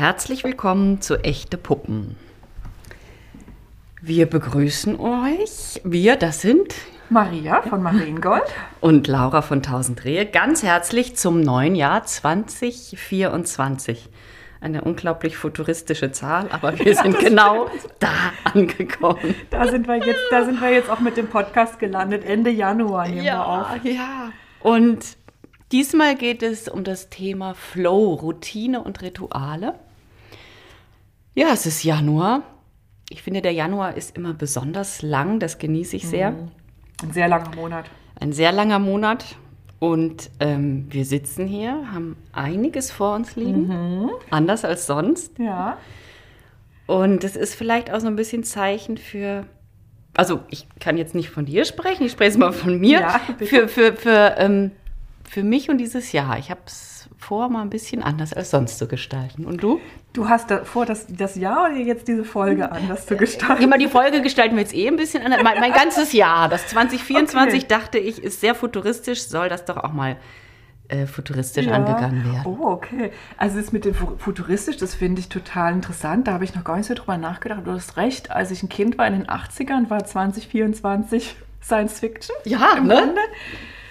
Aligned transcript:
Herzlich 0.00 0.44
willkommen 0.44 1.02
zu 1.02 1.22
Echte 1.24 1.58
Puppen. 1.58 2.16
Wir 4.00 4.24
begrüßen 4.24 4.98
euch. 4.98 5.82
Wir, 5.84 6.16
das 6.16 6.40
sind 6.40 6.72
Maria 7.10 7.60
von 7.60 7.82
Mariengold 7.82 8.44
und 8.80 9.08
Laura 9.08 9.42
von 9.42 9.62
Tausend 9.62 10.06
Rehe 10.06 10.24
ganz 10.24 10.62
herzlich 10.62 11.16
zum 11.16 11.42
neuen 11.42 11.74
Jahr 11.74 12.06
2024. 12.06 14.08
Eine 14.62 14.84
unglaublich 14.84 15.36
futuristische 15.36 16.12
Zahl, 16.12 16.48
aber 16.50 16.78
wir 16.78 16.96
sind 16.96 17.18
genau 17.18 17.70
da 17.98 18.32
angekommen. 18.44 19.34
Da 19.50 19.68
sind 19.68 19.86
wir 19.86 19.96
jetzt, 19.96 20.22
da 20.30 20.46
sind 20.46 20.62
wir 20.62 20.72
jetzt 20.72 20.88
auch 20.88 21.00
mit 21.00 21.18
dem 21.18 21.28
Podcast 21.28 21.78
gelandet. 21.78 22.24
Ende 22.24 22.48
Januar 22.48 23.06
nehmen 23.06 23.22
ja, 23.22 23.34
wir 23.34 23.46
auf. 23.46 23.66
Ja. 23.84 24.32
Und 24.60 25.18
diesmal 25.72 26.14
geht 26.14 26.42
es 26.42 26.70
um 26.70 26.84
das 26.84 27.10
Thema 27.10 27.52
Flow, 27.52 28.14
Routine 28.14 28.82
und 28.82 29.02
Rituale. 29.02 29.74
Ja, 31.34 31.48
es 31.52 31.66
ist 31.66 31.84
Januar. 31.84 32.42
Ich 33.08 33.22
finde, 33.22 33.42
der 33.42 33.52
Januar 33.52 33.96
ist 33.96 34.16
immer 34.16 34.34
besonders 34.34 35.02
lang. 35.02 35.40
Das 35.40 35.58
genieße 35.58 35.96
ich 35.96 36.06
sehr. 36.08 36.32
Mhm. 36.32 36.50
Ein 37.02 37.12
sehr 37.12 37.28
langer 37.28 37.54
Monat. 37.54 37.90
Ein 38.18 38.32
sehr 38.32 38.52
langer 38.52 38.78
Monat. 38.78 39.36
Und 39.78 40.30
ähm, 40.40 40.86
wir 40.90 41.06
sitzen 41.06 41.46
hier, 41.46 41.90
haben 41.92 42.16
einiges 42.32 42.90
vor 42.90 43.14
uns 43.14 43.34
liegen, 43.34 43.68
mhm. 43.68 44.10
anders 44.28 44.64
als 44.64 44.86
sonst. 44.86 45.38
Ja. 45.38 45.78
Und 46.86 47.24
es 47.24 47.34
ist 47.34 47.54
vielleicht 47.54 47.90
auch 47.90 48.00
so 48.00 48.06
ein 48.06 48.16
bisschen 48.16 48.44
Zeichen 48.44 48.98
für, 48.98 49.46
also 50.14 50.40
ich 50.50 50.66
kann 50.80 50.98
jetzt 50.98 51.14
nicht 51.14 51.30
von 51.30 51.46
dir 51.46 51.64
sprechen, 51.64 52.04
ich 52.04 52.12
spreche 52.12 52.32
jetzt 52.32 52.38
mal 52.38 52.52
von 52.52 52.78
mir, 52.78 53.00
ja, 53.00 53.20
für, 53.38 53.68
für, 53.68 53.94
für, 53.94 54.34
ähm, 54.36 54.72
für 55.24 55.42
mich 55.42 55.70
und 55.70 55.78
dieses 55.78 56.12
Jahr. 56.12 56.38
Ich 56.38 56.50
habe 56.50 56.60
es 56.66 56.99
vor, 57.20 57.48
mal 57.48 57.62
ein 57.62 57.70
bisschen 57.70 58.02
anders 58.02 58.32
als 58.32 58.50
sonst 58.50 58.78
zu 58.78 58.88
gestalten. 58.88 59.44
Und 59.44 59.62
du? 59.62 59.80
Du 60.12 60.28
hast 60.28 60.50
da 60.50 60.64
vor, 60.64 60.86
das, 60.86 61.06
das 61.08 61.36
Jahr 61.36 61.66
oder 61.66 61.76
jetzt 61.76 62.08
diese 62.08 62.24
Folge 62.24 62.72
anders 62.72 63.06
zu 63.06 63.16
gestalten? 63.16 63.62
Immer 63.62 63.78
die 63.78 63.88
Folge 63.88 64.22
gestalten 64.22 64.56
wir 64.56 64.62
jetzt 64.62 64.74
eh 64.74 64.88
ein 64.88 64.96
bisschen 64.96 65.22
anders. 65.22 65.42
Mein, 65.42 65.60
mein 65.60 65.72
ganzes 65.72 66.12
Jahr, 66.12 66.48
das 66.48 66.66
2024, 66.68 67.60
okay. 67.60 67.68
dachte 67.68 67.98
ich, 67.98 68.22
ist 68.22 68.40
sehr 68.40 68.54
futuristisch, 68.54 69.22
soll 69.22 69.48
das 69.48 69.64
doch 69.64 69.76
auch 69.76 69.92
mal 69.92 70.16
äh, 70.88 71.06
futuristisch 71.06 71.66
ja. 71.66 71.74
angegangen 71.74 72.24
werden. 72.24 72.42
Oh, 72.46 72.66
okay. 72.66 73.12
Also 73.36 73.58
das 73.58 73.70
mit 73.70 73.84
dem 73.84 73.94
futuristisch, 73.94 74.78
das 74.78 74.94
finde 74.94 75.20
ich 75.20 75.28
total 75.28 75.74
interessant. 75.74 76.26
Da 76.26 76.32
habe 76.32 76.44
ich 76.44 76.54
noch 76.54 76.64
gar 76.64 76.78
nicht 76.78 76.86
so 76.86 76.94
drüber 76.94 77.16
nachgedacht. 77.18 77.60
Du 77.64 77.70
hast 77.70 77.96
recht, 77.96 78.30
als 78.30 78.50
ich 78.50 78.62
ein 78.62 78.68
Kind 78.68 78.98
war 78.98 79.06
in 79.06 79.12
den 79.12 79.26
80ern, 79.26 79.90
war 79.90 80.04
2024 80.04 81.36
Science 81.62 82.00
Fiction. 82.00 82.34
Ja, 82.44 82.72
im 82.78 82.86
ne? 82.86 82.94
Grunde. 82.94 83.20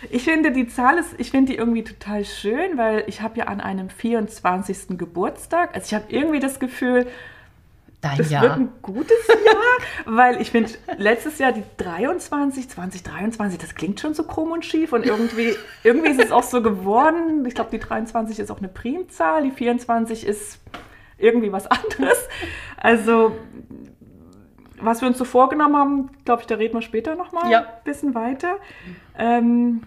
Ich 0.10 0.24
finde 0.24 0.52
die 0.52 0.68
Zahl 0.68 0.98
ist, 0.98 1.16
ich 1.18 1.32
finde 1.32 1.52
die 1.52 1.58
irgendwie 1.58 1.84
total 1.84 2.26
schön, 2.26 2.78
weil 2.78 3.04
ich 3.08 3.22
habe 3.22 3.40
ja 3.40 3.46
an 3.46 3.62
einem 3.62 3.90
24. 3.90 4.98
Geburtstag, 4.98 5.76
also 5.76 5.86
ich 5.86 5.94
habe 5.94 6.06
irgendwie 6.10 6.40
das 6.40 6.60
Gefühl, 6.60 7.08
Dein 8.02 8.18
das 8.18 8.30
Jahr. 8.30 8.44
wird 8.44 8.54
ein 8.54 8.70
gutes 8.82 9.28
Jahr, 9.28 10.06
weil 10.16 10.42
ich 10.42 10.52
finde, 10.52 10.72
letztes 10.98 11.38
Jahr 11.38 11.52
die 11.52 11.64
23, 11.78 12.70
2023, 12.70 13.60
das 13.60 13.76
klingt 13.76 14.00
schon 14.00 14.14
so 14.14 14.24
krumm 14.24 14.54
und 14.54 14.66
schief 14.66 14.94
und 14.94 15.06
irgendwie, 15.06 15.54
irgendwie 15.84 16.12
ist 16.12 16.22
es 16.22 16.32
auch 16.32 16.44
so 16.44 16.62
geworden. 16.62 17.46
Ich 17.46 17.56
glaube, 17.56 17.72
die 17.72 17.80
23 17.80 18.40
ist 18.40 18.52
auch 18.52 18.60
eine 18.60 18.70
Primzahl, 18.70 19.44
die 19.44 19.52
24 19.52 20.26
ist 20.26 20.60
irgendwie 21.18 21.52
was 21.52 21.68
anderes. 21.68 22.20
Also, 22.78 23.36
was 24.82 25.02
wir 25.02 25.08
uns 25.08 25.18
so 25.18 25.26
vorgenommen 25.26 25.76
haben, 25.76 26.10
glaube 26.26 26.42
ich, 26.42 26.48
da 26.48 26.56
reden 26.56 26.76
wir 26.76 26.82
später 26.82 27.16
nochmal 27.16 27.52
ja. 27.52 27.60
ein 27.60 27.84
bisschen 27.84 28.16
weiter. 28.16 28.58
Ähm, 29.18 29.82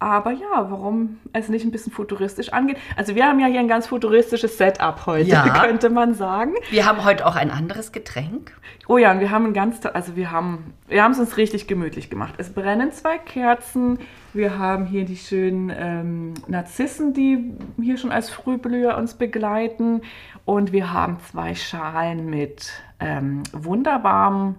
aber 0.00 0.32
ja, 0.32 0.70
warum 0.70 1.18
es 1.34 1.50
nicht 1.50 1.64
ein 1.64 1.70
bisschen 1.70 1.92
futuristisch 1.92 2.54
angeht. 2.54 2.78
Also 2.96 3.14
wir 3.14 3.26
haben 3.26 3.38
ja 3.38 3.46
hier 3.46 3.60
ein 3.60 3.68
ganz 3.68 3.86
futuristisches 3.86 4.56
Setup 4.56 5.04
heute, 5.04 5.28
ja. 5.28 5.46
könnte 5.62 5.90
man 5.90 6.14
sagen. 6.14 6.54
Wir 6.70 6.86
haben 6.86 7.04
heute 7.04 7.26
auch 7.26 7.36
ein 7.36 7.50
anderes 7.50 7.92
Getränk. 7.92 8.56
Oh 8.88 8.96
ja, 8.96 9.12
und 9.12 9.20
wir 9.20 9.30
haben 9.30 9.44
ein 9.44 9.52
ganz, 9.52 9.84
also 9.84 10.16
wir 10.16 10.30
haben, 10.30 10.72
wir 10.88 11.04
haben 11.04 11.12
es 11.12 11.18
uns 11.18 11.36
richtig 11.36 11.66
gemütlich 11.66 12.08
gemacht. 12.08 12.34
Es 12.38 12.50
brennen 12.50 12.92
zwei 12.92 13.18
Kerzen. 13.18 13.98
Wir 14.32 14.58
haben 14.58 14.86
hier 14.86 15.04
die 15.04 15.16
schönen 15.16 15.70
ähm, 15.76 16.34
Narzissen, 16.48 17.12
die 17.12 17.52
hier 17.80 17.98
schon 17.98 18.10
als 18.10 18.30
Frühblüher 18.30 18.96
uns 18.96 19.14
begleiten. 19.14 20.00
Und 20.46 20.72
wir 20.72 20.94
haben 20.94 21.18
zwei 21.30 21.54
Schalen 21.54 22.30
mit 22.30 22.72
ähm, 23.00 23.42
wunderbarem 23.52 24.54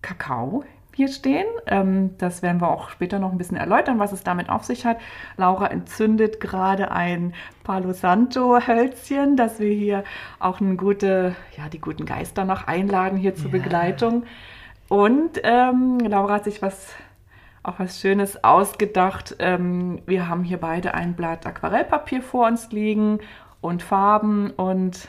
Kakao 0.00 0.64
hier 0.94 1.08
stehen. 1.08 1.46
Ähm, 1.66 2.16
das 2.18 2.42
werden 2.42 2.60
wir 2.60 2.68
auch 2.68 2.90
später 2.90 3.18
noch 3.18 3.32
ein 3.32 3.38
bisschen 3.38 3.56
erläutern, 3.56 3.98
was 3.98 4.12
es 4.12 4.22
damit 4.22 4.48
auf 4.48 4.64
sich 4.64 4.84
hat. 4.84 4.98
Laura 5.36 5.66
entzündet 5.66 6.40
gerade 6.40 6.90
ein 6.90 7.34
Palo 7.64 7.92
Santo 7.92 8.58
Hölzchen, 8.66 9.36
dass 9.36 9.58
wir 9.58 9.72
hier 9.72 10.04
auch 10.38 10.60
eine 10.60 10.76
gute, 10.76 11.34
ja, 11.56 11.68
die 11.68 11.80
guten 11.80 12.06
Geister 12.06 12.44
noch 12.44 12.66
einladen 12.66 13.18
hier 13.18 13.34
zur 13.34 13.50
ja. 13.50 13.58
Begleitung. 13.58 14.24
Und 14.88 15.40
ähm, 15.42 15.98
Laura 16.00 16.34
hat 16.34 16.44
sich 16.44 16.60
was 16.60 16.94
auch 17.62 17.78
was 17.78 18.00
Schönes 18.00 18.42
ausgedacht. 18.42 19.36
Ähm, 19.38 20.02
wir 20.06 20.28
haben 20.28 20.44
hier 20.44 20.58
beide 20.58 20.94
ein 20.94 21.14
Blatt 21.14 21.46
Aquarellpapier 21.46 22.22
vor 22.22 22.48
uns 22.48 22.70
liegen 22.72 23.20
und 23.60 23.82
Farben 23.82 24.50
und 24.50 25.08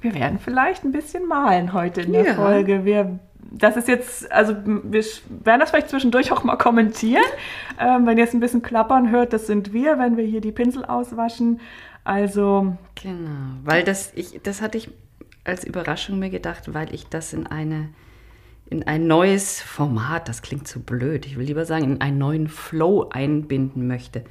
wir 0.00 0.14
werden 0.14 0.38
vielleicht 0.38 0.84
ein 0.84 0.92
bisschen 0.92 1.26
malen 1.26 1.72
heute 1.72 2.02
in 2.02 2.12
der 2.12 2.26
ja. 2.26 2.34
Folge. 2.34 2.84
Wir 2.84 3.18
das 3.50 3.76
ist 3.76 3.88
jetzt, 3.88 4.30
also 4.30 4.54
wir 4.64 5.04
werden 5.28 5.60
das 5.60 5.70
vielleicht 5.70 5.90
zwischendurch 5.90 6.32
auch 6.32 6.44
mal 6.44 6.56
kommentieren. 6.56 7.24
Ähm, 7.78 8.06
wenn 8.06 8.18
ihr 8.18 8.24
es 8.24 8.34
ein 8.34 8.40
bisschen 8.40 8.62
klappern 8.62 9.10
hört, 9.10 9.32
das 9.32 9.46
sind 9.46 9.72
wir, 9.72 9.98
wenn 9.98 10.16
wir 10.16 10.24
hier 10.24 10.40
die 10.40 10.52
Pinsel 10.52 10.84
auswaschen. 10.84 11.60
Also. 12.04 12.76
Genau, 13.02 13.56
weil 13.64 13.84
das, 13.84 14.12
ich, 14.14 14.40
das 14.42 14.62
hatte 14.62 14.78
ich 14.78 14.90
als 15.44 15.64
Überraschung 15.64 16.18
mir 16.18 16.30
gedacht, 16.30 16.74
weil 16.74 16.94
ich 16.94 17.08
das 17.08 17.32
in 17.32 17.46
eine 17.46 17.88
in 18.70 18.84
ein 18.84 19.08
neues 19.08 19.60
Format, 19.60 20.28
das 20.28 20.42
klingt 20.42 20.68
so 20.68 20.78
blöd, 20.78 21.26
ich 21.26 21.36
will 21.36 21.46
lieber 21.46 21.64
sagen, 21.64 21.84
in 21.84 22.00
einen 22.00 22.18
neuen 22.18 22.46
Flow 22.46 23.08
einbinden 23.10 23.88
möchte, 23.88 24.22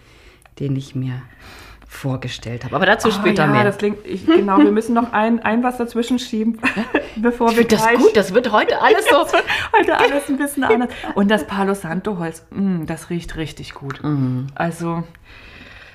den 0.60 0.78
ich 0.78 0.96
mir 0.96 1.22
vorgestellt 1.90 2.64
habe. 2.64 2.76
Aber 2.76 2.86
dazu 2.86 3.10
oh, 3.10 3.12
später 3.12 3.46
ja, 3.46 3.52
mehr. 3.52 3.64
Das 3.64 3.80
klingt, 3.80 4.06
ich, 4.06 4.26
genau, 4.26 4.60
wir 4.60 4.72
müssen 4.72 4.94
noch 4.94 5.12
ein, 5.12 5.40
ein 5.40 5.64
was 5.64 5.78
dazwischen 5.78 6.20
schieben, 6.20 6.60
bevor 7.18 7.58
wir 7.58 7.68
das 7.68 7.86
gut, 7.96 8.16
das 8.16 8.34
wird 8.34 8.52
heute 8.52 8.80
alles 8.82 9.06
so. 9.06 9.26
heute 9.78 9.98
alles 9.98 10.30
ein 10.30 10.38
bisschen 10.38 10.64
anders. 10.64 10.90
Und 11.16 11.32
das 11.32 11.46
Palo 11.46 11.74
Santo 11.74 12.20
Holz, 12.20 12.46
mh, 12.52 12.62
mm, 12.62 12.86
das 12.86 13.10
riecht 13.10 13.36
richtig 13.38 13.74
gut. 13.74 14.04
Mhm. 14.04 14.48
Also, 14.54 15.04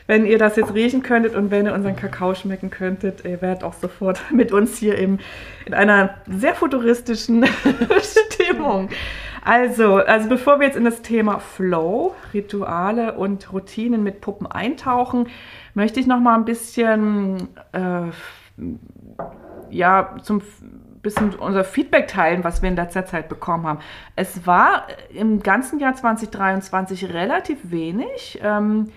wenn 0.09 0.27
ihr 0.27 0.37
das 0.37 0.56
jetzt 0.56 0.75
riechen 0.75 1.03
könntet 1.04 1.37
und 1.37 1.53
wenn 1.53 1.65
ihr 1.65 1.72
unseren 1.72 1.97
Kakao 1.97 2.34
schmecken 2.34 2.71
könntet, 2.71 3.25
ihr 3.25 3.41
werdet 3.41 3.62
auch 3.62 3.75
sofort 3.75 4.21
mit 4.33 4.50
uns 4.50 4.77
hier 4.77 4.99
im, 4.99 5.21
in 5.65 5.75
einer 5.75 6.16
sehr 6.27 6.56
futuristischen 6.56 7.47
Stimmung. 8.33 8.91
Also, 9.44 9.97
also 9.97 10.28
bevor 10.28 10.59
wir 10.59 10.66
jetzt 10.66 10.77
in 10.77 10.84
das 10.84 11.03
Thema 11.03 11.38
Flow, 11.38 12.15
Rituale 12.32 13.12
und 13.12 13.53
Routinen 13.53 14.03
mit 14.03 14.22
Puppen 14.22 14.47
eintauchen, 14.47 15.28
möchte 15.75 16.00
ich 16.00 16.06
noch 16.06 16.19
mal 16.19 16.34
ein 16.34 16.47
bisschen 16.47 17.49
äh, 17.72 18.10
ja 19.71 20.16
zum 20.22 20.41
bisschen 21.03 21.34
unser 21.34 21.65
Feedback 21.65 22.09
teilen, 22.09 22.43
was 22.43 22.62
wir 22.62 22.69
in 22.71 22.77
letzter 22.77 23.04
Zeit 23.04 23.28
bekommen 23.28 23.66
haben. 23.66 23.81
Es 24.16 24.47
war 24.47 24.87
im 25.10 25.43
ganzen 25.43 25.78
Jahr 25.78 25.94
2023 25.94 27.12
relativ 27.12 27.71
wenig. 27.71 28.41
Ähm, 28.43 28.91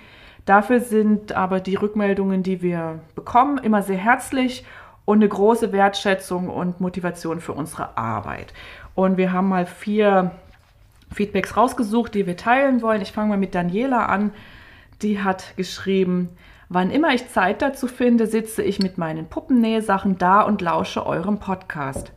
dafür 0.46 0.80
sind 0.80 1.34
aber 1.34 1.60
die 1.60 1.76
Rückmeldungen, 1.76 2.42
die 2.42 2.62
wir 2.62 3.00
bekommen, 3.14 3.60
immer 3.60 3.84
sehr 3.84 3.98
herzlich 3.98 4.66
und 5.04 5.18
eine 5.18 5.28
große 5.28 5.72
Wertschätzung 5.72 6.50
und 6.50 6.80
Motivation 6.80 7.42
für 7.42 7.54
unsere 7.54 7.98
Arbeit. 7.98 8.54
Und 8.98 9.18
wir 9.18 9.32
haben 9.32 9.48
mal 9.48 9.68
vier 9.68 10.32
Feedbacks 11.14 11.56
rausgesucht, 11.56 12.16
die 12.16 12.26
wir 12.26 12.36
teilen 12.36 12.82
wollen. 12.82 13.02
Ich 13.04 13.12
fange 13.12 13.30
mal 13.30 13.38
mit 13.38 13.54
Daniela 13.54 14.08
an. 14.08 14.32
Die 15.04 15.22
hat 15.22 15.56
geschrieben, 15.56 16.30
Wann 16.70 16.92
immer 16.92 17.14
ich 17.14 17.30
Zeit 17.30 17.62
dazu 17.62 17.88
finde, 17.88 18.28
sitze 18.28 18.62
ich 18.62 18.80
mit 18.80 18.98
meinen 18.98 19.28
Puppennähsachen 19.28 20.18
da 20.18 20.42
und 20.42 20.62
lausche 20.62 21.06
eurem 21.06 21.40
Podcast. 21.40 22.12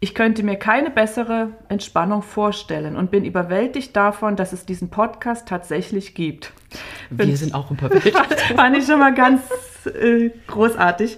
Ich 0.00 0.14
könnte 0.14 0.42
mir 0.42 0.56
keine 0.56 0.90
bessere 0.90 1.52
Entspannung 1.68 2.20
vorstellen 2.20 2.96
und 2.96 3.10
bin 3.10 3.24
überwältigt 3.24 3.96
davon, 3.96 4.36
dass 4.36 4.52
es 4.52 4.66
diesen 4.66 4.90
Podcast 4.90 5.48
tatsächlich 5.48 6.14
gibt. 6.14 6.52
Wir 7.08 7.36
sind 7.38 7.54
auch 7.54 7.70
überwältigt. 7.70 8.18
Fand 8.56 8.76
ich 8.76 8.84
schon 8.84 8.98
mal 8.98 9.14
ganz 9.14 9.40
äh, 9.86 10.30
großartig. 10.46 11.16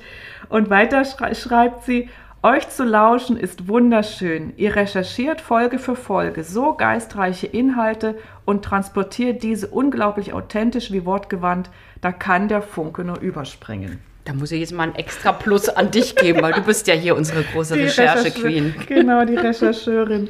Und 0.49 0.71
weiter 0.71 1.05
schreibt 1.05 1.85
sie, 1.85 2.11
euch 2.43 2.69
zu 2.69 2.85
lauschen 2.85 3.37
ist 3.37 3.69
wunderschön. 3.69 4.53
Ihr 4.57 4.75
recherchiert 4.75 5.41
Folge 5.41 5.79
für 5.79 5.97
Folge 5.97 6.45
so 6.45 6.75
geistreiche 6.75 7.47
Inhalte 7.47 8.17
und 8.45 8.65
transportiert 8.65 9.43
diese 9.43 9.69
unglaublich 9.69 10.33
authentisch 10.33 10.91
wie 10.93 11.05
wortgewandt. 11.05 11.71
Da 12.01 12.13
kann 12.13 12.49
der 12.49 12.63
Funke 12.63 13.05
nur 13.05 13.21
überspringen. 13.21 14.01
Da 14.25 14.35
muss 14.35 14.53
ich 14.53 14.61
jetzt 14.61 14.73
mal 14.73 14.85
ein 14.85 14.95
extra 14.95 15.33
Plus 15.33 15.69
an 15.69 15.91
dich 15.91 16.15
geben, 16.15 16.43
weil 16.43 16.53
du 16.53 16.63
bist 16.63 16.87
ja 16.87 16.95
hier 16.95 17.17
unsere 17.17 17.43
große 17.43 17.77
Recherche-Queen. 17.77 18.75
genau, 18.87 19.25
die 19.25 19.35
Rechercheurin. 19.35 20.29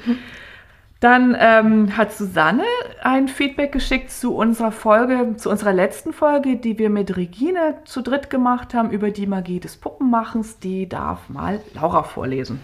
Dann 1.03 1.37
ähm, 1.37 1.97
hat 1.97 2.13
Susanne 2.13 2.63
ein 3.03 3.27
Feedback 3.27 3.73
geschickt 3.73 4.13
zu 4.13 4.37
unserer 4.37 4.71
Folge, 4.71 5.35
zu 5.37 5.51
unserer 5.51 5.73
letzten 5.73 6.13
Folge, 6.13 6.59
die 6.59 6.79
wir 6.79 6.91
mit 6.91 7.17
Regine 7.17 7.75
zu 7.85 8.03
dritt 8.03 8.31
gemacht 8.31 8.73
haben 8.73 8.93
über 8.93 9.11
die 9.11 9.27
Magie 9.27 9.59
des 9.59 9.77
Puppenmachens. 9.77 10.61
Die 10.61 10.89
darf 10.89 11.29
mal 11.29 11.61
Laura 11.75 12.05
vorlesen. 12.05 12.61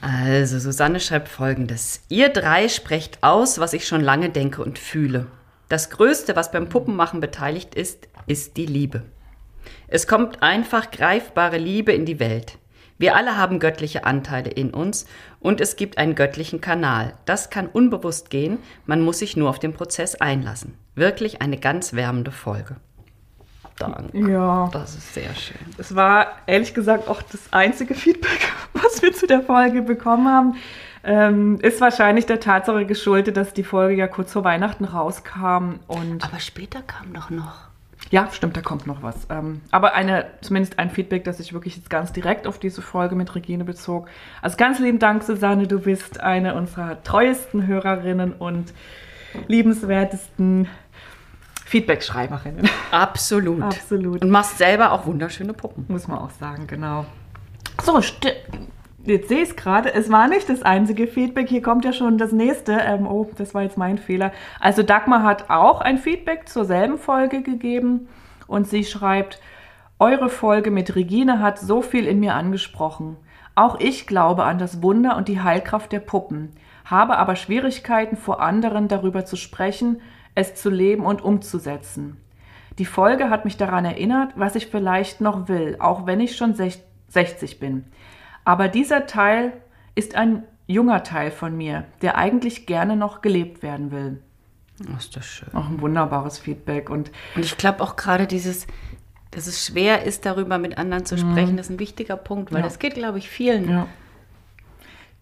Also, 0.00 0.58
Susanne 0.58 1.00
schreibt 1.00 1.28
folgendes. 1.28 2.02
Ihr 2.08 2.30
drei 2.30 2.68
sprecht 2.68 3.22
aus, 3.22 3.58
was 3.58 3.74
ich 3.74 3.86
schon 3.86 4.00
lange 4.00 4.30
denke 4.30 4.62
und 4.62 4.78
fühle. 4.78 5.26
Das 5.68 5.90
Größte, 5.90 6.36
was 6.36 6.50
beim 6.50 6.70
Puppenmachen 6.70 7.20
beteiligt 7.20 7.74
ist, 7.74 8.08
ist 8.26 8.56
die 8.56 8.64
Liebe. 8.64 9.02
Es 9.86 10.06
kommt 10.06 10.42
einfach 10.42 10.90
greifbare 10.90 11.58
Liebe 11.58 11.92
in 11.92 12.06
die 12.06 12.20
Welt. 12.20 12.56
Wir 12.98 13.16
alle 13.16 13.36
haben 13.36 13.58
göttliche 13.58 14.04
Anteile 14.04 14.50
in 14.50 14.70
uns 14.70 15.06
und 15.40 15.60
es 15.60 15.76
gibt 15.76 15.98
einen 15.98 16.14
göttlichen 16.14 16.60
Kanal. 16.60 17.14
Das 17.24 17.50
kann 17.50 17.66
unbewusst 17.66 18.30
gehen, 18.30 18.58
man 18.86 19.00
muss 19.00 19.18
sich 19.18 19.36
nur 19.36 19.50
auf 19.50 19.58
den 19.58 19.72
Prozess 19.72 20.14
einlassen. 20.14 20.74
Wirklich 20.94 21.42
eine 21.42 21.58
ganz 21.58 21.92
wärmende 21.94 22.30
Folge. 22.30 22.76
Danke. 23.78 24.30
Ja. 24.30 24.68
Das 24.72 24.94
ist 24.94 25.14
sehr 25.14 25.34
schön. 25.34 25.58
Es 25.78 25.94
war 25.96 26.28
ehrlich 26.46 26.74
gesagt 26.74 27.08
auch 27.08 27.22
das 27.22 27.40
einzige 27.52 27.94
Feedback, 27.94 28.52
was 28.72 29.02
wir 29.02 29.12
zu 29.12 29.26
der 29.26 29.42
Folge 29.42 29.82
bekommen 29.82 30.28
haben. 30.28 30.54
Ähm, 31.02 31.58
ist 31.60 31.80
wahrscheinlich 31.80 32.26
der 32.26 32.40
Tatsache 32.40 32.86
geschuldet, 32.86 33.36
dass 33.36 33.52
die 33.52 33.64
Folge 33.64 33.96
ja 33.96 34.06
kurz 34.06 34.32
vor 34.32 34.44
Weihnachten 34.44 34.84
rauskam 34.84 35.80
und. 35.86 36.24
Aber 36.24 36.40
später 36.40 36.80
kam 36.82 37.12
doch 37.12 37.30
noch. 37.30 37.73
Ja, 38.10 38.28
stimmt, 38.30 38.56
da 38.56 38.60
kommt 38.60 38.86
noch 38.86 39.02
was. 39.02 39.26
Ähm, 39.30 39.62
aber 39.70 39.94
eine, 39.94 40.26
zumindest 40.40 40.78
ein 40.78 40.90
Feedback, 40.90 41.24
das 41.24 41.38
sich 41.38 41.52
wirklich 41.52 41.76
jetzt 41.76 41.90
ganz 41.90 42.12
direkt 42.12 42.46
auf 42.46 42.58
diese 42.58 42.82
Folge 42.82 43.16
mit 43.16 43.34
Regine 43.34 43.64
bezog. 43.64 44.08
Also 44.42 44.56
ganz 44.56 44.78
lieben 44.78 44.98
Dank, 44.98 45.22
Susanne, 45.22 45.66
du 45.66 45.80
bist 45.80 46.20
eine 46.20 46.54
unserer 46.54 47.02
treuesten 47.02 47.66
Hörerinnen 47.66 48.32
und 48.34 48.72
liebenswertesten 49.48 50.68
Feedback-Schreiberinnen. 51.64 52.68
Absolut. 52.90 53.62
Absolut. 53.62 54.22
Und 54.22 54.30
machst 54.30 54.58
selber 54.58 54.92
auch 54.92 55.06
wunderschöne 55.06 55.54
Puppen. 55.54 55.86
Muss 55.88 56.06
man 56.06 56.18
auch 56.18 56.30
sagen, 56.30 56.66
genau. 56.66 57.06
So, 57.82 58.00
sti- 58.00 58.36
jetzt 59.04 59.28
sehe 59.28 59.42
ich 59.42 59.50
es 59.50 59.56
gerade. 59.56 59.92
Es 59.94 60.10
war 60.10 60.28
nicht 60.28 60.48
das 60.48 60.62
einzige 60.62 61.06
Feedback. 61.06 61.48
Hier 61.48 61.62
kommt 61.62 61.84
ja 61.84 61.92
schon 61.92 62.18
das 62.18 62.32
nächste. 62.32 62.72
Ähm, 62.72 63.06
oh, 63.06 63.28
das 63.36 63.54
war 63.54 63.62
jetzt 63.62 63.78
mein 63.78 63.98
Fehler. 63.98 64.32
Also 64.60 64.82
Dagmar 64.82 65.22
hat 65.22 65.50
auch 65.50 65.80
ein 65.80 65.98
Feedback 65.98 66.48
zur 66.48 66.64
selben 66.64 66.98
Folge 66.98 67.42
gegeben 67.42 68.08
und 68.46 68.66
sie 68.68 68.84
schreibt, 68.84 69.40
eure 69.98 70.28
Folge 70.28 70.70
mit 70.70 70.96
Regine 70.96 71.40
hat 71.40 71.58
so 71.58 71.80
viel 71.80 72.06
in 72.06 72.20
mir 72.20 72.34
angesprochen. 72.34 73.16
Auch 73.54 73.78
ich 73.78 74.06
glaube 74.06 74.44
an 74.44 74.58
das 74.58 74.82
Wunder 74.82 75.16
und 75.16 75.28
die 75.28 75.40
Heilkraft 75.40 75.92
der 75.92 76.00
Puppen, 76.00 76.50
habe 76.84 77.16
aber 77.16 77.36
Schwierigkeiten 77.36 78.16
vor 78.16 78.40
anderen 78.42 78.88
darüber 78.88 79.24
zu 79.24 79.36
sprechen, 79.36 80.00
es 80.34 80.56
zu 80.56 80.68
leben 80.68 81.06
und 81.06 81.22
umzusetzen. 81.22 82.16
Die 82.78 82.84
Folge 82.84 83.30
hat 83.30 83.44
mich 83.44 83.56
daran 83.56 83.84
erinnert, 83.84 84.32
was 84.34 84.56
ich 84.56 84.66
vielleicht 84.66 85.20
noch 85.20 85.48
will, 85.48 85.76
auch 85.78 86.06
wenn 86.06 86.18
ich 86.18 86.36
schon 86.36 86.54
sech- 86.54 86.80
60 87.08 87.60
bin. 87.60 87.84
Aber 88.44 88.68
dieser 88.68 89.06
Teil 89.06 89.52
ist 89.94 90.14
ein 90.16 90.42
junger 90.66 91.02
Teil 91.02 91.30
von 91.30 91.56
mir, 91.56 91.84
der 92.02 92.16
eigentlich 92.16 92.66
gerne 92.66 92.96
noch 92.96 93.22
gelebt 93.22 93.62
werden 93.62 93.90
will. 93.90 94.22
Oh, 94.92 94.96
ist 94.98 95.16
das 95.16 95.24
schön. 95.26 95.54
Auch 95.54 95.68
ein 95.68 95.80
wunderbares 95.80 96.38
Feedback. 96.38 96.90
Und 96.90 97.10
Und 97.36 97.44
ich 97.44 97.56
glaube 97.56 97.82
auch 97.82 97.96
gerade 97.96 98.26
dieses, 98.26 98.66
dass 99.30 99.46
es 99.46 99.64
schwer 99.66 100.04
ist, 100.04 100.26
darüber 100.26 100.58
mit 100.58 100.78
anderen 100.78 101.04
zu 101.06 101.16
sprechen, 101.18 101.58
ist 101.58 101.70
ein 101.70 101.78
wichtiger 101.78 102.16
Punkt, 102.16 102.52
weil 102.52 102.58
Ja. 102.60 102.64
das 102.64 102.78
geht, 102.78 102.94
glaube 102.94 103.18
ich, 103.18 103.28
vielen. 103.28 103.68
ja, 103.70 103.86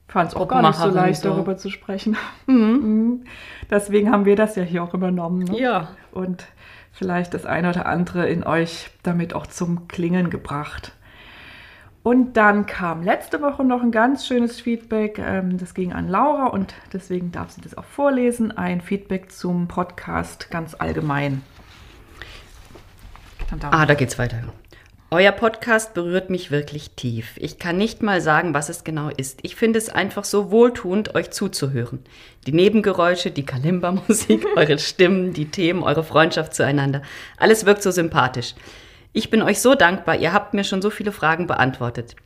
fand 0.08 0.28
es 0.30 0.36
auch 0.36 0.46
gar 0.48 0.60
nicht 0.62 0.78
so 0.78 0.88
leicht, 0.90 1.22
so. 1.22 1.30
darüber 1.30 1.56
zu 1.56 1.70
sprechen. 1.70 2.16
Mhm. 2.46 3.24
Deswegen 3.70 4.10
haben 4.10 4.24
wir 4.26 4.36
das 4.36 4.56
ja 4.56 4.62
hier 4.62 4.82
auch 4.82 4.92
übernommen. 4.94 5.44
Ne? 5.44 5.58
Ja. 5.58 5.88
Und 6.10 6.46
vielleicht 6.92 7.32
das 7.34 7.46
eine 7.46 7.70
oder 7.70 7.86
andere 7.86 8.28
in 8.28 8.44
euch 8.44 8.90
damit 9.02 9.34
auch 9.34 9.46
zum 9.46 9.88
Klingen 9.88 10.28
gebracht. 10.28 10.92
Und 12.02 12.36
dann 12.36 12.66
kam 12.66 13.04
letzte 13.04 13.40
Woche 13.42 13.62
noch 13.62 13.80
ein 13.82 13.92
ganz 13.92 14.26
schönes 14.26 14.60
Feedback. 14.60 15.18
ähm, 15.18 15.56
Das 15.58 15.72
ging 15.72 15.92
an 15.92 16.08
Laura 16.08 16.46
und 16.46 16.74
deswegen 16.92 17.30
darf 17.30 17.50
sie 17.52 17.60
das 17.60 17.78
auch 17.78 17.84
vorlesen. 17.84 18.50
Ein 18.56 18.80
Feedback 18.80 19.30
zum 19.30 19.68
Podcast 19.68 20.50
ganz 20.50 20.74
allgemein. 20.74 21.42
Ah, 23.60 23.86
da 23.86 23.94
geht's 23.94 24.18
weiter. 24.18 24.42
Euer 25.10 25.32
Podcast 25.32 25.92
berührt 25.92 26.30
mich 26.30 26.50
wirklich 26.50 26.92
tief. 26.92 27.34
Ich 27.36 27.58
kann 27.58 27.76
nicht 27.76 28.02
mal 28.02 28.22
sagen, 28.22 28.54
was 28.54 28.70
es 28.70 28.82
genau 28.82 29.10
ist. 29.10 29.40
Ich 29.42 29.56
finde 29.56 29.78
es 29.78 29.90
einfach 29.90 30.24
so 30.24 30.50
wohltuend, 30.50 31.14
euch 31.14 31.30
zuzuhören. 31.30 32.00
Die 32.46 32.52
Nebengeräusche, 32.52 33.30
die 33.30 33.44
Kalimba-Musik, 33.44 34.46
eure 34.56 34.78
Stimmen, 34.78 35.34
die 35.34 35.50
Themen, 35.50 35.82
eure 35.82 36.02
Freundschaft 36.02 36.54
zueinander. 36.54 37.02
Alles 37.36 37.66
wirkt 37.66 37.82
so 37.82 37.90
sympathisch. 37.90 38.54
Ich 39.12 39.30
bin 39.30 39.42
euch 39.42 39.60
so 39.60 39.74
dankbar. 39.74 40.16
Ihr 40.16 40.32
habt 40.32 40.54
mir 40.54 40.64
schon 40.64 40.80
so 40.82 40.90
viele 40.90 41.12
Fragen 41.12 41.46
beantwortet. 41.46 42.16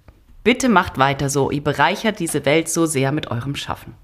Bitte 0.44 0.68
macht 0.68 0.98
weiter 0.98 1.28
so. 1.28 1.50
Ihr 1.50 1.64
bereichert 1.64 2.20
diese 2.20 2.44
Welt 2.44 2.68
so 2.68 2.86
sehr 2.86 3.10
mit 3.10 3.30
eurem 3.30 3.56
Schaffen. 3.56 3.94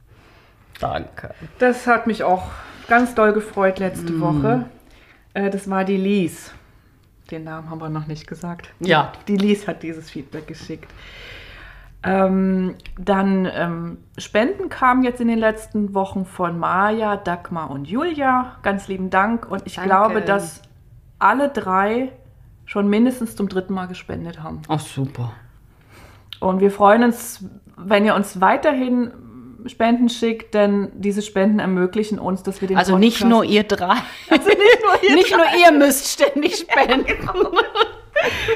Danke. 0.81 1.33
Das 1.61 1.87
hat 1.87 2.09
mich 2.09 2.25
auch 2.25 2.43
ganz 2.89 3.15
doll 3.15 3.33
gefreut 3.33 3.79
letzte 3.79 4.19
Woche. 4.21 4.67
Äh, 5.35 5.51
Das 5.51 5.71
war 5.71 5.85
die 5.85 5.97
Lies. 5.97 6.53
Den 7.31 7.45
Namen 7.45 7.71
haben 7.71 7.81
wir 7.81 7.89
noch 7.89 8.09
nicht 8.09 8.27
gesagt. 8.27 8.71
Ja. 8.81 9.13
Die 9.29 9.37
Lies 9.37 9.69
hat 9.69 9.85
dieses 9.85 10.11
Feedback 10.11 10.49
geschickt. 10.49 10.91
Ähm, 12.03 12.75
dann 12.99 13.47
ähm, 13.55 13.99
Spenden 14.19 14.69
kamen 14.69 15.05
jetzt 15.05 15.21
in 15.21 15.29
den 15.29 15.39
letzten 15.39 15.95
Wochen 15.95 16.27
von 16.27 16.59
Maja, 16.59 17.17
Dagmar 17.17 17.71
und 17.71 17.87
Julia. 17.87 18.57
Ganz 18.63 18.89
lieben 18.89 19.09
Dank. 19.09 19.49
Und 19.49 19.63
ich 19.67 19.77
Danke. 19.77 19.89
glaube, 19.89 20.23
dass 20.23 20.63
alle 21.21 21.49
drei 21.49 22.11
schon 22.65 22.89
mindestens 22.89 23.37
zum 23.37 23.49
dritten 23.49 23.75
Mal 23.75 23.87
gespendet 23.87 24.43
haben. 24.43 24.63
Ach, 24.69 24.81
super. 24.81 25.33
Und 26.41 26.61
wir 26.61 26.71
freuen 26.71 27.05
uns, 27.05 27.45
wenn 27.77 28.05
ihr 28.05 28.15
uns 28.15 28.41
weiterhin 28.41 29.13
Spenden 29.67 30.09
schickt, 30.09 30.55
denn 30.55 30.91
diese 30.95 31.23
Spenden 31.23 31.61
ermöglichen 31.61 32.19
uns, 32.19 32.43
dass 32.43 32.61
wir 32.61 32.69
den 32.69 32.77
Also 32.77 32.99
nicht 32.99 33.19
Podcast- 33.19 33.31
nur 33.31 33.45
ihr 33.45 33.63
drei. 33.63 33.95
Also 34.29 34.49
nicht 34.49 34.79
nur 34.83 35.03
ihr 35.09 35.15
Nicht 35.15 35.37
nur 35.37 35.47
ihr 35.65 35.73
müsst 35.79 36.09
ständig 36.21 36.57
spenden. 36.71 37.05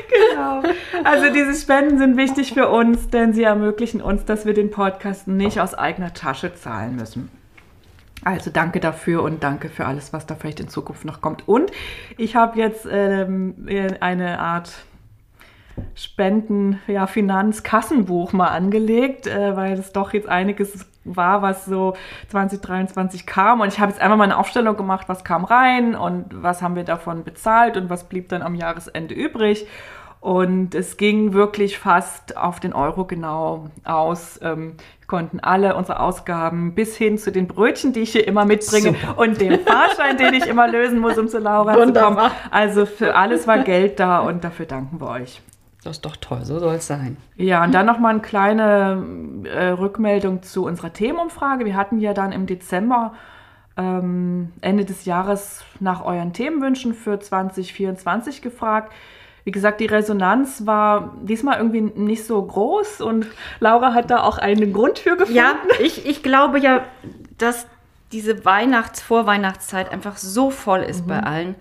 Genau. 0.08 0.62
Also 1.04 1.32
diese 1.32 1.54
Spenden 1.54 1.98
sind 1.98 2.16
wichtig 2.16 2.52
für 2.54 2.68
uns, 2.68 3.08
denn 3.08 3.32
sie 3.32 3.42
ermöglichen 3.44 4.00
uns, 4.00 4.24
dass 4.24 4.46
wir 4.46 4.54
den 4.54 4.70
Podcast 4.70 5.28
nicht 5.28 5.60
aus 5.60 5.74
eigener 5.74 6.12
Tasche 6.14 6.54
zahlen 6.54 6.96
müssen. 6.96 7.30
Also 8.26 8.50
danke 8.50 8.80
dafür 8.80 9.22
und 9.22 9.44
danke 9.44 9.68
für 9.68 9.86
alles, 9.86 10.12
was 10.12 10.26
da 10.26 10.34
vielleicht 10.34 10.58
in 10.58 10.66
Zukunft 10.66 11.04
noch 11.04 11.20
kommt. 11.20 11.46
Und 11.46 11.70
ich 12.18 12.34
habe 12.34 12.58
jetzt 12.58 12.84
ähm, 12.90 13.68
eine 14.00 14.40
Art 14.40 14.72
Spenden, 15.94 16.80
ja, 16.88 17.06
Finanzkassenbuch 17.06 18.32
mal 18.32 18.48
angelegt, 18.48 19.28
äh, 19.28 19.54
weil 19.54 19.78
es 19.78 19.92
doch 19.92 20.12
jetzt 20.12 20.28
einiges 20.28 20.86
war, 21.04 21.40
was 21.40 21.66
so 21.66 21.94
2023 22.30 23.26
kam. 23.26 23.60
Und 23.60 23.68
ich 23.68 23.78
habe 23.78 23.92
jetzt 23.92 24.00
einfach 24.00 24.16
mal 24.16 24.24
eine 24.24 24.38
Aufstellung 24.38 24.76
gemacht, 24.76 25.08
was 25.08 25.22
kam 25.22 25.44
rein 25.44 25.94
und 25.94 26.42
was 26.42 26.62
haben 26.62 26.74
wir 26.74 26.82
davon 26.82 27.22
bezahlt 27.22 27.76
und 27.76 27.90
was 27.90 28.08
blieb 28.08 28.28
dann 28.30 28.42
am 28.42 28.56
Jahresende 28.56 29.14
übrig. 29.14 29.68
Und 30.18 30.74
es 30.74 30.96
ging 30.96 31.32
wirklich 31.32 31.78
fast 31.78 32.36
auf 32.36 32.58
den 32.58 32.72
Euro 32.72 33.04
genau 33.04 33.70
aus. 33.84 34.40
Ähm, 34.42 34.74
konnten 35.06 35.40
alle 35.40 35.76
unsere 35.76 36.00
Ausgaben 36.00 36.74
bis 36.74 36.96
hin 36.96 37.18
zu 37.18 37.30
den 37.30 37.46
Brötchen, 37.46 37.92
die 37.92 38.00
ich 38.00 38.12
hier 38.12 38.26
immer 38.26 38.44
mitbringe 38.44 38.94
und 39.16 39.40
dem 39.40 39.60
Fahrschein, 39.60 40.16
den 40.16 40.34
ich 40.34 40.46
immer 40.46 40.68
lösen 40.68 40.98
muss, 40.98 41.16
um 41.18 41.28
zu 41.28 41.38
Laura 41.38 41.72
zu 41.72 41.78
kommen. 41.78 41.94
Wunderbar. 41.94 42.32
Also 42.50 42.86
für 42.86 43.14
alles 43.14 43.46
war 43.46 43.58
Geld 43.58 44.00
da 44.00 44.18
und 44.20 44.44
dafür 44.44 44.66
danken 44.66 45.00
wir 45.00 45.08
euch. 45.08 45.40
Das 45.86 45.98
ist 45.98 46.04
doch 46.04 46.16
toll, 46.16 46.44
so 46.44 46.58
soll 46.58 46.74
es 46.74 46.88
sein. 46.88 47.16
Ja, 47.36 47.62
und 47.62 47.72
dann 47.72 47.86
nochmal 47.86 48.10
eine 48.10 48.20
kleine 48.20 49.04
äh, 49.44 49.68
Rückmeldung 49.68 50.42
zu 50.42 50.64
unserer 50.64 50.92
Themenumfrage. 50.92 51.64
Wir 51.64 51.76
hatten 51.76 52.00
ja 52.00 52.12
dann 52.12 52.32
im 52.32 52.46
Dezember, 52.46 53.14
ähm, 53.76 54.52
Ende 54.62 54.84
des 54.84 55.04
Jahres, 55.04 55.64
nach 55.78 56.04
euren 56.04 56.32
Themenwünschen 56.32 56.92
für 56.92 57.20
2024 57.20 58.42
gefragt. 58.42 58.92
Wie 59.46 59.52
gesagt, 59.52 59.78
die 59.80 59.86
Resonanz 59.86 60.66
war 60.66 61.14
diesmal 61.22 61.58
irgendwie 61.58 61.80
nicht 61.80 62.26
so 62.26 62.42
groß 62.42 63.00
und 63.00 63.28
Laura 63.60 63.94
hat 63.94 64.10
da 64.10 64.24
auch 64.24 64.38
einen 64.38 64.72
Grund 64.72 64.98
für 64.98 65.12
gefunden. 65.16 65.36
Ja, 65.36 65.54
ich, 65.80 66.04
ich 66.04 66.24
glaube 66.24 66.58
ja, 66.58 66.84
dass 67.38 67.68
diese 68.10 68.44
Weihnachts-, 68.44 69.02
Vorweihnachtszeit 69.02 69.92
einfach 69.92 70.16
so 70.16 70.50
voll 70.50 70.80
ist 70.80 71.06
bei 71.06 71.20
allen, 71.22 71.54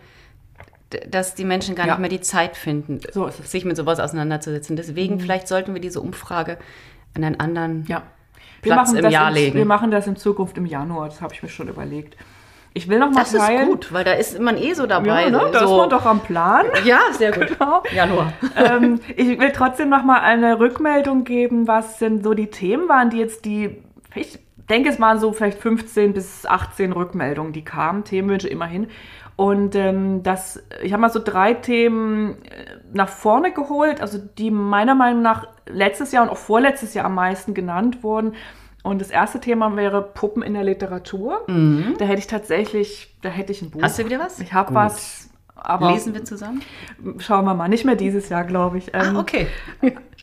dass 1.07 1.35
die 1.35 1.45
Menschen 1.45 1.75
gar 1.75 1.85
Ja. 1.85 1.93
nicht 1.93 1.99
mehr 1.99 2.09
die 2.09 2.21
Zeit 2.21 2.57
finden, 2.57 3.01
So 3.11 3.29
sich 3.29 3.65
mit 3.65 3.77
sowas 3.77 3.99
auseinanderzusetzen. 3.99 4.75
Deswegen, 4.75 5.19
vielleicht 5.19 5.47
sollten 5.47 5.75
wir 5.75 5.81
diese 5.81 6.01
Umfrage 6.01 6.57
an 7.13 7.23
einen 7.23 7.39
anderen. 7.39 7.85
Ja. 7.87 8.01
Platz 8.63 8.93
im 8.93 9.03
das 9.03 9.13
Jahr 9.13 9.29
in, 9.29 9.35
legen. 9.35 9.57
Wir 9.57 9.65
machen 9.65 9.91
das 9.91 10.07
in 10.07 10.15
Zukunft 10.15 10.57
im 10.57 10.65
Januar, 10.65 11.09
das 11.09 11.21
habe 11.21 11.35
ich 11.35 11.43
mir 11.43 11.49
schon 11.49 11.67
überlegt. 11.67 12.17
Ich 12.77 12.89
will 12.89 12.99
noch 12.99 13.09
mal 13.09 13.21
Das 13.21 13.33
ist 13.33 13.39
teilen. 13.39 13.67
gut, 13.67 13.93
weil 13.93 14.03
da 14.03 14.11
ist 14.11 14.37
man 14.37 14.57
eh 14.57 14.73
so 14.73 14.85
dabei. 14.85 15.23
Ja, 15.23 15.29
ne? 15.29 15.49
da 15.51 15.61
ist 15.61 15.69
so. 15.69 15.77
man 15.77 15.89
doch 15.89 16.05
am 16.05 16.19
Plan. 16.19 16.65
ja, 16.83 16.99
sehr 17.11 17.31
gut. 17.31 17.47
Genau. 17.57 17.81
Januar. 17.93 18.33
ähm, 18.57 18.99
ich 19.15 19.39
will 19.39 19.51
trotzdem 19.53 19.87
noch 19.87 20.03
mal 20.03 20.19
eine 20.19 20.59
Rückmeldung 20.59 21.23
geben, 21.23 21.69
was 21.69 21.99
denn 21.99 22.21
so 22.21 22.33
die 22.33 22.47
Themen 22.51 22.89
waren, 22.89 23.09
die 23.09 23.17
jetzt 23.17 23.45
die 23.45 23.81
vielleicht 24.11 24.39
denke, 24.69 24.89
es 24.89 24.99
waren 24.99 25.19
so 25.19 25.31
vielleicht 25.31 25.59
15 25.59 26.13
bis 26.13 26.45
18 26.45 26.91
Rückmeldungen, 26.91 27.53
die 27.53 27.63
kamen, 27.63 28.03
Themenwünsche 28.03 28.49
immerhin. 28.49 28.87
Und 29.37 29.75
ähm, 29.75 30.23
das, 30.23 30.63
ich 30.81 30.93
habe 30.93 31.01
mal 31.01 31.09
so 31.09 31.21
drei 31.23 31.53
Themen 31.53 32.41
äh, 32.43 32.77
nach 32.93 33.09
vorne 33.09 33.51
geholt, 33.51 34.01
also 34.01 34.17
die 34.17 34.49
meiner 34.51 34.95
Meinung 34.95 35.21
nach 35.21 35.47
letztes 35.65 36.11
Jahr 36.11 36.23
und 36.23 36.29
auch 36.29 36.37
vorletztes 36.37 36.93
Jahr 36.93 37.05
am 37.05 37.15
meisten 37.15 37.53
genannt 37.53 38.01
wurden. 38.03 38.33
Und 38.85 39.01
das 39.01 39.09
erste 39.09 39.39
Thema 39.39 39.75
wäre 39.75 40.01
Puppen 40.01 40.43
in 40.43 40.53
der 40.53 40.63
Literatur. 40.63 41.41
Da 41.47 42.05
hätte 42.05 42.19
ich 42.19 42.27
tatsächlich, 42.27 43.15
da 43.23 43.29
hätte 43.29 43.51
ich 43.51 43.61
ein 43.63 43.71
Buch. 43.71 43.79
Mhm. 43.79 43.85
Hast 43.85 43.97
du 43.97 44.05
wieder 44.05 44.19
was? 44.19 44.39
Ich 44.39 44.53
habe 44.53 44.75
was, 44.75 45.27
aber 45.55 45.91
Lesen 45.91 46.13
wir 46.13 46.23
zusammen? 46.23 46.61
schauen 47.17 47.45
wir 47.45 47.55
mal. 47.55 47.67
Nicht 47.67 47.83
mehr 47.83 47.95
dieses 47.95 48.29
Jahr, 48.29 48.43
glaube 48.43 48.77
ich. 48.77 48.93
Ähm, 48.93 49.17
Ah, 49.17 49.19
okay. 49.19 49.47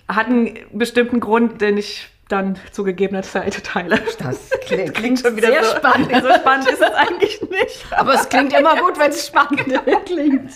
Hat 0.07 0.27
einen 0.27 0.57
bestimmten 0.73 1.19
Grund, 1.19 1.61
den 1.61 1.77
ich 1.77 2.09
dann 2.29 2.57
zu 2.71 2.85
gegebener 2.85 3.23
Zeit 3.23 3.65
teile. 3.65 4.01
Das 4.21 4.51
klingt, 4.65 4.95
klingt 4.95 5.19
Schon 5.21 5.37
wieder 5.37 5.49
sehr 5.49 5.65
so, 5.65 5.77
spannend. 5.77 6.11
So 6.23 6.33
spannend 6.33 6.69
ist 6.69 6.81
es 6.81 6.93
eigentlich 6.93 7.41
nicht. 7.43 7.87
Aber 7.91 8.15
es 8.15 8.29
klingt 8.29 8.53
immer 8.57 8.77
gut, 8.77 8.97
wenn 8.99 9.11
es 9.11 9.27
spannend 9.29 9.65
klingt. 10.07 10.53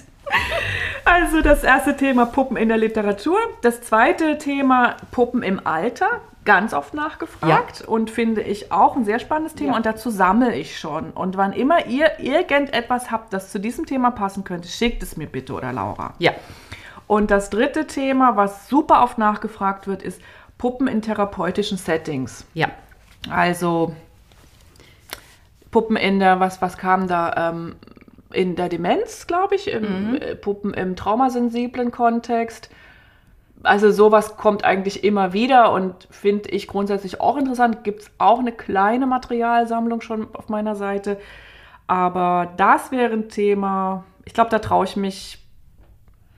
Also 1.05 1.41
das 1.43 1.65
erste 1.65 1.97
Thema 1.97 2.27
Puppen 2.27 2.57
in 2.57 2.69
der 2.69 2.79
Literatur. 2.79 3.39
Das 3.63 3.83
zweite 3.83 4.39
Thema 4.39 4.97
Puppen 5.11 5.43
im 5.43 5.67
Alter. 5.67 6.21
Ganz 6.47 6.73
oft 6.73 6.95
nachgefragt 6.95 7.83
und 7.83 8.09
finde 8.11 8.41
ich 8.41 8.73
auch 8.73 8.97
ein 8.97 9.05
sehr 9.05 9.19
spannendes 9.19 9.55
Thema 9.55 9.73
Ja. 9.73 9.77
und 9.77 9.85
dazu 9.85 10.09
sammle 10.09 10.55
ich 10.55 10.79
schon. 10.79 11.11
Und 11.11 11.37
wann 11.37 11.53
immer 11.53 11.85
ihr 11.87 12.19
irgendetwas 12.19 13.11
habt, 13.11 13.35
das 13.35 13.53
zu 13.53 13.61
diesem 13.61 13.85
Thema 13.85 14.11
passen 14.13 14.45
könnte, 14.45 14.69
schickt 14.69 15.03
es 15.03 15.19
mir 15.19 15.27
bitte 15.27 15.53
oder 15.53 15.73
Laura. 15.75 16.15
Ja. 16.19 16.33
Und 17.07 17.31
das 17.31 17.51
dritte 17.51 17.87
Thema, 17.87 18.37
was 18.37 18.69
super 18.69 19.03
oft 19.03 19.19
nachgefragt 19.19 19.87
wird, 19.87 20.03
ist 20.03 20.21
Puppen 20.57 20.89
in 20.89 21.03
therapeutischen 21.03 21.77
Settings. 21.77 22.47
Ja. 22.55 22.69
Also 23.31 23.95
Puppen 25.71 25.97
in 25.97 26.19
der, 26.21 26.41
was, 26.41 26.63
was 26.63 26.79
kam 26.79 27.09
da? 27.09 27.51
Ähm, 27.51 27.77
in 28.33 28.57
der 28.57 28.69
Demenz, 28.69 29.27
glaube 29.27 29.55
ich, 29.55 29.71
im, 29.71 30.11
Mhm. 30.11 30.15
äh, 30.17 30.35
Puppen 30.35 30.75
im 30.75 30.97
traumasensiblen 30.97 31.91
Kontext. 31.91 32.71
Also 33.63 33.91
sowas 33.91 34.37
kommt 34.37 34.65
eigentlich 34.65 35.03
immer 35.03 35.33
wieder 35.33 35.73
und 35.73 36.09
finde 36.11 36.51
ich 36.51 36.69
grundsätzlich 36.69 37.21
auch 37.21 37.37
interessant. 37.37 37.85
Gibt 37.85 38.03
es 38.03 38.11
auch 38.19 38.39
eine 38.39 38.53
kleine 38.53 39.07
Materialsammlung 39.07 40.01
schon 40.01 40.35
auf 40.35 40.49
meiner 40.49 40.77
Seite. 40.77 41.19
Aber 41.87 42.53
das 42.57 42.91
wäre 42.91 43.13
ein 43.13 43.29
Thema, 43.29 44.05
ich 44.25 44.35
glaube, 44.35 44.51
da 44.51 44.59
traue 44.59 44.85
ich 44.85 44.97
mich 44.97 45.39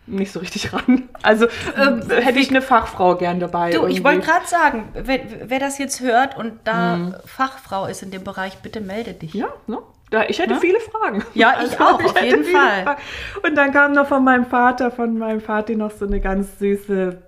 nicht 0.06 0.32
so 0.32 0.40
richtig 0.40 0.72
ran. 0.72 1.08
Also 1.22 1.46
ähm, 1.76 2.02
hätte 2.08 2.38
ich 2.38 2.50
eine 2.50 2.62
Fachfrau 2.62 3.16
gern 3.16 3.40
dabei. 3.40 3.72
Du, 3.72 3.86
ich 3.86 4.02
wollte 4.02 4.20
gerade 4.20 4.46
sagen, 4.46 4.88
wer, 4.94 5.20
wer 5.44 5.58
das 5.58 5.78
jetzt 5.78 6.00
hört 6.00 6.36
und 6.36 6.60
da 6.64 7.20
Fachfrau 7.26 7.86
ist 7.86 8.02
in 8.02 8.10
dem 8.10 8.24
Bereich, 8.24 8.58
bitte 8.58 8.80
melde 8.80 9.12
dich. 9.14 9.34
Ja, 9.34 9.48
ne? 9.66 9.78
Da, 10.10 10.24
ich 10.28 10.38
hätte 10.38 10.54
Ja? 10.54 10.60
viele 10.60 10.80
Fragen. 10.80 11.22
Ja, 11.34 11.54
ich 11.64 11.78
auch, 11.80 11.94
auf 12.04 12.14
hätte 12.14 12.24
jeden 12.26 12.44
Fall. 12.44 12.82
Fragen. 12.84 13.00
Und 13.46 13.54
dann 13.56 13.72
kam 13.72 13.92
noch 13.92 14.06
von 14.06 14.24
meinem 14.24 14.46
Vater, 14.46 14.90
von 14.90 15.18
meinem 15.18 15.40
Vati 15.46 15.76
noch 15.76 15.90
so 15.90 16.06
eine 16.06 16.20
ganz 16.20 16.58
süße, 16.58 17.22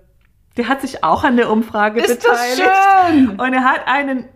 der 0.57 0.67
hat 0.67 0.81
sich 0.81 1.03
auch 1.03 1.23
an 1.23 1.37
der 1.37 1.49
Umfrage 1.49 2.01
Ist 2.01 2.25
das 2.25 2.55
beteiligt. 2.55 2.71
schön? 3.07 3.29
Und 3.39 3.53
er 3.53 3.63
hat 3.63 3.81
einen 3.87 4.27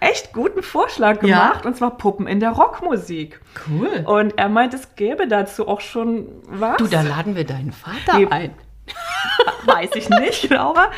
echt 0.00 0.32
guten 0.32 0.62
Vorschlag 0.62 1.22
Ja? 1.22 1.48
gemacht, 1.48 1.66
und 1.66 1.76
zwar 1.76 1.96
Puppen 1.96 2.26
in 2.26 2.40
der 2.40 2.50
Rockmusik. 2.50 3.40
Cool. 3.68 4.04
Und 4.06 4.36
er 4.38 4.48
meint, 4.48 4.74
es 4.74 4.94
gäbe 4.96 5.26
dazu 5.28 5.66
auch 5.68 5.80
schon 5.80 6.28
was. 6.48 6.76
Du, 6.76 6.86
da 6.86 7.02
laden 7.02 7.34
wir 7.36 7.44
deinen 7.44 7.72
Vater 7.72 8.18
Nee. 8.18 8.26
ein. 8.30 8.50
Weiß 9.66 9.90
ich 9.96 10.08
nicht, 10.08 10.44
ich 10.44 10.58
Aber 10.58 10.88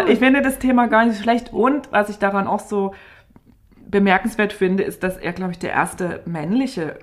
gut. 0.00 0.08
ich 0.08 0.18
finde 0.18 0.40
das 0.42 0.58
Thema 0.58 0.86
gar 0.88 1.04
nicht 1.04 1.20
schlecht. 1.22 1.52
Und 1.52 1.90
was 1.92 2.08
ich 2.08 2.18
daran 2.18 2.46
auch 2.46 2.60
so 2.60 2.94
bemerkenswert 3.92 4.52
finde, 4.52 4.82
ist, 4.82 5.04
dass 5.04 5.16
er, 5.16 5.32
glaube 5.32 5.52
ich, 5.52 5.60
der 5.60 5.70
erste 5.70 6.20
männliche, 6.24 6.96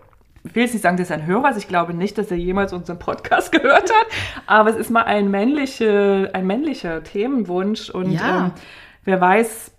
ich 0.44 0.54
will 0.56 0.64
jetzt 0.64 0.74
nicht 0.74 0.82
sagen, 0.84 0.98
dass 0.98 1.10
er 1.10 1.18
ein 1.18 1.26
Hörer 1.26 1.52
ist. 1.52 1.58
Ich 1.58 1.68
glaube 1.70 1.94
nicht, 1.94 2.18
dass 2.18 2.32
er 2.32 2.38
jemals 2.38 2.74
unseren 2.74 3.00
Podcast 3.00 3.52
gehört 3.54 3.90
hat. 3.90 4.08
Aber 4.46 4.70
es 4.70 4.76
ist 4.76 4.90
mal 4.90 5.04
ein, 5.04 5.32
männliche, 5.32 6.30
ein 6.34 6.46
männlicher 6.46 7.02
Themenwunsch. 7.04 7.90
Und 7.90 8.12
Ja. 8.12 8.46
ähm, 8.48 8.52
wer 9.06 9.22
weiß, 9.22 9.72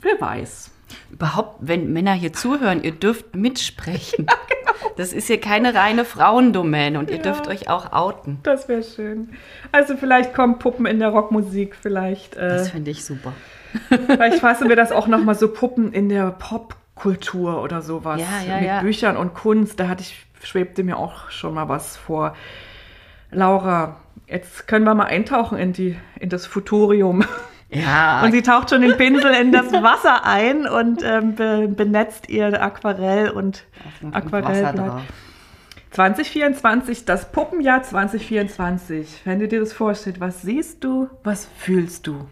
wer 0.00 0.20
weiß. 0.20 0.70
Überhaupt, 1.10 1.56
wenn 1.60 1.92
Männer 1.92 2.12
hier 2.12 2.32
zuhören, 2.32 2.82
ihr 2.84 2.92
dürft 2.92 3.34
mitsprechen. 3.34 4.26
Das 4.96 5.12
ist 5.12 5.26
hier 5.26 5.40
keine 5.40 5.74
reine 5.74 6.06
Frauendomäne 6.06 6.98
und 6.98 7.10
ihr 7.10 7.18
genau. 7.18 7.28
Ja. 7.28 7.34
dürft 7.42 7.48
euch 7.48 7.68
auch 7.68 7.92
outen. 7.92 8.38
Das 8.44 8.66
wäre 8.66 8.82
schön. 8.82 9.30
Also 9.70 9.94
vielleicht 9.98 10.32
kommen 10.32 10.58
Puppen 10.58 10.86
in 10.86 11.00
der 11.00 11.08
Rockmusik, 11.10 11.74
vielleicht. 11.74 12.34
Äh, 12.36 12.48
Das 12.48 12.70
finde 12.70 12.90
ich 12.92 13.04
super. 13.04 13.34
Vielleicht 13.88 14.40
fassen 14.40 14.68
wir 14.68 14.76
das 14.76 14.92
auch 14.92 15.06
nochmal 15.06 15.34
so 15.34 15.52
Puppen 15.52 15.92
in 15.92 16.08
der 16.08 16.30
Popkultur 16.30 17.62
oder 17.62 17.82
sowas. 17.82 18.20
Ja, 18.20 18.48
ja, 18.48 18.56
mit 18.60 18.66
ja. 18.66 18.80
Büchern 18.80 19.16
und 19.16 19.34
Kunst. 19.34 19.80
Da 19.80 19.88
hatte 19.88 20.02
ich, 20.02 20.26
schwebte 20.42 20.82
mir 20.82 20.98
auch 20.98 21.30
schon 21.30 21.54
mal 21.54 21.68
was 21.68 21.96
vor. 21.96 22.34
Laura, 23.30 23.96
jetzt 24.26 24.66
können 24.68 24.84
wir 24.84 24.94
mal 24.94 25.06
eintauchen 25.06 25.58
in, 25.58 25.72
die, 25.72 25.96
in 26.18 26.28
das 26.28 26.46
Futurium. 26.46 27.24
Ja, 27.68 28.22
Und 28.22 28.30
sie 28.30 28.42
taucht 28.42 28.70
schon 28.70 28.80
den 28.80 28.96
Pinsel 28.96 29.32
in 29.34 29.50
das 29.50 29.72
Wasser 29.72 30.24
ein 30.24 30.68
und 30.68 31.02
ähm, 31.02 31.34
be, 31.34 31.66
benetzt 31.68 32.28
ihr 32.28 32.62
Aquarell 32.62 33.30
und 33.30 33.64
Aquarellblatt. 34.12 34.78
drauf. 34.78 35.02
2024, 35.90 37.06
das 37.06 37.32
Puppenjahr 37.32 37.82
2024. 37.82 39.22
Wenn 39.24 39.40
du 39.40 39.48
dir 39.48 39.60
das 39.60 39.72
vorstellst, 39.72 40.20
was 40.20 40.42
siehst 40.42 40.84
du, 40.84 41.08
was 41.24 41.48
fühlst 41.58 42.06
du? 42.06 42.28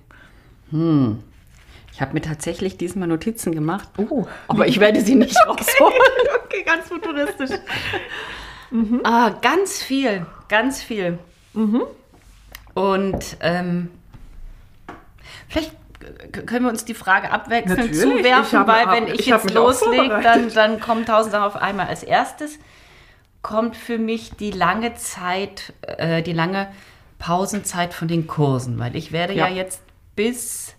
Ich 1.95 2.01
habe 2.01 2.13
mir 2.13 2.21
tatsächlich 2.23 2.77
diesmal 2.77 3.07
Notizen 3.07 3.53
gemacht, 3.55 3.89
Oh, 3.99 4.27
aber 4.49 4.67
ich 4.67 4.81
werde 4.81 5.01
sie 5.01 5.15
nicht 5.15 5.37
rausholen. 5.47 5.95
okay, 6.45 6.63
ganz 6.65 6.89
futuristisch. 6.89 7.51
Ah, 9.05 9.31
ganz 9.41 9.81
viel, 9.81 10.27
ganz 10.49 10.83
viel. 10.83 11.19
Und 12.75 13.37
ähm, 13.41 13.89
vielleicht 15.49 15.71
können 16.33 16.65
wir 16.65 16.71
uns 16.71 16.85
die 16.85 16.95
Frage 16.95 17.31
abwechselnd 17.31 17.93
Natürlich, 17.93 18.01
zuwerfen, 18.01 18.67
weil 18.67 18.89
wenn 18.89 19.07
ich, 19.07 19.21
ich 19.21 19.27
jetzt 19.27 19.53
loslege, 19.55 20.21
dann, 20.23 20.53
dann 20.53 20.81
kommen 20.81 21.07
tausend 21.07 21.31
Sachen 21.33 21.45
auf 21.45 21.55
einmal. 21.57 21.87
Als 21.87 22.03
erstes 22.03 22.59
kommt 23.43 23.77
für 23.77 23.99
mich 23.99 24.33
die 24.33 24.51
lange 24.51 24.95
Zeit, 24.97 25.73
äh, 25.83 26.23
die 26.23 26.33
lange 26.33 26.67
Pausenzeit 27.21 27.95
von 27.95 28.09
den 28.09 28.27
Kursen, 28.27 28.81
weil 28.81 28.97
ich 28.97 29.13
werde 29.13 29.35
ja, 29.35 29.47
Ja. 29.47 29.55
jetzt 29.55 29.81
bis 30.17 30.75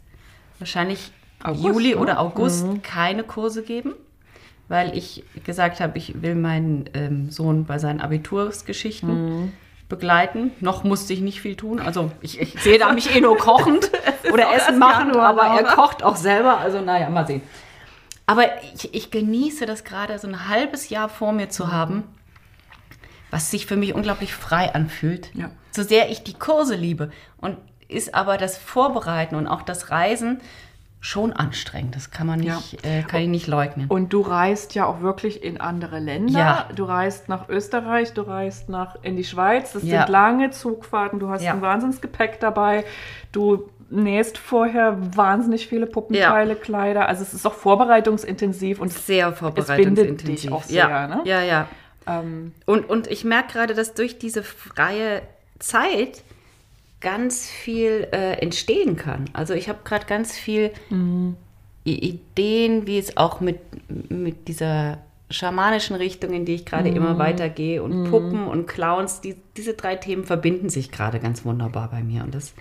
wahrscheinlich 0.60 1.12
August, 1.44 1.64
Juli 1.64 1.90
ne? 1.90 1.98
oder 1.98 2.20
August 2.20 2.66
keine 2.84 3.24
Kurse 3.24 3.64
geben, 3.64 3.94
weil 4.68 4.98
ich 4.98 5.24
gesagt 5.44 5.80
habe, 5.80 5.98
ich 5.98 6.22
will 6.22 6.36
meinen 6.36 6.90
ähm, 6.94 7.30
Sohn 7.30 7.66
bei 7.66 7.78
seinen 7.80 8.02
Abitursgeschichten 8.02 9.54
begleiten. 9.90 10.52
Noch 10.60 10.84
musste 10.84 11.14
ich 11.14 11.22
nicht 11.22 11.42
viel 11.42 11.56
tun. 11.56 11.80
Also 11.80 12.12
ich, 12.22 12.40
ich 12.40 12.54
sehe 12.62 12.80
da 12.80 12.92
mich 12.92 13.16
eh 13.16 13.22
nur 13.22 13.38
kochend 13.38 13.92
oder 14.32 14.54
Essen 14.54 14.80
machen, 14.80 15.10
Januar, 15.10 15.30
aber 15.30 15.44
er 15.44 15.64
Laura. 15.64 15.76
kocht 15.76 16.04
auch 16.04 16.16
selber. 16.16 16.58
Also 16.58 16.82
naja, 16.82 17.10
mal 17.10 17.28
sehen. 17.28 17.42
Aber 18.26 18.46
ich, 18.74 18.94
ich 18.94 19.12
genieße 19.12 19.66
das 19.66 19.84
gerade, 19.84 20.18
so 20.18 20.28
ein 20.28 20.50
halbes 20.50 20.90
Jahr 20.90 21.10
vor 21.10 21.32
mir 21.32 21.50
zu 21.50 21.72
haben, 21.72 22.04
was 23.30 23.52
sich 23.52 23.68
für 23.68 23.76
mich 23.76 23.94
unglaublich 23.94 24.34
frei 24.34 24.74
anfühlt. 24.74 25.30
Ja. 25.36 25.52
So 25.72 25.84
sehr 25.84 26.10
ich 26.10 26.24
die 26.24 26.34
Kurse 26.34 26.76
liebe. 26.76 27.12
Und 27.38 27.58
ist 27.88 28.14
aber 28.16 28.38
das 28.38 28.58
Vorbereiten 28.58 29.36
und 29.36 29.48
auch 29.48 29.62
das 29.62 29.90
Reisen 29.92 30.40
schon 31.02 31.34
anstrengend. 31.34 31.96
Das 31.96 32.10
kann 32.10 32.26
man 32.26 32.40
nicht, 32.40 32.84
äh, 32.84 33.04
kann 33.04 33.22
ich 33.22 33.28
nicht 33.28 33.46
leugnen. 33.46 33.88
Und 33.90 34.12
du 34.12 34.22
reist 34.22 34.74
ja 34.74 34.88
auch 34.88 35.02
wirklich 35.02 35.44
in 35.44 35.62
andere 35.62 36.00
Länder. 36.00 36.40
Ja. 36.40 36.70
Du 36.76 36.84
reist 36.86 37.30
nach 37.30 37.48
Österreich, 37.48 38.14
du 38.14 38.24
reist 38.24 38.70
nach 38.70 38.96
in 39.04 39.16
die 39.16 39.24
Schweiz. 39.24 39.74
Das 39.74 39.84
Ja. 39.84 40.00
sind 40.02 40.10
lange 40.12 40.50
Zugfahrten. 40.50 41.20
Du 41.20 41.30
hast 41.30 41.44
Ja. 41.44 41.54
ein 41.54 41.62
Wahnsinnsgepäck 41.62 42.40
dabei. 42.40 42.86
Du 43.32 43.70
nähst 43.92 44.40
vorher 44.40 44.98
wahnsinnig 45.16 45.68
viele 45.68 45.86
Puppenteile, 45.86 46.56
Kleider. 46.56 47.08
Also 47.08 47.22
es 47.22 47.36
ist 47.36 47.46
auch 47.46 47.54
vorbereitungsintensiv 47.54 48.80
und 48.80 48.92
sehr 48.92 49.26
bindet 49.28 49.38
vorbereitungsintensiv. 49.40 50.42
dich 50.42 50.52
auch 50.52 50.64
sehr, 50.64 50.90
ja. 50.90 51.08
ne? 51.08 51.22
ja, 51.26 51.42
ja. 51.44 51.68
ähm, 52.08 52.54
Und, 52.66 52.90
und 52.90 53.06
ich 53.08 53.24
merke 53.24 53.54
gerade, 53.54 53.76
dass 53.76 53.94
durch 53.94 54.18
diese 54.18 54.42
freie 54.42 55.22
Zeit 55.60 56.24
ganz 57.02 57.50
viel 57.50 58.08
äh, 58.12 58.34
entstehen 58.42 58.96
kann. 58.96 59.26
Also 59.34 59.54
ich 59.54 59.70
habe 59.70 59.80
gerade 59.84 60.06
ganz 60.06 60.38
viel 60.38 60.72
I- 60.92 62.10
Ideen, 62.10 62.88
wie 62.88 62.98
es 62.98 63.18
auch 63.18 63.42
mit, 63.42 63.60
mit 64.10 64.48
dieser 64.48 65.00
schamanischen 65.30 65.96
Richtung, 65.96 66.34
in 66.34 66.46
die 66.46 66.56
ich 66.56 66.66
gerade 66.66 66.90
immer 66.90 67.18
weitergehe 67.18 67.82
und 67.84 68.10
Puppen 68.10 68.48
und 68.48 68.68
Clowns, 68.68 69.22
die, 69.22 69.36
diese 69.58 69.74
drei 69.74 69.96
Themen 69.96 70.24
verbinden 70.24 70.70
sich 70.70 70.92
gerade 70.92 71.20
ganz 71.20 71.44
wunderbar 71.46 71.90
bei 71.90 72.04
mir. 72.04 72.24
Und 72.24 72.34
das, 72.36 72.54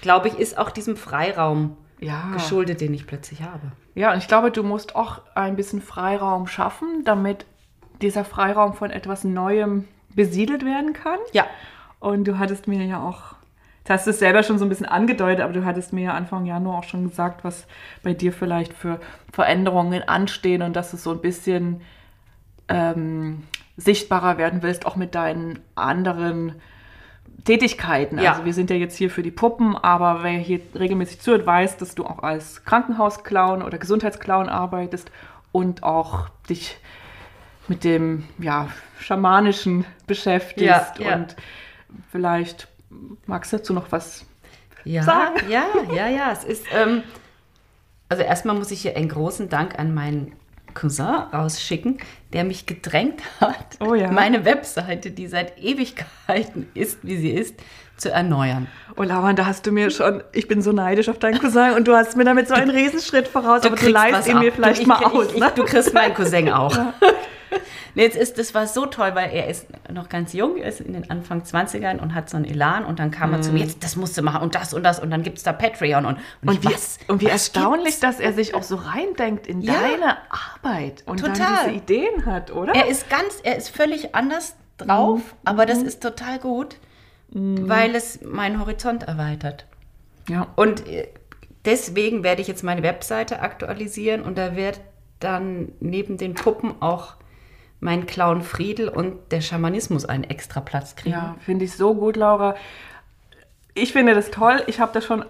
glaube 0.00 0.28
ich, 0.28 0.34
ist 0.38 0.58
auch 0.58 0.70
diesem 0.70 0.96
Freiraum 0.96 1.76
ja. 2.00 2.30
geschuldet, 2.32 2.80
den 2.80 2.92
ich 2.92 3.06
plötzlich 3.06 3.42
habe. 3.42 3.72
Ja, 3.94 4.12
und 4.12 4.18
ich 4.18 4.28
glaube, 4.28 4.50
du 4.50 4.62
musst 4.62 4.94
auch 4.96 5.20
ein 5.34 5.56
bisschen 5.56 5.80
Freiraum 5.80 6.46
schaffen, 6.48 7.04
damit 7.04 7.46
dieser 8.02 8.24
Freiraum 8.24 8.74
von 8.74 8.90
etwas 8.90 9.24
Neuem 9.24 9.84
besiedelt 10.14 10.64
werden 10.64 10.92
kann. 10.92 11.18
Ja, 11.32 11.46
Und 12.00 12.24
du 12.24 12.38
hattest 12.38 12.66
mir 12.68 12.84
ja 12.84 13.00
auch 13.02 13.35
hast 13.90 14.06
du 14.06 14.10
es 14.10 14.18
selber 14.18 14.42
schon 14.42 14.58
so 14.58 14.64
ein 14.64 14.68
bisschen 14.68 14.86
angedeutet, 14.86 15.42
aber 15.42 15.52
du 15.52 15.64
hattest 15.64 15.92
mir 15.92 16.04
ja 16.04 16.14
Anfang 16.14 16.46
Januar 16.46 16.78
auch 16.78 16.84
schon 16.84 17.08
gesagt, 17.08 17.44
was 17.44 17.66
bei 18.02 18.14
dir 18.14 18.32
vielleicht 18.32 18.72
für 18.72 19.00
Veränderungen 19.32 20.08
anstehen 20.08 20.62
und 20.62 20.74
dass 20.74 20.90
du 20.90 20.96
so 20.96 21.12
ein 21.12 21.20
bisschen 21.20 21.82
ähm, 22.68 23.44
sichtbarer 23.76 24.38
werden 24.38 24.62
willst, 24.62 24.86
auch 24.86 24.96
mit 24.96 25.14
deinen 25.14 25.60
anderen 25.74 26.54
Tätigkeiten. 27.44 28.18
Ja. 28.18 28.32
Also 28.32 28.44
wir 28.44 28.54
sind 28.54 28.70
ja 28.70 28.76
jetzt 28.76 28.96
hier 28.96 29.10
für 29.10 29.22
die 29.22 29.30
Puppen, 29.30 29.76
aber 29.76 30.22
wer 30.22 30.32
hier 30.32 30.60
regelmäßig 30.74 31.20
zuhört, 31.20 31.46
weiß, 31.46 31.76
dass 31.76 31.94
du 31.94 32.04
auch 32.04 32.22
als 32.22 32.64
Krankenhausclown 32.64 33.62
oder 33.62 33.78
Gesundheitsclown 33.78 34.48
arbeitest 34.48 35.10
und 35.52 35.82
auch 35.82 36.28
dich 36.48 36.78
mit 37.68 37.84
dem 37.84 38.24
ja, 38.38 38.68
Schamanischen 38.98 39.84
beschäftigst. 40.06 40.98
Ja. 40.98 41.14
Und 41.14 41.36
vielleicht 42.10 42.68
magst 43.26 43.52
du 43.52 43.56
dazu 43.58 43.72
noch 43.72 43.90
was 43.92 44.24
Ja, 44.84 45.02
sagen. 45.02 45.48
ja, 45.50 45.64
ja, 45.94 46.08
ja. 46.08 46.32
Es 46.32 46.44
ist, 46.44 46.64
ähm, 46.72 47.02
also 48.08 48.22
erstmal 48.22 48.56
muss 48.56 48.70
ich 48.70 48.82
hier 48.82 48.96
einen 48.96 49.08
großen 49.08 49.48
Dank 49.48 49.78
an 49.78 49.94
meinen 49.94 50.32
Cousin 50.74 51.06
rausschicken, 51.06 51.98
der 52.32 52.44
mich 52.44 52.66
gedrängt 52.66 53.22
hat, 53.40 53.78
Oh 53.80 53.94
ja. 53.94 54.10
meine 54.12 54.44
Webseite, 54.44 55.10
die 55.10 55.26
seit 55.26 55.58
Ewigkeiten 55.58 56.68
ist, 56.74 56.98
wie 57.02 57.16
sie 57.16 57.30
ist, 57.30 57.54
zu 57.96 58.10
erneuern. 58.10 58.66
Oh, 58.96 59.02
Lauren, 59.02 59.36
da 59.36 59.46
hast 59.46 59.66
du 59.66 59.72
mir 59.72 59.90
schon, 59.90 60.22
ich 60.32 60.48
bin 60.48 60.62
so 60.62 60.72
neidisch 60.72 61.08
auf 61.08 61.18
deinen 61.18 61.38
Cousin 61.38 61.72
und 61.72 61.86
du 61.88 61.94
hast 61.94 62.16
mir 62.16 62.24
damit 62.24 62.48
so 62.48 62.54
einen 62.54 62.70
Riesenschritt 62.70 63.28
voraus, 63.28 63.64
aber 63.64 63.76
du 63.76 63.88
leist 63.88 64.28
ihn 64.28 64.38
mir 64.38 64.48
ab. 64.48 64.54
vielleicht 64.56 64.82
du, 64.84 64.88
mal 64.88 65.00
ich, 65.00 65.06
aus. 65.06 65.26
Ich, 65.34 65.40
ne? 65.40 65.52
du 65.54 65.64
kriegst 65.64 65.92
meinen 65.94 66.14
Cousin 66.14 66.50
auch. 66.50 66.76
Nee, 67.94 68.02
Jetzt 68.02 68.16
ist, 68.16 68.38
das 68.38 68.54
war 68.54 68.66
so 68.66 68.84
toll, 68.84 69.12
weil 69.14 69.30
er 69.32 69.48
ist 69.48 69.66
noch 69.90 70.10
ganz 70.10 70.34
jung, 70.34 70.58
er 70.58 70.68
ist 70.68 70.82
in 70.82 70.92
den 70.92 71.10
Anfang 71.10 71.42
20ern 71.44 71.98
und 71.98 72.14
hat 72.14 72.28
so 72.28 72.36
einen 72.36 72.44
Elan 72.44 72.84
und 72.84 72.98
dann 72.98 73.10
kam 73.10 73.32
er 73.32 73.40
zu 73.40 73.52
mir, 73.52 73.60
jetzt, 73.60 73.82
das 73.82 73.96
musst 73.96 74.18
du 74.18 74.22
machen 74.22 74.42
und 74.42 74.54
das 74.54 74.74
und 74.74 74.82
das 74.82 75.00
und 75.00 75.10
dann 75.10 75.22
gibt 75.22 75.38
es 75.38 75.44
da 75.44 75.54
Patreon 75.54 76.04
und, 76.04 76.16
und, 76.16 76.20
Mhm. 76.42 76.48
Und 76.50 76.54
ich, 76.58 76.68
wie, 76.70 76.74
was? 76.74 76.98
und 77.08 77.20
wie 77.22 77.24
was 77.26 77.32
erstaunlich, 77.32 77.84
gibt's? 77.84 78.00
dass 78.00 78.20
er 78.20 78.34
sich 78.34 78.54
auch 78.54 78.62
so 78.64 78.76
reindenkt 78.76 79.46
in 79.46 79.62
Ja. 79.62 79.72
deine 79.74 80.18
Arbeit 80.62 81.04
und 81.06 81.22
dann 81.22 81.32
Total. 81.32 81.48
diese 81.64 81.76
Ideen 81.76 82.26
hat, 82.26 82.50
oder? 82.50 82.74
Er 82.74 82.86
ist 82.88 83.08
ganz, 83.08 83.40
er 83.42 83.56
ist 83.56 83.70
völlig 83.70 84.14
anders 84.14 84.56
drauf, 84.76 85.20
Mhm. 85.20 85.22
aber 85.46 85.64
das 85.64 85.78
ist 85.78 86.02
total 86.02 86.38
gut, 86.38 86.76
weil 87.30 87.94
es 87.94 88.22
meinen 88.22 88.60
Horizont 88.60 89.02
erweitert. 89.02 89.66
ja. 90.28 90.46
Und 90.56 90.86
äh, 90.86 91.08
deswegen 91.64 92.22
werde 92.22 92.40
ich 92.40 92.48
jetzt 92.48 92.62
meine 92.62 92.82
Webseite 92.82 93.40
aktualisieren 93.40 94.22
und 94.22 94.38
da 94.38 94.56
wird 94.56 94.80
dann 95.20 95.72
neben 95.80 96.16
den 96.16 96.34
Puppen 96.34 96.74
auch 96.80 97.14
mein 97.80 98.06
Clown 98.06 98.42
Friedel 98.42 98.88
und 98.88 99.32
der 99.32 99.40
Schamanismus 99.40 100.04
einen 100.04 100.24
extra 100.24 100.60
Platz 100.60 100.96
kriegen. 100.96 101.14
Ja, 101.14 101.36
finde 101.40 101.66
ich 101.66 101.72
so 101.72 101.94
gut, 101.94 102.16
Laura. 102.16 102.54
Ich 103.74 103.92
finde 103.92 104.14
das 104.14 104.30
toll. 104.30 104.62
Ich 104.66 104.80
habe 104.80 104.92
da 104.92 105.00
schon 105.00 105.24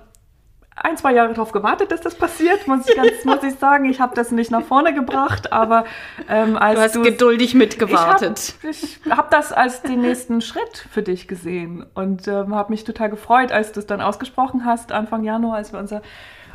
ein, 0.79 0.99
zwei 0.99 1.15
Jahre 1.15 1.33
drauf 1.33 1.53
gewartet, 1.53 1.91
dass 1.91 2.03
das 2.03 2.15
passiert, 2.15 2.67
muss 2.69 2.87
ich, 2.89 2.95
ganz, 2.95 3.25
muss 3.25 3.43
ich 3.43 3.55
sagen. 3.59 3.87
Ich 3.87 3.99
habe 4.01 4.15
das 4.15 4.31
nicht 4.31 4.51
nach 4.51 4.61
vorne 4.63 4.93
gebracht, 4.93 5.51
aber 5.53 5.87
ähm, 6.29 6.57
als 6.59 6.75
Du 6.77 6.83
hast 6.83 6.97
du's- 6.97 7.07
geduldig 7.07 7.55
mitgewartet. 7.55 8.55
Ich 8.63 9.01
habe 9.07 9.17
hab 9.17 9.31
das 9.31 9.53
als 9.53 9.81
den 9.83 10.03
nächsten 10.03 10.43
Schritt 10.43 10.87
für 10.91 11.01
dich 11.03 11.29
gesehen 11.29 11.87
und 11.95 12.29
ähm, 12.29 12.55
habe 12.55 12.73
mich 12.73 12.85
total 12.85 13.09
gefreut, 13.09 13.53
als 13.53 13.73
du 13.73 13.81
es 13.81 13.87
dann 13.87 14.03
ausgesprochen 14.03 14.67
hast, 14.67 14.93
Anfang 14.93 15.25
Januar, 15.25 15.57
als 15.57 15.73
wir 15.73 15.81
unser 15.81 16.03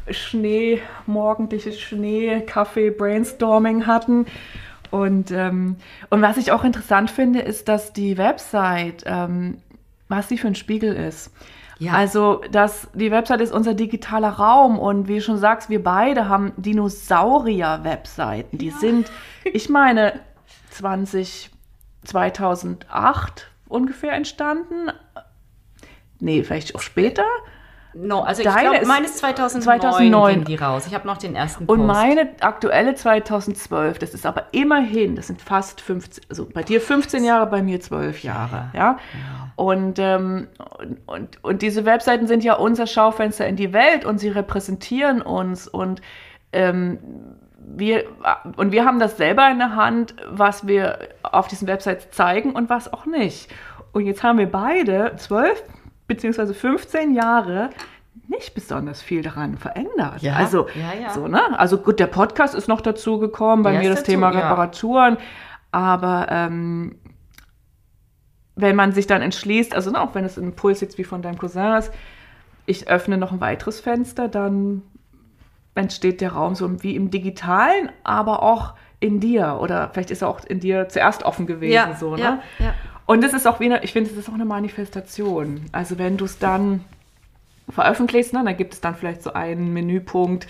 Schnee, 0.09 0.81
morgendliches 1.07 1.79
Schnee-Kaffee-Brainstorming 1.79 3.87
hatten. 3.87 4.25
Und, 4.89 5.31
ähm, 5.31 5.77
und 6.09 6.21
was 6.21 6.37
ich 6.37 6.51
auch 6.51 6.63
interessant 6.63 7.09
finde, 7.09 7.39
ist, 7.39 7.67
dass 7.67 7.93
die 7.93 8.17
Website, 8.17 9.03
ähm, 9.05 9.57
was 10.09 10.27
sie 10.29 10.37
für 10.37 10.47
ein 10.47 10.55
Spiegel 10.55 10.95
ist. 10.95 11.31
Ja. 11.81 11.93
Also, 11.93 12.41
dass 12.51 12.87
die 12.93 13.09
Website 13.09 13.41
ist 13.41 13.51
unser 13.51 13.73
digitaler 13.73 14.29
Raum 14.29 14.77
und 14.77 15.07
wie 15.07 15.15
du 15.15 15.21
schon 15.21 15.39
sagst, 15.39 15.71
wir 15.71 15.83
beide 15.83 16.29
haben 16.29 16.53
Dinosaurier-Webseiten. 16.57 18.59
Die 18.59 18.69
sind, 18.69 19.11
ich 19.43 19.67
meine, 19.67 20.19
20, 20.69 21.49
2008 22.03 23.47
ungefähr 23.67 24.13
entstanden. 24.13 24.91
Nee, 26.19 26.43
vielleicht 26.43 26.75
auch 26.75 26.81
später. 26.81 27.25
No, 27.95 28.21
also 28.21 28.43
ich 28.43 28.47
Deine 28.47 28.61
glaube, 28.61 28.77
ist 28.77 28.87
meine 28.87 29.05
ist 29.05 29.17
2009, 29.17 29.81
2009. 29.81 30.35
ging 30.35 30.43
die 30.45 30.55
raus. 30.55 30.85
Ich 30.87 30.93
habe 30.93 31.07
noch 31.07 31.17
den 31.17 31.35
ersten 31.35 31.65
Und 31.65 31.79
Post. 31.79 31.87
meine 31.87 32.29
aktuelle 32.41 32.95
2012, 32.95 33.97
das 33.97 34.13
ist 34.13 34.25
aber 34.25 34.45
immerhin, 34.51 35.15
das 35.15 35.27
sind 35.27 35.41
fast 35.41 35.81
15, 35.81 36.25
also 36.29 36.45
bei 36.45 36.63
dir 36.63 36.79
15 36.79 37.23
Jahre, 37.23 37.47
bei 37.47 37.61
mir 37.61 37.81
12 37.81 38.23
Jahre, 38.23 38.69
ja. 38.73 38.97
Und, 39.61 39.99
ähm, 39.99 40.47
und, 41.05 41.43
und, 41.43 41.61
diese 41.61 41.85
Webseiten 41.85 42.25
sind 42.25 42.43
ja 42.43 42.55
unser 42.55 42.87
Schaufenster 42.87 43.45
in 43.45 43.55
die 43.55 43.73
Welt 43.73 44.05
und 44.05 44.17
sie 44.17 44.29
repräsentieren 44.29 45.21
uns 45.21 45.67
und 45.67 46.01
ähm, 46.51 46.97
wir, 47.59 48.05
und 48.57 48.71
wir 48.71 48.85
haben 48.85 48.97
das 48.97 49.17
selber 49.17 49.47
in 49.51 49.59
der 49.59 49.75
Hand, 49.75 50.15
was 50.27 50.65
wir 50.65 50.97
auf 51.21 51.47
diesen 51.47 51.67
Websites 51.67 52.09
zeigen 52.09 52.53
und 52.53 52.71
was 52.71 52.91
auch 52.91 53.05
nicht. 53.05 53.53
Und 53.91 54.07
jetzt 54.07 54.23
haben 54.23 54.39
wir 54.39 54.51
beide 54.51 55.15
12 55.17 55.61
beziehungsweise 56.07 56.55
15 56.55 57.13
Jahre 57.13 57.69
nicht 58.29 58.55
besonders 58.55 59.03
viel 59.03 59.21
daran 59.21 59.59
verändert. 59.59 60.23
Ja, 60.23 60.37
also, 60.37 60.69
ja, 60.73 60.99
ja. 60.99 61.09
So, 61.11 61.27
ne? 61.27 61.59
also 61.59 61.77
gut, 61.77 61.99
der 61.99 62.07
Podcast 62.07 62.55
ist 62.55 62.67
noch 62.67 62.81
dazu 62.81 63.19
gekommen, 63.19 63.61
bei 63.61 63.77
mir 63.77 63.89
das 63.89 63.99
dazu, 63.99 64.13
Thema. 64.13 64.29
Reparaturen, 64.29 65.17
aber 65.71 66.29
ähm, 66.31 66.95
wenn 68.61 68.75
man 68.75 68.91
sich 68.93 69.07
dann 69.07 69.21
entschließt, 69.21 69.75
also 69.75 69.91
ne, 69.91 70.01
auch 70.01 70.15
wenn 70.15 70.25
es 70.25 70.37
ein 70.37 70.45
Impuls 70.45 70.81
jetzt 70.81 70.97
wie 70.97 71.03
von 71.03 71.21
deinem 71.21 71.37
Cousin 71.37 71.73
ist, 71.73 71.91
ich 72.65 72.87
öffne 72.87 73.17
noch 73.17 73.31
ein 73.31 73.41
weiteres 73.41 73.79
Fenster, 73.79 74.27
dann 74.27 74.83
entsteht 75.75 76.21
der 76.21 76.33
Raum 76.33 76.55
so 76.55 76.83
wie 76.83 76.95
im 76.95 77.11
Digitalen, 77.11 77.89
aber 78.03 78.43
auch 78.43 78.73
in 78.99 79.19
dir. 79.19 79.57
Oder 79.59 79.89
vielleicht 79.91 80.11
ist 80.11 80.21
er 80.21 80.29
auch 80.29 80.43
in 80.45 80.59
dir 80.59 80.89
zuerst 80.89 81.23
offen 81.23 81.47
gewesen. 81.47 81.73
ja, 81.73 81.95
so, 81.95 82.15
ne? 82.15 82.21
ja, 82.21 82.41
ja. 82.59 82.73
Und 83.05 83.23
das 83.23 83.33
ist 83.33 83.47
auch 83.47 83.59
wie 83.59 83.65
eine, 83.65 83.83
ich 83.83 83.93
finde, 83.93 84.09
es 84.09 84.15
ist 84.15 84.29
auch 84.29 84.33
eine 84.33 84.45
Manifestation. 84.45 85.65
Also 85.71 85.97
wenn 85.97 86.17
du 86.17 86.25
es 86.25 86.39
dann 86.39 86.85
veröffentlichst, 87.69 88.33
ne, 88.33 88.43
dann 88.43 88.55
gibt 88.55 88.73
es 88.73 88.81
dann 88.81 88.95
vielleicht 88.95 89.23
so 89.23 89.33
einen 89.33 89.73
Menüpunkt, 89.73 90.47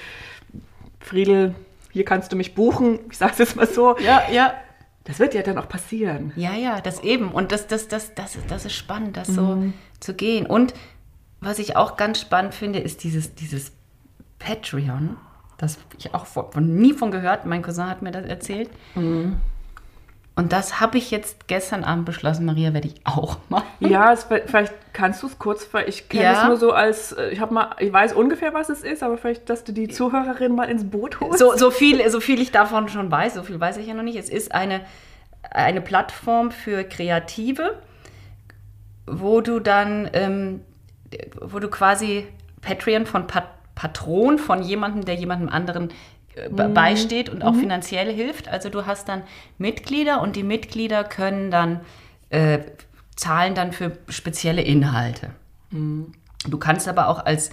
Friedel, 1.00 1.56
hier 1.91 2.06
kannst 2.06 2.32
du 2.32 2.36
mich 2.36 2.54
buchen. 2.54 3.00
Ich 3.10 3.17
sage 3.17 3.32
es 3.34 3.38
jetzt 3.39 3.56
mal 3.56 3.67
so. 3.67 3.97
Ja, 4.00 4.24
ja. 4.32 4.54
Das 5.03 5.19
wird 5.19 5.33
ja 5.33 5.41
dann 5.41 5.57
auch 5.57 5.67
passieren. 5.67 6.31
Ja, 6.35 6.53
ja, 6.53 6.79
das 6.81 7.01
eben. 7.01 7.31
Und 7.31 7.51
das, 7.51 7.67
das, 7.67 7.87
das, 7.87 8.13
das, 8.13 8.35
ist- 8.35 8.49
das 8.51 8.65
ist 8.65 8.73
spannend, 8.73 9.17
das 9.17 9.27
so 9.29 9.55
zu 9.99 10.13
gehen. 10.13 10.45
Und 10.45 10.73
was 11.39 11.57
ich 11.59 11.75
auch 11.75 11.97
ganz 11.97 12.21
spannend 12.21 12.53
finde, 12.53 12.79
ist 12.79 13.03
dieses, 13.03 13.33
dieses 13.33 13.71
Patreon, 14.39 15.17
das 15.57 15.77
ich 15.97 16.13
auch 16.13 16.25
von, 16.27 16.75
nie 16.77 16.93
von 16.93 17.09
gehört. 17.11 17.45
Mein 17.45 17.61
Cousin 17.63 17.87
hat 17.89 18.01
mir 18.01 18.11
das 18.11 18.25
erzählt. 18.25 18.69
Und 20.36 20.54
das 20.54 20.80
habe 20.80 20.98
ich 20.98 21.12
jetzt 21.12 21.48
gestern 21.48 21.84
Abend 21.84 22.06
beschlossen, 22.06 22.46
Maria, 22.46 22.74
werde 22.74 22.88
ich 22.88 22.96
auch 23.04 23.38
machen. 23.50 23.67
Ja, 23.82 24.13
es, 24.13 24.24
vielleicht 24.24 24.74
kannst 24.94 25.22
du 25.22 25.28
es 25.28 25.38
kurz, 25.38 25.67
weil 25.74 25.89
ich 25.89 26.08
kenne 26.08 26.24
Ja. 26.24 26.41
es 26.44 26.48
nur 26.48 26.58
so 26.58 26.72
als, 26.72 27.12
äh, 27.12 27.30
ich 27.30 27.41
habe 27.41 27.54
mal, 27.54 27.76
ich 27.80 27.91
weiß 27.91 28.13
ungefähr, 28.13 28.54
was 28.54 28.70
es 28.70 28.82
ist, 28.82 29.04
aber 29.04 29.17
vielleicht, 29.17 29.50
dass 29.50 29.65
du 29.65 29.74
die 29.74 29.89
Zuhörerin 29.89 30.56
mal 30.56 30.70
ins 30.70 30.89
Boot 30.89 31.20
holst. 31.20 31.39
So, 31.39 31.56
so, 31.58 31.70
viel, 31.70 32.08
so 32.10 32.22
viel 32.22 32.39
ich 32.41 32.52
davon 32.52 32.88
schon 32.88 33.12
weiß, 33.12 33.34
so 33.36 33.44
viel 33.44 33.60
weiß 33.60 33.78
ich 33.78 33.88
ja 33.88 33.94
noch 33.94 34.04
nicht. 34.04 34.15
Es 34.17 34.30
ist 34.30 34.54
eine, 34.54 34.82
eine 35.52 35.82
Plattform 35.82 36.52
für 36.52 36.86
Kreative, 36.86 37.78
wo 39.06 39.41
du 39.41 39.60
dann, 39.60 40.10
ähm, 40.13 40.62
wo 41.41 41.60
du 41.60 41.67
quasi 41.70 42.26
Patreon 42.62 43.06
von 43.06 43.28
Pat 43.28 43.50
Patron 43.76 44.38
von 44.38 44.62
jemandem, 44.62 45.06
der 45.06 45.15
jemandem 45.15 45.50
anderen 45.50 45.89
äh, 46.45 46.49
be- 46.49 46.69
beisteht 46.69 47.30
und 47.30 47.43
auch 47.43 47.56
finanziell 47.56 48.12
hilft. 48.13 48.47
Also 48.47 48.69
du 48.69 48.86
hast 48.86 49.08
dann 49.10 49.23
Mitglieder 49.58 50.21
und 50.21 50.36
die 50.36 50.43
Mitglieder 50.43 51.04
können 51.04 51.51
dann 51.51 51.82
äh, 52.30 52.60
zahlen 53.15 53.56
dann 53.56 53.71
für 53.71 53.97
spezielle 54.10 54.62
Inhalte. 54.62 55.32
Du 55.71 56.58
kannst 56.58 56.88
aber 56.88 57.08
auch 57.08 57.25
als 57.25 57.51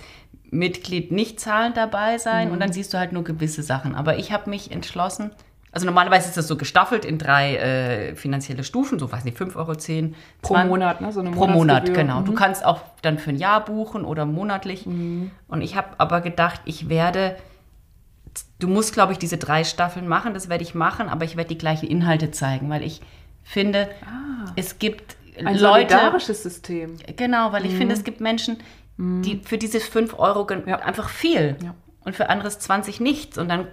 Mitglied 0.51 1.13
nicht 1.13 1.39
zahlend 1.41 1.77
dabei 1.77 2.19
sein 2.19 2.51
und 2.51 2.61
dann 2.61 2.73
siehst 2.73 2.93
du 2.95 2.99
halt 2.99 3.13
nur 3.13 3.23
gewisse 3.25 3.63
Sachen. 3.63 3.95
Aber 3.95 4.17
ich 4.19 4.33
habe 4.33 4.49
mich 4.49 4.71
entschlossen, 4.73 5.31
also 5.71 5.85
normalerweise 5.85 6.29
ist 6.29 6.37
das 6.39 6.49
so 6.49 6.57
gestaffelt 6.57 7.05
in 7.05 7.19
drei 7.19 7.57
äh, 7.57 8.15
finanzielle 8.17 8.65
Stufen, 8.65 8.99
so 8.99 9.13
weiß 9.13 9.25
nicht, 9.25 9.37
5 9.37 9.55
Euro, 9.57 9.75
10, 9.75 10.15
Pro 10.41 10.55
20 10.55 10.69
Monat, 10.71 11.01
ne? 11.03 11.13
So 11.13 11.23
Pro 11.23 11.47
Monat, 11.47 11.93
genau. 11.93 12.23
Du 12.23 12.33
Mhm. 12.33 12.37
kannst 12.37 12.65
auch 12.65 12.81
dann 13.03 13.19
für 13.19 13.31
ein 13.31 13.37
Jahr 13.37 13.63
buchen 13.65 14.05
oder 14.07 14.25
monatlich. 14.25 14.87
Und 14.87 15.61
ich 15.61 15.77
habe 15.77 15.89
aber 15.99 16.23
gedacht, 16.23 16.63
ich 16.65 16.89
werde, 16.89 17.37
du 18.59 18.69
musst, 18.69 18.93
glaube 18.93 19.13
ich, 19.13 19.19
diese 19.19 19.37
drei 19.39 19.65
Staffeln 19.65 20.09
machen, 20.09 20.35
das 20.35 20.49
werde 20.49 20.63
ich 20.65 20.75
machen, 20.75 21.09
aber 21.09 21.25
ich 21.25 21.37
werde 21.37 21.49
die 21.49 21.59
gleichen 21.59 21.87
Inhalte 21.89 22.31
zeigen, 22.31 22.69
weil 22.71 22.83
ich 22.83 23.01
finde, 23.45 23.89
es 24.57 24.79
gibt 24.79 25.17
Ah. 25.41 25.47
Ein 25.47 25.59
Leute, 25.59 25.93
solidarisches 25.95 26.43
System. 26.43 26.97
Genau, 27.17 27.53
weil 27.53 27.65
ich 27.65 27.73
finde, 27.75 27.95
es 27.95 28.03
gibt 28.03 28.21
Menschen, 28.21 28.57
die 28.97 29.41
für 29.45 29.57
diese 29.57 29.79
5 29.79 30.19
Euro 30.19 30.45
Ja. 30.67 30.81
einfach 30.81 31.09
viel 31.09 31.57
Ja. 31.63 31.75
und 32.05 32.17
für 32.17 32.29
anderes 32.29 32.59
20 32.59 32.99
nichts. 32.99 33.39
Und 33.39 33.49
dann 33.49 33.69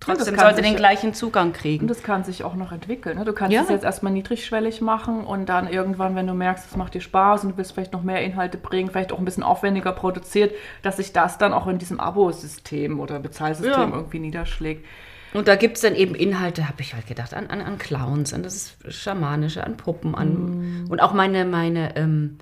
Trotzdem 0.00 0.34
kann 0.36 0.44
sollte 0.46 0.56
sich- 0.62 0.66
den 0.66 0.76
gleichen 0.76 1.14
Zugang 1.14 1.52
kriegen. 1.52 1.82
Und 1.84 1.88
das 1.88 2.02
kann 2.02 2.24
sich 2.24 2.44
auch 2.44 2.54
noch 2.54 2.72
entwickeln. 2.72 3.16
Ne? 3.18 3.24
Du 3.24 3.32
kannst 3.32 3.54
Ja. 3.54 3.62
es 3.62 3.68
jetzt 3.70 3.84
erstmal 3.84 4.12
niedrigschwellig 4.12 4.80
machen 4.82 5.24
und 5.24 5.48
dann 5.48 5.66
irgendwann, 5.66 6.14
wenn 6.14 6.26
du 6.26 6.34
merkst, 6.34 6.66
es 6.70 6.76
macht 6.76 6.94
dir 6.94 7.00
Spaß 7.00 7.44
und 7.44 7.52
du 7.52 7.56
willst 7.56 7.72
vielleicht 7.72 7.92
noch 7.92 8.02
mehr 8.02 8.22
Inhalte 8.22 8.58
bringen, 8.58 8.90
vielleicht 8.90 9.12
auch 9.12 9.18
ein 9.18 9.24
bisschen 9.24 9.42
aufwendiger 9.42 9.92
produziert, 9.92 10.52
dass 10.82 10.98
sich 10.98 11.12
das 11.12 11.38
dann 11.38 11.52
auch 11.54 11.66
in 11.68 11.78
diesem 11.78 12.00
Abo-System 12.00 13.00
oder 13.00 13.18
Bezahlsystem 13.18 13.72
Ja. 13.72 13.88
irgendwie 13.96 14.18
niederschlägt. 14.18 14.84
Und 15.32 15.46
da 15.48 15.54
gibt 15.54 15.76
es 15.76 15.82
dann 15.82 15.94
eben 15.94 16.14
Inhalte, 16.16 16.68
habe 16.68 16.82
ich 16.82 16.94
halt 16.94 17.06
gedacht, 17.06 17.32
an, 17.34 17.46
an, 17.46 17.60
an 17.60 17.78
Clowns, 17.78 18.34
an 18.34 18.42
das 18.42 18.76
Schamanische, 18.88 19.64
an 19.64 19.76
Puppen, 19.76 20.14
an. 20.16 20.86
Und 20.90 21.00
auch 21.00 21.12
meine, 21.14 21.44
meine, 21.44 21.94
ähm, 21.96 22.38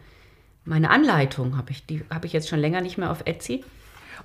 meine 0.65 0.89
Anleitung 0.91 1.57
habe 1.59 1.71
ich, 1.71 1.85
die 1.87 2.03
habe 2.11 2.27
ich 2.27 2.33
jetzt 2.33 2.49
schon 2.49 2.59
länger 2.59 2.81
nicht 2.81 2.97
mehr 2.99 3.11
auf 3.11 3.23
Etsy. 3.27 3.63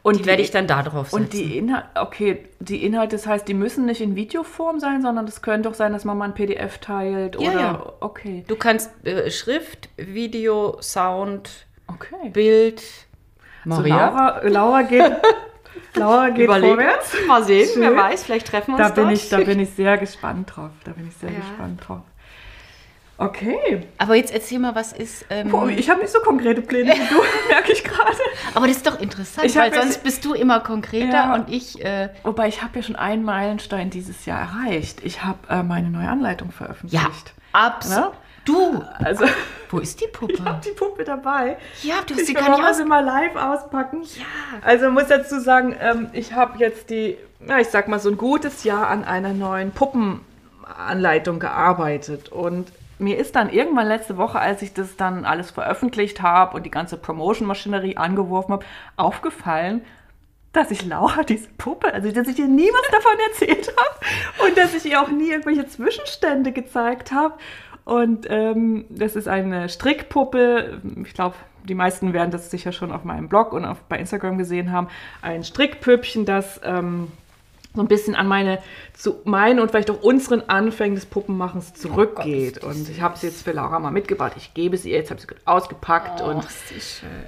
Und 0.04 0.20
die, 0.20 0.26
werde 0.26 0.42
ich 0.42 0.52
dann 0.52 0.68
da 0.68 0.84
drauf 0.84 1.10
setzen. 1.10 1.24
Und 1.24 1.34
die 1.34 1.58
Inhalte, 1.58 1.88
okay, 1.96 2.50
die 2.60 2.86
Inhalte, 2.86 3.16
das 3.16 3.26
heißt, 3.26 3.48
die 3.48 3.54
müssen 3.54 3.86
nicht 3.86 4.02
in 4.02 4.16
Videoform 4.16 4.80
sein, 4.80 5.02
sondern 5.02 5.26
es 5.28 5.42
könnte 5.42 5.70
auch 5.70 5.74
sein, 5.74 5.94
dass 5.94 6.04
man 6.04 6.18
mal 6.18 6.26
ein 6.26 6.34
PDF 6.34 6.78
teilt 6.80 7.36
Ja, 7.39 7.52
oder 7.52 7.60
ja. 7.62 7.94
okay. 8.02 8.44
du 8.48 8.56
kannst 8.58 8.92
äh, 9.06 9.32
Schrift, 9.32 9.89
Video, 9.98 10.78
Sound, 10.82 11.66
Okay. 11.88 12.30
Bild. 12.32 12.82
Maria, 13.66 13.96
Laura, 14.10 14.42
Laura 14.48 14.82
geht, 14.84 15.04
Laura 15.96 16.30
geht 16.30 16.46
überlegen. 16.46 16.76
vorwärts. 16.76 17.13
Mal 17.28 17.44
sehen, 17.44 17.70
Schön. 17.72 17.82
wer 17.84 17.96
weiß, 17.96 18.24
vielleicht 18.24 18.48
treffen 18.48 18.72
wir 18.76 18.80
uns 18.80 18.88
Da 18.89 18.94
bin, 18.94 19.04
dort. 19.06 19.16
ich, 19.16 19.30
da 19.30 19.38
bin 19.38 19.60
ich 19.60 19.70
sehr 19.70 19.98
gespannt 19.98 20.54
drauf. 20.56 20.72
Da 20.84 20.92
bin 20.92 21.08
ich 21.08 21.16
sehr 21.16 21.32
Ja. 21.32 21.39
gespannt 21.39 21.82
drauf. 21.88 22.02
Okay. 23.17 23.86
Aber 23.99 24.15
jetzt 24.15 24.34
erzähl 24.34 24.58
mal, 24.60 24.73
was 24.76 24.91
ist. 24.91 25.26
Ähm, 25.30 25.49
Boah, 25.49 25.67
ich 25.69 25.89
habe 25.89 26.02
nicht 26.02 26.12
so 26.12 26.19
konkrete 26.19 26.62
Pläne 26.62 26.93
wie 26.93 27.13
du, 27.13 27.21
merke 27.49 27.71
ich 27.71 27.84
gerade. 27.84 28.17
aber 28.56 28.67
das 28.67 28.78
ist 28.78 28.88
doch 28.88 28.99
interessant, 28.99 29.56
weil 29.56 29.73
sonst 29.73 30.04
bist 30.04 30.26
du 30.26 30.34
immer 30.34 30.60
konkreter 30.62 31.08
Ja. 31.13 31.36
und 31.36 31.49
ich. 31.49 31.84
Äh, 31.84 32.10
Wobei 32.23 32.47
ich 32.47 32.62
habe 32.63 32.78
ja 32.80 32.84
schon 32.84 32.95
einen 32.95 33.23
Meilenstein 33.23 33.89
dieses 33.91 34.26
Jahr 34.26 34.39
erreicht. 34.41 34.99
Ich 35.04 35.23
habe 35.23 35.38
äh, 35.49 35.62
meine 35.63 35.89
neue 35.89 36.10
Anleitung 36.10 36.49
ja, 36.49 36.54
veröffentlicht. 36.58 37.34
absolut. 37.52 38.06
Ne? 38.12 38.17
Du, 38.45 38.84
Also, 38.99 39.26
wo 39.69 39.78
ist 39.80 40.02
die 40.02 40.08
Puppe? 40.12 40.34
ich 40.34 40.41
habe 40.43 40.60
die 40.65 40.71
Puppe 40.71 41.04
dabei. 41.06 41.56
Ja, 41.82 41.95
du 42.06 42.13
hast 42.15 42.26
kann 42.34 42.45
gar 42.47 42.58
nicht 42.58 42.67
aus. 42.69 42.78
sie 42.78 42.84
mal 42.84 42.99
live 43.06 43.36
auspacken. 43.38 44.02
Ja. 44.04 44.26
Also 44.63 44.89
muss 44.91 45.08
dazu 45.08 45.39
sagen, 45.39 45.76
ähm, 45.80 46.10
ich 46.12 46.34
habe 46.34 46.58
jetzt 46.58 46.89
die, 46.89 47.15
ja, 47.47 47.60
ich 47.60 47.69
sag 47.69 47.88
mal 47.88 47.99
so 47.99 48.10
ein 48.10 48.17
gutes 48.17 48.65
Jahr 48.65 48.88
an 48.88 49.06
einer 49.06 49.32
neuen 49.34 49.71
Puppenanleitung 49.71 51.39
gearbeitet 51.39 52.30
und 52.30 52.69
mir 53.04 53.18
ist 53.18 53.36
dann 53.36 53.50
irgendwann 53.50 53.88
letzte 53.88 54.18
Woche, 54.18 54.39
als 54.39 54.62
ich 54.62 54.74
das 54.74 54.96
dann 54.96 55.26
alles 55.26 55.52
veröffentlicht 55.52 56.22
habe 56.22 56.56
und 56.56 56.66
die 56.66 56.72
ganze 56.72 56.98
Promotion-Maschinerie 56.98 57.98
angeworfen 57.98 58.54
habe, 58.54 58.66
aufgefallen, 58.96 59.82
dass 60.54 60.72
ich 60.72 60.86
Laura 60.86 61.24
diese 61.24 61.50
Puppe, 61.58 61.94
also 61.94 62.12
dass 62.12 62.28
ich 62.28 62.39
ihr 62.39 62.48
nie 62.48 62.70
was 62.70 62.92
davon 62.92 63.20
erzählt 63.30 63.74
habe 63.76 64.48
und 64.48 64.58
dass 64.58 64.74
ich 64.74 64.86
ihr 64.86 65.02
auch 65.02 65.10
nie 65.10 65.32
irgendwelche 65.32 65.68
Zwischenstände 65.68 66.52
gezeigt 66.52 67.12
habe. 67.12 67.36
Und 67.86 68.28
ähm, 68.30 68.86
das 68.89 69.16
ist 69.16 69.28
eine 69.28 69.68
Strickpuppe. 69.68 70.82
Ich 71.04 71.13
glaube, 71.13 71.36
die 71.68 71.76
meisten 71.76 72.13
werden 72.13 72.32
das 72.32 72.50
sicher 72.50 72.72
schon 72.72 72.92
auf 72.92 73.04
meinem 73.04 73.28
Blog 73.28 73.52
und 73.52 73.66
auf, 73.66 73.80
bei 73.89 73.98
Instagram 73.98 74.38
gesehen 74.38 74.72
haben. 74.72 74.88
Ein 75.22 75.44
Strickpüppchen, 75.44 76.26
das 76.26 76.62
ähm, 76.63 77.12
so 77.75 77.81
ein 77.81 77.88
bisschen 77.88 78.15
an 78.15 78.27
meine, 78.27 78.59
zu 78.93 79.21
meinen 79.23 79.59
und 79.59 79.71
vielleicht 79.71 79.89
auch 79.89 80.01
unseren 80.03 80.41
Anfängen 80.41 80.95
des 80.95 81.05
Puppenmachens 81.05 81.73
zurückgeht. 81.73 82.63
und 82.63 82.88
ich 82.89 83.01
habe 83.01 83.17
sie 83.17 83.27
jetzt 83.27 83.43
für 83.43 83.51
Laura 83.51 83.79
mal 83.79 83.91
mitgebracht. 83.91 84.33
Ich 84.38 84.53
gebe 84.53 84.77
sie 84.77 84.91
ihr, 84.91 84.97
jetzt 84.97 85.09
habe 85.09 85.17
ich 85.17 85.23
sie 85.23 85.27
gut 85.27 85.41
ausgepackt 85.45 86.21
Oh, 86.21 86.29
und 86.29 86.47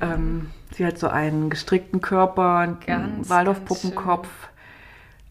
ähm, 0.02 0.52
sie 0.72 0.86
hat 0.86 1.00
so 1.00 1.08
einen 1.08 1.50
gestrickten 1.50 2.02
Körper, 2.02 2.58
einen 2.58 2.80
Ganz, 2.86 3.30
Waldorf-Puppenkopf, 3.30 4.28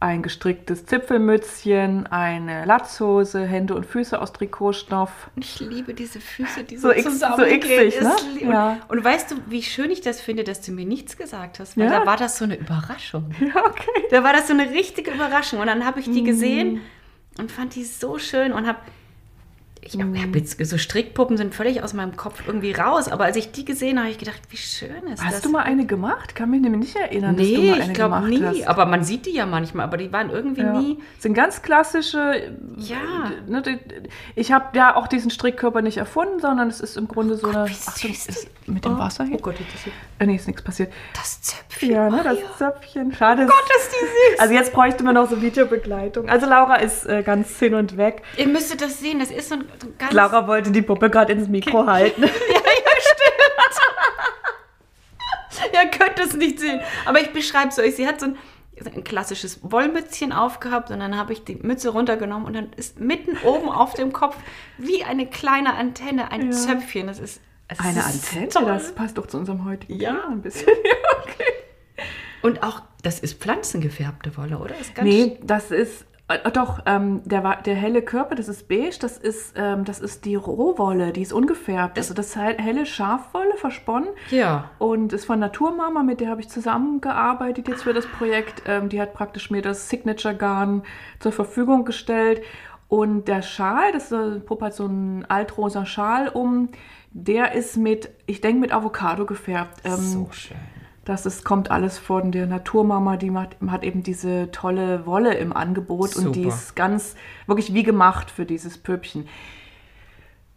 ein 0.01 0.23
gestricktes 0.23 0.85
Zipfelmützchen, 0.87 2.07
eine 2.09 2.65
Latzhose, 2.67 3.47
Hände 3.47 3.75
und 3.75 3.87
Füße 3.87 4.21
aus 4.21 4.33
Trikotstoff. 4.33 5.31
Ich 5.37 5.61
liebe 5.61 5.95
diese 5.95 6.21
Füße, 6.21 6.65
die 6.65 6.77
So 6.77 6.89
so, 6.89 6.95
x- 6.95 7.21
so 7.21 7.37
ne? 7.39 7.47
Ist. 7.57 8.03
Ja. 8.43 8.79
Und 8.89 9.03
weißt 9.03 9.31
du, 9.31 9.37
wie 9.47 9.63
schön 9.63 9.91
ich 9.91 10.03
das 10.03 10.21
finde, 10.21 10.45
dass 10.45 10.61
du 10.61 10.73
mir 10.73 10.85
nichts 10.85 11.17
gesagt 11.17 11.59
hast? 11.59 11.79
Weil 11.79 11.85
Ja. 11.91 12.01
da 12.01 12.07
war 12.07 12.17
das 12.19 12.37
so 12.39 12.45
eine 12.45 12.57
Überraschung. 12.57 13.31
Ja, 13.41 13.65
okay. 13.65 14.05
Da 14.11 14.23
war 14.23 14.33
das 14.35 14.49
so 14.49 14.53
eine 14.53 14.71
richtige 14.71 15.11
Überraschung. 15.11 15.61
Und 15.61 15.69
dann 15.69 15.87
habe 15.87 16.01
ich 16.01 16.07
die 16.07 16.21
Mhm. 16.23 16.27
gesehen 16.27 16.81
und 17.39 17.51
fand 17.51 17.75
die 17.75 17.85
so 17.85 18.19
schön 18.19 18.53
und 18.53 18.67
habe. 18.67 18.79
Ich 19.87 19.97
Mhm. 19.97 20.20
habe 20.23 20.38
jetzt 20.38 20.64
so 20.64 20.79
Strickpuppen 20.79 21.37
sind 21.37 21.55
völlig 21.55 21.83
aus 21.83 21.92
meinem 21.92 22.16
Kopf 22.16 22.42
irgendwie 22.47 22.73
raus, 22.73 23.09
aber 23.09 23.25
als 23.25 23.37
ich 23.37 23.53
die 23.53 23.64
gesehen 23.64 23.97
habe, 23.99 24.05
habe 24.05 24.12
ich 24.12 24.18
gedacht, 24.18 24.40
wie 24.51 24.57
schön 24.57 24.90
ist 25.12 25.18
das. 25.18 25.25
Hast 25.25 25.44
du 25.44 25.51
mal 25.51 25.62
eine 25.62 25.85
gemacht? 25.87 26.35
Kann 26.35 26.51
mich 26.51 26.61
nämlich 26.62 26.94
nicht 26.94 26.97
erinnern, 26.97 27.37
dass 27.37 27.47
du 27.47 27.53
Nee, 27.53 27.70
mal 27.70 27.75
eine 27.81 27.85
ich 27.87 27.92
glaube 27.94 28.29
nie. 28.29 28.42
hast. 28.42 28.66
Aber 28.68 28.87
man 28.87 29.05
sieht 29.05 29.27
die 29.27 29.33
ja 29.33 29.47
manchmal, 29.47 29.85
aber 29.85 29.97
die 29.99 30.12
waren 30.12 30.31
irgendwie 30.31 30.62
Ja. 30.62 30.73
nie. 30.81 30.99
Sind 31.18 31.35
ganz 31.35 31.62
klassische. 31.62 32.53
Ja. 32.77 33.31
Ne, 33.47 33.62
die- 33.62 33.79
ich 34.35 34.53
habe 34.53 34.77
ja 34.77 34.97
auch 34.97 35.07
diesen 35.07 35.31
Strickkörper 35.31 35.83
nicht 35.83 35.99
erfunden, 35.99 36.40
sondern 36.40 36.68
es 36.68 36.81
ist 36.81 36.97
im 36.97 37.07
Grunde 37.09 37.37
so 37.37 37.49
eine. 37.49 37.68
wie 37.68 37.73
süß 37.75 38.27
ist 38.27 38.49
die- 38.66 38.70
mit 38.70 38.85
dem 38.85 38.99
Wasser 38.99 39.25
hier? 39.25 39.37
Oh 39.37 39.42
Gott, 39.42 39.57
das 39.59 39.66
ist 39.87 39.92
Äh, 40.18 40.27
nee, 40.27 40.37
ist 40.37 40.47
nichts 40.47 40.62
passiert. 40.62 40.92
das 41.14 41.42
Zöpfchen. 41.42 41.90
Ja, 41.90 42.09
ne, 42.09 42.18
Oh 42.20 42.25
das. 42.25 42.38
Zöpfchen. 42.59 43.12
Schade. 43.12 43.47
Gott, 43.47 43.55
ist 43.79 43.90
die 43.92 44.05
süß. 44.33 44.40
Also 44.40 44.55
jetzt 44.55 44.73
bräuchte 44.73 45.05
man 45.05 45.14
noch 45.14 45.29
so 45.29 45.42
Videobegleitung. 45.42 46.29
Also 46.29 46.47
Laura 46.47 46.77
ist 46.77 47.05
äh, 47.07 47.23
ganz 47.23 47.59
hin 47.59 47.75
und 47.75 47.97
weg. 47.97 48.23
Ihr 48.37 48.49
müsstet 48.49 48.81
das 48.81 49.01
sehen, 49.01 49.18
das 49.18 49.31
ist 49.31 49.49
so 49.51 49.57
ein 49.57 49.64
ganz. 49.99 50.13
Laura 50.13 50.47
wollte 50.47 50.71
die 50.71 50.83
Puppe 50.83 51.11
gerade 51.11 51.33
ins 51.33 51.49
Mikro 51.49 51.87
halten. 51.87 52.23
Ja, 52.23 52.29
ja, 52.29 52.91
stimmt. 53.01 53.33
Ihr 55.73 55.91
könnt 55.91 56.19
es 56.19 56.35
nicht 56.35 56.61
sehen. 56.61 56.81
Aber 57.07 57.21
ich 57.21 57.33
beschreibe 57.33 57.69
es 57.69 57.79
euch. 57.79 57.97
Sie 57.97 58.07
hat 58.07 58.21
so 58.21 58.27
ein, 58.27 58.37
ein 58.85 59.05
klassisches 59.05 59.61
Wollmützchen 59.63 60.33
aufgehabt 60.33 60.91
und 60.91 61.01
dann 61.01 61.17
habe 61.17 61.33
ich 61.33 61.45
die 61.45 61.57
Mütze 61.57 61.91
runtergenommen 61.91 62.47
und 62.47 62.55
dann 62.55 62.73
ist 62.75 63.01
mitten 63.01 63.37
oben 63.45 63.69
auf 63.69 63.95
dem 63.95 64.13
Kopf 64.13 64.37
wie 64.79 65.05
eine 65.05 65.27
kleine 65.27 65.75
Antenne 65.75 66.31
ein 66.33 66.47
Ja. 66.47 66.53
Zöpfchen. 66.53 67.07
Das 67.07 67.19
ist 67.19 67.41
Eine 67.79 68.01
ist 68.01 68.07
Antenne, 68.35 68.49
toll. 68.49 68.65
das 68.67 68.93
passt 68.95 69.19
doch 69.19 69.27
zu 69.27 69.39
unserem 69.39 69.65
heutigen 69.65 69.99
Ja. 70.01 70.13
Thema 70.13 70.29
ein 70.33 70.43
bisschen. 70.43 70.69
Ja, 70.85 71.23
okay. 71.23 71.53
Und 72.43 72.63
auch, 72.63 72.83
das 73.03 73.21
ist 73.21 73.41
pflanzengefärbte 73.41 74.37
Wolle, 74.37 74.59
oder? 74.59 74.77
Ist 74.79 74.93
Nee, 75.03 75.39
das 75.43 75.71
ist. 75.71 76.05
Äh, 76.29 76.51
doch, 76.53 76.81
ähm, 76.87 77.21
der, 77.27 77.57
der 77.63 77.75
helle 77.75 78.01
Körper, 78.01 78.35
das 78.35 78.49
ist 78.49 78.67
beige, 78.67 78.97
das 79.01 79.19
ist, 79.19 79.53
ähm, 79.57 79.85
das 79.85 80.01
ist 80.01 80.25
die 80.25 80.37
Rohwolle, 80.37 81.13
die 81.13 81.21
ist 81.21 81.35
ungefärbt. 81.35 81.99
Also 81.99 82.15
das 82.15 82.35
hell- 82.35 82.57
helle 82.59 82.87
Schafwolle 82.87 83.57
versponnen 83.57 84.09
Ja. 84.31 84.71
und 84.79 85.13
ist 85.13 85.27
von 85.27 85.39
Naturmama, 85.39 86.03
mit 86.03 86.21
der 86.21 86.31
habe 86.31 86.41
ich 86.41 86.49
zusammengearbeitet 86.49 87.69
jetzt 87.69 87.83
für 87.83 87.93
das 87.93 88.07
Projekt. 88.07 88.63
Ähm, 88.67 88.89
die 88.89 89.01
hat 89.03 89.13
praktisch 89.13 89.51
mir 89.51 89.61
das 89.61 89.91
Signature 89.91 90.35
Garn 90.35 90.83
zur 91.21 91.33
Verfügung 91.33 91.85
gestellt. 91.85 92.41
Und 92.89 93.29
der 93.29 93.43
Schal, 93.43 93.93
das 93.93 94.11
ist, 94.13 94.47
Puppe 94.47 94.67
hat 94.67 94.75
so 94.75 94.85
einen 94.85 95.25
altrosa 95.27 95.85
Schal 95.85 96.29
um, 96.29 96.69
der 97.11 97.53
ist 97.53 97.77
mit, 97.77 98.09
ich 98.27 98.41
denke, 98.41 98.61
mit 98.61 98.73
Avocado 98.73 99.27
gefärbt. 99.27 99.83
Ähm, 99.85 99.97
so 99.97 100.29
schön. 100.33 100.57
Das 101.05 101.27
ist, 101.27 101.45
kommt 101.45 101.71
alles 101.71 101.99
von 101.99 102.33
der 102.33 102.47
Naturmama, 102.47 103.17
die 103.17 103.31
macht, 103.31 103.57
hat 103.69 103.85
eben 103.85 104.03
diese 104.03 104.51
tolle 104.51 105.07
Wolle 105.07 105.35
im 105.35 105.53
Angebot 105.53 106.17
und 106.17 106.35
die 106.35 106.45
Super. 106.45 106.55
ist 106.55 106.77
ganz, 106.77 107.14
wirklich 107.47 107.75
wie 107.75 107.83
gemacht 107.83 108.31
für 108.31 108.45
dieses 108.45 108.79
Püppchen. 108.79 109.29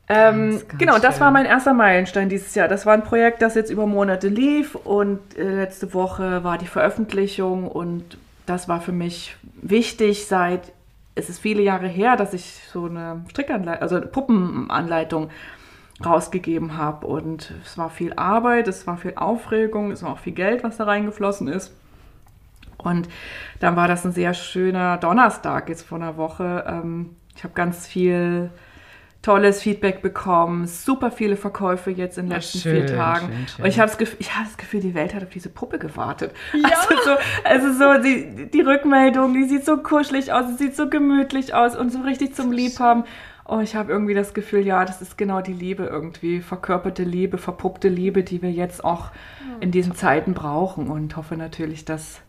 Ähm, 0.10 0.52
Ganz, 0.52 0.68
ganz 0.70 0.80
genau, 0.80 1.00
das 1.00 1.16
schön. 1.16 1.22
war 1.26 1.32
mein 1.32 1.46
erster 1.46 1.74
Meilenstein 1.74 2.30
dieses 2.30 2.56
Jahr. 2.56 2.70
Das 2.70 2.86
war 2.86 2.94
ein 2.94 3.04
Projekt, 3.04 3.42
das 3.42 3.56
jetzt 3.56 3.70
über 3.70 3.86
Monate 3.86 4.30
lief 4.30 4.76
und 4.76 5.20
äh, 5.38 5.56
letzte 5.58 5.94
Woche 5.94 6.46
war 6.46 6.58
die 6.58 6.68
Veröffentlichung 6.68 7.68
und 7.68 8.18
das 8.46 8.70
war 8.70 8.80
für 8.80 8.94
mich 8.94 9.36
wichtig 9.62 10.28
seit, 10.28 10.72
es 11.16 11.30
ist 11.30 11.40
viele 11.40 11.62
Jahre 11.62 11.88
her, 11.88 12.16
dass 12.16 12.34
ich 12.34 12.62
so 12.72 12.86
eine 12.86 13.26
Strickanleitung, 13.28 13.82
also 13.82 13.98
eine 13.98 14.06
Puppenanleitung 14.06 15.30
rausgegeben 16.06 16.78
habe 16.78 17.08
und 17.08 17.54
es 17.64 17.78
war 17.78 17.90
viel 17.90 18.14
Arbeit, 18.14 18.68
es 18.68 18.86
war 18.86 18.98
viel 18.98 19.14
Aufregung, 19.16 19.92
es 19.92 20.04
war 20.04 20.12
auch 20.12 20.20
viel 20.20 20.34
Geld, 20.34 20.64
was 20.64 20.78
da 20.78 20.84
reingeflossen 20.84 21.48
ist. 21.48 21.74
Und 22.78 23.10
dann 23.60 23.76
war 23.76 23.88
das 23.88 24.06
ein 24.06 24.12
sehr 24.12 24.36
schöner 24.36 24.98
Donnerstag 24.98 25.68
jetzt 25.70 25.82
vor 25.82 25.98
einer 25.98 26.16
Woche. 26.16 26.64
Ähm, 26.68 27.16
ich 27.36 27.44
habe 27.44 27.56
ganz 27.56 27.88
viel 27.88 28.52
tolles 29.24 29.62
Feedback 29.64 30.04
bekommen, 30.04 30.68
super 30.68 31.10
viele 31.12 31.36
Verkäufe 31.36 31.90
jetzt 31.90 32.20
in 32.20 32.26
den 32.26 32.32
Ja, 32.32 32.38
letzten 32.38 32.60
schön, 32.60 32.88
vier 32.88 32.96
Tagen. 32.96 33.28
schön, 33.28 33.48
schön. 33.48 33.64
Und 33.66 33.70
ich 33.70 33.80
habe 33.80 33.90
das, 33.90 33.98
Gefühl- 33.98 34.18
ich 34.20 34.36
hab 34.38 34.46
das 34.46 34.58
Gefühl, 34.58 34.80
die 34.80 34.94
Welt 34.94 35.16
hat 35.16 35.24
auf 35.24 35.30
diese 35.30 35.50
Puppe 35.50 35.80
gewartet. 35.80 36.32
Also 36.64 36.96
so, 37.04 37.12
also 37.44 37.74
so 37.74 38.02
die, 38.02 38.50
die 38.52 38.62
Rückmeldung, 38.62 39.34
die 39.34 39.46
sieht 39.46 39.66
so 39.66 39.78
kuschelig 39.78 40.32
aus, 40.32 40.46
sie 40.50 40.66
sieht 40.66 40.76
so 40.76 40.88
gemütlich 40.88 41.56
aus 41.56 41.76
und 41.76 41.92
so 41.92 42.02
richtig 42.02 42.36
zum 42.36 42.52
Liebhaben. 42.52 43.04
Oh, 43.48 43.60
ich 43.60 43.76
habe 43.76 43.92
irgendwie 43.92 44.14
das 44.14 44.34
Gefühl, 44.34 44.66
ja, 44.66 44.84
das 44.84 45.02
ist 45.02 45.18
genau 45.18 45.42
die 45.42 45.54
Liebe 45.54 45.86
irgendwie, 45.86 46.42
verkörperte 46.42 47.04
Liebe, 47.04 47.38
verpuppte 47.38 47.88
Liebe, 47.88 48.24
die 48.24 48.42
wir 48.42 48.52
jetzt 48.52 48.84
auch 48.84 49.12
in 49.62 49.72
diesen 49.72 49.96
Zeiten 49.96 50.34
brauchen 50.34 50.90
und 50.90 51.16
hoffe 51.16 51.38
natürlich, 51.38 51.86
dass 51.86 52.22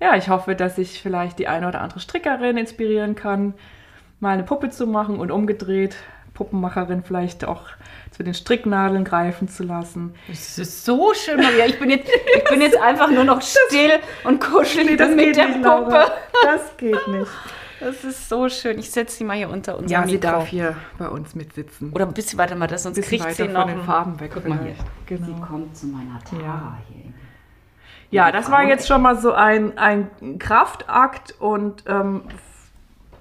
ja, 0.00 0.16
ich 0.16 0.28
hoffe, 0.28 0.54
dass 0.54 0.76
ich 0.76 1.00
vielleicht 1.00 1.38
die 1.38 1.48
eine 1.48 1.68
oder 1.68 1.80
andere 1.80 2.00
Strickerin 2.00 2.58
inspirieren 2.58 3.14
kann, 3.14 3.54
mal 4.20 4.34
eine 4.34 4.42
Puppe 4.42 4.68
zu 4.70 4.86
machen 4.86 5.18
und 5.18 5.30
umgedreht 5.30 5.96
Puppenmacherin 6.34 7.04
vielleicht 7.04 7.44
auch 7.44 7.62
zu 8.10 8.24
den 8.24 8.34
Stricknadeln 8.34 9.04
greifen 9.04 9.48
zu 9.48 9.62
lassen. 9.62 10.14
Das 10.28 10.58
ist 10.58 10.84
so 10.84 11.14
schön, 11.14 11.40
Maria. 11.40 11.66
Ich 11.66 11.78
bin 11.78 11.90
jetzt, 11.90 12.10
ich 12.36 12.44
bin 12.44 12.60
jetzt 12.60 12.76
einfach 12.82 13.08
nur 13.08 13.24
noch 13.24 13.40
still 13.40 14.00
und 14.24 14.40
kuschelig 14.40 14.90
Nee, 14.90 14.96
das 14.96 15.10
mit 15.10 15.24
geht 15.26 15.36
der 15.36 15.46
nicht, 15.46 15.62
Puppe. 15.62 15.90
Laura. 15.90 16.12
Das 16.42 16.76
geht 16.76 17.08
nicht. 17.08 17.30
Das 17.80 18.04
ist 18.04 18.28
so 18.28 18.48
schön. 18.48 18.78
Ich 18.78 18.90
setze 18.90 19.16
sie 19.16 19.24
mal 19.24 19.36
hier 19.36 19.50
unter 19.50 19.76
unser 19.76 19.90
Ja, 19.92 20.00
Mikro. 20.00 20.10
sie 20.12 20.20
darf 20.20 20.46
hier 20.46 20.76
bei 20.98 21.08
uns 21.08 21.34
mitsitzen. 21.34 21.92
Oder 21.92 22.06
ein 22.06 22.14
bisschen, 22.14 22.38
warte 22.38 22.54
mal, 22.54 22.66
das, 22.66 22.84
sonst 22.84 23.00
kriegt 23.02 23.22
sie 23.34 23.42
weiter 23.42 23.52
noch 23.52 23.62
von 23.68 23.70
den 23.76 23.82
Farben 23.84 24.20
weg. 24.20 24.30
Guck 24.34 24.48
mal 24.48 24.58
hier. 24.62 24.74
vielleicht. 24.74 25.08
Sie 25.08 25.14
Genau. 25.32 25.46
kommt 25.46 25.76
zu 25.76 25.86
meiner 25.86 26.18
Tara 26.24 26.42
Ja. 26.42 26.78
hier. 26.88 27.12
Ja, 28.10 28.30
das 28.30 28.50
war 28.50 28.62
jetzt 28.64 28.86
schon 28.86 29.02
mal 29.02 29.18
so 29.18 29.32
ein, 29.32 29.76
ein 29.76 30.08
Kraftakt 30.38 31.32
und 31.40 31.82
ähm, 31.86 32.22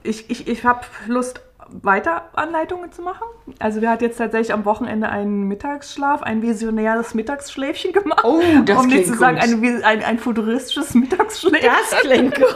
ich, 0.03 0.29
ich, 0.29 0.47
ich 0.47 0.63
habe 0.65 0.81
Lust, 1.07 1.41
weiter 1.81 2.29
Anleitungen 2.33 2.91
zu 2.91 3.01
machen. 3.01 3.23
Also 3.59 3.81
wir 3.81 3.89
hatten 3.89 4.03
jetzt 4.03 4.17
tatsächlich 4.17 4.53
am 4.53 4.65
Wochenende 4.65 5.09
einen 5.09 5.47
Mittagsschlaf, 5.47 6.21
ein 6.21 6.41
visionäres 6.41 7.13
Mittagsschläfchen 7.13 7.93
gemacht. 7.93 8.23
Oh, 8.23 8.41
das 8.65 8.77
um 8.79 8.87
nicht 8.87 9.07
zu 9.07 9.15
sagen, 9.15 9.37
ein, 9.39 9.83
ein, 9.83 10.03
ein 10.03 10.19
futuristisches 10.19 10.93
Mittagsschläfchen. 10.93 11.69
Das 11.69 11.99
klingt 12.01 12.35
gut. 12.39 12.47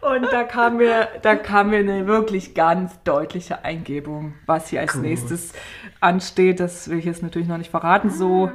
Und 0.00 0.24
da 0.32 0.44
kam 0.44 0.78
mir, 0.78 1.08
da 1.22 1.36
kam 1.36 1.70
mir 1.70 1.78
eine 1.78 2.06
wirklich 2.06 2.54
ganz 2.54 3.00
deutliche 3.04 3.64
Eingebung, 3.64 4.34
was 4.46 4.68
hier 4.68 4.80
als 4.80 4.94
Cool. 4.96 5.02
nächstes 5.02 5.52
ansteht. 6.00 6.60
Das 6.60 6.88
will 6.88 6.98
ich 6.98 7.04
jetzt 7.04 7.22
natürlich 7.22 7.48
noch 7.48 7.58
nicht 7.58 7.70
verraten. 7.70 8.10
So 8.10 8.46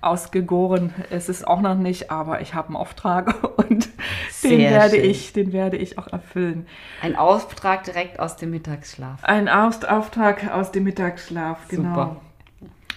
Ah. 0.00 0.08
ausgegoren 0.10 0.92
ist 1.10 1.28
es 1.28 1.44
auch 1.44 1.60
noch 1.60 1.74
nicht, 1.74 2.10
aber 2.10 2.40
ich 2.40 2.54
habe 2.54 2.68
einen 2.68 2.76
Auftrag 2.76 3.34
und 3.58 3.88
Sehr 4.30 4.50
den 4.50 4.60
werde 4.60 4.96
schön. 4.96 5.04
ich, 5.10 5.32
den 5.32 5.52
werde 5.52 5.76
ich 5.76 5.98
auch 5.98 6.08
erfüllen. 6.08 6.66
Ein 7.02 7.16
Auftrag 7.16 7.84
direkt 7.84 8.20
aus 8.20 8.36
dem 8.36 8.50
Mittagsschlaf. 8.50 9.22
Ein 9.24 9.48
Auftrag 9.48 10.50
aus 10.52 10.72
dem 10.72 10.84
Mittagsschlaf, 10.84 11.68
genau. 11.68 11.82
Super. 11.94 12.16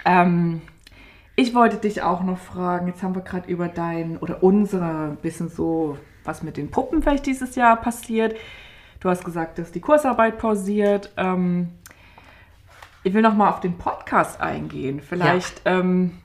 Ähm, 0.06 0.62
ich 1.36 1.56
wollte 1.56 1.78
dich 1.78 2.02
auch 2.04 2.22
noch 2.24 2.38
fragen, 2.38 2.88
jetzt 2.88 3.02
haben 3.02 3.16
wir 3.16 3.22
gerade 3.24 3.50
über 3.50 3.68
dein 3.68 4.18
oder 4.18 4.44
unsere 4.44 5.18
bisschen 5.22 5.50
so, 5.50 5.98
was 6.24 6.44
mit 6.44 6.58
den 6.58 6.70
Puppen 6.70 7.02
vielleicht 7.02 7.26
dieses 7.26 7.56
Jahr 7.56 7.76
passiert. 7.78 8.36
Du 9.00 9.10
hast 9.10 9.26
gesagt, 9.26 9.58
dass 9.58 9.72
die 9.72 9.82
Kursarbeit 9.82 10.38
pausiert. 10.38 11.12
Ähm, 11.18 11.70
ich 13.04 13.13
will 13.13 13.22
noch 13.22 13.34
mal 13.34 13.50
auf 13.50 13.60
den 13.60 13.78
Podcast 13.78 14.39
eingehen. 14.42 15.02
Vielleicht, 15.02 15.62
ähm, 15.66 16.20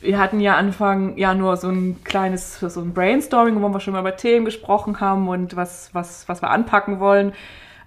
wir 0.00 0.18
hatten 0.18 0.40
ja 0.40 0.56
Anfang 0.56 1.16
Januar 1.16 1.56
so 1.56 1.68
ein 1.68 2.02
kleines, 2.04 2.60
so 2.60 2.80
ein 2.80 2.94
Brainstorming, 2.94 3.60
wo 3.60 3.68
wir 3.68 3.80
schon 3.80 3.92
mal 3.92 4.00
über 4.00 4.16
Themen 4.16 4.44
gesprochen 4.44 5.00
haben 5.00 5.28
und 5.28 5.56
was, 5.56 5.90
was, 5.94 6.28
was 6.28 6.42
wir 6.42 6.50
anpacken 6.50 6.98
wollen. 7.00 7.32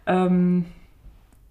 Ähm, 0.05 0.65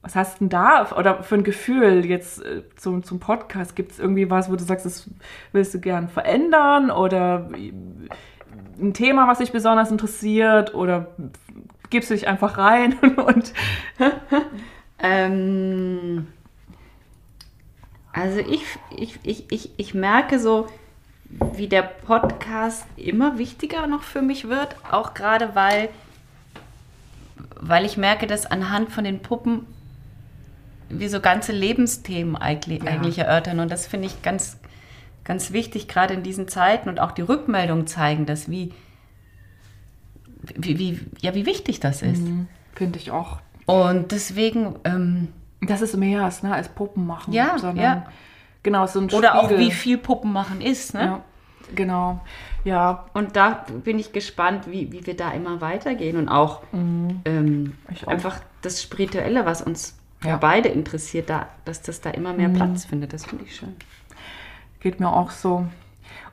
was 0.02 0.14
hast 0.14 0.36
du 0.36 0.44
denn 0.44 0.50
da 0.50 0.88
oder 0.96 1.24
für 1.24 1.34
ein 1.34 1.42
Gefühl 1.42 2.04
jetzt 2.06 2.40
äh, 2.40 2.62
zum, 2.76 3.02
zum 3.02 3.18
Podcast? 3.18 3.74
Gibt 3.74 3.92
es 3.92 3.98
irgendwie 3.98 4.30
was, 4.30 4.50
wo 4.50 4.54
du 4.54 4.62
sagst, 4.62 4.86
das 4.86 5.10
willst 5.50 5.74
du 5.74 5.80
gern 5.80 6.08
verändern 6.08 6.92
oder 6.92 7.50
äh, 7.52 7.72
ein 8.80 8.94
Thema, 8.94 9.26
was 9.26 9.38
dich 9.38 9.50
besonders 9.50 9.90
interessiert 9.90 10.74
oder 10.74 11.08
gibst 11.90 12.10
du 12.10 12.14
dich 12.14 12.28
einfach 12.28 12.58
rein 12.58 12.94
und 13.16 13.52
Ähm, 14.98 16.26
also 18.12 18.38
ich, 18.38 18.62
ich, 18.96 19.18
ich, 19.22 19.52
ich, 19.52 19.70
ich 19.76 19.94
merke 19.94 20.38
so, 20.38 20.68
wie 21.54 21.68
der 21.68 21.82
Podcast 21.82 22.86
immer 22.96 23.36
wichtiger 23.36 23.86
noch 23.86 24.02
für 24.02 24.22
mich 24.22 24.48
wird, 24.48 24.76
auch 24.90 25.12
gerade 25.12 25.54
weil, 25.54 25.88
weil 27.60 27.84
ich 27.84 27.96
merke, 27.96 28.26
dass 28.26 28.46
anhand 28.46 28.92
von 28.92 29.04
den 29.04 29.20
Puppen 29.20 29.66
wir 30.88 31.10
so 31.10 31.20
ganze 31.20 31.52
Lebensthemen 31.52 32.36
eigentlich, 32.36 32.84
Ja. 32.84 32.92
eigentlich 32.92 33.18
erörtern 33.18 33.60
und 33.60 33.70
das 33.70 33.86
finde 33.86 34.06
ich 34.06 34.22
ganz, 34.22 34.56
ganz 35.24 35.52
wichtig, 35.52 35.88
gerade 35.88 36.14
in 36.14 36.22
diesen 36.22 36.48
Zeiten 36.48 36.88
und 36.88 37.00
auch 37.00 37.10
die 37.12 37.22
Rückmeldungen 37.22 37.86
zeigen 37.86 38.24
das, 38.24 38.48
wie, 38.48 38.72
wie, 40.54 40.78
wie, 40.78 41.00
ja, 41.20 41.34
wie 41.34 41.46
wichtig 41.46 41.80
das 41.80 42.02
ist. 42.02 42.22
finde 42.74 42.98
ich 42.98 43.10
auch. 43.10 43.38
Und 43.66 44.12
deswegen, 44.12 44.76
ähm, 44.84 45.28
Das 45.60 45.80
ist 45.82 45.96
mehr 45.96 46.22
als, 46.24 46.42
ne, 46.42 46.54
als 46.54 46.68
Puppen 46.68 47.06
machen. 47.06 47.32
Ja, 47.32 47.58
sondern 47.58 47.82
ja. 47.84 48.06
Genau, 48.62 48.86
so 48.86 49.00
ein 49.00 49.10
Oder 49.10 49.36
auch 49.36 49.44
Spiegel. 49.46 49.58
wie 49.66 49.70
viel 49.70 49.98
Puppen 49.98 50.32
machen 50.32 50.60
ist. 50.60 50.92
Ne? 50.94 51.00
Ja, 51.00 51.20
genau. 51.74 52.20
Ja, 52.64 53.06
Und 53.14 53.36
da 53.36 53.64
bin 53.84 53.98
ich 53.98 54.12
gespannt, 54.12 54.70
wie, 54.70 54.90
wie 54.92 55.06
wir 55.06 55.16
da 55.16 55.30
immer 55.32 55.60
weitergehen. 55.60 56.16
Und 56.16 56.28
auch, 56.28 56.62
ähm, 56.72 57.22
Mhm. 57.24 57.72
Ich 57.92 58.04
auch. 58.06 58.08
einfach 58.12 58.40
das 58.62 58.82
Spirituelle, 58.82 59.46
was 59.46 59.62
uns 59.62 59.96
ja. 60.24 60.36
Beide 60.38 60.68
interessiert, 60.70 61.28
da, 61.30 61.46
dass 61.64 61.82
das 61.82 62.00
da 62.00 62.10
immer 62.10 62.32
Mhm. 62.32 62.36
mehr 62.38 62.48
Platz 62.48 62.84
findet. 62.86 63.12
Das 63.12 63.24
finde 63.26 63.44
ich 63.44 63.54
schön. 63.56 63.76
Geht 64.80 64.98
mir 64.98 65.12
auch 65.12 65.30
so. 65.30 65.66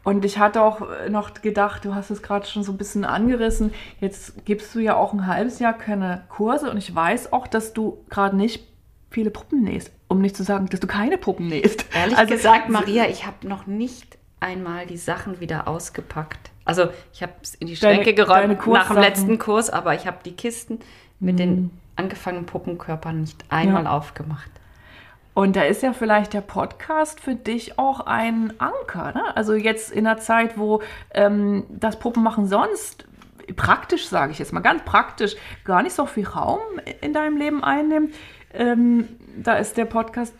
Und 0.03 0.25
ich 0.25 0.37
hatte 0.37 0.61
auch 0.61 0.81
äh, 0.81 1.09
noch 1.09 1.33
gedacht, 1.41 1.85
du 1.85 1.95
hast 1.95 2.09
es 2.09 2.21
gerade 2.21 2.45
schon 2.45 2.63
so 2.63 2.73
ein 2.73 2.77
bisschen 2.77 3.05
angerissen, 3.05 3.73
jetzt 4.01 4.45
gibst 4.45 4.75
du 4.75 4.79
ja 4.79 4.95
auch 4.95 5.13
ein 5.13 5.27
halbes 5.27 5.59
Jahr 5.59 5.73
keine 5.73 6.23
Kurse 6.29 6.69
und 6.69 6.77
ich 6.77 6.93
weiß 6.93 7.31
auch, 7.31 7.47
dass 7.47 7.73
du 7.73 8.03
gerade 8.09 8.35
nicht 8.35 8.67
viele 9.09 9.29
Puppen 9.31 9.63
nähst, 9.63 9.91
um 10.09 10.19
nicht 10.19 10.35
zu 10.35 10.43
sagen, 10.43 10.67
dass 10.67 10.79
du 10.79 10.87
keine 10.87 11.17
Puppen 11.17 11.47
nähst. 11.47 11.85
Ehrlich 11.95 12.17
Also, 12.17 12.33
gesagt, 12.33 12.69
Maria, 12.69 13.05
ich 13.07 13.25
habe 13.25 13.47
noch 13.47 13.65
nicht 13.67 14.17
einmal 14.39 14.85
die 14.85 14.97
Sachen 14.97 15.39
wieder 15.39 15.67
ausgepackt. 15.67 16.51
Also 16.65 16.89
ich 17.13 17.21
habe 17.21 17.33
es 17.41 17.55
in 17.55 17.67
die 17.67 17.75
Schränke 17.75 18.13
geräumt 18.13 18.65
nach 18.67 18.87
dem 18.87 18.97
letzten 18.97 19.39
Kurs, 19.39 19.69
aber 19.69 19.95
ich 19.95 20.05
habe 20.07 20.17
die 20.25 20.33
Kisten 20.33 20.79
mit 21.19 21.39
den 21.39 21.71
angefangenen 21.95 22.45
Puppenkörpern 22.45 23.21
nicht 23.21 23.45
einmal 23.49 23.83
Ja. 23.83 23.91
aufgemacht. 23.91 24.49
Und 25.33 25.55
da 25.55 25.63
ist 25.63 25.81
ja 25.81 25.93
vielleicht 25.93 26.33
der 26.33 26.41
Podcast 26.41 27.19
für 27.19 27.33
dich 27.35 27.79
auch 27.79 28.01
ein 28.01 28.53
Anker. 28.59 29.13
Ne? 29.13 29.35
Also 29.35 29.53
jetzt 29.55 29.91
in 29.91 30.05
einer 30.05 30.19
Zeit, 30.19 30.57
wo 30.57 30.81
ähm, 31.13 31.63
das 31.69 31.97
Puppenmachen 31.97 32.45
sonst 32.47 33.05
praktisch, 33.55 34.07
sage 34.07 34.31
ich 34.31 34.39
jetzt 34.39 34.53
mal 34.53 34.59
ganz 34.61 34.83
praktisch, 34.83 35.35
gar 35.65 35.81
nicht 35.81 35.93
so 35.95 36.05
viel 36.05 36.27
Raum 36.27 36.59
in 37.01 37.13
deinem 37.13 37.37
Leben 37.37 37.63
einnimmt, 37.63 38.13
ähm, 38.53 39.07
da 39.37 39.55
ist 39.55 39.75
der 39.77 39.85
Podcast 39.85 40.35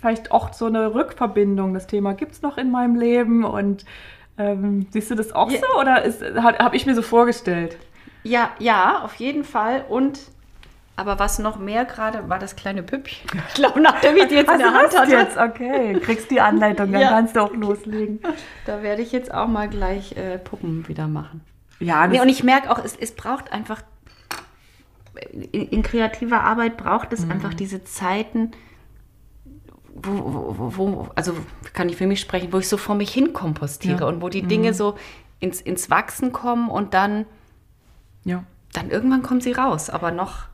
vielleicht 0.00 0.32
auch 0.32 0.52
so 0.54 0.66
eine 0.66 0.94
Rückverbindung. 0.94 1.74
Das 1.74 1.86
Thema 1.86 2.14
gibt 2.14 2.32
es 2.32 2.42
noch 2.42 2.56
in 2.58 2.70
meinem 2.70 2.96
Leben 2.96 3.44
und 3.44 3.84
ähm, 4.38 4.86
siehst 4.90 5.10
du 5.10 5.14
das 5.14 5.32
auch 5.32 5.50
Ja. 5.50 5.60
so 5.60 5.78
oder 5.78 6.02
habe 6.58 6.74
ich 6.74 6.86
mir 6.86 6.94
so 6.94 7.02
vorgestellt? 7.02 7.76
Ja, 8.24 8.50
ja, 8.58 9.02
auf 9.04 9.14
jeden 9.16 9.44
Fall. 9.44 9.84
Und 9.88 10.20
aber 10.96 11.18
was 11.18 11.38
noch 11.38 11.58
mehr 11.58 11.84
gerade 11.84 12.28
war 12.28 12.38
das 12.38 12.54
kleine 12.56 12.82
Püppchen. 12.82 13.30
Ich 13.48 13.54
glaube, 13.54 13.80
nachdem 13.80 14.16
ich 14.16 14.28
die 14.28 14.34
jetzt 14.34 14.50
in 14.52 14.58
der 14.58 14.74
Hand 14.74 14.96
hatte, 14.98 15.10
jetzt, 15.12 15.36
okay, 15.38 15.94
kriegst 16.00 16.30
die 16.30 16.40
Anleitung, 16.40 16.92
dann 16.92 17.00
Ja. 17.00 17.08
kannst 17.10 17.34
du 17.36 17.40
auch 17.40 17.52
loslegen. 17.54 18.20
da 18.66 18.82
werde 18.82 19.02
ich 19.02 19.10
jetzt 19.12 19.32
auch 19.32 19.48
mal 19.48 19.68
gleich 19.68 20.16
äh, 20.16 20.38
Puppen 20.38 20.86
wieder 20.88 21.08
machen. 21.08 21.40
Ja, 21.80 22.06
Nee, 22.06 22.20
und 22.20 22.28
ich 22.28 22.44
merke 22.44 22.70
auch, 22.70 22.78
es, 22.84 22.94
es 22.96 23.12
braucht 23.14 23.52
einfach, 23.52 23.82
in, 25.32 25.68
in 25.68 25.82
kreativer 25.82 26.42
Arbeit 26.42 26.76
braucht 26.76 27.12
es 27.12 27.28
einfach 27.28 27.54
diese 27.54 27.82
Zeiten, 27.84 28.52
wo, 29.94 30.54
wo, 30.58 30.76
wo, 30.76 31.08
also 31.16 31.34
kann 31.74 31.88
ich 31.88 31.96
für 31.96 32.06
mich 32.06 32.20
sprechen, 32.20 32.52
wo 32.52 32.58
ich 32.58 32.68
so 32.68 32.76
vor 32.76 32.94
mich 32.94 33.12
hin 33.12 33.32
kompostiere 33.32 34.00
Ja. 34.00 34.06
und 34.06 34.22
wo 34.22 34.28
die 34.28 34.42
Dinge 34.42 34.72
so 34.74 34.94
ins, 35.40 35.60
ins 35.60 35.90
Wachsen 35.90 36.32
kommen 36.32 36.68
und 36.70 36.94
dann, 36.94 37.26
ja. 38.24 38.44
dann 38.72 38.90
irgendwann 38.90 39.22
kommen 39.22 39.40
sie 39.40 39.52
raus, 39.52 39.90
aber 39.90 40.10
noch, 40.10 40.44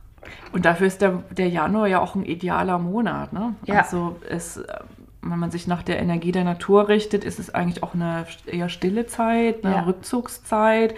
Und 0.51 0.65
dafür 0.65 0.87
ist 0.87 1.01
der, 1.01 1.23
der 1.31 1.49
Januar 1.49 1.87
ja 1.87 1.99
auch 1.99 2.15
ein 2.15 2.25
idealer 2.25 2.79
Monat. 2.79 3.33
Ne? 3.33 3.55
Ja. 3.65 3.79
Also 3.79 4.17
es, 4.27 4.57
äh, 4.57 4.63
wenn 5.21 5.39
man 5.39 5.51
sich 5.51 5.67
nach 5.67 5.83
der 5.83 5.99
Energie 5.99 6.31
der 6.31 6.43
Natur 6.43 6.87
richtet, 6.87 7.23
ist 7.23 7.39
es 7.39 7.53
eigentlich 7.53 7.83
auch 7.83 7.93
eine 7.93 8.25
eher 8.45 8.69
stille 8.69 9.05
Zeit, 9.05 9.65
eine 9.65 9.75
Ja. 9.75 9.81
Rückzugszeit. 9.83 10.95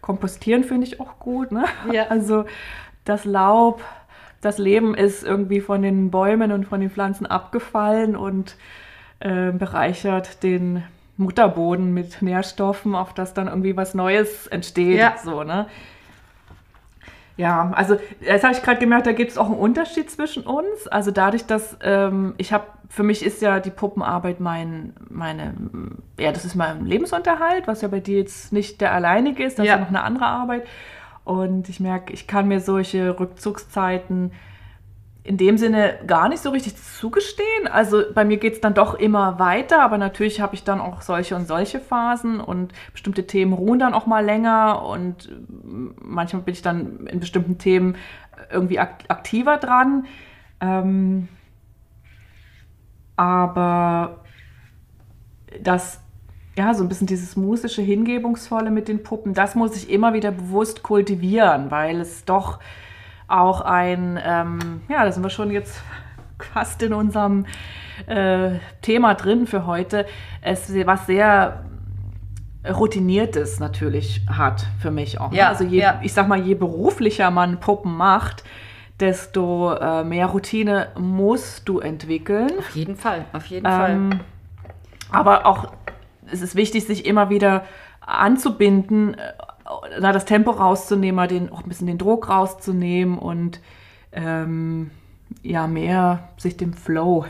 Kompostieren 0.00 0.64
finde 0.64 0.86
ich 0.86 1.00
auch 1.00 1.18
gut. 1.18 1.52
Ne? 1.52 1.64
Ja. 1.92 2.06
Also 2.10 2.44
das 3.04 3.24
Laub, 3.24 3.82
das 4.40 4.58
Leben 4.58 4.94
ist 4.94 5.24
irgendwie 5.24 5.60
von 5.60 5.82
den 5.82 6.10
Bäumen 6.10 6.52
und 6.52 6.64
von 6.66 6.80
den 6.80 6.90
Pflanzen 6.90 7.26
abgefallen 7.26 8.16
und 8.16 8.56
äh, 9.20 9.52
bereichert 9.52 10.42
den 10.42 10.84
Mutterboden 11.16 11.92
mit 11.94 12.22
Nährstoffen, 12.22 12.94
auf 12.94 13.12
das 13.14 13.34
dann 13.34 13.46
irgendwie 13.46 13.76
was 13.76 13.94
Neues 13.94 14.46
entsteht. 14.48 14.98
Ja. 14.98 15.14
So, 15.22 15.44
ne? 15.44 15.66
Ja, 17.36 17.72
also 17.74 17.96
jetzt 18.20 18.44
habe 18.44 18.54
ich 18.54 18.62
gerade 18.62 18.78
gemerkt, 18.78 19.06
da 19.06 19.12
gibt 19.12 19.30
es 19.30 19.38
auch 19.38 19.46
einen 19.46 19.54
Unterschied 19.58 20.10
zwischen 20.10 20.44
uns. 20.44 20.86
Also 20.88 21.10
dadurch, 21.10 21.46
dass 21.46 21.76
ähm, 21.82 22.34
ich 22.36 22.52
habe, 22.52 22.64
für 22.88 23.02
mich 23.02 23.24
ist 23.24 23.40
ja 23.40 23.58
die 23.58 23.70
Puppenarbeit 23.70 24.38
mein, 24.38 24.92
meine, 25.08 25.54
ja, 26.20 26.30
das 26.32 26.44
ist 26.44 26.54
mein 26.54 26.84
Lebensunterhalt, 26.84 27.66
was 27.66 27.80
ja 27.80 27.88
bei 27.88 28.00
dir 28.00 28.18
jetzt 28.18 28.52
nicht 28.52 28.80
der 28.80 28.92
alleinige 28.92 29.42
ist, 29.44 29.58
das 29.58 29.66
Ja. 29.66 29.74
ist 29.74 29.78
ja 29.78 29.84
noch 29.84 29.88
eine 29.88 30.02
andere 30.02 30.26
Arbeit. 30.26 30.66
Und 31.24 31.68
ich 31.68 31.80
merke, 31.80 32.12
ich 32.12 32.26
kann 32.26 32.48
mir 32.48 32.60
solche 32.60 33.18
Rückzugszeiten 33.18 34.32
in 35.24 35.36
dem 35.36 35.56
Sinne 35.56 36.00
gar 36.06 36.28
nicht 36.28 36.42
so 36.42 36.50
richtig 36.50 36.74
zugestehen. 36.76 37.68
Also 37.70 38.02
bei 38.12 38.24
mir 38.24 38.38
geht 38.38 38.54
es 38.54 38.60
dann 38.60 38.74
doch 38.74 38.94
immer 38.94 39.38
weiter, 39.38 39.80
aber 39.80 39.96
natürlich 39.96 40.40
habe 40.40 40.54
ich 40.54 40.64
dann 40.64 40.80
auch 40.80 41.00
solche 41.00 41.36
und 41.36 41.46
solche 41.46 41.78
Phasen 41.78 42.40
und 42.40 42.72
bestimmte 42.92 43.26
Themen 43.26 43.52
ruhen 43.52 43.78
dann 43.78 43.94
auch 43.94 44.06
mal 44.06 44.24
länger 44.24 44.84
und 44.84 45.28
äh, 45.28 45.32
manchmal 46.02 46.42
bin 46.42 46.54
ich 46.54 46.62
dann 46.62 47.06
in 47.06 47.20
bestimmten 47.20 47.58
Themen 47.58 47.96
irgendwie 48.50 48.80
ak 48.80 49.04
aktiver 49.06 49.58
dran. 49.58 50.06
Ähm, 50.60 51.28
aber 53.14 54.24
das, 55.62 56.00
ja, 56.56 56.74
so 56.74 56.82
ein 56.82 56.88
bisschen 56.88 57.06
dieses 57.06 57.36
musische, 57.36 57.82
hingebungsvolle 57.82 58.72
mit 58.72 58.88
den 58.88 59.04
Puppen, 59.04 59.34
das 59.34 59.54
muss 59.54 59.76
ich 59.76 59.88
immer 59.88 60.14
wieder 60.14 60.32
bewusst 60.32 60.82
kultivieren, 60.82 61.70
weil 61.70 62.00
es 62.00 62.24
doch 62.24 62.58
auch 63.32 63.60
ein, 63.60 64.20
ähm, 64.24 64.82
ja, 64.88 65.04
da 65.04 65.12
sind 65.12 65.22
wir 65.22 65.30
schon 65.30 65.50
jetzt 65.50 65.82
fast 66.52 66.82
in 66.82 66.92
unserem 66.92 67.46
äh, 68.06 68.58
Thema 68.80 69.14
drin 69.14 69.46
für 69.46 69.66
heute, 69.66 70.06
es 70.40 70.72
was 70.86 71.06
sehr 71.06 71.64
routiniertes 72.68 73.58
natürlich 73.58 74.20
hat 74.28 74.66
für 74.80 74.90
mich 74.90 75.20
auch. 75.20 75.32
Ne? 75.32 75.38
Ja, 75.38 75.48
also 75.48 75.64
je, 75.64 75.80
ja. 75.80 76.00
ich 76.02 76.12
sag 76.12 76.28
mal, 76.28 76.40
je 76.40 76.54
beruflicher 76.54 77.30
man 77.30 77.58
Puppen 77.58 77.96
macht, 77.96 78.44
desto 79.00 79.72
äh, 79.74 80.04
mehr 80.04 80.26
Routine 80.26 80.88
musst 80.96 81.68
du 81.68 81.80
entwickeln. 81.80 82.50
Auf 82.58 82.70
jeden 82.76 82.96
Fall, 82.96 83.24
auf 83.32 83.46
jeden 83.46 83.66
Fall. 83.66 83.90
Ähm, 83.90 84.20
aber 85.10 85.46
auch 85.46 85.72
es 86.30 86.40
ist 86.40 86.54
wichtig, 86.54 86.86
sich 86.86 87.04
immer 87.04 87.30
wieder 87.30 87.64
anzubinden, 88.00 89.16
na, 90.00 90.12
das 90.12 90.24
Tempo 90.24 90.50
rauszunehmen, 90.50 91.28
den, 91.28 91.52
auch 91.52 91.62
ein 91.62 91.68
bisschen 91.68 91.86
den 91.86 91.98
Druck 91.98 92.28
rauszunehmen 92.28 93.18
und 93.18 93.60
ähm, 94.12 94.90
ja, 95.42 95.66
mehr 95.66 96.28
sich 96.36 96.56
dem 96.56 96.74
Flow 96.74 97.26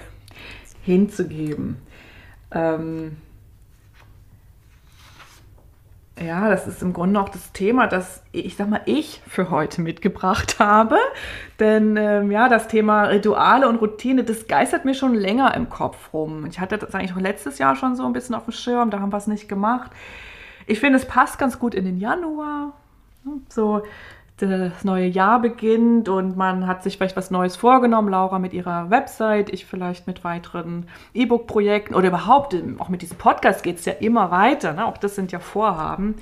hinzugeben. 0.83 1.77
Ähm, 2.51 3.17
ja, 6.21 6.51
das 6.51 6.67
ist 6.67 6.83
im 6.83 6.93
Grunde 6.93 7.21
auch 7.21 7.31
das 7.31 7.53
Thema, 7.53 7.87
das 7.87 8.23
ich 8.33 8.57
sag 8.57 8.69
mal 8.69 8.83
ich 8.85 9.23
für 9.27 9.51
heute 9.51 9.81
mitgebracht 9.81 10.59
habe. 10.59 10.97
Denn 11.59 11.97
ähm, 11.97 12.31
ja, 12.31 12.49
das 12.49 12.69
Thema 12.69 13.05
Rituale 13.05 13.69
und 13.69 13.77
Routine, 13.77 14.25
das 14.25 14.47
geistert 14.47 14.85
mir 14.85 14.95
schon 14.95 15.15
länger 15.15 15.55
im 15.55 15.69
Kopf 15.69 16.13
rum. 16.13 16.47
Ich 16.47 16.61
hatte 16.61 16.79
das 16.79 16.95
eigentlich 16.95 17.15
auch 17.15 17.21
letztes 17.21 17.59
Jahr 17.59 17.77
schon 17.77 17.97
so 17.97 18.05
ein 18.05 18.13
bisschen 18.13 18.35
auf 18.35 18.45
dem 18.45 18.53
Schirm, 18.53 18.91
da 18.91 19.01
haben 19.01 19.13
wir 19.13 19.17
es 19.17 19.27
nicht 19.27 19.49
gemacht. 19.49 19.91
Ich 20.67 20.81
finde, 20.81 20.99
es 20.99 21.07
passt 21.07 21.39
ganz 21.39 21.59
gut 21.59 21.75
in 21.75 21.85
den 21.85 21.99
Januar. 21.99 22.73
So, 23.49 23.83
das 24.39 24.85
neue 24.85 25.07
Jahr 25.07 25.41
beginnt 25.41 26.09
und 26.09 26.37
man 26.37 26.67
hat 26.67 26.83
sich 26.83 26.97
vielleicht 26.97 27.17
was 27.17 27.31
Neues 27.31 27.57
vorgenommen, 27.57 28.09
Laura 28.09 28.39
mit 28.39 28.53
ihrer 28.53 28.91
Website, 28.91 29.51
ich 29.51 29.67
vielleicht 29.67 30.07
mit 30.07 30.25
weiteren 30.25 30.89
E-Book-Projekten 31.15 31.95
oder 31.95 32.09
überhaupt, 32.09 32.57
auch 32.79 32.89
mit 32.89 33.03
diesem 33.03 33.19
Podcast 33.19 33.63
geht 33.63 33.79
es 33.79 33.85
ja 33.85 33.93
immer 33.93 34.31
weiter, 34.31 34.73
ne? 34.73 34.87
auch 34.87 34.99
das 34.99 35.15
sind 35.15 35.31
ja 35.31 35.39
Vorhaben. 35.39 36.17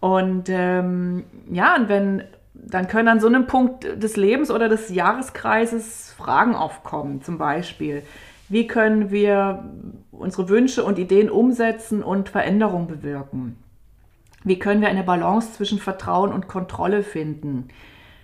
Und 0.00 0.48
ähm, 0.48 1.24
ja, 1.50 1.76
und 1.76 1.88
wenn, 1.88 2.24
dann 2.54 2.88
können 2.88 3.08
an 3.08 3.20
so 3.20 3.26
einem 3.26 3.46
Punkt 3.46 3.84
des 4.02 4.16
Lebens 4.16 4.50
oder 4.50 4.68
des 4.68 4.88
Jahreskreises 4.90 6.14
Fragen 6.16 6.54
aufkommen, 6.54 7.22
zum 7.22 7.38
Beispiel, 7.38 8.02
wie 8.48 8.66
können 8.66 9.10
wir 9.10 9.64
unsere 10.10 10.48
Wünsche 10.48 10.84
und 10.84 10.98
Ideen 10.98 11.30
umsetzen 11.30 12.02
und 12.02 12.28
Veränderung 12.28 12.86
bewirken? 12.86 13.56
Wie 14.44 14.58
können 14.58 14.80
wir 14.80 14.88
eine 14.88 15.02
Balance 15.02 15.52
zwischen 15.52 15.78
Vertrauen 15.78 16.32
und 16.32 16.48
Kontrolle 16.48 17.02
finden? 17.02 17.68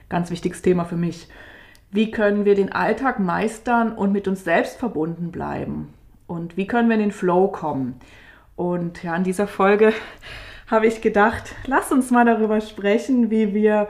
Ganz 0.09 0.31
wichtiges 0.31 0.63
Thema 0.63 0.85
für 0.85 0.97
mich. 0.97 1.29
Wie 1.91 2.11
können 2.11 2.45
wir 2.45 2.55
den 2.55 2.73
Alltag 2.73 3.21
meistern 3.21 3.93
und 3.93 4.13
mit 4.13 4.27
uns 4.27 4.45
selbst 4.45 4.79
verbunden 4.79 5.31
bleiben? 5.31 5.93
Und 6.27 6.57
wie 6.57 6.67
können 6.67 6.89
wir 6.89 6.95
in 6.95 7.03
den 7.03 7.13
Flow 7.13 7.49
kommen? 7.49 8.01
Und 8.57 9.03
ja, 9.03 9.15
in 9.17 9.25
dieser 9.25 9.47
Folge 9.47 9.93
habe 10.67 10.87
ich 10.87 11.03
gedacht, 11.03 11.55
lass 11.67 11.93
uns 11.93 12.11
mal 12.11 12.25
darüber 12.25 12.61
sprechen, 12.61 13.31
wie 13.31 13.53
wir 13.53 13.89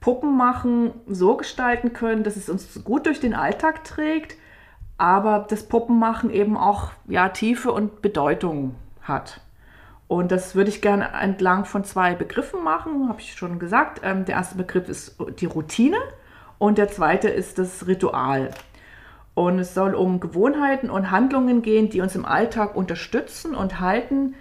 Puppen 0.00 0.36
machen 0.36 0.92
so 1.06 1.36
gestalten 1.36 1.92
können, 1.92 2.24
dass 2.24 2.36
es 2.36 2.48
uns 2.48 2.84
gut 2.84 3.06
durch 3.06 3.20
den 3.20 3.34
Alltag 3.34 3.84
trägt, 3.84 4.36
aber 5.02 5.44
das 5.48 5.64
Puppenmachen 5.64 6.30
eben 6.30 6.56
auch 6.56 6.92
ja, 7.08 7.28
Tiefe 7.28 7.72
und 7.72 8.02
Bedeutung 8.02 8.76
hat. 9.00 9.40
Und 10.06 10.30
das 10.30 10.54
würde 10.54 10.70
ich 10.70 10.80
gerne 10.80 11.08
entlang 11.20 11.64
von 11.64 11.82
zwei 11.82 12.14
Begriffen 12.14 12.62
machen, 12.62 13.08
habe 13.08 13.20
ich 13.20 13.34
schon 13.34 13.58
gesagt. 13.58 14.02
Ähm, 14.04 14.26
der 14.26 14.36
erste 14.36 14.56
Begriff 14.56 14.88
ist 14.88 15.16
die 15.40 15.46
Routine 15.46 15.96
und 16.58 16.78
der 16.78 16.86
zweite 16.86 17.28
ist 17.28 17.58
das 17.58 17.88
Ritual. 17.88 18.50
Und 19.34 19.58
es 19.58 19.74
soll 19.74 19.96
um 19.96 20.20
Gewohnheiten 20.20 20.88
und 20.88 21.10
Handlungen 21.10 21.62
gehen, 21.62 21.90
die 21.90 22.00
uns 22.00 22.14
im 22.14 22.24
Alltag 22.24 22.76
unterstützen 22.76 23.56
und 23.56 23.80
halten, 23.80 24.36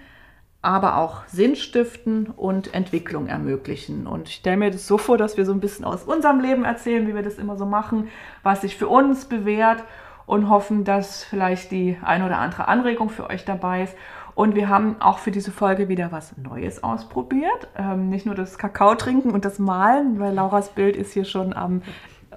aber 0.62 0.98
auch 0.98 1.26
Sinn 1.26 1.56
stiften 1.56 2.28
und 2.28 2.72
Entwicklung 2.76 3.26
ermöglichen. 3.26 4.06
Und 4.06 4.30
ich 4.30 4.36
stelle 4.36 4.58
mir 4.58 4.70
das 4.70 4.86
so 4.86 5.00
vor, 5.00 5.18
dass 5.18 5.38
wir 5.38 5.46
so 5.48 5.54
ein 5.54 5.60
bisschen 5.60 5.86
aus 5.86 6.04
unserem 6.04 6.40
Leben 6.40 6.66
erzählen, 6.66 7.08
wie 7.08 7.16
wir 7.16 7.24
das 7.24 7.40
immer 7.40 7.58
so 7.58 7.66
machen, 7.66 8.10
was 8.44 8.62
sich 8.62 8.78
für 8.78 8.90
uns 8.90 9.26
bewährt 9.26 9.84
und 10.32 10.48
hoffen, 10.48 10.86
dass 10.86 11.26
vielleicht 11.26 11.72
die 11.72 11.98
ein 12.02 12.24
oder 12.24 12.38
andere 12.38 12.70
Anregung 12.70 13.10
für 13.10 13.30
euch 13.30 13.44
dabei 13.44 13.84
ist. 13.84 13.98
Und 14.34 14.56
wir 14.56 14.70
haben 14.70 14.96
auch 15.02 15.18
für 15.20 15.30
diese 15.30 15.52
Folge 15.52 15.90
wieder 15.90 16.14
was 16.14 16.38
Neues 16.38 16.86
ausprobiert. 16.86 17.68
Ähm, 17.78 18.08
nicht 18.08 18.26
nur 18.26 18.34
das 18.34 18.58
Kakao 18.58 18.96
trinken 18.96 19.32
und 19.32 19.44
das 19.44 19.60
Malen, 19.60 20.22
weil 20.22 20.34
Lauras 20.34 20.70
Bild 20.70 20.96
ist 20.96 21.12
hier 21.12 21.26
schon 21.26 21.52
am, 21.52 21.82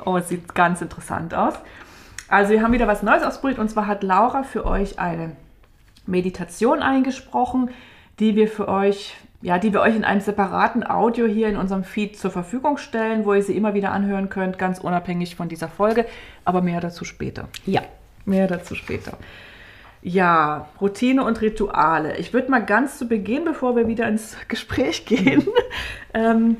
oh, 0.05 0.17
es 0.17 0.29
sieht 0.29 0.57
ganz 0.57 0.83
interessant 0.83 1.35
aus. 1.35 1.55
Also 2.27 2.51
wir 2.51 2.63
haben 2.63 2.73
wieder 2.73 2.89
was 2.89 3.05
Neues 3.05 3.23
ausprobiert 3.23 3.61
und 3.61 3.71
zwar 3.71 3.87
hat 3.87 4.03
Laura 4.03 4.43
für 4.43 4.67
euch 4.67 4.99
eine 4.99 5.37
Meditation 6.05 6.83
eingesprochen, 6.83 7.71
die 8.19 8.35
wir 8.35 8.49
für 8.49 8.67
euch, 8.67 9.17
ja, 9.45 9.59
die 9.59 9.75
wir 9.75 9.83
euch 9.83 9.95
in 9.95 10.05
einem 10.05 10.23
separaten 10.23 10.89
Audio 10.89 11.27
hier 11.27 11.51
in 11.51 11.59
unserem 11.59 11.85
Feed 11.85 12.19
zur 12.19 12.31
Verfügung 12.31 12.79
stellen, 12.79 13.27
wo 13.27 13.35
ihr 13.35 13.43
sie 13.43 13.55
immer 13.55 13.75
wieder 13.75 13.93
anhören 13.93 14.31
könnt, 14.31 14.59
ganz 14.59 14.79
unabhängig 14.79 15.37
von 15.37 15.51
dieser 15.51 15.69
Folge. 15.69 16.07
Aber 16.47 16.63
mehr 16.63 16.81
dazu 16.81 17.05
später. 17.05 17.49
Ja. 17.67 17.83
Mehr 18.25 18.47
dazu 18.47 18.75
später. 18.75 19.19
Ja, 20.01 20.71
Routine 20.81 21.23
und 21.23 21.43
Rituale. 21.43 22.17
Ich 22.17 22.33
würde 22.33 22.51
mal 22.51 22.65
ganz 22.65 22.97
zu 22.97 23.07
Beginn, 23.07 23.45
bevor 23.45 23.77
wir 23.77 23.87
wieder 23.87 24.09
ins 24.09 24.35
Gespräch 24.49 25.05
gehen, 25.05 25.47
ähm, 26.15 26.57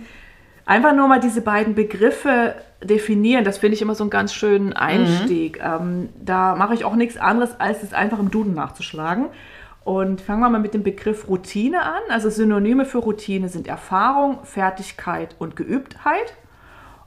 einfach 0.67 0.95
nur 0.95 1.09
mal 1.09 1.21
diese 1.21 1.41
beiden 1.41 1.75
Begriffe 1.75 2.55
definieren. 2.83 3.45
Das 3.45 3.57
finde 3.57 3.77
ich 3.77 3.83
immer 3.83 3.95
so 3.95 4.05
einen 4.05 4.11
ganz 4.11 4.35
schönen 4.35 4.75
Einstieg. 4.75 5.57
Mhm. 5.57 5.65
Ähm, 5.65 6.09
da 6.23 6.55
mache 6.55 6.75
ich 6.75 6.85
auch 6.85 6.97
nichts 6.97 7.17
anderes, 7.17 7.59
als 7.59 7.83
es 7.83 7.95
einfach 7.95 8.19
im 8.19 8.31
Duden 8.31 8.53
nachzuschlagen. 8.53 9.29
Und 9.85 10.23
fangen 10.23 10.41
wir 10.41 10.49
mal 10.49 10.61
mit 10.61 10.73
dem 10.73 10.83
Begriff 10.83 11.29
Routine 11.29 11.83
an. 11.83 12.01
Also 12.09 12.31
Synonyme 12.31 12.87
für 12.87 12.99
Routine 12.99 13.49
sind 13.49 13.69
Erfahrung, 13.69 14.39
Fertigkeit 14.45 15.37
und 15.39 15.57
Geübtheit. 15.57 16.35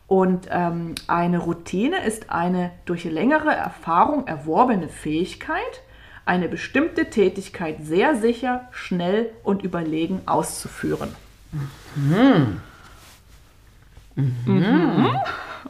Und 0.05 0.47
ähm, 0.51 0.95
eine 1.07 1.39
Routine 1.39 2.05
ist 2.05 2.29
eine 2.29 2.71
durch 2.85 3.03
längere 3.03 3.53
Erfahrung 3.53 4.25
erworbene 4.25 4.87
Fähigkeit, 4.87 5.81
eine 6.25 6.47
bestimmte 6.47 7.09
Tätigkeit 7.09 7.77
sehr 7.81 8.15
sicher, 8.15 8.67
schnell 8.71 9.31
und 9.43 9.63
überlegen 9.63 10.21
auszuführen. 10.25 11.13
Mhm. 11.95 12.61
Mhm. 14.15 15.09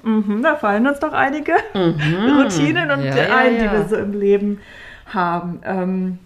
Mhm. 0.04 0.44
Da 0.44 0.56
fallen 0.56 0.88
uns 0.88 1.00
doch 1.00 1.14
einige 1.14 1.54
mhm. 1.74 2.40
Routinen 2.40 2.92
und 2.92 3.04
ja, 3.04 3.36
ein, 3.36 3.56
ja, 3.56 3.64
ja. 3.64 3.72
die 3.72 3.72
wir 3.72 3.88
so 3.88 3.96
im 3.96 4.14
Leben 4.14 4.60
haben. 5.08 5.62
Ähm, 5.64 6.20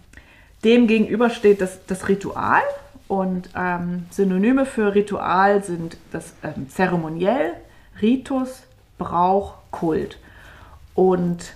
dem 0.64 0.86
gegenüber 0.86 1.30
steht 1.30 1.60
das, 1.60 1.84
das 1.86 2.08
Ritual 2.08 2.62
und 3.08 3.50
ähm, 3.56 4.06
Synonyme 4.10 4.64
für 4.64 4.94
Ritual 4.94 5.62
sind 5.62 5.96
das 6.12 6.34
ähm, 6.42 6.68
Zeremoniell, 6.68 7.52
Ritus, 8.00 8.62
Brauch, 8.98 9.54
Kult. 9.70 10.18
Und 10.94 11.54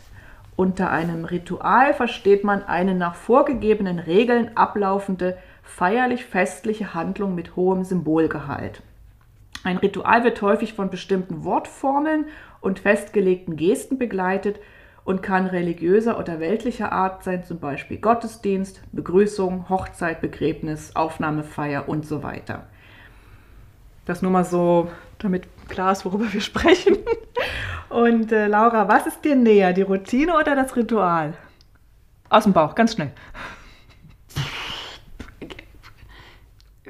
unter 0.57 0.91
einem 0.91 1.25
Ritual 1.25 1.95
versteht 1.95 2.43
man 2.45 2.65
eine 2.65 2.95
nach 2.95 3.15
vorgegebenen 3.15 3.99
Regeln 3.99 4.57
ablaufende 4.57 5.37
feierlich-festliche 5.63 6.95
Handlung 6.95 7.35
mit 7.35 7.57
hohem 7.57 7.85
Symbolgehalt. 7.85 8.83
Ein 9.65 9.79
Ritual 9.79 10.25
wird 10.25 10.41
häufig 10.43 10.75
von 10.75 10.91
bestimmten 10.91 11.45
Wortformeln 11.45 12.27
und 12.61 12.81
festgelegten 12.81 13.57
Gesten 13.57 13.99
begleitet 13.99 14.59
und 15.07 15.23
kann 15.23 15.47
religiöser 15.47 16.19
oder 16.19 16.41
weltlicher 16.41 16.91
Art 16.91 17.23
sein, 17.23 17.45
zum 17.45 17.61
Beispiel 17.61 17.97
Gottesdienst, 17.99 18.83
Begrüßung, 18.91 19.69
Hochzeit, 19.69 20.21
Begräbnis, 20.21 20.95
Aufnahmefeier 20.97 21.89
und 21.89 22.05
so 22.05 22.25
weiter. 22.25 22.67
Das 24.05 24.21
nur 24.21 24.33
mal 24.33 24.45
so, 24.45 24.91
damit 25.19 25.47
klar 25.69 25.93
ist, 25.93 26.05
worüber 26.05 26.33
wir 26.33 26.41
sprechen. 26.43 26.99
Und 27.89 28.33
äh, 28.33 28.49
Laura, 28.49 28.89
was 28.89 29.07
ist 29.07 29.25
dir 29.25 29.37
näher, 29.37 29.73
die 29.73 29.83
Routine 29.83 30.37
oder 30.37 30.57
das 30.57 30.75
Ritual? 30.75 31.35
Aus 32.29 32.43
dem 32.43 32.53
Bauch, 32.53 32.75
ganz 32.75 32.95
schnell. 32.95 33.13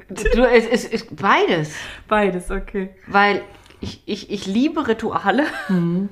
Du, 0.09 0.43
es 0.43 0.65
ist, 0.65 0.91
ist 0.91 1.15
beides. 1.15 1.75
Beides, 2.07 2.49
okay. 2.49 2.95
Weil 3.05 3.43
ich, 3.79 4.01
ich, 4.07 4.31
ich 4.31 4.47
liebe 4.47 4.87
Rituale 4.87 5.45
mhm. 5.69 6.09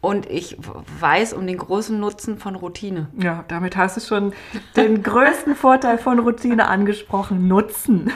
Und 0.00 0.30
ich 0.30 0.56
weiß 1.00 1.32
um 1.32 1.46
den 1.46 1.58
großen 1.58 1.98
Nutzen 1.98 2.38
von 2.38 2.54
Routine. 2.54 3.08
Ja, 3.20 3.44
damit 3.48 3.76
hast 3.76 3.96
du 3.96 4.00
schon 4.00 4.32
den 4.76 5.02
größten 5.02 5.56
Vorteil 5.56 5.98
von 5.98 6.20
Routine 6.20 6.68
angesprochen, 6.68 7.48
Nutzen. 7.48 8.12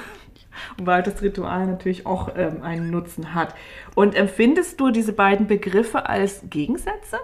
weil 0.82 1.02
das 1.02 1.22
Ritual 1.22 1.66
natürlich 1.66 2.06
auch 2.06 2.30
ähm, 2.36 2.62
einen 2.62 2.90
Nutzen 2.90 3.34
hat. 3.34 3.54
Und 3.94 4.14
empfindest 4.14 4.78
du 4.80 4.90
diese 4.90 5.12
beiden 5.12 5.46
Begriffe 5.46 6.08
als 6.08 6.42
Gegensätze? 6.50 7.18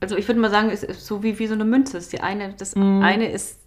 Also 0.00 0.16
ich 0.16 0.28
würde 0.28 0.40
mal 0.40 0.50
sagen, 0.50 0.70
es 0.70 0.82
ist 0.82 1.06
so 1.06 1.22
wie, 1.22 1.38
wie 1.38 1.46
so 1.46 1.54
eine 1.54 1.64
Münze. 1.64 2.00
Die 2.00 2.20
eine, 2.20 2.54
das 2.54 2.76
mm. 2.76 3.02
eine 3.02 3.30
ist 3.30 3.60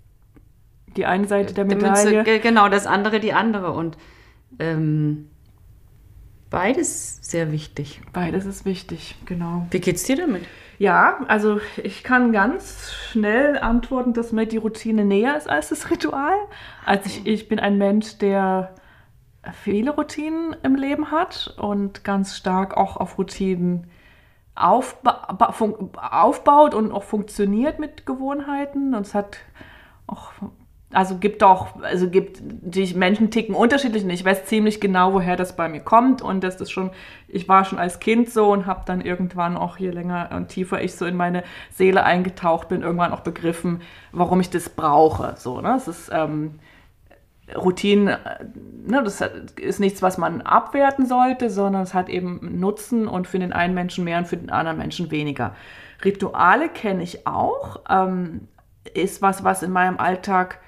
die 0.95 1.05
eine 1.05 1.27
Seite 1.27 1.53
der 1.53 1.65
Medaille. 1.65 2.23
Münze, 2.23 2.39
genau, 2.39 2.69
das 2.69 2.85
andere 2.85 3.19
die 3.19 3.33
andere. 3.33 3.71
Und 3.71 3.97
ähm, 4.59 5.29
beides 6.49 7.19
sehr 7.21 7.51
wichtig. 7.51 8.01
Beides 8.13 8.45
ist 8.45 8.65
wichtig, 8.65 9.15
genau. 9.25 9.67
Wie 9.71 9.79
geht's 9.79 10.03
dir 10.03 10.15
damit? 10.15 10.43
Ja, 10.77 11.19
also 11.27 11.59
ich 11.83 12.03
kann 12.03 12.31
ganz 12.31 12.93
schnell 13.11 13.57
antworten, 13.57 14.13
dass 14.13 14.31
mir 14.31 14.45
die 14.45 14.57
Routine 14.57 15.03
näher 15.03 15.35
ist 15.35 15.49
als 15.49 15.69
das 15.69 15.89
Ritual. 15.89 16.35
Also 16.85 17.05
ich, 17.05 17.25
ich 17.25 17.47
bin 17.49 17.59
ein 17.59 17.77
Mensch, 17.77 18.17
der 18.17 18.73
viele 19.61 19.91
Routinen 19.91 20.55
im 20.63 20.75
Leben 20.75 21.11
hat 21.11 21.53
und 21.57 22.03
ganz 22.03 22.37
stark 22.37 22.77
auch 22.77 22.97
auf 22.97 23.17
Routinen 23.17 23.87
aufba 24.55 25.37
aufbaut 25.95 26.73
und 26.73 26.91
auch 26.91 27.03
funktioniert 27.03 27.79
mit 27.79 28.05
Gewohnheiten. 28.05 28.93
Und 28.93 29.05
es 29.05 29.13
hat 29.13 29.37
auch 30.07 30.31
also 30.91 31.17
gibt 31.17 31.43
auch, 31.43 31.81
also 31.83 32.09
gibt, 32.09 32.39
die 32.41 32.93
Menschen 32.95 33.29
ticken 33.29 33.53
unterschiedlich 33.53 34.03
und 34.03 34.09
ich 34.09 34.25
weiß 34.25 34.45
ziemlich 34.45 34.81
genau, 34.81 35.13
woher 35.13 35.35
das 35.35 35.55
bei 35.55 35.69
mir 35.69 35.81
kommt 35.81 36.21
und 36.23 36.43
das 36.43 36.59
ist 36.59 36.71
schon, 36.71 36.89
ich 37.27 37.47
war 37.47 37.63
schon 37.63 37.77
als 37.77 37.99
Kind 37.99 38.31
so 38.31 38.51
und 38.51 38.65
habe 38.65 38.81
dann 38.85 39.01
irgendwann 39.01 39.55
auch 39.55 39.77
je 39.77 39.91
länger 39.91 40.29
und 40.35 40.47
tiefer 40.47 40.81
ich 40.81 40.95
so 40.95 41.05
in 41.05 41.15
meine 41.15 41.43
Seele 41.71 42.03
eingetaucht 42.03 42.69
bin, 42.69 42.81
irgendwann 42.81 43.11
auch 43.11 43.19
begriffen, 43.19 43.81
warum 44.11 44.39
ich 44.39 44.49
das 44.49 44.69
brauche. 44.69 45.35
So, 45.37 45.61
ne? 45.61 45.75
Es 45.75 45.87
ist 45.87 46.09
ähm, 46.11 46.55
Routine, 47.55 48.19
ne, 48.85 49.03
das 49.03 49.21
ist 49.57 49.79
nichts, 49.79 50.01
was 50.01 50.17
man 50.17 50.41
abwerten 50.41 51.05
sollte, 51.05 51.51
sondern 51.51 51.83
es 51.83 51.93
hat 51.93 52.09
eben 52.09 52.59
Nutzen 52.59 53.07
und 53.07 53.27
für 53.27 53.39
den 53.39 53.53
einen 53.53 53.75
Menschen 53.75 54.03
mehr 54.03 54.17
und 54.17 54.27
für 54.27 54.37
den 54.37 54.49
anderen 54.49 54.77
Menschen 54.77 55.11
weniger. 55.11 55.55
Rituale 56.03 56.69
kenne 56.69 57.03
ich 57.03 57.27
auch, 57.27 57.81
ähm, 57.89 58.47
ist 58.93 59.21
was, 59.21 59.43
was 59.43 59.61
in 59.61 59.71
meinem 59.71 59.99
Alltag 59.99 60.59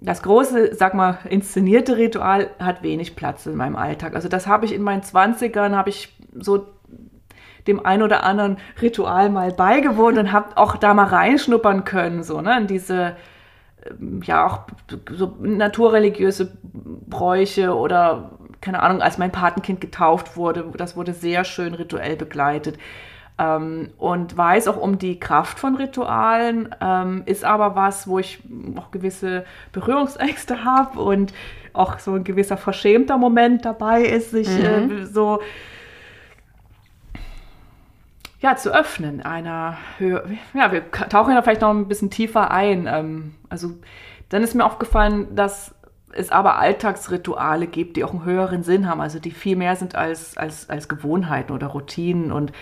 das 0.00 0.22
große, 0.22 0.74
sag 0.74 0.94
mal, 0.94 1.18
inszenierte 1.28 1.96
Ritual 1.96 2.50
hat 2.60 2.82
wenig 2.82 3.16
Platz 3.16 3.46
in 3.46 3.56
meinem 3.56 3.76
Alltag. 3.76 4.14
Also 4.14 4.28
das 4.28 4.46
habe 4.46 4.64
ich 4.64 4.72
in 4.72 4.82
meinen 4.82 5.02
20ern, 5.02 5.74
habe 5.74 5.90
ich 5.90 6.16
so 6.38 6.66
dem 7.66 7.84
ein 7.84 8.02
oder 8.02 8.24
anderen 8.24 8.58
Ritual 8.80 9.28
mal 9.28 9.52
beigewohnt 9.52 10.18
und 10.18 10.32
habe 10.32 10.56
auch 10.56 10.76
da 10.76 10.94
mal 10.94 11.04
reinschnuppern 11.04 11.84
können, 11.84 12.22
so, 12.22 12.40
ne, 12.40 12.58
in 12.58 12.66
diese, 12.66 13.16
ähm, 13.84 14.22
ja, 14.24 14.46
auch 14.46 14.60
so 15.10 15.36
naturreligiöse 15.40 16.56
Bräuche 16.62 17.76
oder, 17.76 18.38
keine 18.60 18.82
Ahnung, 18.82 19.02
als 19.02 19.18
mein 19.18 19.32
Patenkind 19.32 19.80
getauft 19.80 20.36
wurde, 20.36 20.64
das 20.76 20.96
wurde 20.96 21.12
sehr 21.12 21.44
schön 21.44 21.74
rituell 21.74 22.16
begleitet. 22.16 22.78
Ähm, 23.38 23.90
und 23.98 24.36
weiß 24.36 24.66
auch 24.68 24.76
um 24.76 24.98
die 24.98 25.20
Kraft 25.20 25.58
von 25.58 25.76
Ritualen, 25.76 26.74
ähm, 26.80 27.22
ist 27.24 27.44
aber 27.44 27.76
was, 27.76 28.08
wo 28.08 28.18
ich 28.18 28.40
auch 28.76 28.90
gewisse 28.90 29.44
Berührungsängste 29.72 30.64
habe 30.64 31.00
und 31.00 31.32
auch 31.72 31.98
so 32.00 32.14
ein 32.14 32.24
gewisser 32.24 32.56
verschämter 32.56 33.16
Moment 33.16 33.64
dabei 33.64 34.02
ist, 34.02 34.32
sich 34.32 34.48
mhm. 34.48 34.90
äh, 34.90 35.06
so 35.06 35.40
ja, 38.40 38.56
zu 38.56 38.72
öffnen, 38.72 39.22
einer 39.22 39.78
Höhe. 39.98 40.24
Ja, 40.54 40.70
wir 40.70 40.90
tauchen 40.90 41.34
da 41.34 41.42
vielleicht 41.42 41.60
noch 41.60 41.70
ein 41.70 41.88
bisschen 41.88 42.10
tiefer 42.10 42.50
ein. 42.50 42.88
Ähm, 42.88 43.34
also 43.48 43.72
dann 44.28 44.42
ist 44.42 44.54
mir 44.54 44.64
aufgefallen, 44.64 45.34
dass 45.34 45.74
es 46.12 46.30
aber 46.30 46.58
Alltagsrituale 46.58 47.66
gibt, 47.66 47.96
die 47.96 48.04
auch 48.04 48.12
einen 48.12 48.24
höheren 48.24 48.62
Sinn 48.62 48.88
haben, 48.88 49.00
also 49.00 49.18
die 49.18 49.30
viel 49.30 49.56
mehr 49.56 49.76
sind 49.76 49.94
als, 49.94 50.36
als, 50.36 50.70
als 50.70 50.88
Gewohnheiten 50.88 51.52
oder 51.52 51.68
Routinen 51.68 52.32
und 52.32 52.52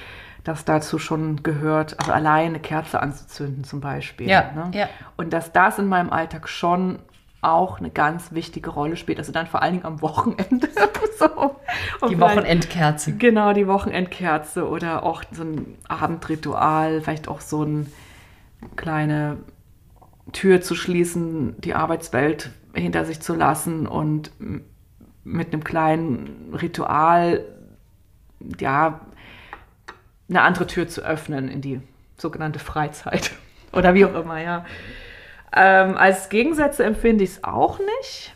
das 0.46 0.64
dazu 0.64 0.98
schon 0.98 1.42
gehört, 1.42 1.98
also 1.98 2.12
allein 2.12 2.50
eine 2.50 2.60
Kerze 2.60 3.00
anzuzünden 3.00 3.64
zum 3.64 3.80
Beispiel. 3.80 4.28
Ja, 4.28 4.52
ne? 4.52 4.70
ja. 4.74 4.88
Und 5.16 5.32
dass 5.32 5.52
das 5.52 5.78
in 5.78 5.86
meinem 5.86 6.10
Alltag 6.10 6.48
schon 6.48 7.00
auch 7.40 7.78
eine 7.78 7.90
ganz 7.90 8.32
wichtige 8.32 8.70
Rolle 8.70 8.96
spielt. 8.96 9.18
Also 9.18 9.32
dann 9.32 9.46
vor 9.46 9.62
allen 9.62 9.74
Dingen 9.74 9.84
am 9.84 10.02
Wochenende. 10.02 10.68
so. 11.18 11.56
die 12.08 12.18
Wochenendkerze. 12.20 13.16
Genau, 13.16 13.52
die 13.52 13.66
Wochenendkerze 13.66 14.68
oder 14.68 15.04
auch 15.04 15.22
so 15.30 15.42
ein 15.42 15.76
Abendritual, 15.88 17.00
vielleicht 17.00 17.28
auch 17.28 17.40
so 17.40 17.62
eine 17.62 17.86
kleine 18.74 19.38
Tür 20.32 20.60
zu 20.60 20.74
schließen, 20.74 21.60
die 21.60 21.74
Arbeitswelt 21.74 22.50
hinter 22.74 23.04
sich 23.04 23.20
zu 23.20 23.34
lassen 23.34 23.86
und 23.86 24.32
mit 25.24 25.52
einem 25.52 25.64
kleinen 25.64 26.54
Ritual, 26.54 27.44
ja, 28.58 29.00
eine 30.28 30.42
andere 30.42 30.66
Tür 30.66 30.88
zu 30.88 31.02
öffnen 31.02 31.48
in 31.48 31.60
die 31.60 31.80
sogenannte 32.16 32.58
Freizeit 32.58 33.32
oder 33.72 33.94
wie 33.94 34.04
auch 34.04 34.14
immer, 34.14 34.40
ja. 34.40 34.64
Ähm, 35.54 35.96
als 35.96 36.28
Gegensätze 36.28 36.84
empfinde 36.84 37.24
ich 37.24 37.30
es 37.30 37.44
auch 37.44 37.78
nicht. 37.78 38.34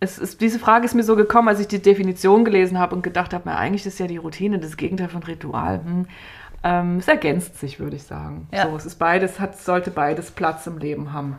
Es 0.00 0.18
ist, 0.18 0.40
diese 0.40 0.58
Frage 0.58 0.84
ist 0.84 0.94
mir 0.94 1.02
so 1.02 1.16
gekommen, 1.16 1.48
als 1.48 1.60
ich 1.60 1.68
die 1.68 1.80
Definition 1.80 2.44
gelesen 2.44 2.78
habe 2.78 2.94
und 2.94 3.02
gedacht 3.02 3.32
habe, 3.32 3.44
na, 3.46 3.56
eigentlich 3.56 3.86
ist 3.86 3.98
ja 3.98 4.06
die 4.06 4.16
Routine 4.16 4.58
das 4.58 4.76
Gegenteil 4.76 5.08
von 5.08 5.22
Ritual. 5.22 5.80
Hm. 5.84 6.06
Ähm, 6.62 6.96
es 6.98 7.08
ergänzt 7.08 7.58
sich, 7.58 7.78
würde 7.78 7.96
ich 7.96 8.04
sagen. 8.04 8.48
Ja. 8.52 8.68
So, 8.68 8.76
es 8.76 8.86
ist 8.86 8.96
beides, 8.96 9.40
hat, 9.40 9.58
sollte 9.58 9.90
beides 9.90 10.30
Platz 10.30 10.66
im 10.66 10.78
Leben 10.78 11.12
haben. 11.12 11.36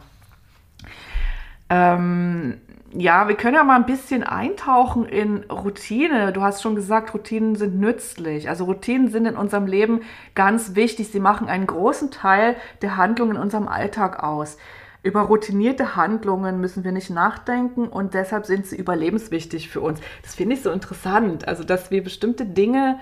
Ähm, 1.69 2.57
ja, 2.97 3.27
wir 3.27 3.35
können 3.35 3.55
ja 3.55 3.63
mal 3.63 3.75
ein 3.75 3.85
bisschen 3.85 4.23
eintauchen 4.23 5.05
in 5.05 5.43
Routine. 5.51 6.31
Du 6.31 6.41
hast 6.41 6.61
schon 6.61 6.75
gesagt, 6.75 7.13
Routinen 7.13 7.55
sind 7.55 7.79
nützlich. 7.79 8.47
Also 8.47 8.65
Routinen 8.65 9.09
sind 9.09 9.25
in 9.25 9.35
unserem 9.35 9.67
Leben 9.67 10.01
ganz 10.33 10.75
wichtig. 10.75 11.09
Sie 11.09 11.19
machen 11.19 11.47
einen 11.47 11.67
großen 11.67 12.11
Teil 12.11 12.55
der 12.81 12.97
Handlungen 12.97 13.35
in 13.35 13.41
unserem 13.41 13.67
Alltag 13.67 14.23
aus. 14.23 14.57
Über 15.03 15.21
routinierte 15.21 15.95
Handlungen 15.95 16.59
müssen 16.59 16.83
wir 16.83 16.91
nicht 16.91 17.09
nachdenken 17.09 17.87
und 17.87 18.13
deshalb 18.13 18.45
sind 18.45 18.65
sie 18.65 18.77
überlebenswichtig 18.77 19.69
für 19.69 19.81
uns. 19.81 19.99
Das 20.23 20.33
finde 20.33 20.55
ich 20.55 20.63
so 20.63 20.71
interessant. 20.71 21.47
Also, 21.47 21.63
dass 21.63 21.91
wir 21.91 22.03
bestimmte 22.03 22.45
Dinge 22.45 22.99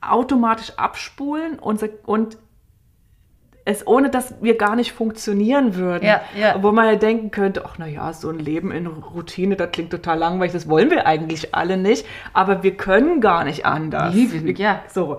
automatisch 0.00 0.72
abspulen 0.76 1.58
und 1.58 2.38
es 3.64 3.86
ohne 3.86 4.10
dass 4.10 4.34
wir 4.42 4.58
gar 4.58 4.76
nicht 4.76 4.92
funktionieren 4.92 5.74
würden. 5.74 6.04
Ja, 6.04 6.20
ja. 6.38 6.62
Wo 6.62 6.72
man 6.72 6.86
ja 6.86 6.96
denken 6.96 7.30
könnte, 7.30 7.64
ach 7.64 7.78
naja, 7.78 8.12
so 8.12 8.28
ein 8.28 8.38
Leben 8.38 8.70
in 8.70 8.86
Routine, 8.86 9.56
das 9.56 9.70
klingt 9.70 9.90
total 9.90 10.18
langweilig, 10.18 10.52
das 10.52 10.68
wollen 10.68 10.90
wir 10.90 11.06
eigentlich 11.06 11.54
alle 11.54 11.76
nicht, 11.76 12.06
aber 12.32 12.62
wir 12.62 12.76
können 12.76 13.20
gar 13.20 13.44
nicht 13.44 13.64
anders. 13.64 14.14
Ja. 14.58 14.82
So. 14.88 15.18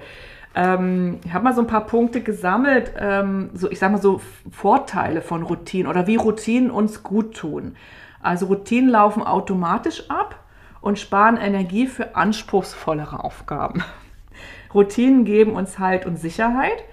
Ähm, 0.54 1.20
ich 1.26 1.34
habe 1.34 1.44
mal 1.44 1.54
so 1.54 1.62
ein 1.62 1.68
paar 1.68 1.86
Punkte 1.86 2.22
gesammelt, 2.22 2.94
ähm, 2.98 3.50
so 3.54 3.70
ich 3.70 3.80
sage 3.80 3.94
mal 3.94 4.02
so 4.02 4.22
Vorteile 4.52 5.22
von 5.22 5.44
Routinen 5.44 5.88
oder 5.88 6.08
wie 6.08 6.16
Routinen 6.16 6.72
uns 6.72 7.04
gut 7.04 7.36
tun. 7.36 7.76
Also 8.22 8.46
Routinen 8.46 8.90
laufen 8.90 9.24
automatisch 9.24 10.10
ab 10.10 10.40
und 10.82 10.98
sparen 10.98 11.38
Energie 11.38 11.88
für 11.88 12.16
anspruchsvollere 12.16 13.24
Aufgaben. 13.24 13.84
Routinen 14.74 15.26
geben 15.26 15.54
uns 15.54 15.80
Halt 15.80 16.06
und 16.06 16.18
Sicherheit 16.18 16.86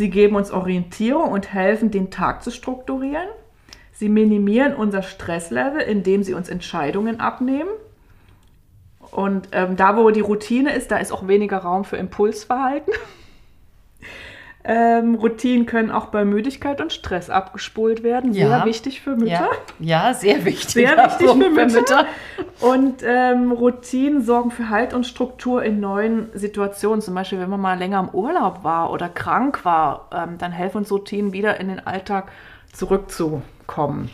Sie 0.00 0.08
geben 0.08 0.34
uns 0.34 0.50
Orientierung 0.50 1.30
und 1.30 1.52
helfen, 1.52 1.90
den 1.90 2.10
Tag 2.10 2.42
zu 2.42 2.50
strukturieren. 2.50 3.28
Sie 3.92 4.08
minimieren 4.08 4.74
unser 4.74 5.02
Stresslevel, 5.02 5.82
indem 5.82 6.22
sie 6.22 6.32
uns 6.32 6.48
Entscheidungen 6.48 7.20
abnehmen. 7.20 7.68
Und 9.10 9.48
ähm, 9.52 9.76
da, 9.76 9.98
wo 9.98 10.08
die 10.08 10.20
Routine 10.20 10.74
ist, 10.74 10.90
da 10.90 10.96
ist 10.96 11.12
auch 11.12 11.28
weniger 11.28 11.58
Raum 11.58 11.84
für 11.84 11.98
Impulsverhalten. 11.98 12.94
Ähm, 14.62 15.14
Routinen 15.14 15.64
können 15.64 15.90
auch 15.90 16.06
bei 16.06 16.24
Müdigkeit 16.26 16.82
und 16.82 16.92
Stress 16.92 17.30
abgespult 17.30 18.02
werden. 18.02 18.34
Sehr 18.34 18.48
ja. 18.48 18.64
wichtig 18.66 19.00
für 19.00 19.16
Mütter. 19.16 19.48
Ja, 19.78 20.08
ja 20.08 20.14
sehr 20.14 20.44
wichtig. 20.44 20.70
Sehr 20.70 20.96
wichtig 20.98 21.30
für 21.30 21.34
Mütter. 21.34 21.70
Für 21.70 21.80
Mütter. 21.80 22.06
Und 22.60 23.02
ähm, 23.02 23.52
Routinen 23.52 24.22
sorgen 24.22 24.50
für 24.50 24.68
Halt 24.68 24.92
und 24.92 25.06
Struktur 25.06 25.62
in 25.62 25.80
neuen 25.80 26.28
Situationen. 26.34 27.00
Zum 27.00 27.14
Beispiel, 27.14 27.40
wenn 27.40 27.48
man 27.48 27.60
mal 27.60 27.78
länger 27.78 28.00
im 28.00 28.10
Urlaub 28.10 28.62
war 28.62 28.92
oder 28.92 29.08
krank 29.08 29.64
war, 29.64 30.10
ähm, 30.12 30.36
dann 30.36 30.52
helfen 30.52 30.78
uns 30.78 30.92
Routinen 30.92 31.32
wieder 31.32 31.58
in 31.58 31.68
den 31.68 31.86
Alltag 31.86 32.30
zurückzukommen. 32.72 34.10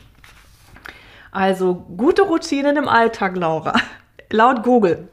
Also 1.33 1.75
gute 1.75 2.23
Routinen 2.23 2.77
im 2.77 2.89
Alltag, 2.89 3.37
Laura. 3.37 3.75
Laut 4.31 4.63
Google 4.63 5.09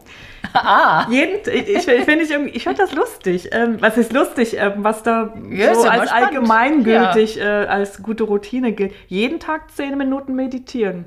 Ah. 0.66 1.08
Jeden, 1.10 1.40
ich 1.52 1.68
ich, 1.70 1.84
finde 1.84 2.24
ich, 2.24 2.32
ich 2.32 2.64
finde 2.64 2.78
das 2.78 2.94
lustig. 2.94 3.50
Ähm, 3.52 3.78
was 3.82 3.98
ist 3.98 4.14
lustig, 4.14 4.56
ähm, 4.58 4.74
was 4.78 5.02
da 5.02 5.34
ja, 5.50 5.74
so 5.74 5.88
als 5.88 6.12
allgemeingültig 6.12 7.36
ja. 7.36 7.64
äh, 7.64 7.66
als 7.66 8.04
gute 8.04 8.24
Routine 8.24 8.72
gilt. 8.72 8.94
Jeden 9.08 9.40
Tag 9.40 9.72
zehn 9.72 9.98
Minuten 9.98 10.36
meditieren. 10.36 11.06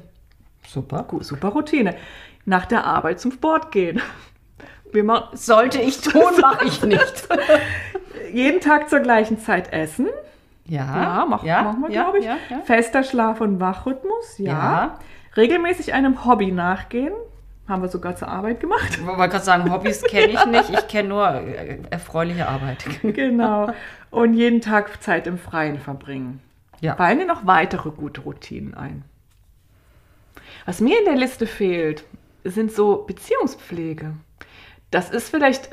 Super. 0.66 1.04
Gut, 1.04 1.24
super 1.24 1.48
Routine. 1.50 1.94
Nach 2.44 2.66
der 2.66 2.84
Arbeit 2.84 3.20
zum 3.20 3.30
Sport 3.32 3.70
gehen. 3.70 4.00
Sollte 5.34 5.80
ich 5.80 6.00
tun, 6.00 6.22
mache 6.40 6.64
ich 6.66 6.82
nicht. 6.82 7.28
Jeden 8.32 8.60
Tag 8.60 8.88
zur 8.88 9.00
gleichen 9.00 9.38
Zeit 9.38 9.72
essen. 9.72 10.08
Ja, 10.64 11.02
Ja, 11.02 11.26
mach, 11.28 11.44
ja, 11.44 11.62
machen 11.62 11.82
wir, 11.82 11.90
ja, 11.90 12.02
glaube 12.02 12.18
ich. 12.18 12.24
ja, 12.24 12.36
ja. 12.50 12.60
Fester 12.64 13.04
Schlaf- 13.04 13.40
und 13.40 13.60
Wachrhythmus, 13.60 14.38
ja. 14.38 14.52
Ja. 14.52 14.98
Regelmäßig 15.36 15.92
einem 15.92 16.24
Hobby 16.24 16.50
nachgehen. 16.50 17.12
Haben 17.68 17.82
wir 17.82 17.88
sogar 17.88 18.14
zur 18.14 18.28
Arbeit 18.28 18.60
gemacht. 18.60 18.90
Ich 18.90 19.04
wollte 19.04 19.28
gerade 19.28 19.44
sagen, 19.44 19.72
Hobbys 19.72 20.02
kenne 20.02 20.32
ich 20.32 20.46
nicht. 20.46 20.70
Ich 20.70 20.88
kenne 20.88 21.08
nur 21.08 21.28
äh, 21.28 21.78
erfreuliche 21.90 22.46
Arbeit. 22.46 22.84
genau. 23.02 23.72
Und 24.10 24.34
jeden 24.34 24.60
Tag 24.60 25.02
Zeit 25.02 25.26
im 25.26 25.36
Freien 25.36 25.78
verbringen. 25.78 26.40
Ja. 26.80 26.94
Fallen 26.94 27.18
dir 27.18 27.26
noch 27.26 27.46
weitere 27.46 27.90
gute 27.90 28.20
Routinen 28.20 28.74
ein? 28.74 29.02
Was 30.64 30.80
mir 30.80 30.98
in 30.98 31.04
der 31.06 31.16
Liste 31.16 31.46
fehlt, 31.46 32.04
sind 32.44 32.70
so 32.70 33.04
Beziehungspflege. 33.06 34.12
Das 34.92 35.10
ist 35.10 35.28
vielleicht, 35.30 35.70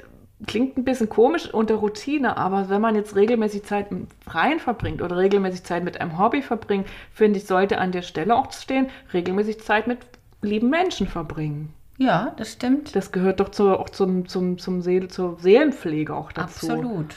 klingt 0.48 0.78
ein 0.78 0.84
bisschen 0.86 1.10
komisch 1.10 1.54
unter 1.54 1.76
Routine, 1.76 2.38
aber 2.38 2.70
wenn 2.70 2.82
man 2.82 2.96
jetzt 2.96 3.16
regelmäßig 3.16 3.64
Zeit 3.64 3.92
im 3.92 4.08
Freien 4.26 4.60
verbringt 4.60 5.02
oder 5.02 5.18
regelmäßig 5.18 5.64
Zeit 5.64 5.84
mit 5.84 6.02
einem 6.02 6.18
Hobby 6.18 6.42
verbringt, 6.42 6.88
finde 7.12 7.40
ich, 7.40 7.46
sollte 7.46 7.78
an 7.78 7.92
der 7.92 8.02
Stelle 8.02 8.36
auch 8.36 8.52
stehen, 8.52 8.90
regelmäßig 9.14 9.62
Zeit 9.62 9.86
mit 9.86 10.00
lieben 10.42 10.70
Menschen 10.70 11.08
verbringen. 11.08 11.74
Ja, 11.98 12.34
das 12.38 12.54
stimmt. 12.54 12.96
Das 12.96 13.12
gehört 13.12 13.40
doch 13.40 13.50
zu, 13.50 13.78
auch 13.78 13.90
zum, 13.90 14.28
zum, 14.28 14.58
zum 14.58 14.82
Seel, 14.82 15.08
zur 15.10 15.40
Seelenpflege 15.40 16.14
auch 16.16 16.32
dazu. 16.32 16.68
Absolut. 16.72 17.16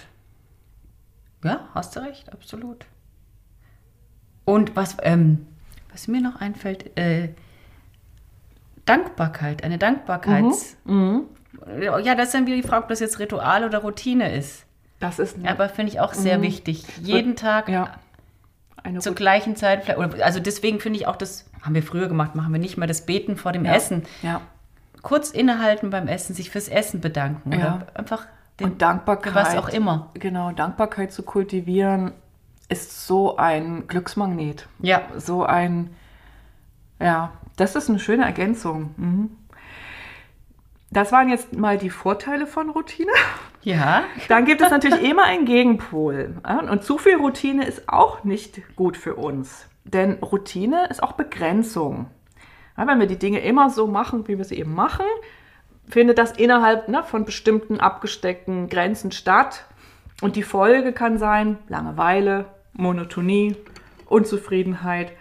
Ja, 1.45 1.69
hast 1.75 1.97
du 1.97 2.01
recht, 2.01 2.33
absolut. 2.33 2.87
Und 4.45 4.77
was, 4.77 4.97
ähm, 5.03 5.47
was 5.93 6.09
mir 6.09 6.21
noch 6.21 6.41
einfällt, 6.41 6.97
äh, 6.99 7.31
Dankbarkeit, 8.85 9.65
eine 9.65 9.79
Dankbarkeits. 9.79 10.77
Mhm. 10.85 11.23
Ja, 11.81 12.15
das 12.15 12.27
ist 12.27 12.35
dann 12.35 12.47
wieder 12.47 12.57
die 12.57 12.63
Frage, 12.63 12.85
ob 12.85 12.89
das 12.89 13.01
jetzt 13.01 13.19
Ritual 13.19 13.65
oder 13.65 13.79
Routine 13.79 14.33
ist. 14.37 14.65
Das 15.01 15.19
ist 15.19 15.37
eine, 15.39 15.51
Aber 15.51 15.69
finde 15.69 15.93
ich 15.93 16.01
auch 16.01 16.15
sehr 16.15 16.41
wichtig. 16.43 16.85
Jeden 17.03 17.35
Tag 17.37 17.69
Mhm. 17.69 17.75
ja, 17.75 17.99
zur 19.01 19.15
gleichen 19.15 19.57
Zeit. 19.57 19.97
oder- 19.99 20.25
Also 20.25 20.39
deswegen 20.39 20.81
finde 20.81 20.99
ich 21.01 21.07
auch 21.07 21.17
das, 21.17 21.51
haben 21.63 21.75
wir 21.75 21.83
früher 21.83 22.09
gemacht, 22.09 22.35
machen 22.35 22.53
wir 22.53 22.61
nicht 22.61 22.77
mehr 22.77 22.87
das 22.87 23.05
Beten 23.05 23.37
vor 23.37 23.53
dem 23.53 23.65
Ja. 23.65 23.75
Essen. 23.75 24.05
Ja. 24.23 24.41
Kurz 25.07 25.31
innehalten 25.31 25.91
beim 25.91 26.09
Essen, 26.09 26.35
sich 26.35 26.51
fürs 26.51 26.67
Essen 26.67 27.01
bedanken. 27.01 27.53
Ja. 27.53 27.77
Oder 27.77 27.87
einfach 27.95 28.27
den, 28.59 28.73
Und 28.73 28.83
Dankbarkeit. 28.83 29.37
was 29.37 29.57
auch 29.57 29.69
immer. 29.69 30.11
Genau, 30.15 30.51
Dankbarkeit 30.51 31.13
zu 31.13 31.23
kultivieren 31.23 32.11
ist 32.69 33.07
so 33.07 33.37
ein 33.37 33.87
Glücksmagnet. 33.87 34.67
Ja. 34.81 35.03
So 35.17 35.45
ein, 35.45 35.95
ja, 36.99 37.31
das 37.55 37.77
ist 37.77 37.89
eine 37.89 38.01
schöne 38.01 38.25
Ergänzung. 38.25 38.95
Mhm. 38.97 39.31
Das 40.91 41.13
waren 41.13 41.29
jetzt 41.29 41.57
mal 41.57 41.79
die 41.79 41.91
Vorteile 41.91 42.49
von 42.49 42.71
Routine. 42.71 43.13
Ja. 43.63 44.03
Dann 44.29 44.45
gibt 44.45 44.61
es 44.61 44.71
natürlich 44.71 45.05
immer 45.05 45.23
einen 45.23 45.45
Gegenpol. 45.45 46.35
Und 46.69 46.83
zu 46.83 46.99
viel 46.99 47.15
Routine 47.15 47.65
ist 47.65 47.89
auch 47.89 48.25
nicht 48.25 48.75
gut 48.75 48.97
für 48.97 49.15
uns. 49.15 49.69
Denn 49.85 50.15
Routine 50.15 50.89
ist 50.91 51.01
auch 51.01 51.13
Begrenzung. 51.13 52.07
Ja, 52.77 52.87
wenn 52.87 53.01
wir 53.01 53.07
die 53.07 53.19
Dinge 53.19 53.41
immer 53.41 53.71
so 53.71 53.87
machen, 53.87 54.27
wie 54.29 54.37
wir 54.39 54.45
sie 54.45 54.59
eben 54.59 54.75
machen, 54.75 55.07
findet 55.89 56.19
das 56.19 56.33
innerhalb 56.33 56.89
ne, 56.89 57.03
von 57.03 57.25
bestimmten 57.25 57.81
abgesteckten 57.81 58.69
Grenzen 58.69 59.13
statt. 59.13 59.65
Und 60.21 60.37
die 60.37 60.43
Folge 60.43 60.93
kann 60.93 61.19
sein 61.19 61.59
Langeweile, 61.69 62.47
Monotonie, 62.73 63.57
Unzufriedenheit 64.07 65.13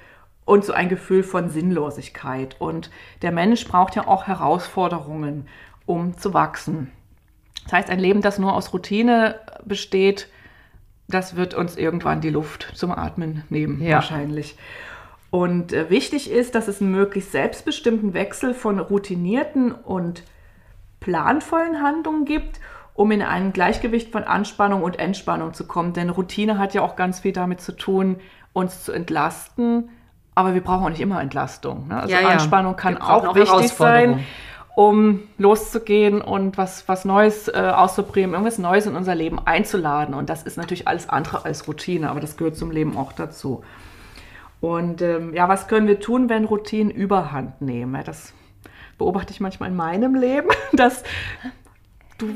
und 0.45 0.63
so 0.63 0.73
ein 0.73 0.89
Gefühl 0.89 1.23
von 1.23 1.49
Sinnlosigkeit. 1.49 2.55
Und 2.59 2.89
der 3.21 3.31
Mensch 3.31 3.67
braucht 3.67 3.95
ja 3.95 4.07
auch 4.07 4.27
Herausforderungen, 4.27 5.47
um 5.85 6.17
zu 6.17 6.33
wachsen. 6.33 6.91
Das 7.63 7.73
heißt, 7.73 7.89
ein 7.89 7.99
Leben, 7.99 8.21
das 8.21 8.37
nur 8.39 8.53
aus 8.53 8.73
Routine 8.73 9.39
besteht, 9.65 10.29
das 11.07 11.35
wird 11.35 11.53
uns 11.53 11.77
irgendwann 11.77 12.21
die 12.21 12.29
Luft 12.29 12.71
zum 12.75 12.91
Atmen 12.91 13.43
nehmen, 13.49 13.81
Ja. 13.81 13.95
wahrscheinlich. 13.95 14.57
Und 15.35 15.73
äh, 15.73 15.89
wichtig 15.89 16.31
ist, 16.31 16.55
dass 16.55 16.69
es 16.69 16.81
einen 16.81 16.91
möglichst 16.91 17.33
selbstbestimmten 17.33 18.13
Wechsel 18.13 18.53
von 18.53 18.79
routinierten 18.79 19.73
und 19.73 20.23
planvollen 21.01 21.83
Handlungen 21.83 22.23
gibt, 22.23 22.61
um 22.93 23.11
in 23.11 23.21
ein 23.21 23.51
Gleichgewicht 23.51 24.13
von 24.13 24.23
Anspannung 24.23 24.81
und 24.81 24.97
Entspannung 24.97 25.53
zu 25.53 25.67
kommen. 25.67 25.91
Denn 25.91 26.09
Routine 26.09 26.57
hat 26.57 26.73
ja 26.73 26.83
auch 26.83 26.95
ganz 26.95 27.19
viel 27.19 27.33
damit 27.33 27.59
zu 27.59 27.73
tun, 27.73 28.21
uns 28.53 28.85
zu 28.85 28.93
entlasten. 28.93 29.89
Aber 30.35 30.53
wir 30.53 30.61
brauchen 30.61 30.85
auch 30.85 30.89
nicht 30.89 31.01
immer 31.01 31.19
Entlastung. 31.19 31.89
Ne? 31.89 31.99
Also 31.99 32.13
Ja, 32.13 32.21
ja. 32.21 32.29
Anspannung 32.29 32.77
kann 32.77 32.97
auch 32.97 33.27
auch 33.27 33.35
wichtig 33.35 33.73
sein, 33.73 34.23
um 34.73 35.23
loszugehen 35.37 36.21
und 36.21 36.57
was, 36.57 36.87
was 36.87 37.03
Neues 37.03 37.49
äh, 37.49 37.73
auszuprobieren, 37.75 38.31
irgendwas 38.31 38.57
Neues 38.57 38.85
in 38.85 38.95
unser 38.95 39.15
Leben 39.15 39.45
einzuladen. 39.45 40.15
Und 40.15 40.29
das 40.29 40.43
ist 40.43 40.55
natürlich 40.55 40.87
alles 40.87 41.09
andere 41.09 41.43
als 41.43 41.67
Routine, 41.67 42.09
aber 42.09 42.21
das 42.21 42.37
gehört 42.37 42.55
zum 42.55 42.71
Leben 42.71 42.95
auch 42.95 43.11
dazu. 43.11 43.65
Und 44.61 45.01
ähm, 45.01 45.33
ja, 45.33 45.47
was 45.47 45.67
können 45.67 45.87
wir 45.87 45.99
tun, 45.99 46.29
wenn 46.29 46.45
Routinen 46.45 46.91
überhand 46.91 47.61
nehmen? 47.61 48.01
Das 48.05 48.33
beobachte 48.97 49.31
ich 49.31 49.39
manchmal 49.39 49.69
in 49.69 49.75
meinem 49.75 50.15
Leben, 50.15 50.49
dass 50.73 51.03
du 52.17 52.27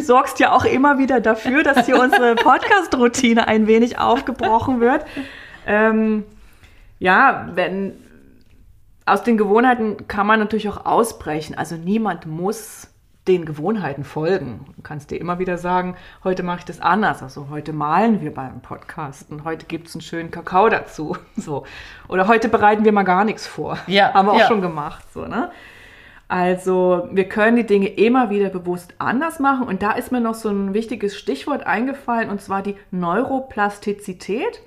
sorgst 0.00 0.40
ja 0.40 0.52
auch 0.52 0.64
immer 0.64 0.98
wieder 0.98 1.20
dafür, 1.20 1.62
dass 1.62 1.86
hier 1.86 2.00
unsere 2.00 2.34
Podcast-Routine 2.36 3.46
ein 3.46 3.66
wenig 3.66 3.98
aufgebrochen 3.98 4.80
wird. 4.80 5.04
Ähm, 5.66 6.24
ja, 6.98 7.48
wenn 7.54 7.94
aus 9.06 9.22
den 9.22 9.36
Gewohnheiten 9.36 10.06
kann 10.08 10.26
man 10.26 10.40
natürlich 10.40 10.68
auch 10.68 10.84
ausbrechen. 10.86 11.56
Also 11.56 11.76
niemand 11.76 12.26
muss 12.26 12.91
den 13.28 13.44
Gewohnheiten 13.44 14.02
folgen. 14.02 14.66
Du 14.76 14.82
kannst 14.82 15.10
dir 15.10 15.20
immer 15.20 15.38
wieder 15.38 15.56
sagen, 15.56 15.96
heute 16.24 16.42
mache 16.42 16.60
ich 16.60 16.64
das 16.64 16.80
anders. 16.80 17.22
Also 17.22 17.48
heute 17.50 17.72
malen 17.72 18.20
wir 18.20 18.34
beim 18.34 18.60
Podcasten, 18.60 19.44
heute 19.44 19.66
gibt 19.66 19.88
es 19.88 19.94
einen 19.94 20.02
schönen 20.02 20.30
Kakao 20.30 20.68
dazu. 20.68 21.16
So. 21.36 21.64
Oder 22.08 22.28
heute 22.28 22.48
bereiten 22.48 22.84
wir 22.84 22.92
mal 22.92 23.02
gar 23.02 23.24
nichts 23.24 23.46
vor. 23.46 23.78
Ja, 23.86 24.12
Haben 24.14 24.26
wir 24.26 24.32
auch 24.32 24.38
ja. 24.38 24.46
schon 24.46 24.60
gemacht. 24.60 25.04
So, 25.12 25.26
ne? 25.26 25.50
Also 26.28 27.08
wir 27.10 27.28
können 27.28 27.56
die 27.56 27.66
Dinge 27.66 27.88
immer 27.88 28.30
wieder 28.30 28.48
bewusst 28.48 28.94
anders 28.98 29.38
machen. 29.38 29.66
Und 29.66 29.82
da 29.82 29.92
ist 29.92 30.12
mir 30.12 30.20
noch 30.20 30.34
so 30.34 30.50
ein 30.50 30.72
wichtiges 30.72 31.16
Stichwort 31.16 31.66
eingefallen, 31.66 32.30
und 32.30 32.40
zwar 32.40 32.62
die 32.62 32.76
Neuroplastizität. 32.90 34.62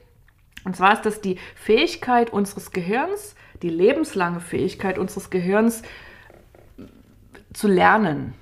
Und 0.63 0.75
zwar 0.75 0.93
ist 0.93 1.05
das 1.05 1.21
die 1.21 1.37
Fähigkeit 1.55 2.31
unseres 2.31 2.71
Gehirns, 2.71 3.35
die 3.61 3.69
lebenslange 3.69 4.41
Fähigkeit 4.41 4.97
unseres 4.97 5.29
Gehirns 5.29 5.81
zu 7.53 7.67
lernen. 7.67 8.33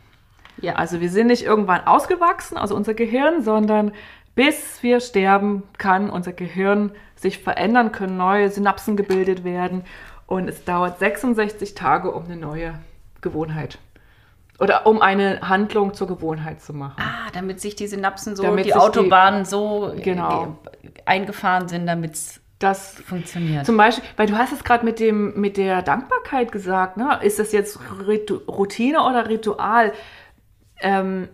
Ja. 0.62 0.74
Also 0.76 1.01
wir 1.01 1.10
sind 1.10 1.28
nicht 1.28 1.43
irgendwann 1.43 1.86
ausgewachsen, 1.88 2.58
also 2.58 2.76
unser 2.76 2.93
Gehirn, 2.93 3.41
sondern 3.43 3.91
bis 4.36 4.82
wir 4.82 4.99
sterben, 4.99 5.64
kann 5.78 6.10
unser 6.10 6.34
Gehirn 6.34 6.91
sich 7.16 7.39
verändern, 7.39 7.91
können 7.91 8.18
neue 8.18 8.49
Synapsen 8.49 8.97
gebildet 8.97 9.43
werden. 9.43 9.84
Und 10.26 10.47
es 10.47 10.64
dauert 10.66 10.99
66 10.99 11.76
Tage, 11.76 12.12
um 12.12 12.26
eine 12.26 12.36
neue 12.38 12.74
Gewohnheit 13.22 13.78
oder 14.60 14.86
um 14.88 15.01
eine 15.01 15.41
Handlung 15.41 15.93
zur 15.93 16.08
Gewohnheit 16.08 16.62
zu 16.62 16.74
machen. 16.74 16.95
Ah, 16.97 17.30
damit 17.34 17.60
sich 17.60 17.76
die 17.76 17.88
Synapsen 17.88 18.36
so, 18.36 18.43
Damit 18.43 18.66
die 18.66 18.70
sich 18.72 18.74
die- 18.74 18.80
Autobahnen 18.80 19.45
so 19.45 19.93
Genau. 20.01 20.58
äh, 20.84 20.89
eingefahren 21.06 21.68
sind, 21.68 21.86
damit 21.88 22.14
es 22.14 22.39
Das 22.60 22.93
funktioniert. 23.06 23.66
Zum 23.66 23.76
Beispiel, 23.76 24.06
weil 24.16 24.28
du 24.28 24.38
hast 24.38 24.54
es 24.54 24.64
gerade 24.64 24.86
mit 24.86 24.99
dem 25.01 25.39
mit 25.39 25.58
der 25.58 25.82
Dankbarkeit 25.82 26.51
gesagt, 26.54 26.95
ne? 26.95 27.20
Ist 27.22 27.38
das 27.39 27.51
jetzt 27.51 27.78
Ritu 28.08 28.36
Routine 28.47 29.01
oder 29.04 29.28
Ritual? 29.28 29.91
Ähm, 30.80 31.30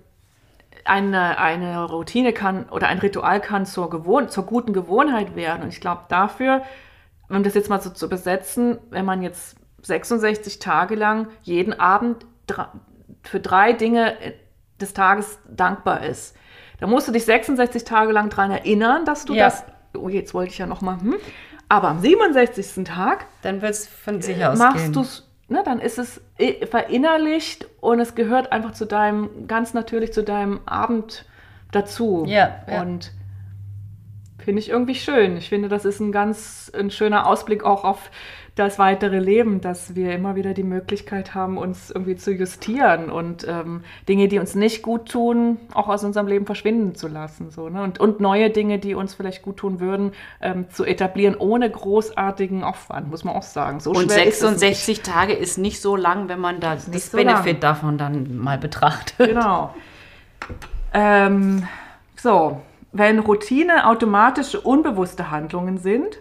eine, 0.86 1.38
eine 1.38 1.86
Routine 1.86 2.34
kann 2.34 2.68
oder 2.70 2.88
ein 2.88 3.00
Ritual 3.00 3.42
kann 3.42 3.66
zur, 3.66 3.90
Gewohn 3.90 4.30
zur 4.30 4.46
guten 4.46 4.74
Gewohnheit 4.74 5.36
werden. 5.36 5.64
Und 5.64 5.70
ich 5.70 5.82
glaube 5.82 6.04
dafür, 6.10 6.64
um 7.30 7.44
das 7.44 7.54
jetzt 7.54 7.70
mal 7.70 7.82
so 7.82 7.90
zu 7.90 8.06
übersetzen, 8.06 8.80
wenn 8.90 9.06
man 9.06 9.22
jetzt 9.22 9.56
66 9.84 10.60
Tage 10.60 10.96
lang 10.96 11.28
jeden 11.44 11.80
Abend 11.80 12.26
für 13.24 13.40
drei 13.40 13.74
Dinge 13.74 14.16
des 14.80 14.94
Tages 14.94 15.40
dankbar 15.48 16.04
ist, 16.04 16.36
dann 16.80 16.90
musst 16.90 17.08
du 17.08 17.12
dich 17.12 17.26
66 17.26 17.84
Tage 17.84 18.12
lang 18.12 18.30
daran 18.30 18.52
erinnern, 18.52 19.06
dass 19.06 19.26
du 19.26 19.34
Ja. 19.34 19.46
das. 19.46 19.66
Oh, 19.98 20.10
jetzt 20.10 20.34
wollte 20.34 20.52
ich 20.52 20.58
ja 20.58 20.66
noch 20.66 20.82
mal. 20.82 21.00
Hm? 21.00 21.16
Aber 21.68 21.90
am 21.90 22.00
67. 22.00 22.84
Tag 22.84 23.28
Dann 23.44 23.62
wird 23.62 23.72
es 23.72 23.88
von 23.88 24.22
sich 24.22 24.44
aus 24.44 24.58
machst 24.58 24.96
du 24.96 25.02
es, 25.02 25.29
ne, 25.50 25.62
dann 25.66 25.80
ist 25.80 25.98
es 25.98 26.22
i- 26.40 26.66
verinnerlicht 26.66 27.68
und 27.82 28.00
es 28.00 28.16
gehört 28.16 28.52
einfach 28.52 28.72
zu 28.72 28.86
deinem, 28.86 29.48
ganz 29.48 29.74
natürlich 29.74 30.14
zu 30.14 30.24
deinem 30.24 30.62
Abend 30.66 31.26
dazu. 31.72 32.26
Ja, 32.28 32.64
ja. 32.70 32.82
Und 32.82 33.12
finde 34.38 34.60
ich 34.60 34.70
irgendwie 34.70 34.96
schön. 34.96 35.38
Ich 35.38 35.50
finde, 35.50 35.68
das 35.70 35.86
ist 35.86 36.00
ein 36.00 36.12
ganz 36.12 36.72
ein 36.78 36.90
schöner 36.92 37.28
Ausblick 37.28 37.64
auch 37.64 37.84
auf 37.84 38.10
das 38.56 38.80
weitere 38.80 39.20
Leben, 39.20 39.62
dass 39.62 39.96
wir 39.96 40.14
immer 40.14 40.36
wieder 40.36 40.54
die 40.54 40.64
Möglichkeit 40.64 41.34
haben, 41.34 41.58
uns 41.58 41.92
irgendwie 41.92 42.16
zu 42.16 42.32
justieren 42.32 43.10
und 43.10 43.46
ähm, 43.48 43.84
Dinge, 44.08 44.28
die 44.28 44.40
uns 44.40 44.56
nicht 44.56 44.82
gut 44.82 45.10
tun, 45.10 45.58
auch 45.74 45.88
aus 45.88 46.04
unserem 46.04 46.28
Leben 46.28 46.46
verschwinden 46.46 46.96
zu 46.96 47.08
lassen. 47.08 47.52
So, 47.52 47.70
ne? 47.70 47.84
und, 47.84 48.00
und 48.00 48.20
neue 48.20 48.50
Dinge, 48.50 48.80
die 48.80 48.96
uns 48.96 49.14
vielleicht 49.14 49.42
gut 49.42 49.58
tun 49.58 49.80
würden, 49.80 50.12
ähm, 50.42 50.70
zu 50.70 50.84
etablieren, 50.84 51.36
ohne 51.36 51.70
großartigen 51.70 52.64
Aufwand, 52.64 53.10
muss 53.10 53.24
man 53.24 53.36
auch 53.36 53.44
sagen. 53.44 53.80
So 53.80 53.92
Und 53.92 54.12
schwer 54.12 54.26
ist 54.26 54.44
es 54.44 54.52
nicht. 54.52 54.60
66 54.60 55.02
Tage 55.02 55.34
ist 55.34 55.58
nicht 55.58 55.82
so 55.82 55.96
lang, 55.96 56.30
wenn 56.30 56.40
man 56.40 56.60
da 56.60 56.76
das 56.76 57.12
so 57.12 57.18
Benefit 57.18 57.64
davon 57.64 57.98
dann 57.98 58.38
mal 58.38 58.58
betrachtet. 58.58 59.30
Genau. 59.30 59.74
ähm, 60.94 61.68
so, 62.16 62.62
wenn 62.92 63.20
Routine 63.20 63.88
automatische, 63.88 64.60
unbewusste 64.60 65.32
Handlungen 65.32 65.78
sind, 65.78 66.20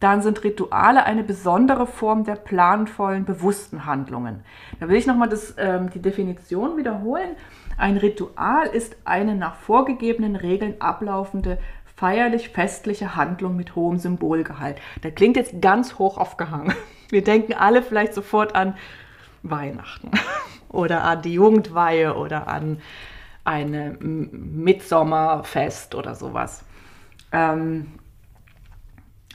dann 0.00 0.20
sind 0.20 0.44
Rituale 0.44 1.04
eine 1.04 1.24
besondere 1.24 1.86
Form 1.86 2.24
der 2.24 2.36
planvollen, 2.36 3.24
bewussten 3.24 3.86
Handlungen. 3.86 4.44
Da 4.78 4.88
will 4.88 4.96
ich 4.96 5.06
nochmal 5.06 5.30
ähm, 5.56 5.90
die 5.90 6.02
Definition 6.02 6.76
wiederholen. 6.76 7.36
Ein 7.78 7.96
Ritual 7.96 8.66
ist 8.66 8.96
eine 9.04 9.34
nach 9.34 9.56
vorgegebenen 9.56 10.36
Regeln 10.36 10.80
ablaufende, 10.80 11.58
feierlich-festliche 11.96 13.16
Handlung 13.16 13.56
mit 13.56 13.74
hohem 13.74 13.98
Symbolgehalt. 13.98 14.78
Da 15.00 15.10
klingt 15.10 15.36
jetzt 15.36 15.62
ganz 15.62 15.98
hoch 15.98 16.18
aufgehangen. 16.18 16.74
Wir 17.08 17.24
denken 17.24 17.54
alle 17.54 17.82
vielleicht 17.82 18.14
sofort 18.14 18.54
an 18.54 18.76
Weihnachten 19.42 20.10
oder 20.68 21.04
an 21.04 21.22
die 21.22 21.32
Jugendweihe 21.32 22.16
oder 22.16 22.48
an 22.48 22.82
ein 23.44 23.96
Mitsommerfest 24.00 25.94
oder 25.94 26.14
sowas. 26.16 26.64
Ähm, 27.32 27.92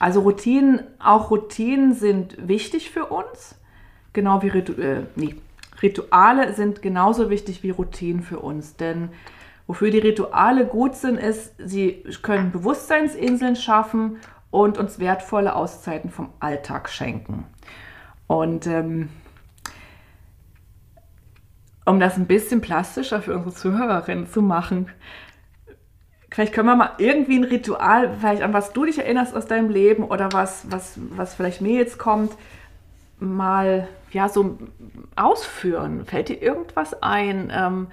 also 0.02 0.22
Routinen, 0.22 0.80
auch 0.98 1.30
Routinen 1.30 1.94
sind 1.94 2.48
wichtig 2.48 2.90
für 2.90 3.06
uns, 3.06 3.54
genau 4.12 4.42
wie 4.42 4.48
Ritu 4.48 4.72
äh, 4.72 5.04
nee, 5.14 5.36
Rituale 5.80 6.54
sind 6.54 6.82
genauso 6.82 7.30
wichtig 7.30 7.62
wie 7.62 7.70
Routinen 7.70 8.24
für 8.24 8.40
uns, 8.40 8.74
denn 8.74 9.10
wofür 9.68 9.92
die 9.92 10.00
Rituale 10.00 10.66
gut 10.66 10.96
sind, 10.96 11.18
ist, 11.18 11.54
sie 11.56 12.02
können 12.20 12.50
Bewusstseinsinseln 12.50 13.54
schaffen 13.54 14.16
und 14.50 14.76
uns 14.76 14.98
wertvolle 14.98 15.54
Auszeiten 15.54 16.10
vom 16.10 16.30
Alltag 16.40 16.88
schenken. 16.88 17.44
Und 18.26 18.66
ähm, 18.66 19.08
um 21.86 22.00
das 22.00 22.16
ein 22.16 22.26
bisschen 22.26 22.60
plastischer 22.60 23.22
für 23.22 23.36
unsere 23.36 23.54
Zuhörerinnen 23.54 24.26
zu 24.26 24.42
machen, 24.42 24.88
vielleicht 26.32 26.52
können 26.52 26.66
wir 26.66 26.76
mal 26.76 26.92
irgendwie 26.98 27.38
ein 27.38 27.44
Ritual, 27.44 28.10
vielleicht 28.18 28.42
an 28.42 28.52
was 28.52 28.72
du 28.72 28.86
dich 28.86 28.98
erinnerst 28.98 29.36
aus 29.36 29.46
deinem 29.46 29.70
Leben 29.70 30.04
oder 30.04 30.32
was, 30.32 30.70
was, 30.70 30.98
was 31.10 31.34
vielleicht 31.34 31.60
mir 31.60 31.74
jetzt 31.74 31.98
kommt, 31.98 32.32
mal 33.20 33.88
ja 34.10 34.28
so 34.28 34.58
ausführen. 35.14 36.04
Fällt 36.06 36.28
dir 36.28 36.42
irgendwas 36.42 37.02
ein? 37.02 37.52
Ähm, 37.54 37.88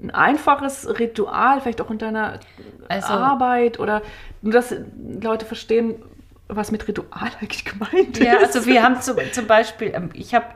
ein 0.00 0.10
einfaches 0.10 0.98
Ritual, 0.98 1.60
vielleicht 1.60 1.80
auch 1.80 1.90
in 1.90 1.98
deiner 1.98 2.40
also, 2.88 3.12
Arbeit 3.12 3.78
oder 3.78 4.02
nur, 4.40 4.52
dass 4.52 4.74
Leute 5.20 5.46
verstehen, 5.46 6.02
was 6.48 6.72
mit 6.72 6.86
Ritual 6.88 7.30
eigentlich 7.40 7.64
gemeint 7.64 8.18
ist. 8.18 8.24
Ja, 8.24 8.38
also 8.38 8.66
wir 8.66 8.82
haben 8.82 9.00
zum, 9.00 9.16
zum 9.32 9.46
Beispiel, 9.46 9.92
ähm, 9.94 10.10
ich 10.12 10.34
habe 10.34 10.46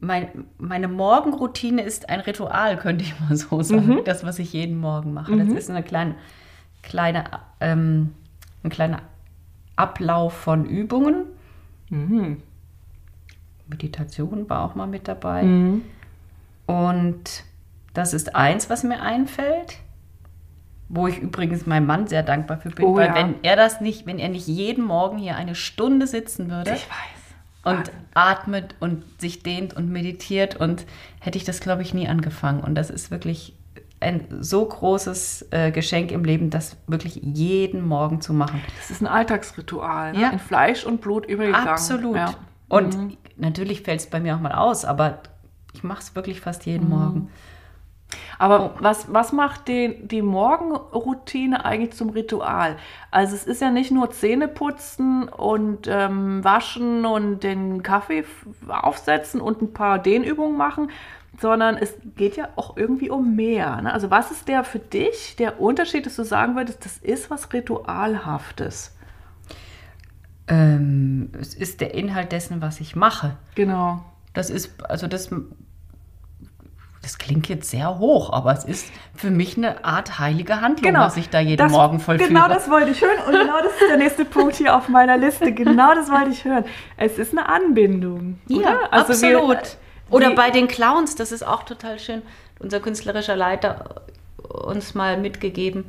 mein, 0.00 0.46
meine 0.58 0.88
Morgenroutine 0.88 1.82
ist 1.82 2.08
ein 2.08 2.20
Ritual, 2.20 2.76
könnte 2.76 3.04
ich 3.04 3.18
mal 3.20 3.36
so 3.36 3.62
sagen. 3.62 3.86
Mhm. 3.86 4.04
Das, 4.04 4.24
was 4.24 4.38
ich 4.38 4.52
jeden 4.52 4.78
Morgen 4.78 5.12
mache. 5.12 5.32
Mhm. 5.32 5.38
Das 5.38 5.48
ist 5.48 5.70
eine 5.70 5.82
kleine, 5.82 6.14
kleine, 6.82 7.24
ähm, 7.60 8.14
ein 8.62 8.70
kleiner 8.70 9.02
Ablauf 9.76 10.32
von 10.32 10.64
Übungen. 10.64 11.26
Mhm. 11.90 12.42
Meditation 13.68 14.48
war 14.48 14.64
auch 14.64 14.74
mal 14.74 14.86
mit 14.86 15.06
dabei. 15.06 15.42
Mhm. 15.42 15.82
Und 16.66 17.44
das 17.94 18.14
ist 18.14 18.34
eins, 18.34 18.70
was 18.70 18.82
mir 18.82 19.02
einfällt. 19.02 19.78
Wo 20.92 21.06
ich 21.06 21.18
übrigens 21.18 21.66
meinem 21.66 21.86
Mann 21.86 22.08
sehr 22.08 22.24
dankbar 22.24 22.58
für 22.58 22.70
bin, 22.70 22.84
oh, 22.84 22.96
weil 22.96 23.08
ja. 23.08 23.14
wenn 23.14 23.36
er 23.44 23.54
das 23.54 23.80
nicht, 23.80 24.06
wenn 24.06 24.18
er 24.18 24.28
nicht 24.28 24.48
jeden 24.48 24.84
Morgen 24.84 25.18
hier 25.18 25.36
eine 25.36 25.54
Stunde 25.54 26.08
sitzen 26.08 26.50
würde. 26.50 26.72
Ich 26.72 26.88
weiß 26.88 27.19
und 27.70 27.90
atmet 28.14 28.74
und 28.80 29.04
sich 29.20 29.42
dehnt 29.42 29.74
und 29.74 29.90
meditiert 29.90 30.56
und 30.56 30.84
hätte 31.20 31.38
ich 31.38 31.44
das, 31.44 31.60
glaube 31.60 31.82
ich, 31.82 31.94
nie 31.94 32.08
angefangen. 32.08 32.60
Und 32.60 32.74
das 32.74 32.90
ist 32.90 33.10
wirklich 33.10 33.54
ein 34.00 34.26
so 34.40 34.64
großes 34.64 35.48
äh, 35.50 35.70
Geschenk 35.70 36.10
im 36.10 36.24
Leben, 36.24 36.50
das 36.50 36.76
wirklich 36.86 37.20
jeden 37.22 37.86
Morgen 37.86 38.20
zu 38.20 38.32
machen. 38.32 38.62
Das 38.78 38.90
ist 38.90 39.02
ein 39.02 39.06
Alltagsritual, 39.06 40.12
ne? 40.12 40.22
ja. 40.22 40.30
in 40.30 40.38
Fleisch 40.38 40.84
und 40.84 41.02
Blut 41.02 41.26
übergegangen. 41.26 41.68
Absolut. 41.68 42.16
Ja. 42.16 42.34
Und 42.68 42.96
mhm. 42.96 43.16
natürlich 43.36 43.82
fällt 43.82 44.00
es 44.00 44.06
bei 44.06 44.20
mir 44.20 44.36
auch 44.36 44.40
mal 44.40 44.52
aus, 44.52 44.84
aber 44.84 45.18
ich 45.74 45.84
mache 45.84 46.00
es 46.00 46.14
wirklich 46.16 46.40
fast 46.40 46.66
jeden 46.66 46.84
mhm. 46.84 46.90
Morgen. 46.90 47.30
Aber 48.38 48.74
oh. 48.74 48.78
was, 48.80 49.12
was 49.12 49.32
macht 49.32 49.68
die, 49.68 49.98
die 50.02 50.22
Morgenroutine 50.22 51.64
eigentlich 51.64 51.92
zum 51.92 52.10
Ritual? 52.10 52.76
Also 53.10 53.34
es 53.34 53.44
ist 53.44 53.60
ja 53.60 53.70
nicht 53.70 53.90
nur 53.90 54.10
Zähne 54.10 54.48
putzen 54.48 55.28
und 55.28 55.86
ähm, 55.88 56.42
waschen 56.42 57.04
und 57.04 57.40
den 57.40 57.82
Kaffee 57.82 58.24
aufsetzen 58.68 59.40
und 59.40 59.62
ein 59.62 59.72
paar 59.72 59.98
Dehnübungen 59.98 60.56
machen, 60.56 60.90
sondern 61.38 61.76
es 61.76 61.94
geht 62.16 62.36
ja 62.36 62.48
auch 62.56 62.76
irgendwie 62.76 63.10
um 63.10 63.34
mehr. 63.36 63.80
Ne? 63.82 63.92
Also 63.92 64.10
was 64.10 64.30
ist 64.30 64.48
der 64.48 64.64
für 64.64 64.78
dich 64.78 65.36
der 65.36 65.60
Unterschied, 65.60 66.06
dass 66.06 66.16
du 66.16 66.24
sagen 66.24 66.56
würdest, 66.56 66.84
das 66.84 66.98
ist 66.98 67.30
was 67.30 67.52
Ritualhaftes? 67.52 68.96
Ähm, 70.48 71.30
es 71.40 71.54
ist 71.54 71.80
der 71.80 71.94
Inhalt 71.94 72.32
dessen, 72.32 72.60
was 72.60 72.80
ich 72.80 72.96
mache. 72.96 73.36
Genau. 73.54 74.04
Das 74.32 74.50
ist, 74.50 74.84
also 74.84 75.06
das 75.06 75.30
das 77.02 77.16
klingt 77.18 77.48
jetzt 77.48 77.70
sehr 77.70 77.98
hoch, 77.98 78.32
aber 78.32 78.52
es 78.52 78.64
ist 78.64 78.92
für 79.14 79.30
mich 79.30 79.56
eine 79.56 79.84
Art 79.84 80.18
heilige 80.18 80.60
Handlung, 80.60 80.92
genau, 80.92 81.06
was 81.06 81.16
ich 81.16 81.30
da 81.30 81.40
jeden 81.40 81.56
das, 81.56 81.72
Morgen 81.72 81.98
vollführe. 81.98 82.28
Genau 82.28 82.48
das 82.48 82.68
wollte 82.68 82.90
ich 82.90 83.00
hören 83.00 83.18
und 83.26 83.32
genau 83.32 83.58
das 83.62 83.72
ist 83.72 83.88
der 83.88 83.96
nächste 83.96 84.24
Punkt 84.26 84.56
hier 84.56 84.76
auf 84.76 84.88
meiner 84.88 85.16
Liste. 85.16 85.52
Genau 85.52 85.94
das 85.94 86.10
wollte 86.10 86.30
ich 86.30 86.44
hören. 86.44 86.64
Es 86.96 87.18
ist 87.18 87.32
eine 87.32 87.48
Anbindung. 87.48 88.38
Ja, 88.48 88.80
also 88.90 89.12
absolut. 89.12 89.56
Wir, 89.56 89.66
oder 90.10 90.34
bei 90.34 90.50
den 90.50 90.68
Clowns, 90.68 91.14
das 91.14 91.32
ist 91.32 91.42
auch 91.42 91.62
total 91.62 91.98
schön. 91.98 92.22
Unser 92.58 92.80
künstlerischer 92.80 93.36
Leiter 93.36 94.02
uns 94.36 94.94
mal 94.94 95.16
mitgegeben, 95.16 95.84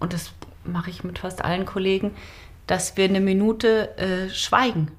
und 0.00 0.12
das 0.12 0.32
mache 0.64 0.90
ich 0.90 1.04
mit 1.04 1.18
fast 1.18 1.44
allen 1.44 1.66
Kollegen, 1.66 2.14
dass 2.66 2.96
wir 2.96 3.06
eine 3.06 3.20
Minute 3.20 3.96
äh, 3.98 4.30
schweigen, 4.30 4.90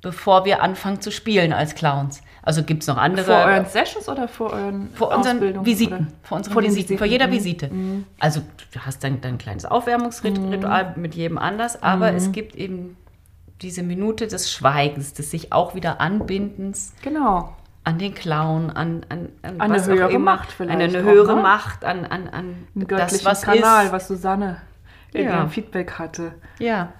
bevor 0.00 0.44
wir 0.44 0.62
anfangen 0.62 1.00
zu 1.00 1.10
spielen 1.10 1.52
als 1.52 1.74
Clowns. 1.74 2.22
Also 2.42 2.64
gibt 2.64 2.82
es 2.82 2.88
noch 2.88 2.96
andere. 2.96 3.24
Vor 3.24 3.44
euren 3.44 3.66
Sessions 3.66 4.08
oder 4.08 4.26
vor 4.26 4.52
euren 4.52 4.90
Vor 4.94 5.14
unseren 5.16 5.64
Visiten. 5.64 5.96
Oder? 5.96 6.06
Vor 6.24 6.36
unseren 6.38 6.52
vor 6.52 6.62
Visiten, 6.62 6.76
Visiten, 6.76 6.98
vor 6.98 7.06
jeder 7.06 7.28
mhm. 7.28 7.32
Visite. 7.32 7.68
Mhm. 7.68 8.04
Also 8.18 8.42
du 8.72 8.80
hast 8.80 9.04
dann 9.04 9.20
dein 9.20 9.38
kleines 9.38 9.64
Aufwärmungsritual 9.64 10.94
mhm. 10.96 11.02
mit 11.02 11.14
jedem 11.14 11.38
anders, 11.38 11.82
aber 11.82 12.10
mhm. 12.10 12.16
es 12.16 12.32
gibt 12.32 12.56
eben 12.56 12.96
diese 13.62 13.84
Minute 13.84 14.26
des 14.26 14.50
Schweigens, 14.50 15.12
des 15.12 15.30
sich 15.30 15.52
auch 15.52 15.76
wieder 15.76 16.00
Anbindens. 16.00 16.94
Genau. 17.02 17.56
An 17.84 17.98
den 17.98 18.14
Clown, 18.14 18.70
an, 18.70 19.06
an, 19.08 19.28
an 19.42 19.60
eine 19.60 19.74
was 19.74 19.86
höhere 19.86 20.10
immer, 20.10 20.36
Macht 20.36 20.52
vielleicht. 20.52 20.80
Eine, 20.80 20.84
eine 20.84 21.02
höhere 21.02 21.36
ne? 21.36 21.42
Macht, 21.42 21.84
an, 21.84 22.04
an, 22.04 22.28
an 22.28 22.66
das, 22.74 23.24
was 23.24 23.42
Kanal, 23.42 23.86
ist. 23.86 23.92
was 23.92 24.08
Susanne 24.08 24.58
in 25.12 25.24
ja. 25.24 25.38
ihrem 25.38 25.50
Feedback 25.50 25.92
hatte. 25.92 26.34
Ja. 26.58 26.92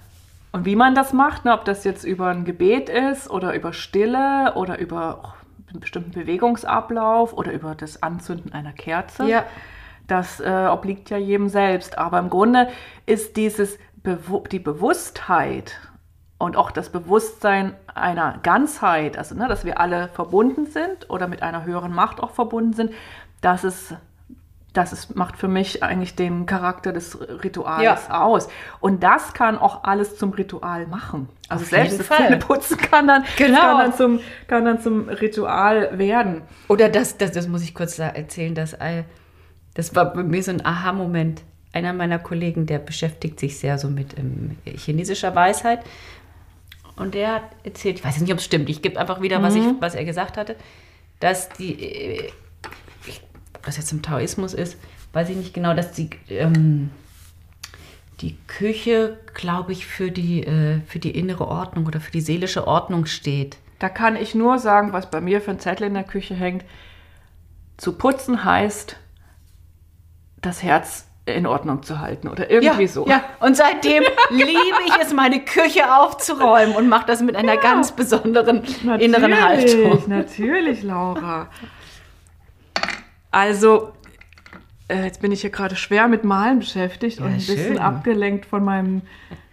Und 0.53 0.65
wie 0.65 0.75
man 0.75 0.93
das 0.93 1.13
macht, 1.13 1.45
ne, 1.45 1.53
ob 1.53 1.65
das 1.65 1.83
jetzt 1.83 2.03
über 2.03 2.27
ein 2.27 2.45
Gebet 2.45 2.87
ist 2.87 3.29
oder 3.29 3.55
über 3.55 3.73
Stille 3.73 4.53
oder 4.55 4.77
über 4.77 5.33
einen 5.67 5.79
bestimmten 5.79 6.11
Bewegungsablauf 6.11 7.33
oder 7.33 7.51
über 7.51 7.73
das 7.73 8.03
Anzünden 8.03 8.53
einer 8.53 8.71
Kerze, 8.71 9.27
ja. 9.27 9.45
das 10.05 10.39
äh, 10.39 10.67
obliegt 10.71 11.09
ja 11.09 11.17
jedem 11.17 11.49
selbst. 11.49 11.97
Aber 11.97 12.19
im 12.19 12.29
Grunde 12.29 12.69
ist 13.07 13.35
dieses 13.35 13.79
Bewu 14.03 14.43
die 14.47 14.59
Bewusstheit 14.59 15.79
und 16.37 16.55
auch 16.55 16.69
das 16.69 16.89
Bewusstsein 16.89 17.73
einer 17.95 18.37
Ganzheit, 18.43 19.17
also 19.17 19.33
ne, 19.33 19.47
dass 19.47 19.65
wir 19.65 19.79
alle 19.79 20.09
verbunden 20.09 20.67
sind 20.67 21.09
oder 21.09 21.27
mit 21.27 21.41
einer 21.41 21.65
höheren 21.65 21.95
Macht 21.95 22.21
auch 22.21 22.31
verbunden 22.31 22.73
sind, 22.73 22.91
das 23.41 23.63
ist 23.63 23.95
das 24.73 24.91
ist, 24.91 25.15
macht 25.15 25.37
für 25.37 25.47
mich 25.47 25.83
eigentlich 25.83 26.15
den 26.15 26.47
Charakter 26.47 26.91
des 26.91 27.19
Rituals 27.43 27.83
ja. 27.83 28.21
aus. 28.21 28.49
Und 28.79 29.03
das 29.03 29.33
kann 29.33 29.57
auch 29.57 29.83
alles 29.83 30.17
zum 30.17 30.31
Ritual 30.31 30.87
machen. 30.87 31.29
Also 31.47 31.63
Auf 31.63 31.69
selbst 31.69 31.99
das 31.99 32.07
Zähneputzen 32.09 32.77
kann 32.77 33.07
dann, 33.07 33.23
genau. 33.37 33.59
kann, 33.59 33.77
dann 33.77 33.93
zum, 33.93 34.19
kann 34.47 34.65
dann 34.65 34.81
zum 34.81 35.09
Ritual 35.09 35.97
werden. 35.99 36.41
Oder 36.67 36.89
das, 36.89 37.17
das, 37.17 37.31
das 37.31 37.47
muss 37.47 37.61
ich 37.63 37.75
kurz 37.75 37.99
erzählen, 37.99 38.55
dass, 38.55 38.75
das 39.75 39.95
war 39.95 40.11
bei 40.11 40.23
mir 40.23 40.41
so 40.41 40.51
ein 40.51 40.65
Aha-Moment. 40.65 41.43
Einer 41.71 41.93
meiner 41.93 42.19
Kollegen, 42.19 42.65
der 42.65 42.79
beschäftigt 42.79 43.39
sich 43.39 43.57
sehr 43.57 43.79
so 43.79 43.89
mit 43.89 44.17
ähm, 44.17 44.57
chinesischer 44.65 45.33
Weisheit. 45.33 45.79
Und 46.95 47.15
der 47.15 47.35
hat 47.35 47.43
erzählt, 47.63 47.99
ich 47.99 48.05
weiß 48.05 48.19
nicht, 48.19 48.31
ob 48.31 48.39
es 48.39 48.45
stimmt, 48.45 48.69
ich 48.69 48.81
gebe 48.81 48.99
einfach 48.99 49.21
wieder, 49.21 49.39
mhm. 49.39 49.43
was, 49.43 49.55
ich, 49.55 49.65
was 49.79 49.95
er 49.95 50.05
gesagt 50.05 50.37
hatte, 50.37 50.55
dass 51.19 51.49
die 51.49 51.81
äh, 51.81 52.29
ob 53.63 53.67
das 53.67 53.77
jetzt 53.77 53.93
im 53.93 54.01
Taoismus 54.01 54.53
ist, 54.53 54.77
weiß 55.13 55.29
ich 55.29 55.37
nicht 55.37 55.53
genau, 55.53 55.73
dass 55.73 55.93
die, 55.93 56.09
ähm, 56.27 56.89
die 58.19 58.37
Küche, 58.47 59.17
glaube 59.33 59.71
ich, 59.71 59.85
für 59.85 60.11
die, 60.11 60.43
äh, 60.43 60.81
für 60.85 60.99
die 60.99 61.17
innere 61.17 61.47
Ordnung 61.47 61.85
oder 61.85 62.01
für 62.01 62.11
die 62.11 62.19
seelische 62.19 62.67
Ordnung 62.67 63.05
steht. 63.05 63.55
Da 63.79 63.87
kann 63.87 64.17
ich 64.17 64.35
nur 64.35 64.59
sagen, 64.59 64.91
was 64.91 65.09
bei 65.09 65.21
mir 65.21 65.39
für 65.39 65.51
ein 65.51 65.59
Zettel 65.59 65.87
in 65.87 65.93
der 65.93 66.03
Küche 66.03 66.35
hängt. 66.35 66.65
Zu 67.77 67.93
putzen 67.93 68.43
heißt, 68.43 68.97
das 70.41 70.61
Herz 70.61 71.07
in 71.25 71.47
Ordnung 71.47 71.83
zu 71.83 71.99
halten 71.99 72.27
oder 72.27 72.51
irgendwie 72.51 72.83
ja, 72.83 72.89
so. 72.89 73.07
Ja, 73.07 73.23
und 73.39 73.55
seitdem 73.55 74.03
liebe 74.29 74.81
ich 74.87 74.93
es, 75.01 75.13
meine 75.13 75.39
Küche 75.39 75.95
aufzuräumen 75.95 76.75
und 76.75 76.89
mache 76.89 77.05
das 77.07 77.21
mit 77.21 77.37
einer 77.37 77.55
ja. 77.55 77.61
ganz 77.61 77.93
besonderen 77.93 78.65
inneren 78.99 79.41
Haltung. 79.41 80.03
Natürlich, 80.07 80.83
Laura. 80.83 81.47
Also, 83.33 83.91
äh, 84.87 85.05
jetzt 85.05 85.21
bin 85.21 85.31
ich 85.31 85.41
hier 85.41 85.49
gerade 85.49 85.75
schwer 85.75 86.07
mit 86.07 86.23
Malen 86.23 86.59
beschäftigt 86.59 87.19
Ja, 87.19 87.25
und 87.25 87.33
ein 87.33 87.41
schön. 87.41 87.55
bisschen 87.55 87.79
abgelenkt 87.79 88.45
von, 88.45 88.63
meinem, 88.63 89.01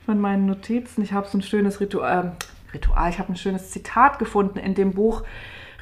von 0.05 0.21
meinen 0.21 0.45
Notizen. 0.45 1.03
Ich 1.03 1.15
habe 1.15 1.27
so 1.27 1.39
ein 1.39 1.43
schönes 1.43 1.81
Ritual, 1.81 2.27
äh, 2.27 2.75
Ritual, 2.75 3.09
ich 3.11 3.19
habe 3.19 3.33
ein 3.33 3.37
schönes 3.37 3.71
Zitat 3.71 4.19
gefunden 4.19 4.59
in 4.59 4.75
dem 4.75 4.93
Buch 4.93 5.25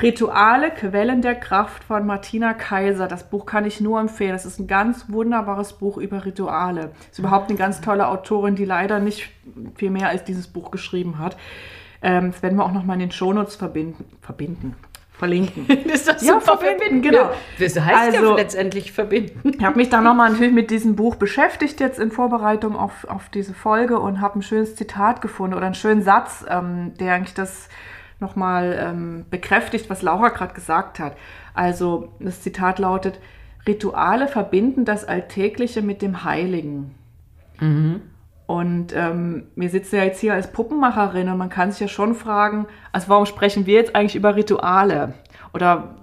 Rituale, 0.00 0.70
Quellen 0.70 1.22
der 1.22 1.34
Kraft 1.34 1.82
von 1.82 2.06
Martina 2.06 2.54
Kaiser. 2.54 3.08
Das 3.08 3.28
Buch 3.28 3.46
kann 3.46 3.64
ich 3.64 3.80
nur 3.80 3.98
empfehlen. 3.98 4.36
Es 4.36 4.46
ist 4.46 4.60
ein 4.60 4.68
ganz 4.68 5.06
wunderbares 5.08 5.72
Buch 5.72 5.96
über 5.96 6.24
Rituale. 6.24 6.92
Ist 7.10 7.18
überhaupt 7.18 7.48
eine 7.50 7.58
ganz 7.58 7.80
tolle 7.80 8.06
Autorin, 8.06 8.54
die 8.54 8.64
leider 8.64 9.00
nicht 9.00 9.28
viel 9.74 9.90
mehr 9.90 10.08
als 10.08 10.22
dieses 10.22 10.46
Buch 10.46 10.70
geschrieben 10.70 11.18
hat. 11.18 11.36
Ähm, 12.00 12.30
das 12.30 12.44
werden 12.44 12.56
wir 12.56 12.64
auch 12.64 12.72
noch 12.72 12.84
mal 12.84 12.94
in 12.94 13.00
den 13.00 13.10
Shownotes 13.10 13.56
verbinden. 13.56 14.04
Verbinden. 14.20 14.76
Verlinken. 15.18 15.66
Das 15.88 16.00
ist 16.02 16.08
doch 16.08 16.22
Ja, 16.22 16.40
super 16.40 16.58
verbinden, 16.58 17.02
genau. 17.02 17.30
Das 17.58 17.78
heißt 17.78 18.14
ja 18.14 18.20
Also- 18.20 18.36
letztendlich 18.36 18.92
verbinden. 18.92 19.52
Ich 19.58 19.64
habe 19.64 19.76
mich 19.76 19.90
dann 19.90 20.04
nochmal 20.04 20.30
natürlich 20.30 20.52
mit 20.54 20.70
diesem 20.70 20.94
Buch 20.96 21.16
beschäftigt 21.16 21.80
jetzt 21.80 21.98
in 21.98 22.10
Vorbereitung 22.10 22.76
auf, 22.76 23.04
auf 23.08 23.28
diese 23.28 23.52
Folge 23.54 23.98
und 23.98 24.20
habe 24.20 24.38
ein 24.38 24.42
schönes 24.42 24.76
Zitat 24.76 25.20
gefunden 25.20 25.54
oder 25.56 25.66
einen 25.66 25.74
schönen 25.74 26.02
Satz, 26.02 26.44
ähm, 26.48 26.92
der 27.00 27.14
eigentlich 27.14 27.34
das 27.34 27.68
nochmal 28.20 28.78
ähm, 28.80 29.26
bekräftigt, 29.30 29.90
was 29.90 30.02
Laura 30.02 30.28
gerade 30.30 30.54
gesagt 30.54 30.98
hat. 30.98 31.16
Also 31.54 32.12
das 32.20 32.42
Zitat 32.42 32.78
lautet, 32.78 33.18
Rituale 33.66 34.28
verbinden 34.28 34.84
das 34.84 35.04
Alltägliche 35.04 35.82
mit 35.82 36.00
dem 36.00 36.24
Heiligen. 36.24 36.94
Und 38.48 38.94
ähm, 38.96 39.48
wir 39.56 39.68
sitzen 39.68 39.96
ja 39.96 40.04
jetzt 40.04 40.20
hier 40.20 40.32
als 40.32 40.50
Puppenmacherin 40.50 41.28
und 41.28 41.36
man 41.36 41.50
kann 41.50 41.70
sich 41.70 41.80
ja 41.80 41.88
schon 41.88 42.14
fragen, 42.14 42.66
also 42.92 43.10
warum 43.10 43.26
sprechen 43.26 43.66
wir 43.66 43.74
jetzt 43.74 43.94
eigentlich 43.94 44.16
über 44.16 44.36
Rituale? 44.36 45.12
Oder 45.52 45.96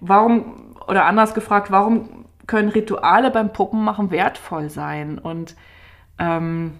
warum, 0.00 0.74
oder 0.88 1.04
anders 1.04 1.32
gefragt, 1.32 1.70
warum 1.70 2.26
können 2.48 2.70
Rituale 2.70 3.30
beim 3.30 3.52
Puppenmachen 3.52 4.10
wertvoll 4.10 4.68
sein? 4.68 5.20
Und 5.20 5.54
ähm, 6.18 6.72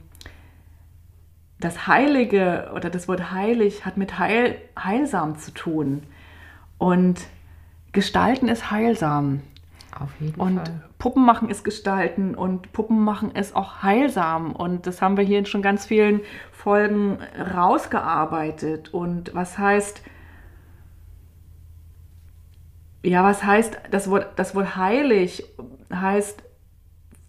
das 1.61 1.87
Heilige 1.87 2.73
oder 2.75 2.91
das 2.91 3.07
Wort 3.07 3.31
heilig 3.31 3.87
hat 3.87 3.97
mit 3.97 4.19
heil, 4.19 4.57
heilsam 4.77 5.39
zu 5.39 5.53
tun. 5.53 6.03
Und 6.79 7.21
Gestalten 7.93 8.49
ist 8.49 8.73
heilsam. 8.73 9.43
Auf 9.99 10.11
jeden 10.21 10.41
Und 10.41 10.57
Fall. 10.57 10.85
Puppen 10.99 11.25
machen 11.25 11.49
ist 11.51 11.65
Gestalten 11.65 12.35
und 12.35 12.73
Puppen 12.73 13.03
machen 13.03 13.33
ist 13.33 13.57
auch 13.57 13.83
heilsam. 13.83 14.53
Und 14.53 14.87
das 14.87 15.03
haben 15.03 15.17
wir 15.17 15.25
hier 15.25 15.39
in 15.39 15.47
schon 15.47 15.63
ganz 15.63 15.87
vielen 15.87 16.21
Folgen 16.53 17.19
rausgearbeitet. 17.55 18.95
Und 18.95 19.35
was 19.35 19.59
heißt, 19.59 20.03
ja, 23.03 23.25
was 23.25 23.43
heißt, 23.43 23.79
das 23.91 24.11
Wort, 24.11 24.29
das 24.37 24.55
Wort 24.55 24.77
heilig 24.77 25.45
heißt 25.93 26.43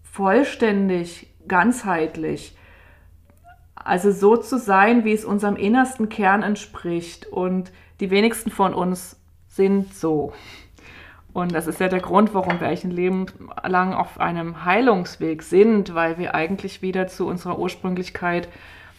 vollständig, 0.04 1.34
ganzheitlich. 1.48 2.58
Also 3.74 4.12
so 4.12 4.38
zu 4.38 4.60
sein, 4.60 5.06
wie 5.06 5.14
es 5.14 5.26
unserem 5.26 5.56
innersten 5.56 6.10
Kern 6.10 6.44
entspricht. 6.44 7.26
Und 7.26 7.72
die 8.00 8.12
wenigsten 8.12 8.52
von 8.52 8.74
uns 8.74 9.20
sind 9.48 9.94
so. 9.94 10.34
Und 11.34 11.54
das 11.54 11.68
ist 11.68 11.80
ja 11.80 11.88
der 11.88 12.02
Grund, 12.02 12.34
warum 12.34 12.60
wir 12.60 12.68
eigentlich 12.68 12.84
ein 12.84 12.92
Leben 12.92 13.26
lang 13.66 13.94
auf 13.94 14.20
einem 14.20 14.66
Heilungsweg 14.66 15.44
sind, 15.44 15.96
weil 15.96 16.18
wir 16.18 16.36
eigentlich 16.36 16.82
wieder 16.82 17.08
zu 17.08 17.26
unserer 17.26 17.58
Ursprünglichkeit 17.58 18.50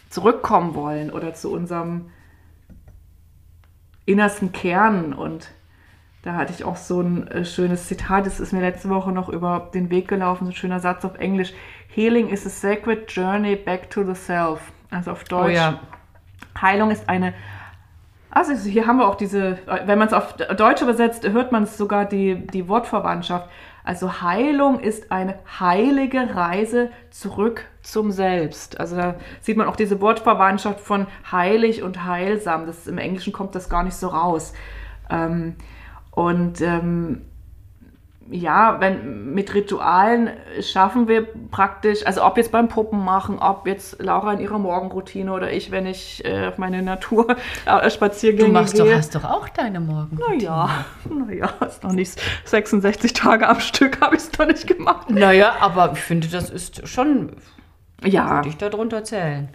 zurückkommen 0.09 0.73
wollen 0.73 1.11
oder 1.11 1.33
zu 1.33 1.51
unserem 1.51 2.09
innersten 4.05 4.51
Kern. 4.51 5.13
Und 5.13 5.51
da 6.23 6.33
hatte 6.33 6.53
ich 6.53 6.63
auch 6.63 6.77
so 6.77 7.01
ein 7.01 7.27
äh, 7.27 7.45
schönes 7.45 7.87
Zitat, 7.87 8.25
das 8.25 8.39
ist 8.39 8.51
mir 8.51 8.61
letzte 8.61 8.89
Woche 8.89 9.11
noch 9.11 9.29
über 9.29 9.69
den 9.73 9.91
Weg 9.91 10.07
gelaufen, 10.07 10.45
so 10.45 10.51
ein 10.51 10.55
schöner 10.55 10.79
Satz 10.79 11.05
auf 11.05 11.19
Englisch. 11.19 11.53
Healing 11.87 12.29
is 12.29 12.45
a 12.47 12.49
sacred 12.49 13.11
journey 13.11 13.55
back 13.55 13.89
to 13.91 14.03
the 14.03 14.15
self. 14.15 14.71
Also 14.89 15.11
auf 15.11 15.23
Deutsch. 15.25 15.51
Oh 15.51 15.55
ja. 15.55 15.79
Heilung 16.59 16.89
ist 16.89 17.07
eine. 17.09 17.33
Also 18.35 18.53
hier 18.67 18.87
haben 18.87 18.97
wir 18.97 19.07
auch 19.07 19.15
diese, 19.15 19.59
wenn 19.85 19.99
man 19.99 20.07
es 20.07 20.13
auf 20.13 20.33
Deutsch 20.33 20.81
übersetzt, 20.81 21.27
hört 21.27 21.51
man 21.51 21.63
es 21.63 21.77
sogar 21.77 22.05
die, 22.05 22.47
die 22.47 22.67
Wortverwandtschaft. 22.67 23.47
Also 23.83 24.23
Heilung 24.23 24.79
ist 24.79 25.11
eine 25.11 25.35
heilige 25.59 26.35
Reise 26.35 26.89
zurück 27.11 27.65
zum 27.83 28.09
Selbst. 28.09 28.79
Also 28.79 28.95
da 28.95 29.15
sieht 29.39 29.55
man 29.55 29.67
auch 29.67 29.75
diese 29.75 30.01
Wortverwandtschaft 30.01 30.79
von 30.79 31.05
heilig 31.31 31.83
und 31.83 32.05
heilsam. 32.05 32.65
Das, 32.65 32.87
Im 32.87 32.97
Englischen 32.97 33.33
kommt 33.33 33.53
das 33.53 33.69
gar 33.69 33.83
nicht 33.83 33.95
so 33.95 34.07
raus. 34.07 34.53
Ähm, 35.11 35.55
und 36.09 36.59
ähm, 36.61 37.21
ja, 38.31 38.79
wenn 38.79 39.33
mit 39.33 39.53
Ritualen 39.53 40.29
schaffen 40.61 41.07
wir 41.07 41.27
praktisch, 41.51 42.05
also 42.05 42.23
ob 42.23 42.37
jetzt 42.37 42.51
beim 42.51 42.67
Puppen 42.67 43.03
machen, 43.03 43.37
ob 43.39 43.67
jetzt 43.67 44.01
Laura 44.01 44.33
in 44.33 44.39
ihrer 44.39 44.59
Morgenroutine 44.59 45.31
oder 45.33 45.51
ich, 45.51 45.71
wenn 45.71 45.85
ich 45.85 46.23
äh, 46.25 46.47
auf 46.47 46.57
meine 46.57 46.81
Natur 46.81 47.35
äh, 47.65 47.89
Du 48.37 48.47
machst 48.47 48.75
gehe. 48.75 48.85
doch, 48.85 48.91
hast 48.97 49.15
doch 49.15 49.23
auch 49.25 49.49
deine 49.49 49.79
Morgen. 49.79 50.17
Naja, 50.29 50.85
naja, 51.09 51.49
ist 51.67 51.83
noch 51.83 51.91
nicht 51.91 52.19
66 52.45 53.13
Tage 53.13 53.47
am 53.47 53.59
Stück, 53.59 53.99
habe 54.01 54.15
ich 54.15 54.21
es 54.23 54.37
noch 54.39 54.47
nicht 54.47 54.67
gemacht. 54.67 55.09
Naja, 55.09 55.55
aber 55.59 55.91
ich 55.93 55.99
finde, 55.99 56.27
das 56.27 56.49
ist 56.49 56.87
schon, 56.87 57.33
Ja, 58.03 58.35
würde 58.37 58.49
ich 58.49 58.57
darunter 58.57 59.03
zählen. 59.03 59.49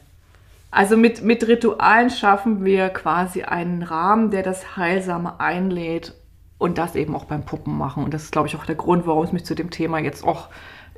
also 0.71 0.97
mit, 0.97 1.23
mit 1.23 1.47
Ritualen 1.49 2.11
schaffen 2.11 2.64
wir 2.64 2.91
quasi 2.91 3.43
einen 3.45 3.83
Rahmen, 3.83 4.31
der 4.31 4.43
das 4.43 4.77
Heilsame 4.77 5.41
einlädt 5.41 6.14
und 6.59 6.79
das 6.79 6.97
eben 6.97 7.15
auch 7.15 7.25
beim 7.25 7.45
Puppen 7.45 7.77
machen. 7.77 8.05
Und 8.05 8.13
das 8.13 8.25
ist, 8.25 8.33
glaube 8.33 8.49
ich, 8.49 8.57
auch 8.57 8.67
der 8.67 8.75
Grund, 8.75 9.07
warum 9.07 9.25
es 9.25 9.33
mich 9.33 9.45
zu 9.45 9.55
dem 9.55 9.71
Thema 9.71 9.99
jetzt 9.99 10.25
auch 10.25 10.49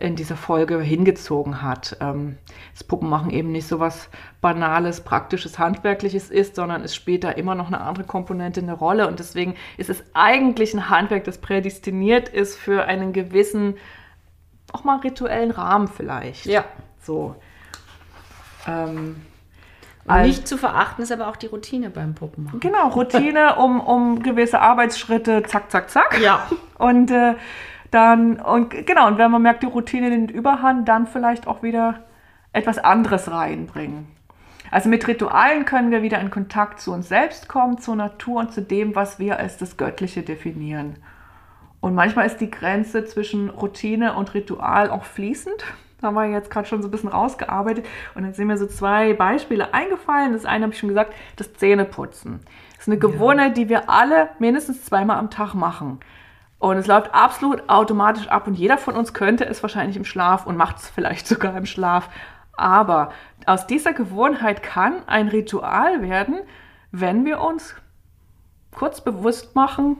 in 0.01 0.17
dieser 0.17 0.37
Folge 0.37 0.81
hingezogen 0.81 1.61
hat. 1.61 1.99
Ähm, 2.01 2.39
das 2.73 2.83
Puppenmachen 2.85 3.31
eben 3.31 3.53
nicht 3.53 3.69
so 3.69 3.79
was 3.79 4.09
Banales, 4.41 5.03
Praktisches, 5.03 5.59
Handwerkliches 5.59 6.31
ist, 6.31 6.57
sondern 6.57 6.83
es 6.83 6.95
spielt 6.95 7.23
da 7.23 7.31
immer 7.31 7.55
noch 7.55 7.67
eine 7.67 7.83
andere 7.83 8.07
Komponente 8.07 8.61
eine 8.61 8.73
Rolle. 8.73 9.07
Und 9.07 9.19
deswegen 9.19 9.55
ist 9.77 9.91
es 9.91 10.03
eigentlich 10.15 10.73
ein 10.73 10.89
Handwerk, 10.89 11.25
das 11.25 11.39
prädestiniert 11.39 12.31
ist 12.31 12.57
für 12.57 12.85
einen 12.87 13.13
gewissen, 13.13 13.77
auch 14.73 14.85
mal 14.85 15.01
rituellen 15.01 15.51
Rahmen 15.51 15.89
vielleicht. 15.89 16.47
Ja. 16.47 16.65
So. 17.03 17.37
Ähm, 18.67 19.17
Also- 20.11 20.29
nicht 20.29 20.49
zu 20.49 20.57
verachten 20.57 21.03
ist 21.03 21.13
aber 21.13 21.29
auch 21.29 21.37
die 21.37 21.47
Routine 21.47 21.91
beim 21.91 22.15
Puppenmachen. 22.15 22.61
Genau, 22.61 22.89
Routine 22.89 23.57
um, 23.59 23.81
um 23.81 24.23
gewisse 24.23 24.61
Arbeitsschritte, 24.61 25.43
zack, 25.45 25.71
zack, 25.71 25.91
zack. 25.91 26.21
Ja. 26.21 26.47
Und 26.79 27.11
äh, 27.11 27.35
dann, 27.91 28.41
und 28.41 28.87
genau, 28.87 29.09
und 29.09 29.19
wenn 29.19 29.31
man 29.31 29.43
merkt, 29.43 29.63
die 29.63 29.67
Routine 29.67 30.11
nimmt 30.11 30.31
Überhand, 30.31 30.89
dann 30.89 31.07
vielleicht 31.07 31.47
auch 31.47 31.63
wieder 31.63 32.01
etwas 32.53 32.79
anderes 32.79 33.31
reinbringen. 33.31 34.09
Also 34.71 34.89
mit 34.89 35.07
Ritualen 35.09 35.65
können 35.65 35.91
wir 35.91 36.03
wieder 36.03 36.21
in 36.21 36.31
Kontakt 36.31 36.81
zu 36.81 36.93
uns 36.93 37.09
selbst 37.09 37.49
kommen, 37.49 37.79
zur 37.79 37.97
Natur 37.97 38.41
und 38.41 38.53
zu 38.53 38.63
dem, 38.63 38.95
was 38.95 39.19
wir 39.19 39.39
als 39.39 39.57
das 39.57 39.77
Göttliche 39.77 40.23
definieren. 40.23 40.97
Und 41.81 41.95
manchmal 41.95 42.27
ist 42.27 42.41
die 42.41 42.51
Grenze 42.51 43.05
zwischen 43.05 43.49
Routine 43.49 44.15
und 44.15 44.35
Ritual 44.35 44.91
auch 44.91 45.05
fließend. 45.05 45.65
Da 46.01 46.09
haben 46.09 46.15
wir 46.15 46.27
jetzt 46.27 46.51
gerade 46.51 46.67
schon 46.67 46.83
so 46.83 46.89
ein 46.89 46.91
bisschen 46.91 47.11
rausgearbeitet. 47.11 47.87
Und 48.15 48.23
dann 48.23 48.33
sind 48.33 48.47
mir 48.47 48.57
so 48.57 48.67
zwei 48.67 49.13
Beispiele 49.13 49.75
eingefallen. 49.75 50.33
Das 50.33 50.45
eine 50.45 50.65
habe 50.65 50.73
ich 50.73 50.79
schon 50.79 50.89
gesagt, 50.89 51.13
das 51.37 51.53
Zähneputzen. 51.55 52.41
Das 52.75 52.87
ist 52.87 52.89
eine 52.89 52.99
Gewohnheit, 52.99 53.57
die 53.57 53.69
wir 53.69 53.91
alle 53.91 54.31
mindestens 54.39 54.85
zweimal 54.85 55.19
am 55.19 55.31
Tag 55.31 55.55
machen. 55.55 56.01
Und 56.59 56.77
es 56.77 56.87
läuft 56.87 57.15
absolut 57.15 57.69
automatisch 57.69 58.29
ab 58.29 58.47
und 58.47 58.55
jeder 58.55 58.77
von 58.77 58.95
uns 58.95 59.15
könnte 59.15 59.47
es 59.47 59.63
wahrscheinlich 59.63 59.97
im 59.97 60.05
Schlaf 60.05 60.47
und 60.47 60.57
macht 60.59 60.77
es 60.77 60.91
vielleicht 60.91 61.27
sogar 61.27 61.57
im 61.57 61.65
Schlaf. 61.65 62.11
Aber 62.53 63.13
aus 63.47 63.67
dieser 63.67 63.95
Gewohnheit 63.95 64.63
kann 64.63 65.03
ein 65.07 65.29
Ritual 65.29 66.03
werden, 66.03 66.41
wenn 66.93 67.25
wir 67.25 67.41
uns 67.41 67.75
kurz 68.73 69.01
bewusst 69.01 69.55
machen, 69.55 69.97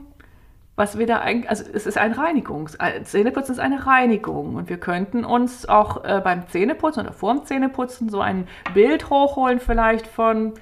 was 0.81 0.97
wir 0.97 1.05
da 1.05 1.19
eigentlich, 1.19 1.47
also 1.47 1.63
es 1.71 1.85
ist 1.85 1.99
ein 1.99 2.11
Reinigungs, 2.13 2.73
äh, 2.79 3.03
Zähneputzen 3.03 3.53
ist 3.53 3.59
eine 3.59 3.85
Reinigung 3.85 4.55
und 4.55 4.67
wir 4.67 4.77
könnten 4.79 5.23
uns 5.23 5.69
auch 5.69 6.03
äh, 6.03 6.19
beim 6.23 6.47
Zähneputzen 6.47 7.03
oder 7.03 7.13
vorm 7.13 7.45
Zähneputzen 7.45 8.09
so 8.09 8.19
ein 8.19 8.47
Bild 8.73 9.11
hochholen 9.11 9.59
vielleicht 9.59 10.07
von 10.07 10.53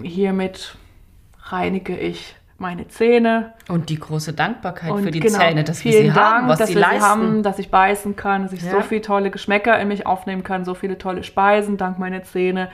hiermit 0.00 0.76
reinige 1.44 1.94
ich 1.94 2.34
meine 2.56 2.88
Zähne 2.88 3.52
Und 3.68 3.90
die 3.90 3.98
große 3.98 4.32
Dankbarkeit 4.32 4.92
und 4.92 5.02
für 5.02 5.10
die 5.10 5.20
genau, 5.20 5.38
Zähne, 5.38 5.62
dass 5.64 5.84
wir 5.84 5.92
sie 5.92 6.12
haben, 6.12 6.14
Dank, 6.14 6.48
was 6.48 6.58
dass 6.60 6.68
sie 6.68 6.74
wir 6.76 6.80
leisten. 6.80 7.00
sie 7.00 7.06
haben, 7.06 7.42
dass 7.42 7.58
ich 7.58 7.70
beißen 7.70 8.16
kann, 8.16 8.44
dass 8.44 8.52
ich 8.54 8.62
so 8.64 8.76
Ja. 8.78 8.82
viele 8.82 9.02
tolle 9.02 9.30
Geschmäcker 9.30 9.78
in 9.78 9.88
mich 9.88 10.06
aufnehmen 10.06 10.42
kann, 10.42 10.64
so 10.64 10.74
viele 10.74 10.96
tolle 10.96 11.22
Speisen 11.22 11.76
dank 11.76 11.98
meiner 11.98 12.22
Zähne. 12.22 12.70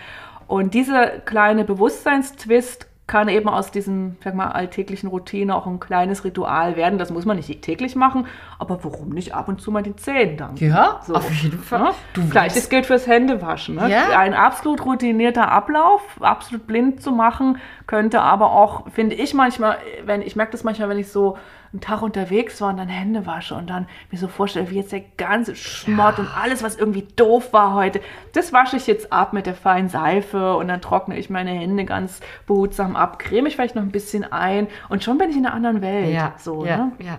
Und 0.47 0.75
dieser 0.75 1.09
kleine 1.09 1.65
Bewusstseinstwist 1.65 2.88
kann 3.09 3.29
eben 3.29 3.49
aus 3.49 3.73
diesem, 3.73 4.17
sag 4.23 4.35
mal, 4.35 4.49
alltäglichen 4.49 5.09
Routine 5.09 5.57
auch 5.57 5.67
ein 5.67 5.81
kleines 5.81 6.25
Ritual 6.25 6.77
werden. 6.77 6.99
Das 6.99 7.11
muss 7.11 7.25
man 7.25 7.37
nicht 7.39 7.63
täglich 7.63 7.97
machen, 7.97 8.27
aber 8.61 8.85
warum 8.85 9.09
nicht 9.09 9.35
ab 9.35 9.49
und 9.49 9.61
zu 9.61 9.73
mal 9.73 9.83
die 9.83 9.97
Zähne 9.97 10.37
dann? 10.37 10.57
Ja, 10.57 11.01
auf 11.13 11.31
jeden 11.43 11.59
Fall. 11.59 11.81
Ne? 11.81 11.91
Du 12.13 12.29
Gleiches 12.29 12.67
weißt- 12.67 12.71
gilt 12.71 12.87
fürs 12.87 13.07
Händewaschen. 13.07 13.77
Ne? 13.77 13.91
Ja. 13.91 14.17
Ein 14.17 14.35
absolut 14.35 14.85
routinierter 14.85 15.51
Ablauf, 15.51 16.03
absolut 16.21 16.67
blind 16.67 17.03
zu 17.03 17.11
machen, 17.11 17.57
könnte 17.87 18.21
aber 18.21 18.53
auch, 18.53 18.89
finde 18.91 19.15
ich 19.17 19.33
manchmal, 19.33 19.79
wenn 20.05 20.21
ich 20.23 20.37
merke 20.37 20.53
das 20.53 20.63
manchmal, 20.63 20.91
wenn 20.91 20.99
ich 20.99 21.11
so 21.11 21.39
einen 21.73 21.81
Tag 21.81 22.01
unterwegs 22.03 22.61
war 22.61 22.71
und 22.71 22.79
dann 22.79 22.89
Hände 22.89 23.27
wasche 23.27 23.55
und 23.55 23.69
dann 23.69 23.87
mir 24.11 24.19
so 24.19 24.27
vorstelle, 24.29 24.71
wie 24.71 24.77
jetzt 24.77 24.93
der 24.93 25.03
ganze 25.19 25.55
Schmott 25.55 26.19
und 26.19 26.29
alles, 26.41 26.63
was 26.63 26.77
irgendwie 26.77 27.07
doof 27.17 27.53
war 27.53 27.75
heute, 27.75 28.01
das 28.33 28.53
wasche 28.53 28.77
ich 28.77 28.87
jetzt 28.87 29.13
ab 29.13 29.33
mit 29.35 29.47
der 29.47 29.55
feinen 29.55 29.89
Seife 29.89 30.57
und 30.57 30.69
dann 30.69 30.81
trockne 30.81 31.19
ich 31.19 31.29
meine 31.31 31.51
Hände 31.51 31.85
ganz 31.85 32.21
behutsam 32.47 32.97
ab, 32.97 33.19
creme 33.19 33.47
ich 33.47 33.57
vielleicht 33.57 33.75
noch 33.75 33.83
ein 33.83 33.91
bisschen 33.93 34.25
ein 34.33 34.67
und 34.89 35.05
schon 35.05 35.19
bin 35.19 35.29
ich 35.31 35.37
in 35.37 35.45
einer 35.47 35.55
anderen 35.55 35.83
Welt. 35.83 36.15
Ja, 36.15 36.35
so, 36.39 36.65
ja, 36.65 36.77
ne? 36.79 36.93
ja. 37.01 37.19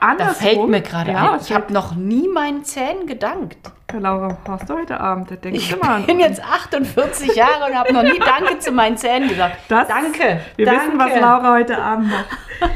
Andersrum- 0.00 0.34
fällt 0.34 0.68
mir 0.68 0.80
gerade 0.80 1.12
ja, 1.12 1.32
ein, 1.32 1.40
ich 1.40 1.52
habe 1.52 1.72
noch 1.72 1.94
nie 1.94 2.28
meinen 2.28 2.64
Zähnen 2.64 3.06
gedankt. 3.06 3.56
fällt- 3.88 4.02
Laura, 4.02 4.36
hast 4.48 4.68
du 4.68 4.74
heute 4.74 4.98
Abend? 5.00 5.30
Da 5.30 5.36
denke 5.36 5.56
ich 5.58 5.70
Ich 5.70 5.76
immer 5.76 5.90
an. 5.90 6.06
bin 6.06 6.18
jetzt 6.18 6.42
48 6.44 7.34
Jahre 7.34 7.66
und 7.70 7.74
habe 7.78 7.92
noch 7.92 8.02
nie 8.02 8.18
Danke 8.18 8.58
zu 8.58 8.72
meinen 8.72 8.96
Zähnen 8.96 9.28
gesagt. 9.28 9.56
Das- 9.68 9.86
danke. 9.88 10.40
Wir 10.56 10.66
danke. 10.66 10.80
wissen, 10.86 10.98
was 10.98 11.20
Laura 11.20 11.52
heute 11.52 11.78
Abend 11.80 12.10
macht. 12.10 12.26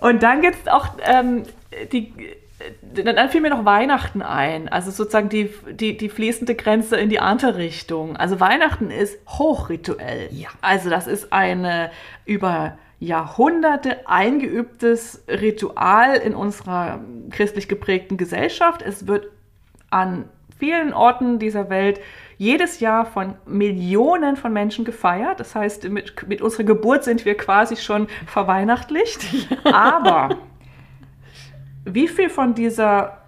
Und 0.00 0.22
dann 0.22 0.40
gibt 0.40 0.56
es 0.64 0.68
auch 0.68 0.88
ähm, 1.02 1.44
die. 1.92 2.12
Dann 2.82 3.28
fiel 3.28 3.40
mir 3.40 3.50
noch 3.50 3.64
Weihnachten 3.64 4.20
ein, 4.20 4.68
also 4.68 4.90
sozusagen 4.90 5.28
die, 5.28 5.48
die, 5.70 5.96
die 5.96 6.08
fließende 6.08 6.56
Grenze 6.56 6.96
in 6.96 7.08
die 7.08 7.20
andere 7.20 7.56
Richtung. 7.56 8.16
Also 8.16 8.40
Weihnachten 8.40 8.90
ist 8.90 9.16
hochrituell. 9.28 10.28
Ja. 10.32 10.48
Also 10.60 10.90
das 10.90 11.06
ist 11.06 11.32
eine 11.32 11.92
über 12.24 12.76
Jahrhunderte 12.98 14.08
eingeübtes 14.08 15.22
Ritual 15.28 16.16
in 16.16 16.34
unserer 16.34 17.00
christlich 17.30 17.68
geprägten 17.68 18.16
Gesellschaft. 18.16 18.82
Es 18.82 19.06
wird 19.06 19.28
an 19.90 20.28
vielen 20.58 20.92
Orten 20.92 21.38
dieser 21.38 21.70
Welt 21.70 22.00
jedes 22.38 22.78
Jahr 22.78 23.04
von 23.04 23.34
Millionen 23.46 24.36
von 24.36 24.52
Menschen 24.52 24.84
gefeiert. 24.84 25.40
Das 25.40 25.54
heißt, 25.54 25.88
mit, 25.90 26.26
mit 26.28 26.40
unserer 26.40 26.64
Geburt 26.64 27.04
sind 27.04 27.24
wir 27.24 27.36
quasi 27.36 27.76
schon 27.76 28.06
verweihnachtlicht. 28.26 29.26
Aber 29.64 30.30
wie 31.84 32.06
viel 32.06 32.30
von 32.30 32.54
dieser, 32.54 33.18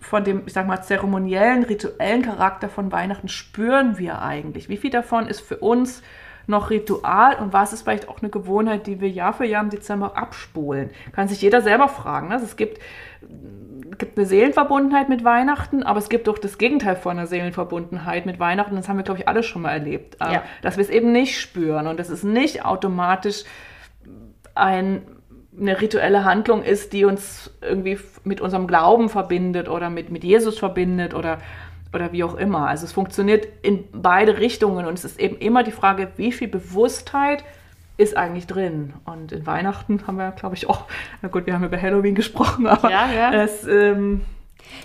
von 0.00 0.22
dem, 0.22 0.44
ich 0.46 0.52
sag 0.52 0.68
mal, 0.68 0.82
zeremoniellen, 0.82 1.64
rituellen 1.64 2.22
Charakter 2.22 2.68
von 2.68 2.92
Weihnachten 2.92 3.28
spüren 3.28 3.98
wir 3.98 4.22
eigentlich? 4.22 4.68
Wie 4.68 4.76
viel 4.76 4.90
davon 4.90 5.26
ist 5.26 5.40
für 5.40 5.58
uns 5.58 6.02
noch 6.46 6.70
Ritual 6.70 7.34
und 7.40 7.52
was 7.52 7.72
ist 7.72 7.82
vielleicht 7.82 8.08
auch 8.08 8.20
eine 8.20 8.30
Gewohnheit, 8.30 8.86
die 8.86 9.00
wir 9.00 9.10
Jahr 9.10 9.32
für 9.32 9.44
Jahr 9.44 9.64
im 9.64 9.70
Dezember 9.70 10.16
abspulen? 10.16 10.90
Kann 11.10 11.26
sich 11.26 11.42
jeder 11.42 11.60
selber 11.60 11.88
fragen. 11.88 12.28
Ne? 12.28 12.34
Also 12.34 12.46
es 12.46 12.54
gibt 12.54 12.78
gibt 13.98 14.18
eine 14.18 14.26
Seelenverbundenheit 14.26 15.08
mit 15.08 15.24
Weihnachten, 15.24 15.82
aber 15.82 15.98
es 15.98 16.08
gibt 16.08 16.28
auch 16.28 16.38
das 16.38 16.58
Gegenteil 16.58 16.96
von 16.96 17.18
einer 17.18 17.26
Seelenverbundenheit 17.26 18.26
mit 18.26 18.38
Weihnachten. 18.38 18.76
Das 18.76 18.88
haben 18.88 18.96
wir, 18.96 19.04
glaube 19.04 19.20
ich, 19.20 19.28
alle 19.28 19.42
schon 19.42 19.62
mal 19.62 19.70
erlebt. 19.70 20.16
Äh, 20.20 20.34
Ja. 20.34 20.42
Dass 20.62 20.76
wir 20.76 20.82
es 20.82 20.90
eben 20.90 21.12
nicht 21.12 21.40
spüren 21.40 21.86
und 21.86 21.98
dass 21.98 22.08
es 22.08 22.22
nicht 22.22 22.64
automatisch 22.64 23.44
ein, 24.54 25.02
eine 25.58 25.80
rituelle 25.80 26.24
Handlung 26.24 26.62
ist, 26.62 26.92
die 26.92 27.04
uns 27.04 27.56
irgendwie 27.60 27.98
mit 28.24 28.40
unserem 28.40 28.66
Glauben 28.66 29.08
verbindet 29.08 29.68
oder 29.68 29.90
mit, 29.90 30.10
mit 30.10 30.24
Jesus 30.24 30.58
verbindet 30.58 31.14
oder, 31.14 31.38
oder 31.94 32.12
wie 32.12 32.24
auch 32.24 32.34
immer. 32.34 32.68
Also 32.68 32.84
es 32.84 32.92
funktioniert 32.92 33.46
in 33.62 33.84
beide 33.92 34.38
Richtungen 34.38 34.86
und 34.86 34.94
es 34.94 35.04
ist 35.04 35.20
eben 35.20 35.36
immer 35.38 35.62
die 35.62 35.72
Frage, 35.72 36.08
wie 36.16 36.32
viel 36.32 36.48
Bewusstheit 36.48 37.44
ist 37.96 38.16
eigentlich 38.16 38.46
drin. 38.46 38.92
Und 39.04 39.32
in 39.32 39.46
Weihnachten 39.46 40.06
haben 40.06 40.16
wir, 40.16 40.30
glaube 40.32 40.54
ich, 40.54 40.68
auch, 40.68 40.84
na 41.22 41.28
gut, 41.28 41.46
wir 41.46 41.54
haben 41.54 41.64
über 41.64 41.80
Halloween 41.80 42.14
gesprochen, 42.14 42.66
aber 42.68 42.90
Ja, 42.90 43.10
ja. 43.10 43.32
es, 43.42 43.66
ähm, 43.66 44.22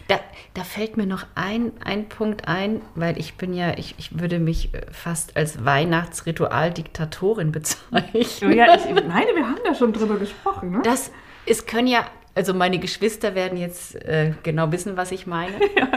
Da, 0.07 0.19
da 0.53 0.63
fällt 0.63 0.95
mir 0.97 1.05
noch 1.07 1.25
ein, 1.35 1.71
ein 1.83 2.07
Punkt 2.07 2.47
ein, 2.47 2.81
weil 2.95 3.17
ich 3.17 3.35
bin 3.35 3.53
ja, 3.53 3.77
ich, 3.77 3.95
ich 3.97 4.19
würde 4.19 4.39
mich 4.39 4.73
äh, 4.73 4.81
fast 4.91 5.35
als 5.37 5.65
Weihnachtsritualdiktatorin 5.65 7.51
bezeichnen. 7.51 8.53
ja, 8.53 8.75
ich 8.75 8.85
meine, 8.85 9.35
wir 9.35 9.47
haben 9.47 9.59
da 9.65 9.73
schon 9.75 9.93
drüber 9.93 10.17
gesprochen, 10.17 10.71
ne? 10.71 10.81
Das, 10.83 11.11
es 11.45 11.65
können 11.65 11.87
ja, 11.87 12.05
also 12.35 12.53
meine 12.53 12.79
Geschwister 12.79 13.35
werden 13.35 13.57
jetzt 13.57 13.95
äh, 13.95 14.33
genau 14.43 14.71
wissen, 14.71 14.95
was 14.97 15.11
ich 15.11 15.27
meine. 15.27 15.53
Ja. 15.77 15.89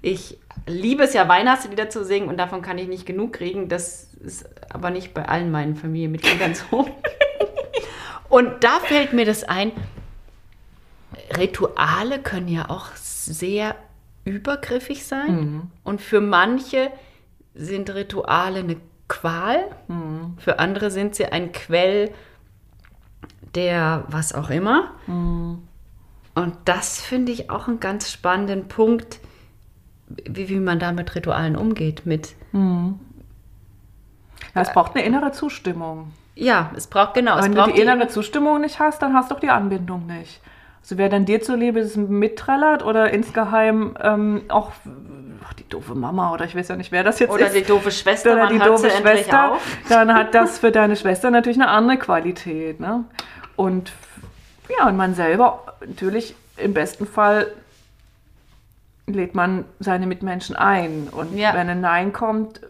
Ich 0.00 0.38
liebe 0.68 1.04
es 1.04 1.14
ja, 1.14 1.28
Weihnachtslieder 1.28 1.90
zu 1.90 2.04
singen 2.04 2.28
und 2.28 2.36
davon 2.36 2.62
kann 2.62 2.78
ich 2.78 2.88
nicht 2.88 3.06
genug 3.06 3.32
kriegen. 3.32 3.68
Das 3.68 4.14
ist 4.14 4.48
aber 4.72 4.90
nicht 4.90 5.14
bei 5.14 5.28
allen 5.28 5.50
meinen 5.50 5.76
Familienmitgliedern 5.76 6.54
so. 6.70 6.88
Und 8.28 8.62
da 8.62 8.78
fällt 8.80 9.12
mir 9.12 9.24
das 9.24 9.44
ein, 9.44 9.72
Rituale 11.36 12.20
können 12.20 12.48
ja 12.48 12.68
auch 12.68 12.94
sehr 12.94 13.74
übergriffig 14.24 15.06
sein. 15.06 15.70
Und 15.84 16.00
für 16.00 16.20
manche 16.20 16.90
sind 17.54 17.90
Rituale 17.94 18.60
eine 18.60 18.76
Qual, 19.08 19.64
für 20.36 20.58
andere 20.58 20.90
sind 20.90 21.14
sie 21.14 21.24
ein 21.24 21.52
Quell 21.52 22.12
der 23.54 24.04
was 24.08 24.34
auch 24.34 24.50
immer. 24.50 24.92
Und 26.34 26.56
das 26.66 27.00
finde 27.00 27.32
ich 27.32 27.50
auch 27.50 27.68
einen 27.68 27.80
ganz 27.80 28.12
spannenden 28.12 28.68
Punkt, 28.68 29.20
wie, 30.26 30.48
wie 30.48 30.58
man 30.60 30.78
da 30.78 30.92
mit 30.92 31.14
Ritualen 31.14 31.56
umgeht. 31.56 32.06
Mit, 32.06 32.34
Ja, 34.54 34.62
es 34.62 34.72
braucht 34.72 34.94
eine 34.96 35.04
innere 35.04 35.32
Zustimmung. 35.32 36.12
ja, 36.34 36.70
es 36.76 36.86
braucht 36.86 37.14
genau, 37.14 37.36
Wenn 37.42 37.52
du 37.52 37.58
braucht 37.58 37.76
die 37.76 37.80
innere 37.80 38.08
Zustimmung 38.08 38.60
nicht 38.60 38.78
hast, 38.78 39.02
dann 39.02 39.14
hast 39.14 39.30
du 39.30 39.34
auch 39.34 39.40
die 39.40 39.50
Anbindung 39.50 40.06
nicht. 40.06 40.40
Also 40.80 40.96
wer 40.96 41.08
dann 41.08 41.24
dir 41.26 41.42
zuliebe 41.42 41.80
das 41.80 41.96
mitträllert 41.96 42.82
oder 42.84 43.10
insgeheim 43.12 43.94
ähm, 44.00 44.42
auch 44.48 44.72
ach, 45.44 45.52
die 45.54 45.68
doofe 45.68 45.94
Mama 45.94 46.32
oder 46.32 46.44
ich 46.46 46.54
weiß 46.56 46.68
ja 46.68 46.76
nicht, 46.76 46.92
wer 46.92 47.04
das 47.04 47.18
jetzt 47.18 47.30
Oder 47.30 47.46
ist. 47.48 47.56
die 47.56 47.62
doofe 47.64 47.90
Schwester, 47.90 48.32
oder 48.32 48.46
die 48.46 48.58
doofe 48.58 48.88
Schwester, 48.90 49.52
auf? 49.52 49.76
dann 49.88 50.14
hat 50.14 50.34
das 50.34 50.58
für 50.60 50.70
deine 50.70 50.96
Schwester 50.96 51.30
natürlich 51.30 51.58
eine 51.60 51.68
andere 51.68 51.98
Qualität. 51.98 52.80
Ne? 52.80 53.04
Und 53.56 53.92
ja, 54.78 54.86
und 54.88 54.96
man 54.96 55.14
selber 55.14 55.64
natürlich 55.84 56.34
im 56.56 56.72
besten 56.72 57.06
Fall 57.06 57.48
lädt 59.12 59.34
man 59.34 59.64
seine 59.80 60.06
Mitmenschen 60.06 60.56
ein. 60.56 61.08
Und 61.10 61.36
Ja. 61.36 61.54
wenn 61.54 61.68
ein 61.68 61.80
Nein 61.80 62.12
kommt, 62.12 62.60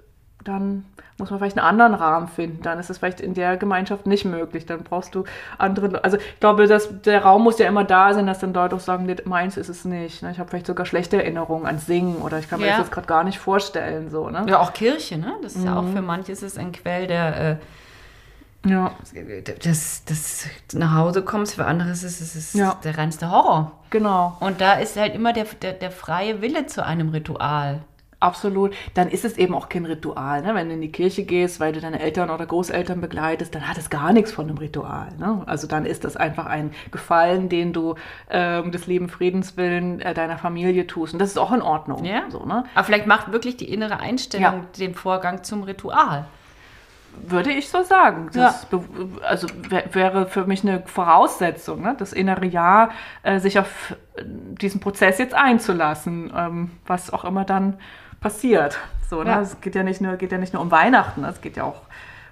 dann 0.45 0.85
muss 1.19 1.31
man 1.31 1.41
vielleicht 1.41 1.59
einen 1.59 1.67
anderen 1.67 1.95
Rahmen 1.95 2.29
finden. 2.29 2.63
Dann 2.63 2.79
ist 2.79 2.91
es 2.91 2.99
vielleicht 2.99 3.21
in 3.21 3.35
der 3.35 3.57
Gemeinschaft 3.57 4.07
nicht 4.07 4.25
möglich. 4.25 4.67
Dann 4.67 4.85
brauchst 4.85 5.15
du 5.17 5.25
andere. 5.59 6.05
Also 6.05 6.17
ich 6.17 6.39
glaube, 6.41 6.69
dass 6.69 7.03
der 7.03 7.23
Raum 7.25 7.43
muss 7.43 7.59
ja 7.59 7.67
immer 7.67 7.83
da 7.83 8.15
sein, 8.15 8.27
dass 8.29 8.39
dann 8.39 8.55
Leute 8.55 8.77
auch 8.77 8.81
sagen, 8.81 9.13
meins 9.25 9.57
ist 9.57 9.69
es 9.69 9.85
nicht. 9.85 10.23
ne? 10.23 10.31
Ich 10.31 10.39
habe 10.39 10.49
vielleicht 10.49 10.67
sogar 10.69 10.87
schlechte 10.87 11.17
Erinnerungen 11.17 11.67
ans 11.67 11.87
Singen 11.87 12.23
oder 12.23 12.39
ich 12.39 12.49
kann 12.49 12.61
mir 12.61 12.67
Ja. 12.67 12.73
das 12.73 12.83
jetzt 12.87 12.93
gerade 12.93 13.09
gar 13.09 13.25
nicht 13.25 13.41
vorstellen. 13.41 14.11
So, 14.11 14.31
ne? 14.31 14.47
Ja, 14.49 14.61
auch 14.61 14.73
Kirche, 14.73 15.19
ne? 15.19 15.33
Das 15.43 15.57
ist 15.57 15.65
ja 15.65 15.73
Mhm. 15.73 15.77
auch 15.79 15.93
für 15.93 16.03
manche 16.03 16.31
ist 16.31 16.43
es 16.45 16.57
ein 16.57 16.71
Quell 16.71 17.09
der 17.09 17.59
ja. 18.67 18.93
äh, 19.15 19.43
das, 19.43 20.05
das 20.05 20.47
nach 20.75 20.95
Hause 20.95 21.23
kommst, 21.23 21.55
für 21.55 21.65
andere 21.67 21.91
ist 21.91 22.03
es, 22.03 22.21
ist 22.21 22.55
Ja. 22.55 22.77
der 22.85 22.97
reinste 22.99 23.31
Horror. 23.31 23.73
Genau. 23.91 24.37
Und 24.41 24.61
da 24.61 24.75
ist 24.75 24.97
halt 24.97 25.15
immer 25.15 25.33
der, 25.33 25.45
der, 25.63 25.73
der 25.73 25.91
freie 25.91 26.41
Wille 26.43 26.67
zu 26.67 26.85
einem 26.85 27.09
Ritual. 27.11 27.83
Absolut. 28.21 28.75
Dann 28.95 29.09
ist 29.09 29.25
es 29.25 29.39
eben 29.39 29.55
auch 29.55 29.69
kein 29.69 29.87
Ritual. 29.87 30.43
Ne? 30.43 30.53
Wenn 30.57 30.67
du 30.69 30.75
in 30.75 30.81
die 30.81 30.91
Kirche 30.91 31.23
gehst, 31.23 31.61
weil 31.61 31.73
du 31.73 31.81
deine 31.81 32.01
Eltern 32.01 32.31
oder 32.31 32.47
Großeltern 32.47 33.01
begleitest, 33.01 33.55
dann 33.55 33.69
hat 33.69 33.79
es 33.79 33.91
gar 33.91 34.13
nichts 34.13 34.33
von 34.33 34.49
einem 34.49 34.59
Ritual. 34.59 35.11
Ne? 35.19 35.43
Also 35.47 35.69
dann 35.69 35.87
ist 35.87 36.03
das 36.03 36.17
einfach 36.17 36.47
ein 36.47 36.73
Gefallen, 36.91 37.49
den 37.49 37.73
du 37.73 37.95
ähm, 38.29 38.73
des 38.73 38.89
lieben 38.89 39.09
Friedens 39.09 39.57
willen 39.57 40.01
äh, 40.01 40.15
deiner 40.15 40.37
Familie 40.37 40.89
tust. 40.89 41.13
Und 41.13 41.21
das 41.21 41.29
ist 41.31 41.39
auch 41.39 41.53
in 41.53 41.63
Ordnung. 41.63 42.05
Ja. 42.05 42.23
So, 42.29 42.45
ne? 42.45 42.65
Aber 42.75 42.83
vielleicht 42.85 43.07
macht 43.07 43.31
wirklich 43.31 43.57
die 43.57 43.73
innere 43.73 44.01
Einstellung 44.01 44.43
Ja. 44.53 44.65
den 44.81 44.97
Vorgang 44.97 45.45
zum 45.45 45.63
Ritual. 45.63 46.27
Würde 47.27 47.51
ich 47.51 47.69
so 47.69 47.83
sagen. 47.83 48.31
Das 48.33 48.67
be- 48.67 48.83
Also 49.23 49.49
wär- 49.69 49.95
wäre 49.95 50.27
für 50.27 50.47
mich 50.47 50.63
eine 50.63 50.83
Voraussetzung, 50.87 51.83
ne? 51.83 51.95
das 51.99 52.13
innere 52.13 52.47
Ja, 52.47 52.91
äh, 53.23 53.39
sich 53.41 53.59
auf 53.59 53.97
äh, 54.17 54.23
diesen 54.25 54.81
Prozess 54.81 55.19
jetzt 55.19 55.35
einzulassen, 55.35 56.33
ähm, 56.35 56.71
was 56.87 57.13
auch 57.13 57.25
immer 57.25 57.45
dann 57.45 57.79
passiert. 58.21 58.79
So, 59.11 59.23
ne? 59.23 59.31
Ja. 59.31 59.41
Es 59.41 59.61
geht 59.61 59.75
ja, 59.75 59.83
nicht 59.83 60.01
nur, 60.01 60.17
geht 60.17 60.33
ja 60.33 60.39
nicht 60.39 60.53
nur 60.53 60.63
um 60.63 60.71
Weihnachten, 60.71 61.25
es 61.25 61.41
geht 61.41 61.57
ja 61.57 61.65
auch 61.65 61.83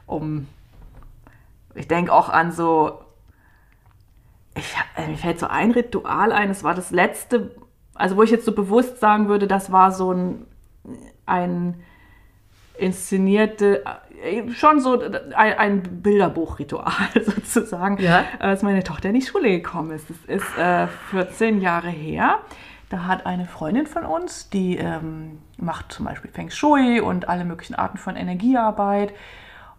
um, 0.07 0.47
ich 1.75 1.89
denke 1.89 2.13
auch 2.13 2.29
an 2.29 2.53
so, 2.53 3.01
ich, 4.55 4.75
äh, 4.97 5.09
mir 5.09 5.17
fällt 5.19 5.39
so 5.41 5.47
ein 5.49 5.73
Ritual 5.73 6.33
ein, 6.33 6.49
es 6.51 6.65
war 6.65 6.75
das 6.75 6.91
letzte, 6.91 7.51
also 7.95 8.17
wo 8.17 8.23
ich 8.23 8.31
jetzt 8.31 8.45
so 8.47 8.53
bewusst 8.53 9.01
sagen 9.01 9.29
würde, 9.29 9.47
das 9.47 9.73
war 9.73 9.91
so 9.93 10.13
ein, 10.13 10.47
ein 11.27 11.83
inszenierte, 12.79 13.83
schon 14.55 14.81
so 14.81 15.01
ein, 15.01 15.15
ein 15.35 15.83
Bilderbuchritual 16.03 16.93
sozusagen, 17.23 17.99
Ja. 18.03 18.25
als 18.39 18.63
meine 18.63 18.83
Tochter 18.83 19.09
in 19.11 19.15
die 19.17 19.23
Schule 19.27 19.49
gekommen 19.51 19.91
ist. 19.93 20.09
Das 20.11 20.17
ist 20.27 20.59
äh, 20.59 20.87
14 21.11 21.61
Jahre 21.61 21.89
her. 21.89 22.39
Da 22.89 23.05
hat 23.07 23.27
eine 23.27 23.47
Freundin 23.47 23.87
von 23.87 24.05
uns, 24.05 24.49
die 24.51 24.77
ähm, 24.77 25.39
macht 25.59 25.93
zum 25.93 26.05
Beispiel 26.07 26.31
Feng 26.31 26.51
Shui 26.51 27.01
und 27.01 27.29
alle 27.29 27.45
möglichen 27.45 27.75
Arten 27.75 27.99
von 27.99 28.15
Energiearbeit. 28.17 29.13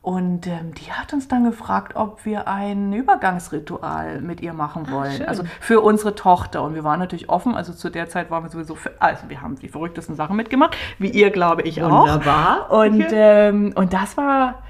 Und 0.07 0.47
ähm, 0.47 0.73
die 0.73 0.93
hat 0.93 1.11
uns 1.11 1.27
dann 1.27 1.43
gefragt, 1.43 1.97
ob 1.97 2.23
wir 2.23 2.47
ein 2.47 2.93
Übergangsritual 2.93 4.21
mit 4.21 4.39
ihr 4.39 4.53
machen 4.53 4.85
Ah, 4.87 4.91
wollen. 4.93 5.11
schön. 5.17 5.25
also 5.25 5.43
für 5.59 5.81
unsere 5.81 6.15
Tochter. 6.15 6.63
Und 6.63 6.75
wir 6.75 6.85
waren 6.85 6.97
natürlich 6.97 7.27
offen. 7.27 7.53
Also 7.55 7.73
zu 7.73 7.89
der 7.89 8.07
Zeit 8.07 8.31
waren 8.31 8.41
wir 8.43 8.49
sowieso 8.49 8.75
für, 8.75 8.93
also 8.99 9.23
wir 9.27 9.41
haben 9.41 9.57
die 9.59 9.67
verrücktesten 9.67 10.15
Sachen 10.15 10.37
mitgemacht, 10.37 10.77
wie 10.97 11.09
ihr, 11.09 11.29
glaube 11.29 11.63
ich, 11.63 11.83
auch. 11.83 12.03
Wunderbar. 12.03 12.71
Und, 12.71 13.05
ähm, 13.11 13.73
und 13.75 13.91
das 13.91 14.15
war, 14.15 14.63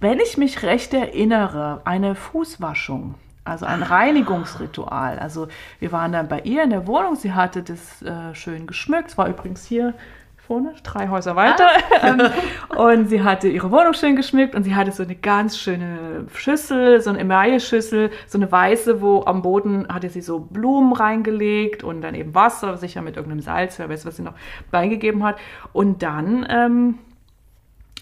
wenn 0.00 0.18
ich 0.18 0.38
mich 0.38 0.62
recht 0.62 0.94
erinnere, 0.94 1.82
eine 1.84 2.14
Fußwaschung. 2.14 3.16
Also 3.44 3.66
ein 3.66 3.82
Reinigungsritual. 3.82 5.18
Also 5.18 5.48
wir 5.78 5.92
waren 5.92 6.12
dann 6.12 6.28
bei 6.28 6.40
ihr 6.40 6.62
in 6.62 6.70
der 6.70 6.86
Wohnung. 6.86 7.16
Sie 7.16 7.34
hatte 7.34 7.62
das 7.62 8.00
äh, 8.00 8.34
schön 8.34 8.66
geschmückt. 8.66 9.10
Es 9.10 9.18
war 9.18 9.28
übrigens 9.28 9.62
hier 9.66 9.92
vorne, 10.50 10.74
drei 10.82 11.08
Häuser 11.08 11.36
weiter. 11.36 11.68
Ähm, 12.02 12.22
und 12.76 13.08
sie 13.08 13.22
hatte 13.22 13.46
ihre 13.46 13.70
Wohnung 13.70 13.94
schön 13.94 14.16
geschmückt 14.16 14.56
und 14.56 14.64
sie 14.64 14.74
hatte 14.74 14.90
so 14.90 15.04
eine 15.04 15.14
ganz 15.14 15.56
schöne 15.56 16.26
Schüssel, 16.34 17.00
so 17.00 17.10
eine 17.10 17.20
Emaille-Schüssel, 17.20 18.10
so 18.26 18.36
eine 18.36 18.50
weiße, 18.50 19.00
wo 19.00 19.22
am 19.26 19.42
Boden 19.42 19.86
hatte 19.88 20.08
sie 20.08 20.20
so 20.20 20.40
Blumen 20.40 20.92
reingelegt 20.92 21.84
und 21.84 22.00
dann 22.00 22.16
eben 22.16 22.34
Wasser, 22.34 22.76
sicher 22.78 23.00
mit 23.00 23.14
irgendeinem 23.14 23.42
Salz, 23.42 23.78
wer 23.78 23.88
weiß, 23.88 24.04
was 24.06 24.16
sie 24.16 24.22
noch 24.22 24.34
beigegeben 24.72 25.22
hat. 25.22 25.38
Und 25.72 26.02
dann, 26.02 26.44
ähm, 26.50 26.98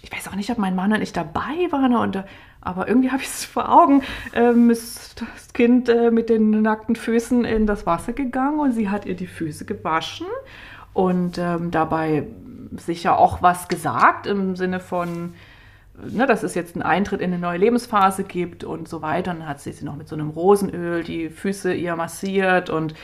ich 0.01 0.11
weiß 0.11 0.29
auch 0.29 0.35
nicht, 0.35 0.49
ob 0.49 0.57
mein 0.57 0.75
Mann 0.75 0.95
und 0.95 1.03
ich 1.03 1.13
dabei 1.13 1.69
waren, 1.71 1.95
und, 1.97 2.25
aber 2.63 2.89
irgendwie 2.89 3.11
habe 3.11 3.21
ich 3.21 3.29
es 3.29 3.45
vor 3.45 3.71
Augen, 3.71 4.03
ähm, 4.33 4.71
ist 4.71 5.21
das 5.21 5.53
Kind 5.53 5.91
äh, 5.91 6.11
mit 6.11 6.31
den 6.31 6.63
nackten 6.63 6.97
Füßen 6.97 7.45
in 7.45 7.67
das 7.67 7.85
Wasser 7.85 8.15
gegangen 8.15 8.59
und 8.59 8.73
sie 8.73 8.89
hat 8.89 9.05
ihr 9.05 9.17
die 9.17 9.27
Füße 9.27 9.67
gewaschen 9.67 10.27
und 10.93 11.39
ähm, 11.39 11.71
dabei 11.71 12.27
sicher 12.77 13.19
auch 13.19 13.43
was 13.43 13.69
gesagt 13.69 14.27
im 14.27 14.57
Sinne 14.57 14.81
von, 14.81 15.35
ne, 15.95 16.27
dass 16.27 16.43
es 16.43 16.55
jetzt 16.55 16.75
einen 16.77 16.83
Eintritt 16.83 17.21
in 17.21 17.33
eine 17.33 17.41
neue 17.41 17.59
Lebensphase 17.59 18.25
gibt 18.25 18.65
und 18.65 18.89
so 18.89 19.03
weiter. 19.03 19.33
Und 19.33 19.41
dann 19.41 19.49
hat 19.49 19.61
sie 19.61 19.73
sie 19.73 19.85
noch 19.85 19.97
mit 19.97 20.09
so 20.09 20.15
einem 20.15 20.31
Rosenöl 20.31 21.05
die 21.05 21.31
Füße 21.31 21.73
ihr 21.73 21.97
massiert 21.97 22.71
und, 22.71 22.95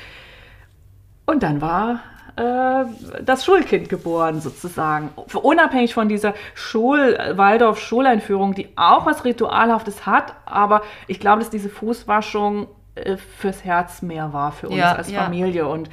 und 1.26 1.42
dann 1.42 1.60
war 1.60 2.00
äh, 2.36 2.84
das 3.22 3.44
Schulkind 3.44 3.88
geboren 3.88 4.40
sozusagen. 4.40 5.10
Unabhängig 5.34 5.94
von 5.94 6.08
dieser 6.08 6.34
Schul 6.54 7.16
Waldorf-Schuleinführung, 7.32 8.54
die 8.54 8.68
auch 8.76 9.06
was 9.06 9.24
Ritualhaftes 9.24 10.04
hat, 10.06 10.34
aber 10.44 10.82
ich 11.06 11.20
glaube, 11.20 11.40
dass 11.40 11.50
diese 11.50 11.68
Fußwaschung 11.68 12.66
äh, 12.96 13.16
fürs 13.16 13.64
Herz 13.64 14.02
mehr 14.02 14.32
war 14.32 14.52
für 14.52 14.68
uns 14.68 14.78
Ja, 14.78 14.94
als 14.94 15.10
ja. 15.10 15.22
Familie 15.22 15.68
und 15.68 15.88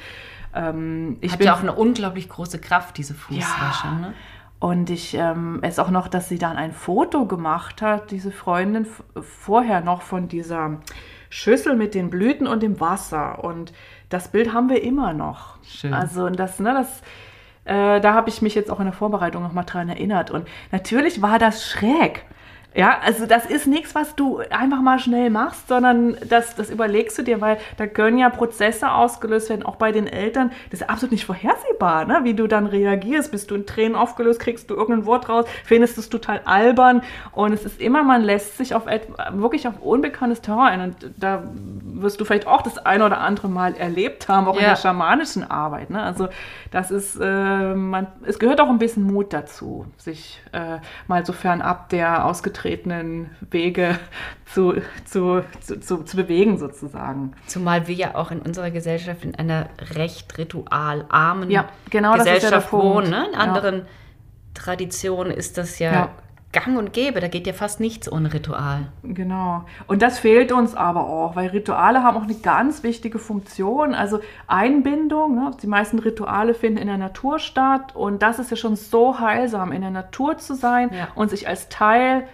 ähm, 0.54 1.16
ich 1.20 1.32
Hat 1.32 1.38
bin 1.38 1.46
ja 1.46 1.54
auch 1.54 1.60
eine 1.60 1.74
unglaublich 1.74 2.28
große 2.28 2.60
Kraft, 2.60 2.98
diese 2.98 3.14
Fußwasche. 3.14 3.86
Ja. 3.86 3.94
Ne? 3.94 4.14
und 4.62 4.90
ich 4.90 5.14
ähm, 5.14 5.58
es 5.62 5.80
auch 5.80 5.90
noch, 5.90 6.06
dass 6.06 6.28
sie 6.28 6.38
dann 6.38 6.56
ein 6.56 6.70
Foto 6.70 7.26
gemacht 7.26 7.82
hat, 7.82 8.12
diese 8.12 8.30
Freundin 8.30 8.86
vorher 9.20 9.80
noch 9.80 10.02
von 10.02 10.28
dieser 10.28 10.78
Schüssel 11.30 11.74
mit 11.74 11.96
den 11.96 12.10
Blüten 12.10 12.46
und 12.46 12.62
dem 12.62 12.78
Wasser. 12.78 13.42
Und 13.42 13.72
das 14.08 14.28
Bild 14.28 14.52
haben 14.52 14.68
wir 14.68 14.84
immer 14.84 15.14
noch. 15.14 15.56
Schön. 15.64 15.92
Also 15.92 16.26
und 16.26 16.38
das, 16.38 16.60
ne, 16.60 16.74
das, 16.74 17.00
äh, 17.64 18.00
da 18.00 18.14
habe 18.14 18.28
ich 18.28 18.40
mich 18.40 18.54
jetzt 18.54 18.70
auch 18.70 18.78
in 18.78 18.84
der 18.84 18.94
Vorbereitung 18.94 19.42
noch 19.42 19.52
mal 19.52 19.64
dran 19.64 19.88
erinnert. 19.88 20.30
Und 20.30 20.46
natürlich 20.70 21.22
war 21.22 21.40
das 21.40 21.68
schräg. 21.68 22.24
Ja, 22.74 22.98
also 23.04 23.26
das 23.26 23.44
ist 23.46 23.66
nichts, 23.66 23.94
was 23.94 24.14
du 24.16 24.38
einfach 24.50 24.80
mal 24.80 24.98
schnell 24.98 25.28
machst, 25.30 25.68
sondern 25.68 26.16
das, 26.28 26.54
das 26.54 26.70
überlegst 26.70 27.18
du 27.18 27.22
dir, 27.22 27.40
weil 27.40 27.58
da 27.76 27.86
können 27.86 28.16
ja 28.18 28.30
Prozesse 28.30 28.90
ausgelöst 28.90 29.50
werden, 29.50 29.62
auch 29.62 29.76
bei 29.76 29.92
den 29.92 30.06
Eltern. 30.06 30.52
Das 30.70 30.80
ist 30.80 30.88
absolut 30.88 31.12
nicht 31.12 31.26
vorhersehbar, 31.26 32.04
ne? 32.06 32.20
wie 32.22 32.34
du 32.34 32.46
dann 32.46 32.66
reagierst. 32.66 33.30
Bist 33.30 33.50
du 33.50 33.54
in 33.56 33.66
Tränen 33.66 33.94
aufgelöst, 33.94 34.40
kriegst 34.40 34.70
du 34.70 34.74
irgendein 34.74 35.06
Wort 35.06 35.28
raus, 35.28 35.44
findest 35.64 35.98
es 35.98 36.08
total 36.08 36.40
albern. 36.44 37.02
Und 37.32 37.52
es 37.52 37.64
ist 37.64 37.80
immer, 37.80 38.02
man 38.04 38.22
lässt 38.22 38.56
sich 38.56 38.74
auf 38.74 38.84
wirklich 39.32 39.68
auf 39.68 39.80
unbekanntes 39.80 40.40
Terrain 40.40 40.80
ein. 40.80 40.90
Und 40.90 41.10
da 41.16 41.42
wirst 41.84 42.20
du 42.20 42.24
vielleicht 42.24 42.46
auch 42.46 42.62
das 42.62 42.78
ein 42.78 43.02
oder 43.02 43.18
andere 43.20 43.48
Mal 43.48 43.74
erlebt 43.74 44.28
haben, 44.28 44.48
auch 44.48 44.56
in 44.56 44.62
Ja. 44.62 44.70
der 44.70 44.76
schamanischen 44.76 45.48
Arbeit. 45.50 45.90
Ne? 45.90 46.02
Also 46.02 46.28
das 46.70 46.90
ist, 46.90 47.16
äh, 47.20 47.74
man, 47.74 48.06
es 48.26 48.38
gehört 48.38 48.60
auch 48.60 48.68
ein 48.68 48.78
bisschen 48.78 49.02
Mut 49.04 49.32
dazu, 49.32 49.86
sich 49.98 50.40
äh, 50.52 50.78
mal 51.06 51.24
so 51.26 51.32
fernab 51.32 51.90
der 51.90 52.24
ausgetretenen 52.62 53.30
Wege 53.50 53.98
zu, 54.46 54.74
zu, 55.04 55.42
zu, 55.60 55.80
zu, 55.80 56.04
zu 56.04 56.16
bewegen 56.16 56.58
sozusagen. 56.58 57.32
Zumal 57.46 57.88
wir 57.88 57.94
ja 57.94 58.14
auch 58.14 58.30
in 58.30 58.40
unserer 58.40 58.70
Gesellschaft 58.70 59.24
in 59.24 59.34
einer 59.34 59.66
recht 59.94 60.36
ritualarmen 60.38 61.50
Ja, 61.50 61.66
genau, 61.90 62.14
Gesellschaft 62.14 62.72
wohnen. 62.72 63.10
Ne? 63.10 63.26
In 63.28 63.32
Ja. 63.34 63.38
anderen 63.40 63.82
Traditionen 64.54 65.32
ist 65.32 65.58
das 65.58 65.78
ja, 65.78 65.92
Ja. 65.92 66.08
gang 66.52 66.76
und 66.76 66.92
gäbe. 66.92 67.20
Da 67.20 67.28
geht 67.28 67.46
ja 67.46 67.54
fast 67.54 67.80
nichts 67.80 68.10
ohne 68.12 68.32
Ritual. 68.34 68.88
Genau. 69.02 69.64
Und 69.86 70.02
das 70.02 70.18
fehlt 70.18 70.52
uns 70.52 70.74
aber 70.74 71.06
auch, 71.06 71.34
weil 71.34 71.48
Rituale 71.48 72.02
haben 72.02 72.16
auch 72.18 72.24
eine 72.24 72.34
ganz 72.34 72.82
wichtige 72.82 73.18
Funktion. 73.18 73.94
Also 73.94 74.20
Einbindung. 74.46 75.34
Ne? 75.34 75.50
Die 75.62 75.66
meisten 75.66 75.98
Rituale 75.98 76.52
finden 76.52 76.76
in 76.78 76.86
der 76.88 76.98
Natur 76.98 77.38
statt. 77.38 77.96
Und 77.96 78.20
das 78.22 78.38
ist 78.38 78.50
ja 78.50 78.56
schon 78.58 78.76
so 78.76 79.18
heilsam, 79.18 79.72
in 79.72 79.80
der 79.80 79.90
Natur 79.90 80.36
zu 80.36 80.54
sein 80.54 80.90
Ja. 80.92 81.08
und 81.14 81.30
sich 81.30 81.48
als 81.48 81.70
Teil 81.70 82.24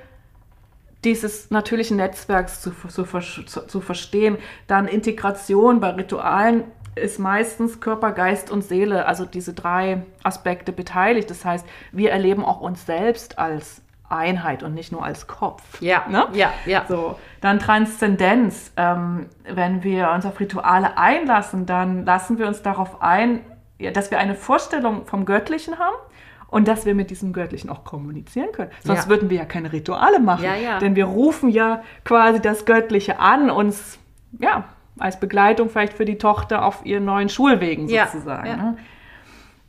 dieses 1.05 1.51
natürlichen 1.51 1.96
Netzwerks 1.96 2.61
zu, 2.61 2.72
zu, 2.72 3.05
zu, 3.66 3.80
verstehen. 3.80 4.38
Dann 4.66 4.88
Integration 4.88 5.80
bei 5.80 5.90
Ritualen 5.90 6.64
ist 6.96 7.18
meistens 7.18 7.80
Körper, 7.80 8.12
Geist 8.12 8.51
und 8.51 8.62
Seele, 8.62 9.07
also 9.07 9.24
diese 9.24 9.55
drei 9.55 10.03
Aspekte 10.24 10.72
beteiligt. 10.72 11.30
Das 11.30 11.44
heißt, 11.44 11.66
wir 11.92 12.11
erleben 12.11 12.44
auch 12.44 12.61
uns 12.61 12.84
selbst 12.86 13.38
als 13.38 13.82
Einheit 14.09 14.62
und 14.62 14.74
nicht 14.74 14.90
nur 14.90 15.05
als 15.05 15.26
Kopf. 15.26 15.62
Ja, 15.80 16.05
Ne? 16.09 16.26
ja, 16.32 16.53
ja. 16.66 16.84
So, 16.88 17.18
dann 17.40 17.59
Transzendenz. 17.59 18.72
Ähm, 18.76 19.26
wenn 19.44 19.84
wir 19.84 20.11
uns 20.11 20.24
auf 20.26 20.40
Rituale 20.40 20.96
einlassen, 20.96 21.66
dann 21.66 22.05
lassen 22.05 22.38
wir 22.38 22.46
uns 22.46 22.62
darauf 22.62 23.03
ein, 23.03 23.40
dass 23.92 24.11
wir 24.11 24.18
eine 24.18 24.34
Vorstellung 24.34 25.07
vom 25.07 25.24
Göttlichen 25.24 25.78
haben 25.78 25.94
und 26.49 26.66
dass 26.68 26.86
wir 26.86 26.94
mit 26.94 27.11
diesem 27.11 27.32
Göttlichen 27.32 27.70
auch 27.70 27.84
kommunizieren 27.84 28.53
können. 28.53 28.70
Sonst 28.82 29.05
Ja. 29.05 29.09
würden 29.11 29.30
wir 29.30 29.38
ja 29.38 29.44
keine 29.44 29.72
Rituale 29.72 30.18
machen. 30.18 30.44
Ja, 30.44 30.55
ja. 30.57 30.78
Denn 30.78 30.96
wir 30.96 31.05
rufen 31.05 31.51
ja 31.51 31.82
quasi 32.05 32.40
das 32.40 32.64
Göttliche 32.64 33.20
an, 33.20 33.51
uns 33.51 33.99
ja 34.38 34.64
als 34.99 35.20
Begleitung 35.20 35.68
vielleicht 35.70 35.92
für 35.92 36.05
die 36.05 36.18
Tochter 36.18 36.64
auf 36.64 36.84
ihren 36.84 37.05
neuen 37.05 37.28
Schulwegen 37.28 37.88
sozusagen. 37.88 38.46
ja. 38.46 38.57
Ne? 38.57 38.76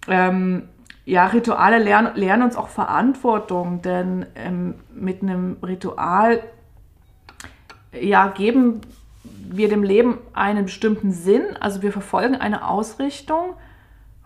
Ähm, 0.07 0.63
ja, 1.05 1.25
Rituale 1.25 1.79
lernen, 1.79 2.15
lernen 2.15 2.43
uns 2.43 2.55
auch 2.55 2.69
Verantwortung, 2.69 3.81
denn 3.81 4.25
ähm, 4.35 4.75
mit 4.93 5.21
einem 5.21 5.57
Ritual 5.63 6.41
ja, 7.99 8.27
geben 8.27 8.81
wir 9.23 9.69
dem 9.69 9.83
Leben 9.83 10.19
einen 10.33 10.65
bestimmten 10.65 11.11
Sinn, 11.11 11.41
also 11.59 11.81
wir 11.81 11.91
verfolgen 11.91 12.35
eine 12.35 12.67
Ausrichtung, 12.67 13.53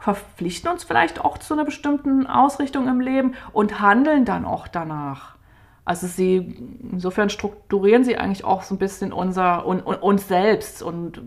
verpflichten 0.04 0.70
uns 0.70 0.84
vielleicht 0.84 1.24
auch 1.24 1.38
zu 1.38 1.54
einer 1.54 1.64
bestimmten 1.64 2.28
Ausrichtung 2.28 2.90
im 2.90 3.00
Leben 3.00 3.36
und 3.54 3.80
handeln 3.80 4.26
dann 4.26 4.44
auch 4.44 4.68
danach. 4.68 5.38
Also 5.86 6.08
sie, 6.08 6.80
insofern 6.92 7.30
strukturieren 7.30 8.04
sie 8.04 8.18
eigentlich 8.18 8.44
auch 8.44 8.64
so 8.64 8.76
ein 8.76 8.80
bisschen 8.80 9.14
unser, 9.14 9.66
un, 9.66 9.82
un, 9.82 9.96
uns 9.96 10.28
selbst 10.28 10.84
und 10.84 11.22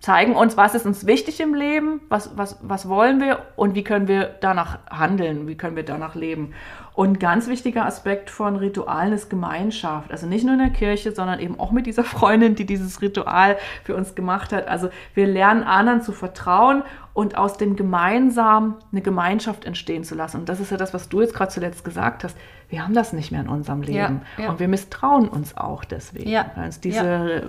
zeigen 0.00 0.36
uns, 0.36 0.56
was 0.56 0.74
ist 0.74 0.86
uns 0.86 1.06
wichtig 1.06 1.40
im 1.40 1.54
Leben, 1.54 2.00
was, 2.08 2.36
was, 2.36 2.58
was 2.62 2.88
wollen 2.88 3.20
wir 3.20 3.40
und 3.56 3.74
wie 3.74 3.82
können 3.82 4.06
wir 4.06 4.36
danach 4.40 4.78
handeln, 4.90 5.48
wie 5.48 5.56
können 5.56 5.76
wir 5.76 5.84
danach 5.84 6.14
leben. 6.14 6.52
Und 6.94 7.20
ganz 7.20 7.48
wichtiger 7.48 7.86
Aspekt 7.86 8.28
von 8.28 8.56
Ritualen 8.56 9.12
ist 9.12 9.30
Gemeinschaft. 9.30 10.10
Also 10.10 10.26
nicht 10.26 10.44
nur 10.44 10.54
in 10.54 10.58
der 10.58 10.70
Kirche, 10.70 11.12
sondern 11.12 11.38
eben 11.38 11.58
auch 11.58 11.70
mit 11.70 11.86
dieser 11.86 12.04
Freundin, 12.04 12.54
die 12.54 12.66
dieses 12.66 13.00
Ritual 13.02 13.56
für 13.84 13.94
uns 13.94 14.14
gemacht 14.14 14.52
hat. 14.52 14.68
Also 14.68 14.88
wir 15.14 15.26
lernen 15.26 15.62
anderen 15.62 16.02
zu 16.02 16.12
vertrauen 16.12 16.82
und 17.12 17.36
aus 17.36 17.56
dem 17.56 17.76
Gemeinsamen 17.76 18.74
eine 18.92 19.00
Gemeinschaft 19.00 19.64
entstehen 19.64 20.04
zu 20.04 20.14
lassen. 20.14 20.38
Und 20.38 20.48
das 20.48 20.60
ist 20.60 20.70
ja 20.70 20.76
das, 20.76 20.94
was 20.94 21.08
du 21.08 21.20
jetzt 21.20 21.34
gerade 21.34 21.50
zuletzt 21.50 21.84
gesagt 21.84 22.24
hast. 22.24 22.36
Wir 22.68 22.82
haben 22.82 22.94
das 22.94 23.12
nicht 23.12 23.32
mehr 23.32 23.40
in 23.40 23.48
unserem 23.48 23.82
Leben. 23.82 24.22
Ja, 24.36 24.44
ja. 24.44 24.50
Und 24.50 24.60
wir 24.60 24.68
misstrauen 24.68 25.28
uns 25.28 25.56
auch 25.56 25.84
deswegen, 25.84 26.28
Ja, 26.28 26.50
weil 26.56 26.66
uns 26.66 26.80
diese 26.80 27.44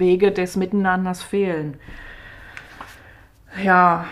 Wege 0.00 0.32
des 0.32 0.56
Miteinanders 0.56 1.22
fehlen. 1.22 1.78
Ja, 3.62 4.06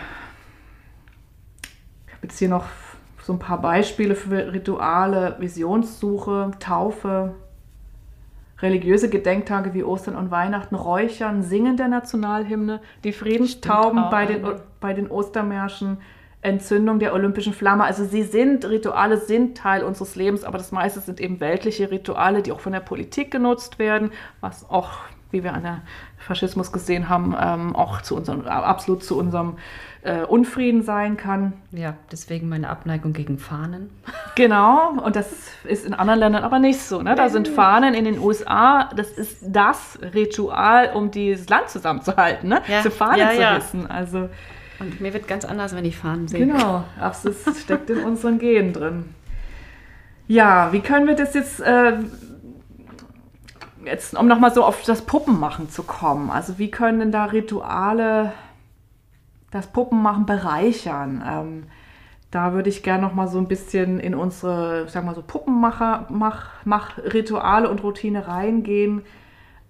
ich 2.07 2.13
habe 2.13 2.27
jetzt 2.27 2.39
hier 2.39 2.49
noch 2.49 2.65
so 3.21 3.33
ein 3.33 3.39
paar 3.39 3.61
Beispiele 3.61 4.15
für 4.15 4.53
Rituale, 4.53 5.35
Visionssuche, 5.39 6.51
Taufe, 6.59 7.35
religiöse 8.61 9.09
Gedenktage 9.09 9.73
wie 9.73 9.83
Ostern 9.83 10.15
und 10.15 10.31
Weihnachten, 10.31 10.75
Räuchern, 10.75 11.43
Singen 11.43 11.77
der 11.77 11.87
Nationalhymne, 11.87 12.81
die 13.03 13.13
Friedenstauben 13.13 14.09
bei 14.09 14.25
den, 14.25 14.45
bei 14.79 14.93
den 14.93 15.09
Ostermärschen, 15.09 15.97
Entzündung 16.41 16.99
der 16.99 17.13
olympischen 17.13 17.53
Flamme. 17.53 17.83
Also 17.83 18.05
sie 18.05 18.23
sind, 18.23 18.65
Rituale 18.65 19.17
sind 19.17 19.57
Teil 19.57 19.83
unseres 19.83 20.15
Lebens, 20.15 20.43
aber 20.43 20.57
das 20.57 20.71
meiste 20.71 21.01
sind 21.01 21.19
eben 21.19 21.39
weltliche 21.39 21.91
Rituale, 21.91 22.41
die 22.41 22.51
auch 22.51 22.61
von 22.61 22.71
der 22.71 22.79
Politik 22.79 23.31
genutzt 23.31 23.77
werden, 23.77 24.11
was 24.39 24.69
auch 24.69 24.91
wie 25.31 25.43
wir 25.43 25.53
an 25.53 25.63
der 25.63 25.81
Faschismus 26.17 26.71
gesehen 26.71 27.09
haben, 27.09 27.35
ähm, 27.39 27.75
auch 27.75 28.01
zu 28.01 28.15
unserem, 28.15 28.45
absolut 28.47 29.03
zu 29.03 29.17
unserem 29.17 29.57
äh, 30.01 30.21
Unfrieden 30.23 30.83
sein 30.83 31.17
kann. 31.17 31.53
Ja, 31.71 31.95
deswegen 32.11 32.49
meine 32.49 32.69
Abneigung 32.69 33.13
gegen 33.13 33.37
Fahnen. 33.37 33.89
Genau, 34.35 34.91
und 35.03 35.17
das 35.17 35.27
ist 35.65 35.85
in 35.85 35.93
anderen 35.93 36.21
Ländern 36.21 36.43
aber 36.45 36.59
nicht 36.59 36.79
so. 36.79 37.01
Ne? 37.01 37.13
Da 37.15 37.27
sind 37.27 37.49
Fahnen 37.49 37.93
in 37.93 38.05
den 38.05 38.19
USA, 38.19 38.89
das 38.95 39.09
ist 39.11 39.39
das 39.41 39.99
Ritual, 40.13 40.91
um 40.93 41.11
dieses 41.11 41.49
Land 41.49 41.67
zusammenzuhalten, 41.69 42.47
ne? 42.47 42.61
Ja. 42.69 42.81
zu 42.81 42.89
Fahnen 42.89 43.17
Ja, 43.19 43.31
zu 43.31 43.41
ja. 43.41 43.57
wissen. 43.57 43.91
Also 43.91 44.29
Und 44.79 45.01
mir 45.01 45.13
wird 45.13 45.27
ganz 45.27 45.43
anders, 45.43 45.75
wenn 45.75 45.83
ich 45.83 45.97
Fahnen 45.97 46.29
sehe. 46.29 46.45
Genau, 46.45 46.85
ach, 47.01 47.13
das 47.21 47.59
steckt 47.59 47.89
in 47.89 47.99
unseren 48.05 48.39
Genen 48.39 48.71
drin. 48.71 49.13
Ja, 50.29 50.71
wie 50.71 50.79
können 50.79 51.07
wir 51.07 51.15
das 51.15 51.33
jetzt, 51.33 51.59
äh, 51.59 51.97
jetzt 53.85 54.17
um 54.17 54.27
nochmal 54.27 54.53
so 54.53 54.63
auf 54.63 54.83
das 54.83 55.03
Puppenmachen 55.03 55.69
zu 55.69 55.83
kommen? 55.83 56.29
Also 56.29 56.57
wie 56.57 56.71
können 56.71 56.99
denn 56.99 57.11
da 57.11 57.25
Rituale 57.25 58.33
das 59.51 59.67
Puppenmachen 59.67 60.25
bereichern? 60.25 61.23
Ähm, 61.27 61.63
da 62.31 62.53
würde 62.53 62.69
ich 62.69 62.83
gerne 62.83 63.01
nochmal 63.01 63.27
so 63.27 63.39
ein 63.39 63.47
bisschen 63.47 63.99
in 63.99 64.13
unsere, 64.13 64.83
ich 64.85 64.91
sag 64.91 65.03
mal 65.03 65.15
so 65.15 65.23
Puppenmacher, 65.23 66.05
Mach, 66.09 66.49
Mach 66.63 66.97
Rituale 66.97 67.69
und 67.69 67.83
Routine 67.83 68.27
reingehen. 68.27 69.01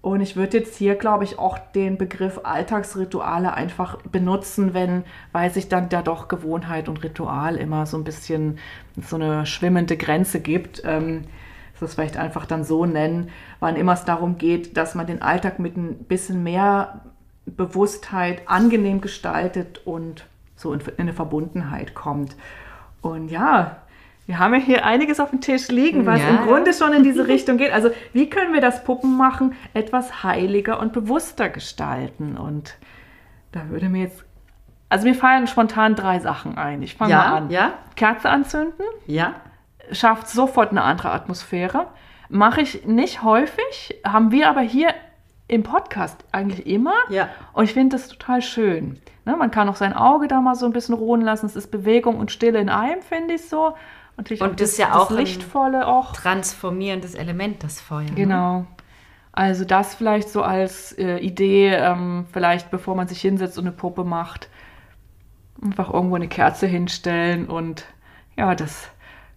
Und 0.02 0.22
ich 0.22 0.34
würde 0.34 0.58
jetzt 0.58 0.76
hier, 0.76 0.94
glaube 0.94 1.24
ich, 1.24 1.38
auch 1.38 1.58
den 1.58 1.98
Begriff 1.98 2.40
Alltagsrituale 2.42 3.52
einfach 3.52 3.98
benutzen, 4.02 4.72
wenn, 4.72 5.04
weil 5.32 5.50
sich 5.50 5.68
dann 5.68 5.90
da 5.90 6.00
doch 6.00 6.28
Gewohnheit 6.28 6.88
und 6.88 7.02
Ritual 7.02 7.56
immer 7.56 7.84
so 7.84 7.98
ein 7.98 8.04
bisschen 8.04 8.58
so 9.00 9.16
eine 9.16 9.44
schwimmende 9.44 9.98
Grenze 9.98 10.40
gibt. 10.40 10.82
Ähm, 10.86 11.24
das 11.80 11.94
vielleicht 11.94 12.16
einfach 12.16 12.46
dann 12.46 12.64
so 12.64 12.86
nennen, 12.86 13.30
wann 13.60 13.76
immer 13.76 13.92
es 13.94 14.04
darum 14.04 14.38
geht, 14.38 14.76
dass 14.76 14.94
man 14.94 15.06
den 15.06 15.22
Alltag 15.22 15.58
mit 15.58 15.76
ein 15.76 16.04
bisschen 16.04 16.42
mehr 16.42 17.00
Bewusstheit 17.46 18.42
angenehm 18.46 19.00
gestaltet 19.00 19.80
und 19.86 20.24
so 20.56 20.72
in, 20.72 20.80
in 20.80 20.92
eine 20.98 21.12
Verbundenheit 21.12 21.94
kommt. 21.94 22.36
Und 23.02 23.28
ja, 23.30 23.76
wir 24.26 24.38
haben 24.38 24.54
ja 24.54 24.60
hier 24.60 24.84
einiges 24.86 25.18
auf 25.20 25.30
dem 25.30 25.40
Tisch 25.40 25.68
liegen, 25.68 26.06
was 26.06 26.20
Ja. 26.20 26.28
im 26.28 26.36
Grunde 26.46 26.72
schon 26.72 26.92
in 26.92 27.02
diese 27.02 27.26
Richtung 27.28 27.56
geht. 27.56 27.72
Also 27.72 27.90
wie 28.12 28.28
können 28.30 28.52
wir 28.52 28.60
das 28.60 28.84
Puppenmachen 28.84 29.54
etwas 29.74 30.22
heiliger 30.22 30.78
und 30.78 30.92
bewusster 30.92 31.48
gestalten? 31.48 32.36
Und 32.36 32.76
da 33.52 33.68
würde 33.70 33.88
mir 33.88 34.02
jetzt, 34.04 34.22
also 34.88 35.08
mir 35.08 35.14
fallen 35.14 35.46
spontan 35.48 35.96
drei 35.96 36.20
Sachen 36.20 36.56
ein. 36.58 36.82
Ich 36.82 36.94
fange 36.96 37.14
mal 37.14 37.20
Ja, 37.24 37.34
an. 37.36 37.50
ja, 37.50 37.72
Kerze 37.96 38.28
anzünden, 38.28 38.84
ja. 39.06 39.34
Schafft 39.92 40.28
sofort 40.28 40.70
eine 40.70 40.82
andere 40.82 41.10
Atmosphäre. 41.10 41.86
Mache 42.28 42.60
ich 42.60 42.86
nicht 42.86 43.22
häufig, 43.22 44.00
haben 44.04 44.30
wir 44.30 44.48
aber 44.48 44.60
hier 44.60 44.94
im 45.48 45.62
Podcast 45.64 46.24
eigentlich 46.30 46.66
immer. 46.66 46.94
Ja. 47.08 47.28
Und 47.52 47.64
ich 47.64 47.72
finde 47.74 47.96
das 47.96 48.06
total 48.08 48.40
schön. 48.40 49.00
Ne, 49.24 49.36
man 49.36 49.50
kann 49.50 49.68
auch 49.68 49.76
sein 49.76 49.92
Auge 49.92 50.28
da 50.28 50.40
mal 50.40 50.54
so 50.54 50.64
ein 50.66 50.72
bisschen 50.72 50.94
ruhen 50.94 51.20
lassen. 51.20 51.46
Es 51.46 51.56
ist 51.56 51.70
Bewegung 51.70 52.16
und 52.18 52.30
Stille 52.30 52.60
in 52.60 52.68
einem, 52.68 53.02
finde 53.02 53.34
ich 53.34 53.48
so. 53.48 53.74
Natürlich 54.16 54.40
Und 54.42 54.60
das 54.60 54.70
ist 54.70 54.78
ja 54.78 54.94
auch 54.94 55.10
ein- 55.10 55.16
Lichtvolle 55.16 55.86
auch. 55.86 56.12
Transformierendes 56.12 57.14
Element, 57.14 57.64
das 57.64 57.80
Feuer. 57.80 58.02
ne? 58.02 58.14
Genau. 58.14 58.66
Also 59.32 59.64
das 59.64 59.94
vielleicht 59.94 60.28
so 60.28 60.42
als 60.42 60.92
äh, 60.98 61.18
Idee, 61.18 61.68
ähm, 61.74 62.26
vielleicht 62.32 62.70
bevor 62.70 62.94
man 62.96 63.08
sich 63.08 63.20
hinsetzt 63.20 63.58
und 63.58 63.64
eine 63.66 63.72
Puppe 63.76 64.04
macht, 64.04 64.48
einfach 65.62 65.92
irgendwo 65.92 66.16
eine 66.16 66.28
Kerze 66.28 66.66
hinstellen 66.66 67.46
und 67.48 67.84
ja, 68.36 68.54
das 68.54 68.88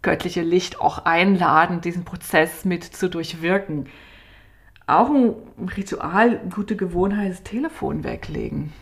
göttliche 0.03 0.41
Licht 0.41 0.79
auch 0.79 1.05
einladen, 1.05 1.81
diesen 1.81 2.05
Prozess 2.05 2.65
mit 2.65 2.83
zu 2.83 3.09
durchwirken. 3.09 3.87
Auch 4.85 5.09
ein 5.09 5.33
Ritual, 5.75 6.41
gute 6.53 6.75
Gewohnheit, 6.75 7.31
das 7.31 7.43
Telefon 7.43 8.03
weglegen. 8.03 8.73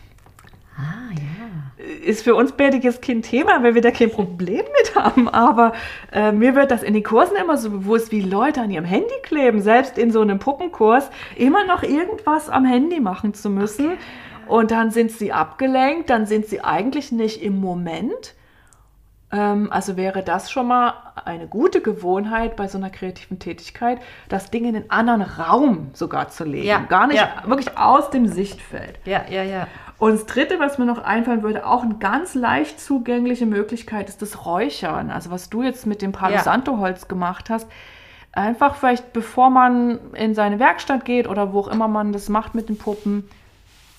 Ah, 0.76 1.12
ja. 1.14 1.84
Ist 2.04 2.24
für 2.24 2.34
uns 2.34 2.54
jetzt 2.58 3.02
kein 3.02 3.22
Thema, 3.22 3.62
weil 3.62 3.74
wir 3.74 3.82
da 3.82 3.90
kein 3.90 4.10
Problem 4.10 4.64
mit 4.80 4.96
haben. 4.96 5.28
Aber 5.28 5.74
äh, 6.12 6.32
mir 6.32 6.54
wird 6.54 6.70
das 6.70 6.82
in 6.82 6.94
den 6.94 7.02
Kursen 7.02 7.36
immer 7.36 7.56
so 7.56 7.70
bewusst, 7.70 8.10
wie 8.10 8.20
Leute 8.20 8.60
an 8.60 8.70
ihrem 8.70 8.84
Handy 8.84 9.14
kleben, 9.22 9.60
selbst 9.60 9.98
in 9.98 10.10
so 10.10 10.20
einem 10.20 10.38
Puppenkurs, 10.38 11.10
immer 11.36 11.64
noch 11.66 11.82
irgendwas 11.82 12.48
am 12.48 12.64
Handy 12.64 13.00
machen 13.00 13.34
zu 13.34 13.50
müssen. 13.50 13.92
Und 14.48 14.70
dann 14.70 14.90
sind 14.90 15.12
sie 15.12 15.32
abgelenkt, 15.32 16.10
dann 16.10 16.26
sind 16.26 16.46
sie 16.46 16.62
eigentlich 16.62 17.12
nicht 17.12 17.42
im 17.42 17.60
Moment. 17.60 18.34
Ähm, 19.32 19.68
also 19.72 19.96
wäre 19.96 20.22
das 20.22 20.50
schon 20.50 20.68
mal 20.68 20.94
eine 21.24 21.46
gute 21.46 21.80
Gewohnheit 21.80 22.54
bei 22.56 22.68
so 22.68 22.76
einer 22.76 22.90
kreativen 22.90 23.38
Tätigkeit, 23.38 23.98
das 24.28 24.50
Ding 24.50 24.66
in 24.66 24.76
einen 24.76 24.90
anderen 24.90 25.22
Raum 25.22 25.90
sogar 25.94 26.28
zu 26.28 26.44
legen. 26.44 26.66
Ja, 26.66 26.80
Gar 26.80 27.06
nicht 27.06 27.16
ja. 27.16 27.42
wirklich 27.46 27.76
aus 27.78 28.10
dem 28.10 28.26
Sichtfeld. 28.26 28.98
Ja, 29.04 29.22
ja, 29.30 29.42
ja. 29.42 29.66
Und 29.98 30.12
das 30.14 30.26
Dritte, 30.26 30.58
was 30.58 30.78
mir 30.78 30.84
noch 30.84 31.02
einfallen 31.02 31.42
würde, 31.42 31.64
auch 31.66 31.82
eine 31.82 31.94
ganz 31.94 32.34
leicht 32.34 32.80
zugängliche 32.80 33.46
Möglichkeit, 33.46 34.08
ist 34.08 34.20
das 34.20 34.44
Räuchern. 34.44 35.10
Also 35.10 35.30
was 35.30 35.48
du 35.48 35.62
jetzt 35.62 35.86
mit 35.86 36.02
dem 36.02 36.12
Palo 36.12 36.34
Ja. 36.34 36.42
Santo 36.42 36.78
Holz 36.78 37.08
gemacht 37.08 37.48
hast. 37.50 37.68
Einfach 38.32 38.74
vielleicht, 38.74 39.12
bevor 39.12 39.50
man 39.50 39.98
in 40.14 40.34
seine 40.34 40.58
Werkstatt 40.58 41.04
geht 41.04 41.28
oder 41.28 41.52
wo 41.52 41.60
auch 41.60 41.68
immer 41.68 41.86
man 41.86 42.12
das 42.12 42.28
macht 42.28 42.54
mit 42.54 42.68
den 42.68 42.78
Puppen, 42.78 43.18
ein 43.18 43.28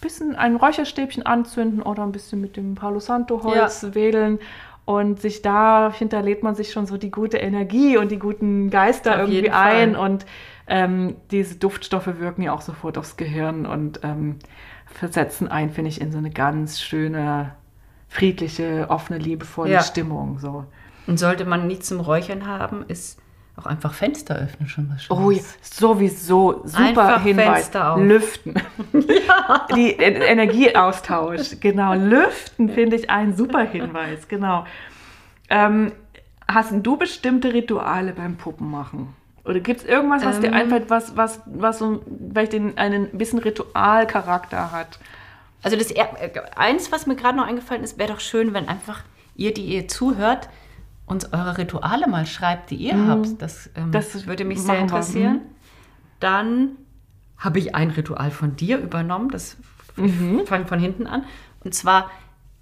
bisschen 0.01 0.35
ein 0.35 0.57
Räucherstäbchen 0.57 1.25
anzünden 1.25 1.81
oder 1.81 2.03
ein 2.03 2.11
bisschen 2.11 2.41
mit 2.41 2.57
dem 2.57 2.75
Palo 2.75 2.99
Santo 2.99 3.41
Holz 3.43 3.87
wedeln. 3.93 4.39
Und 4.85 5.21
sich 5.21 5.41
da 5.41 5.93
hinterlädt 5.93 6.43
man 6.43 6.55
sich 6.55 6.71
schon 6.71 6.85
so 6.85 6.97
die 6.97 7.11
gute 7.11 7.37
Energie 7.37 7.97
und 7.97 8.11
die 8.11 8.19
guten 8.19 8.69
Geister 8.69 9.13
Auf 9.13 9.29
irgendwie 9.29 9.49
ein. 9.49 9.95
Und 9.95 10.25
ähm, 10.67 11.15
diese 11.31 11.55
Duftstoffe 11.55 12.19
wirken 12.19 12.41
ja 12.41 12.53
auch 12.53 12.61
sofort 12.61 12.97
aufs 12.97 13.15
Gehirn 13.15 13.65
und 13.65 14.01
ähm, 14.03 14.39
versetzen 14.85 15.47
ein, 15.47 15.69
finde 15.69 15.89
ich, 15.89 16.01
in 16.01 16.11
so 16.11 16.17
eine 16.17 16.31
ganz 16.31 16.81
schöne, 16.81 17.55
friedliche, 18.09 18.87
offene, 18.89 19.19
liebevolle 19.19 19.71
Ja. 19.71 19.83
Stimmung. 19.83 20.39
So. 20.39 20.65
Und 21.07 21.17
sollte 21.17 21.45
man 21.45 21.65
nichts 21.67 21.87
zum 21.87 21.99
Räuchern 22.01 22.45
haben, 22.45 22.83
ist 22.87 23.19
auch 23.55 23.65
einfach 23.65 23.93
Fenster 23.93 24.35
öffnen 24.35 24.67
schon 24.67 24.89
was 24.91 25.03
Schönes. 25.03 25.23
Oh 25.23 25.31
ja, 25.31 25.41
sowieso, 25.61 26.61
super 26.65 26.79
Einfach 26.79 27.21
Hinweis. 27.21 27.47
Fenster 27.47 27.93
auf. 27.93 27.99
Lüften. 27.99 28.53
Die 29.75 29.91
e 29.91 29.95
Energieaustausch, 30.01 31.59
genau. 31.59 31.93
Lüften 31.93 32.69
finde 32.69 32.95
ich 32.95 33.09
ein 33.09 33.35
super 33.35 33.61
Hinweis, 33.61 34.27
genau. 34.27 34.65
Ähm, 35.49 35.91
hast 36.47 36.73
du 36.81 36.97
bestimmte 36.97 37.53
Rituale 37.53 38.13
beim 38.13 38.37
Puppenmachen? 38.37 39.09
Oder 39.45 39.59
gibt 39.59 39.81
es 39.81 39.85
irgendwas, 39.85 40.25
was 40.25 40.39
dir 40.39 40.47
Ähm. 40.47 40.53
einfällt, 40.53 40.89
was, 40.89 41.17
was, 41.17 41.41
was 41.45 41.79
so 41.79 42.01
vielleicht 42.29 42.53
den, 42.53 42.77
einen 42.77 43.17
bisschen 43.17 43.39
Ritualcharakter 43.39 44.71
hat? 44.71 44.99
Also 45.61 45.77
das 45.77 45.91
äh, 45.91 46.31
eins, 46.55 46.91
was 46.91 47.07
mir 47.07 47.15
gerade 47.15 47.37
noch 47.37 47.45
eingefallen 47.45 47.83
ist, 47.83 47.97
wäre 47.99 48.13
doch 48.13 48.19
schön, 48.19 48.53
wenn 48.53 48.67
einfach 48.67 49.01
ihr, 49.35 49.53
die 49.53 49.65
ihr 49.65 49.87
zuhört, 49.87 50.49
uns 51.05 51.31
eure 51.33 51.57
Rituale 51.57 52.07
mal 52.07 52.25
schreibt, 52.25 52.69
die 52.71 52.75
ihr 52.75 53.07
habt. 53.07 53.41
Das, 53.41 53.69
ähm, 53.75 53.87
Mhm. 53.87 53.91
Das 53.91 54.11
das 54.13 54.27
würde 54.27 54.45
mich 54.45 54.61
sehr 54.61 54.79
interessieren. 54.79 55.33
Mhm. 55.35 55.41
Dann 56.19 56.69
habe 57.37 57.59
ich 57.59 57.75
ein 57.75 57.89
Ritual 57.91 58.31
von 58.31 58.55
dir 58.55 58.77
übernommen. 58.77 59.29
Das 59.29 59.57
Mhm. 59.95 60.45
fange 60.45 60.65
von 60.65 60.79
hinten 60.79 61.05
an. 61.07 61.23
Und 61.63 61.75
zwar 61.75 62.09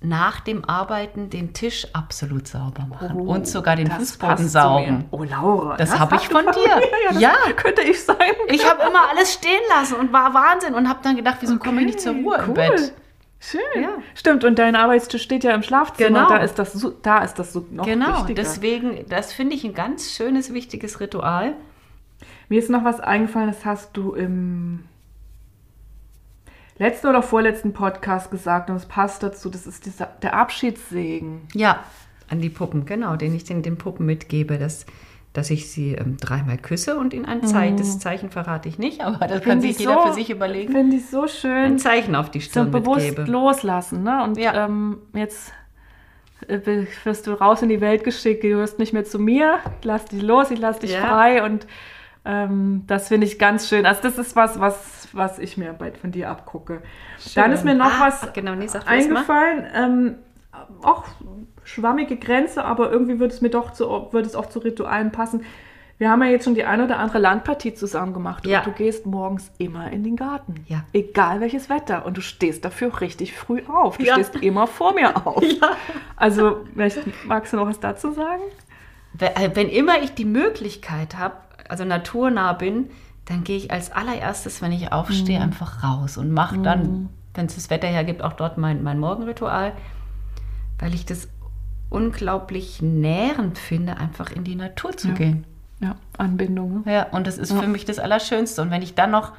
nach 0.03 0.39
dem 0.39 0.65
Arbeiten 0.65 1.29
den 1.29 1.53
Tisch 1.53 1.85
absolut 1.93 2.47
sauber 2.47 2.87
machen 2.89 3.21
und 3.21 3.47
sogar 3.47 3.75
den 3.75 3.85
Oh, 3.85 3.89
Das 3.91 3.97
Fußboden 3.99 4.49
saugen. 4.49 5.05
Oh, 5.11 5.23
Laura. 5.23 5.77
Das 5.77 5.99
habe 5.99 6.15
ich 6.15 6.27
von 6.27 6.43
dir. 6.45 6.51
Ja, 7.11 7.11
das 7.11 7.21
Ja. 7.21 7.33
könnte 7.55 7.81
ich 7.83 8.03
sein. 8.03 8.17
Ich 8.47 8.67
habe 8.67 8.81
immer 8.81 9.09
alles 9.11 9.33
stehen 9.33 9.61
lassen 9.69 9.95
und 9.95 10.11
war 10.11 10.33
Wahnsinn 10.33 10.73
und 10.73 10.89
habe 10.89 10.99
dann 11.03 11.15
gedacht, 11.15 11.37
wieso 11.41 11.57
komme 11.59 11.81
ich 11.81 11.85
nicht 11.87 12.01
zur 12.01 12.13
Ruhe 12.15 12.37
im 12.37 12.47
cool. 12.49 12.53
Bett? 12.55 12.93
Schön. 13.43 13.61
Ja. 13.81 13.97
Stimmt, 14.13 14.43
und 14.43 14.59
dein 14.59 14.75
Arbeitstisch 14.75 15.23
steht 15.23 15.43
ja 15.43 15.53
im 15.55 15.63
Schlafzimmer. 15.63 16.09
Genau. 16.25 16.29
Da 16.29 16.37
ist 16.37 16.59
das, 16.59 16.73
so- 16.73 16.91
da 16.91 17.23
ist 17.23 17.33
das 17.39 17.51
so 17.53 17.65
noch 17.71 17.85
Genau, 17.85 18.19
wichtiger. 18.19 18.35
deswegen, 18.35 19.05
das 19.09 19.33
finde 19.33 19.55
ich 19.55 19.63
ein 19.63 19.73
ganz 19.73 20.11
schönes, 20.15 20.53
wichtiges 20.53 20.99
Ritual. 20.99 21.55
Mir 22.49 22.59
ist 22.59 22.69
noch 22.69 22.83
was 22.83 22.99
eingefallen, 22.99 23.47
das 23.47 23.65
hast 23.65 23.97
du 23.97 24.13
im 24.13 24.83
letzten 26.77 27.07
oder 27.07 27.23
vorletzten 27.23 27.73
Podcast 27.73 28.29
gesagt 28.29 28.69
und 28.69 28.75
es 28.75 28.85
passt 28.85 29.23
dazu. 29.23 29.49
Das 29.49 29.65
ist 29.65 29.85
dieser, 29.87 30.05
der 30.21 30.35
Abschiedssegen. 30.35 31.47
Ja, 31.53 31.83
an 32.29 32.41
die 32.41 32.49
Puppen, 32.49 32.85
genau, 32.85 33.15
den 33.15 33.33
ich 33.35 33.43
den, 33.43 33.61
den 33.63 33.77
Puppen 33.77 34.05
mitgebe, 34.05 34.57
dass, 34.59 34.85
dass 35.33 35.49
ich 35.49 35.71
sie 35.71 35.93
ähm, 35.95 36.17
dreimal 36.17 36.57
küsse 36.57 36.97
und 36.97 37.13
ihnen 37.13 37.25
ein 37.25 37.43
Zeichen, 37.45 37.77
das 37.77 37.99
Zeichen 37.99 38.29
verrate 38.31 38.67
ich 38.67 38.77
nicht, 38.77 39.01
aber 39.01 39.27
das 39.27 39.41
kann 39.41 39.61
sich 39.61 39.71
ich 39.71 39.79
jeder 39.79 39.93
so- 40.01 40.07
für 40.07 40.13
sich 40.13 40.29
überlegen, 40.29 40.73
Finde 40.73 40.97
ich 40.97 41.07
so 41.09 41.21
ein 41.23 41.29
schön. 41.29 41.79
Zeichen 41.79 42.15
auf 42.15 42.29
die 42.31 42.39
So 42.41 42.49
Stirn 42.49 42.71
bewusst 42.71 43.05
mitgebe. 43.07 43.31
loslassen. 43.31 44.03
Ne? 44.03 44.23
Und 44.23 44.37
Ja. 44.37 44.65
ähm, 44.65 44.97
jetzt 45.13 45.53
äh, 46.47 46.59
wirst 47.05 47.27
du 47.27 47.31
raus 47.33 47.61
in 47.61 47.69
die 47.69 47.79
Welt 47.81 48.03
geschickt, 48.03 48.43
du 48.43 48.49
hörst 48.49 48.77
nicht 48.79 48.93
mehr 48.93 49.05
zu 49.05 49.19
mir, 49.19 49.59
lass 49.83 50.05
dich 50.05 50.21
los, 50.21 50.51
ich 50.51 50.59
lass 50.59 50.79
dich 50.79 50.91
Ja. 50.93 51.01
frei 51.01 51.43
und 51.43 51.65
ähm, 52.25 52.83
das 52.87 53.07
finde 53.07 53.25
ich 53.25 53.39
ganz 53.39 53.67
schön. 53.69 53.85
Also 53.85 54.01
das 54.03 54.17
ist 54.17 54.35
was, 54.35 54.59
was, 54.59 55.07
was 55.13 55.39
ich 55.39 55.57
mir 55.57 55.73
bald 55.73 55.97
von 55.97 56.11
dir 56.11 56.29
abgucke. 56.29 56.81
Dann 57.35 57.51
ist 57.51 57.63
mir 57.63 57.73
noch 57.73 57.85
Ah, 57.99 58.07
was 58.07 58.33
genau, 58.33 58.53
nee, 58.55 58.67
eingefallen. 58.85 59.65
Ähm, 59.73 60.15
auch 60.83 61.05
schwammige 61.63 62.17
Grenze, 62.17 62.63
aber 62.65 62.91
irgendwie 62.91 63.19
würde 63.19 63.33
es 63.33 63.41
mir 63.41 63.49
doch 63.49 63.71
zu, 63.71 63.85
würde 64.11 64.27
es 64.27 64.35
auch 64.35 64.47
zu 64.47 64.59
Ritualen 64.59 65.11
passen. 65.11 65.43
Wir 65.97 66.09
haben 66.09 66.23
ja 66.23 66.29
jetzt 66.29 66.45
schon 66.45 66.55
die 66.55 66.63
eine 66.63 66.85
oder 66.85 66.97
andere 66.97 67.19
Landpartie 67.19 67.75
zusammen 67.75 68.11
gemacht 68.13 68.47
Ja. 68.47 68.59
und 68.59 68.65
du 68.67 68.71
gehst 68.71 69.05
morgens 69.05 69.51
immer 69.59 69.91
in 69.91 70.03
den 70.03 70.15
Garten. 70.15 70.55
Ja. 70.67 70.83
Egal 70.93 71.41
welches 71.41 71.69
Wetter. 71.69 72.07
Und 72.07 72.17
du 72.17 72.21
stehst 72.21 72.65
dafür 72.65 72.99
richtig 73.01 73.33
früh 73.33 73.61
auf. 73.71 73.97
Du 73.97 74.05
Ja. 74.05 74.13
stehst 74.13 74.35
immer 74.37 74.65
vor 74.65 74.93
mir 74.95 75.27
auf. 75.27 75.43
Ja. 75.61 75.71
Also, 76.15 76.65
magst 77.25 77.53
du 77.53 77.57
noch 77.57 77.67
was 77.67 77.79
dazu 77.79 78.11
sagen? 78.13 78.41
Wenn 79.13 79.29
äh, 79.35 79.51
wenn 79.55 79.69
immer 79.69 80.01
ich 80.01 80.13
die 80.15 80.25
Möglichkeit 80.25 81.17
habe, 81.19 81.35
also 81.69 81.85
naturnah 81.85 82.53
bin, 82.53 82.89
dann 83.25 83.43
gehe 83.43 83.57
ich 83.57 83.69
als 83.71 83.91
allererstes, 83.91 84.61
wenn 84.63 84.71
ich 84.71 84.91
aufstehe, 84.91 85.37
Mhm. 85.37 85.43
einfach 85.45 85.83
raus 85.83 86.17
und 86.17 86.31
mache 86.31 86.57
dann, 86.57 87.09
wenn 87.35 87.45
es 87.45 87.53
das 87.55 87.69
Wetter 87.69 87.87
hergibt, 87.87 88.23
auch 88.23 88.33
dort 88.33 88.57
mein, 88.57 88.81
mein 88.81 88.99
Morgenritual, 88.99 89.73
weil 90.79 90.93
ich 90.95 91.05
das 91.05 91.29
unglaublich 91.91 92.81
nährend 92.81 93.59
finde, 93.59 93.97
einfach 93.97 94.31
in 94.31 94.43
die 94.43 94.55
Natur 94.55 94.97
zu 94.97 95.09
Ja. 95.09 95.13
gehen. 95.13 95.45
Ja, 95.81 95.95
Anbindung. 96.17 96.83
Ne? 96.85 96.93
Ja, 96.93 97.03
und 97.09 97.27
das 97.27 97.37
ist 97.37 97.51
Ja. 97.51 97.59
für 97.59 97.67
mich 97.67 97.85
das 97.85 97.99
Allerschönste. 97.99 98.61
Und 98.61 98.71
wenn 98.71 98.81
ich 98.81 98.95
dann 98.95 99.11
noch 99.11 99.33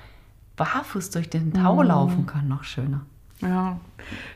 barfuß 0.56 1.10
durch 1.10 1.30
den 1.30 1.52
Tau 1.54 1.76
Mhm. 1.76 1.88
laufen 1.88 2.26
kann, 2.26 2.48
noch 2.48 2.62
schöner. 2.64 3.00
Ja. 3.40 3.80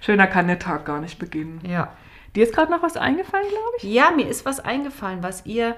Schöner 0.00 0.26
kann 0.26 0.46
der 0.48 0.58
Tag 0.58 0.84
gar 0.86 1.00
nicht 1.00 1.18
beginnen. 1.18 1.60
Ja. 1.64 1.92
Dir 2.34 2.44
ist 2.44 2.54
gerade 2.54 2.70
noch 2.72 2.82
was 2.82 2.96
eingefallen, 2.96 3.46
glaube 3.48 3.72
ich? 3.78 3.82
Ja, 3.84 4.10
mir 4.14 4.26
ist 4.28 4.44
was 4.44 4.60
eingefallen, 4.60 5.22
was 5.22 5.44
ihr. 5.46 5.76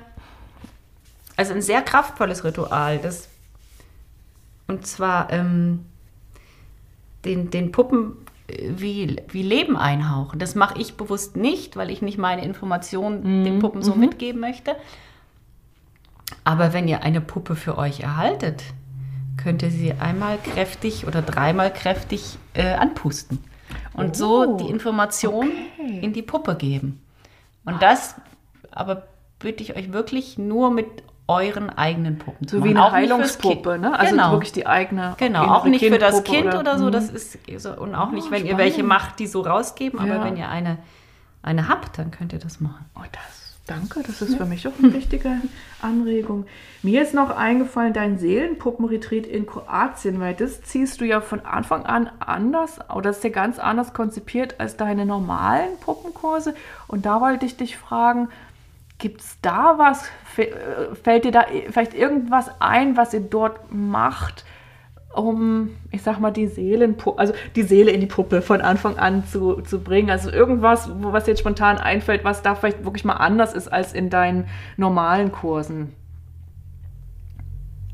Also 1.37 1.55
ein 1.55 1.63
sehr 1.63 1.83
kraftvolles 1.83 2.45
Ritual, 2.45 2.99
das. 2.99 3.29
Und 4.67 4.87
zwar 4.87 5.33
ähm, 5.33 5.85
den, 7.25 7.51
den 7.51 7.73
Puppen 7.73 8.13
wie, 8.49 9.17
wie 9.29 9.43
Leben 9.43 9.77
einhauchen. 9.77 10.39
Das 10.39 10.55
mache 10.55 10.81
ich 10.81 10.97
bewusst 10.97 11.37
nicht, 11.37 11.77
weil 11.77 11.91
ich 11.91 12.03
nicht 12.03 12.19
meine 12.19 12.45
Informationen 12.45 13.45
den 13.45 13.59
Puppen 13.59 13.83
so 13.83 13.95
mitgeben 13.95 14.41
möchte. 14.41 14.75
Aber 16.45 16.73
wenn 16.73 16.89
ihr 16.89 17.03
eine 17.03 17.21
Puppe 17.21 17.57
für 17.57 17.79
euch 17.79 18.01
erhaltet, 18.01 18.63
könnt 19.37 19.63
ihr 19.63 19.71
sie 19.71 19.93
einmal 19.93 20.39
kräftig 20.39 21.07
oder 21.07 21.23
dreimal 21.23 21.73
kräftig 21.73 22.39
äh, 22.55 22.75
anpusten. 22.75 23.39
Und 23.93 24.17
so 24.17 24.45
Oh, 24.45 24.57
die 24.57 24.71
Information 24.71 25.51
okay. 25.79 26.01
in 26.01 26.13
die 26.13 26.23
Puppe 26.23 26.55
geben. 26.57 27.03
Und 27.65 27.83
das 27.83 28.15
aber 28.71 29.09
bitte 29.39 29.63
ich 29.63 29.77
euch 29.77 29.93
wirklich 29.93 30.39
nur 30.39 30.71
mit 30.71 30.87
euren 31.29 31.69
eigenen 31.71 32.19
Puppen 32.19 32.49
zu 32.49 32.59
So 32.59 32.65
wie 32.65 32.73
machen. 32.75 32.95
eine 32.95 33.15
Auch 33.15 33.19
nicht 33.21 33.31
fürs 33.31 33.43
Heilungspuppe, 33.45 33.79
ne? 33.79 33.99
Also 33.99 34.13
genau. 34.13 34.33
wirklich 34.33 34.53
die 34.53 34.67
eigene. 34.67 35.15
Genau, 35.19 35.45
auch 35.45 35.65
nicht 35.67 35.85
für 35.85 35.99
das 35.99 36.25
Kindpuppe 36.25 36.49
Kind 36.51 36.55
oder, 36.55 36.79
so. 36.79 36.87
Mhm. 36.87 36.93
Das 36.93 37.11
ist 37.11 37.39
so, 37.59 37.71
und 37.77 37.95
auch 37.95 38.11
nicht, 38.11 38.29
Oh, 38.29 38.31
wenn 38.31 38.41
ihr 38.43 38.53
spannend. 38.53 38.59
welche 38.59 38.83
macht, 38.83 39.19
die 39.19 39.27
so 39.27 39.43
rausgeben. 39.43 40.01
Aber 40.01 40.09
Ja. 40.17 40.25
wenn 40.25 40.37
ihr 40.39 40.49
eine, 40.49 40.79
eine 41.43 41.69
habt, 41.69 41.99
dann 41.99 42.11
könnt 42.11 42.33
ihr 42.33 42.39
das 42.39 42.61
machen. 42.61 42.87
Oh, 42.97 43.03
das, 43.13 43.57
danke, 43.67 44.03
das 44.07 44.23
ist 44.23 44.37
für 44.37 44.47
mich 44.47 44.67
auch 44.67 44.73
eine 44.83 44.95
richtige 44.95 45.31
Anregung. 45.83 46.47
Mir 46.83 47.03
ist 47.03 47.13
noch 47.13 47.29
eingefallen, 47.37 47.93
dein 47.93 48.19
Seelenpuppenretreat 48.19 49.27
in 49.27 49.45
Kroatien, 49.47 50.21
weil 50.21 50.35
das 50.35 50.63
ziehst 50.63 51.01
du 51.01 51.05
ja 51.05 51.21
von 51.21 51.45
Anfang 51.45 51.85
an 51.85 52.11
anders, 52.21 52.79
oder 52.95 53.11
ist 53.11 53.23
ja 53.23 53.31
ganz 53.31 53.59
anders 53.59 53.93
konzipiert 53.93 54.55
als 54.59 54.77
deine 54.79 55.05
normalen 55.05 55.77
Puppenkurse. 55.81 56.55
Und 56.87 57.05
da 57.05 57.21
wollte 57.21 57.45
ich 57.45 57.57
dich 57.59 57.77
fragen, 57.77 58.29
gibt 58.99 59.21
es 59.21 59.39
da 59.41 59.77
was, 59.79 60.05
äh, 60.37 60.95
fällt 61.03 61.25
dir 61.25 61.33
da 61.33 61.47
vielleicht 61.71 61.95
irgendwas 61.95 62.51
ein, 62.61 62.97
was 62.97 63.15
ihr 63.15 63.21
dort 63.21 63.73
macht, 63.73 64.45
um, 65.15 65.71
ich 65.91 66.03
sag 66.03 66.21
mal, 66.21 66.31
die 66.31 66.47
Seelenpuppe, 66.47 67.19
also 67.19 67.33
die 67.57 67.63
Seele 67.63 67.91
in 67.91 68.01
die 68.01 68.07
Puppe 68.07 68.43
von 68.43 68.61
Anfang 68.61 68.99
an 68.99 69.27
zu, 69.27 69.63
zu 69.63 69.81
bringen. 69.81 70.11
Also 70.11 70.31
irgendwas, 70.31 70.91
was 71.01 71.27
jetzt 71.27 71.41
spontan 71.41 71.79
einfällt, 71.79 72.25
was 72.25 72.43
da 72.43 72.55
vielleicht 72.55 72.85
wirklich 72.85 73.05
mal 73.05 73.15
anders 73.15 73.55
ist 73.55 73.69
als 73.69 73.93
in 73.93 74.11
deinen 74.11 74.49
normalen 74.77 75.33
Kursen. 75.33 75.93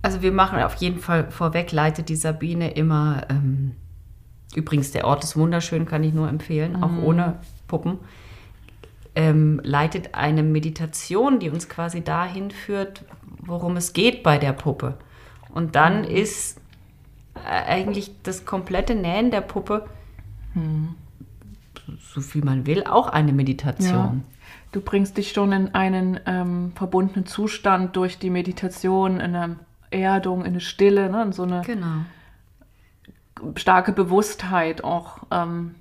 Also 0.03 0.21
wir 0.21 0.33
machen 0.33 0.61
auf 0.61 0.75
jeden 0.77 0.99
Fall 0.99 1.31
vorweg, 1.31 1.73
leitet 1.73 2.11
die 2.11 2.17
Sabine 2.17 2.73
immer, 2.73 3.23
ähm, 3.31 3.73
übrigens 4.55 4.91
der 4.91 5.07
Ort 5.07 5.25
ist 5.25 5.37
wunderschön, 5.37 5.87
kann 5.87 6.05
ich 6.05 6.13
nur 6.13 6.29
empfehlen, 6.29 6.83
auch 6.83 7.03
ohne 7.03 7.37
Puppen, 7.69 7.99
ähm, 9.17 9.61
leitet 9.63 10.15
eine 10.15 10.43
Meditation, 10.43 11.39
die 11.39 11.51
uns 11.51 11.69
quasi 11.69 12.03
dahin 12.03 12.51
führt, 12.51 13.05
worum 13.39 13.77
es 13.77 13.93
geht 13.93 14.23
bei 14.23 14.39
der 14.39 14.53
Puppe. 14.53 14.95
Und 15.51 15.77
dann 15.77 16.05
ist 16.05 16.61
äh, 17.35 17.49
eigentlich 17.49 18.11
das 18.23 18.45
komplette 18.45 18.95
Nähen 18.95 19.31
der 19.31 19.41
Puppe, 19.41 19.87
so 21.99 22.21
viel 22.21 22.45
man 22.45 22.67
will, 22.67 22.85
auch 22.85 23.09
eine 23.09 23.33
Meditation. 23.33 24.25
Du 24.73 24.81
bringst 24.81 25.17
dich 25.17 25.31
schon 25.33 25.53
in 25.53 25.75
einen 25.75 26.19
ähm, 26.27 26.73
verbundenen 26.75 27.27
Zustand 27.27 27.95
durch 27.97 28.19
die 28.19 28.31
Meditation, 28.31 29.21
in 29.21 29.37
eine 29.37 29.57
Erdung, 29.91 30.41
in 30.41 30.47
eine 30.49 30.61
Stille, 30.61 31.09
ne? 31.11 31.23
in 31.23 31.33
so 31.33 31.45
eine 31.45 31.63
Genau. 31.63 32.05
starke 33.57 33.93
Bewusstheit 33.93 34.83
auch. 34.83 35.19
Ähm, 35.31 35.77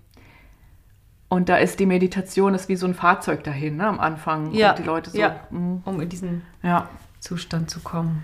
und 1.33 1.49
da 1.49 1.57
ist 1.57 1.79
die 1.79 1.87
Meditation 1.87 2.53
ist 2.53 2.69
wie 2.69 2.75
so 2.75 2.85
ein 2.85 2.93
Fahrzeug 2.93 3.43
dahin, 3.43 3.77
ne? 3.77 3.87
am 3.87 3.99
Anfang. 3.99 4.51
Ja, 4.51 4.69
Und 4.69 4.77
die 4.77 4.83
Leute 4.83 5.09
so. 5.09 5.17
ja. 5.17 5.37
mm, 5.49 5.77
Um 5.83 5.99
in 5.99 6.07
diesen 6.07 6.43
ja. 6.61 6.87
Zustand 7.19 7.71
zu 7.71 7.79
kommen. 7.79 8.23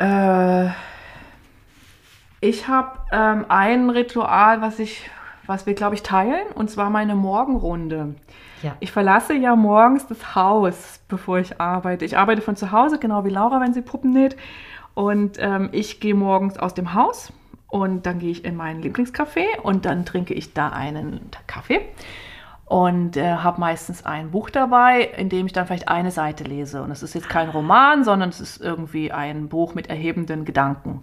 Genau. 0.00 0.64
Äh, 0.66 0.70
ich 2.40 2.66
habe 2.66 2.98
ähm, 3.12 3.46
ein 3.48 3.88
Ritual, 3.88 4.62
was 4.62 4.80
ich, 4.80 5.08
was 5.46 5.64
wir, 5.64 5.74
glaube 5.74 5.94
ich, 5.94 6.02
teilen, 6.02 6.48
und 6.56 6.70
zwar 6.70 6.90
meine 6.90 7.14
Morgenrunde. 7.14 8.16
Ja. 8.64 8.74
Ich 8.80 8.90
verlasse 8.90 9.34
ja 9.34 9.54
morgens 9.54 10.08
das 10.08 10.34
Haus, 10.34 10.98
bevor 11.06 11.38
ich 11.38 11.60
arbeite. 11.60 12.04
Ich 12.04 12.18
arbeite 12.18 12.42
von 12.42 12.56
zu 12.56 12.72
Hause, 12.72 12.98
genau 12.98 13.24
wie 13.24 13.30
Laura, 13.30 13.60
wenn 13.60 13.72
sie 13.74 13.82
Puppen 13.82 14.10
näht. 14.10 14.36
Und 14.94 15.36
ähm, 15.38 15.68
ich 15.70 16.00
gehe 16.00 16.16
morgens 16.16 16.58
aus 16.58 16.74
dem 16.74 16.94
Haus 16.94 17.32
und 17.68 18.06
dann 18.06 18.18
gehe 18.18 18.30
ich 18.30 18.44
in 18.44 18.56
meinen 18.56 18.82
Lieblingscafé 18.82 19.58
und 19.62 19.84
dann 19.84 20.04
trinke 20.04 20.34
ich 20.34 20.54
da 20.54 20.70
einen 20.70 21.30
Kaffee 21.46 21.80
und 22.64 23.16
äh, 23.16 23.36
habe 23.36 23.60
meistens 23.60 24.04
ein 24.04 24.30
Buch 24.30 24.50
dabei, 24.50 25.02
in 25.02 25.28
dem 25.28 25.46
ich 25.46 25.52
dann 25.52 25.66
vielleicht 25.66 25.88
eine 25.88 26.10
Seite 26.10 26.44
lese. 26.44 26.82
Und 26.82 26.90
es 26.90 27.02
ist 27.02 27.14
jetzt 27.14 27.28
kein 27.28 27.48
Roman, 27.48 28.04
sondern 28.04 28.28
es 28.28 28.40
ist 28.40 28.60
irgendwie 28.60 29.10
ein 29.10 29.48
Buch 29.48 29.74
mit 29.74 29.88
erhebenden 29.88 30.44
Gedanken. 30.44 31.02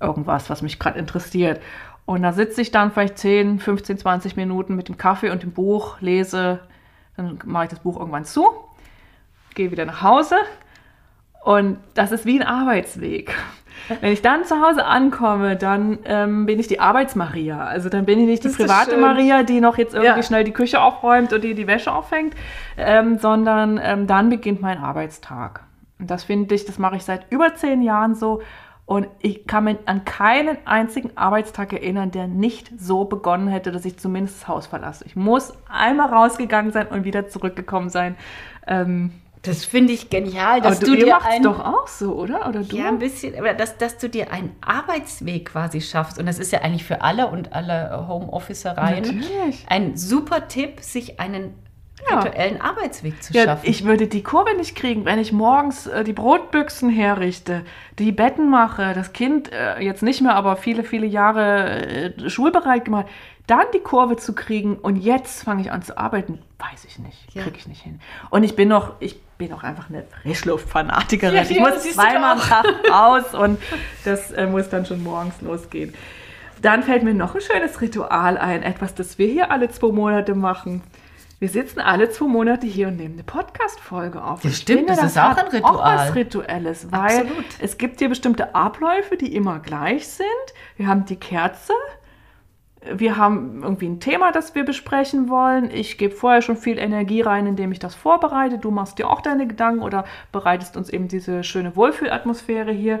Irgendwas, 0.00 0.50
was 0.50 0.62
mich 0.62 0.78
gerade 0.78 0.98
interessiert. 0.98 1.60
Und 2.06 2.22
da 2.22 2.32
sitze 2.32 2.60
ich 2.60 2.70
dann 2.70 2.92
vielleicht 2.92 3.18
10, 3.18 3.58
15, 3.58 3.98
20 3.98 4.36
Minuten 4.36 4.76
mit 4.76 4.88
dem 4.88 4.96
Kaffee 4.96 5.30
und 5.30 5.42
dem 5.42 5.52
Buch, 5.52 6.00
lese, 6.00 6.60
dann 7.16 7.38
mache 7.44 7.64
ich 7.64 7.70
das 7.70 7.80
Buch 7.80 7.98
irgendwann 7.98 8.24
zu, 8.24 8.46
gehe 9.54 9.70
wieder 9.70 9.86
nach 9.86 10.02
Hause 10.02 10.36
und 11.44 11.78
das 11.94 12.12
ist 12.12 12.26
wie 12.26 12.40
ein 12.40 12.46
Arbeitsweg. 12.46 13.34
Wenn 14.00 14.12
ich 14.12 14.22
dann 14.22 14.44
zu 14.44 14.60
Hause 14.60 14.84
ankomme, 14.84 15.56
dann 15.56 15.98
ähm, 16.04 16.46
bin 16.46 16.58
ich 16.58 16.66
die 16.68 16.80
Arbeitsmaria. 16.80 17.58
Also 17.60 17.88
dann 17.88 18.04
bin 18.04 18.18
ich 18.20 18.26
nicht 18.26 18.44
die 18.44 18.48
Das 18.48 18.56
private. 18.56 18.96
Maria, 18.96 19.42
die 19.42 19.60
noch 19.60 19.78
jetzt 19.78 19.94
irgendwie 19.94 20.16
Ja. 20.18 20.22
schnell 20.22 20.44
die 20.44 20.52
Küche 20.52 20.80
aufräumt 20.80 21.32
und 21.32 21.42
die 21.44 21.54
die 21.54 21.66
Wäsche 21.66 21.92
aufhängt, 21.92 22.34
ähm, 22.76 23.18
sondern 23.18 23.80
ähm, 23.82 24.06
dann 24.06 24.28
beginnt 24.28 24.60
mein 24.60 24.78
Arbeitstag. 24.78 25.62
Und 25.98 26.10
das 26.10 26.24
finde 26.24 26.54
ich, 26.54 26.64
das 26.64 26.78
mache 26.78 26.96
ich 26.96 27.04
seit 27.04 27.30
über 27.30 27.54
zehn 27.54 27.82
Jahren 27.82 28.14
so. 28.14 28.42
Und 28.84 29.08
ich 29.20 29.48
kann 29.48 29.64
mich 29.64 29.78
an 29.86 30.04
keinen 30.04 30.58
einzigen 30.64 31.10
Arbeitstag 31.16 31.72
erinnern, 31.72 32.12
der 32.12 32.28
nicht 32.28 32.70
so 32.78 33.04
begonnen 33.04 33.48
hätte, 33.48 33.72
dass 33.72 33.84
ich 33.84 33.98
zumindest 33.98 34.42
das 34.42 34.48
Haus 34.48 34.66
verlasse. 34.68 35.04
Ich 35.06 35.16
muss 35.16 35.52
einmal 35.68 36.08
rausgegangen 36.08 36.70
sein 36.70 36.86
und 36.86 37.02
wieder 37.04 37.26
zurückgekommen 37.28 37.88
sein. 37.88 38.14
Ähm, 38.68 39.10
Das 39.46 39.64
finde 39.64 39.92
ich 39.92 40.10
genial, 40.10 40.60
dass 40.60 40.78
aber 40.78 40.86
du, 40.86 40.92
du, 40.96 41.04
dir 41.04 41.12
macht's 41.12 41.34
ein, 41.36 41.42
doch 41.42 41.60
auch 41.60 41.86
so, 41.88 42.14
oder? 42.14 42.48
Oder 42.48 42.62
du? 42.62 42.76
ja 42.76 42.88
ein 42.88 42.98
bisschen, 42.98 43.34
aber 43.38 43.54
dass, 43.54 43.78
dass 43.78 43.98
du 43.98 44.08
dir 44.08 44.32
einen 44.32 44.54
Arbeitsweg 44.60 45.46
quasi 45.50 45.80
schaffst 45.80 46.18
und 46.18 46.26
das 46.26 46.38
ist 46.38 46.52
ja 46.52 46.60
eigentlich 46.62 46.84
für 46.84 47.02
alle 47.02 47.28
und 47.28 47.52
alle 47.52 48.06
Homeofficereien 48.08 49.02
Natürlich. 49.04 49.64
ein 49.68 49.96
super 49.96 50.48
Tipp, 50.48 50.80
sich 50.80 51.18
einen 51.20 51.54
Ja. 52.10 52.22
virtuellen 52.22 52.60
Arbeitsweg 52.60 53.22
zu 53.22 53.32
Ja, 53.32 53.44
schaffen. 53.44 53.68
ich 53.68 53.84
würde 53.84 54.06
die 54.06 54.22
Kurve 54.22 54.54
nicht 54.56 54.76
kriegen, 54.76 55.04
wenn 55.06 55.18
ich 55.18 55.32
morgens 55.32 55.86
äh, 55.86 56.04
die 56.04 56.12
Brotbüchsen 56.12 56.90
herrichte, 56.90 57.64
die 57.98 58.12
Betten 58.12 58.50
mache, 58.50 58.92
das 58.94 59.12
Kind 59.12 59.50
äh, 59.52 59.80
jetzt 59.80 60.02
nicht 60.02 60.20
mehr, 60.20 60.34
aber 60.36 60.56
viele, 60.56 60.84
viele 60.84 61.06
Jahre 61.06 62.14
äh, 62.14 62.30
schulbereit 62.30 62.84
gemacht, 62.84 63.06
dann 63.46 63.64
die 63.74 63.78
Kurve 63.80 64.16
zu 64.16 64.34
kriegen 64.34 64.76
und 64.76 64.96
jetzt 64.96 65.44
fange 65.44 65.62
ich 65.62 65.70
an 65.72 65.82
zu 65.82 65.96
arbeiten, 65.96 66.40
weiß 66.58 66.84
ich 66.84 66.98
nicht, 66.98 67.32
Ja. 67.34 67.42
kriege 67.44 67.56
ich 67.58 67.66
nicht 67.68 67.82
hin. 67.82 68.00
Und 68.30 68.42
ich 68.44 68.56
bin 68.56 68.68
noch, 68.68 68.94
ich 69.00 69.20
bin 69.38 69.52
auch 69.52 69.62
einfach 69.62 69.88
eine 69.90 70.04
Frischluftfanatikerin. 70.22 71.36
Ja, 71.36 71.42
ich 71.42 71.58
muss 71.58 71.74
das 71.74 71.92
zweimal 71.92 72.32
am. 72.32 72.40
Tag 72.40 72.66
raus 72.90 73.34
und 73.34 73.58
das 74.04 74.30
äh, 74.32 74.46
muss 74.46 74.68
dann 74.68 74.86
schon 74.86 75.02
morgens 75.02 75.40
losgehen. 75.40 75.94
Dann 76.62 76.82
fällt 76.82 77.02
mir 77.02 77.14
noch 77.14 77.34
ein 77.34 77.40
schönes 77.40 77.80
Ritual 77.80 78.38
ein, 78.38 78.62
etwas, 78.62 78.94
das 78.94 79.18
wir 79.18 79.26
hier 79.26 79.50
alle 79.50 79.68
zwei 79.68 79.92
Monate 79.92 80.34
machen. 80.34 80.82
Wir 81.38 81.50
sitzen 81.50 81.80
alle 81.80 82.08
zwei 82.08 82.26
Monate 82.26 82.66
hier 82.66 82.88
und 82.88 82.96
nehmen 82.96 83.14
eine 83.14 83.22
Podcast-Folge 83.22 84.24
auf. 84.24 84.42
Ich 84.42 84.56
stimmt, 84.56 84.86
finde, 84.86 84.96
das 84.96 85.10
ist 85.10 85.18
auch 85.18 85.36
ein 85.36 85.48
Ritual. 85.48 85.74
Auch 85.74 85.84
was 85.84 86.14
Rituelles, 86.14 86.90
weil 86.90 87.20
Absolut. 87.20 87.44
es 87.60 87.76
gibt 87.76 87.98
hier 87.98 88.08
bestimmte 88.08 88.54
Abläufe, 88.54 89.18
die 89.18 89.34
immer 89.36 89.58
gleich 89.58 90.08
sind. 90.08 90.26
Wir 90.78 90.86
haben 90.86 91.04
die 91.04 91.16
Kerze, 91.16 91.74
wir 92.94 93.16
haben 93.16 93.62
irgendwie 93.62 93.86
ein 93.88 94.00
Thema, 94.00 94.32
das 94.32 94.54
wir 94.54 94.64
besprechen 94.64 95.28
wollen. 95.28 95.70
Ich 95.70 95.98
gebe 95.98 96.14
vorher 96.14 96.42
schon 96.42 96.56
viel 96.56 96.78
Energie 96.78 97.20
rein, 97.22 97.46
indem 97.46 97.72
ich 97.72 97.78
das 97.78 97.94
vorbereite. 97.94 98.58
Du 98.58 98.70
machst 98.70 98.98
dir 98.98 99.08
auch 99.10 99.20
deine 99.20 99.46
Gedanken 99.46 99.82
oder 99.82 100.04
bereitest 100.32 100.76
uns 100.76 100.88
eben 100.90 101.08
diese 101.08 101.42
schöne 101.44 101.76
Wohlfühlatmosphäre 101.76 102.72
hier. 102.72 103.00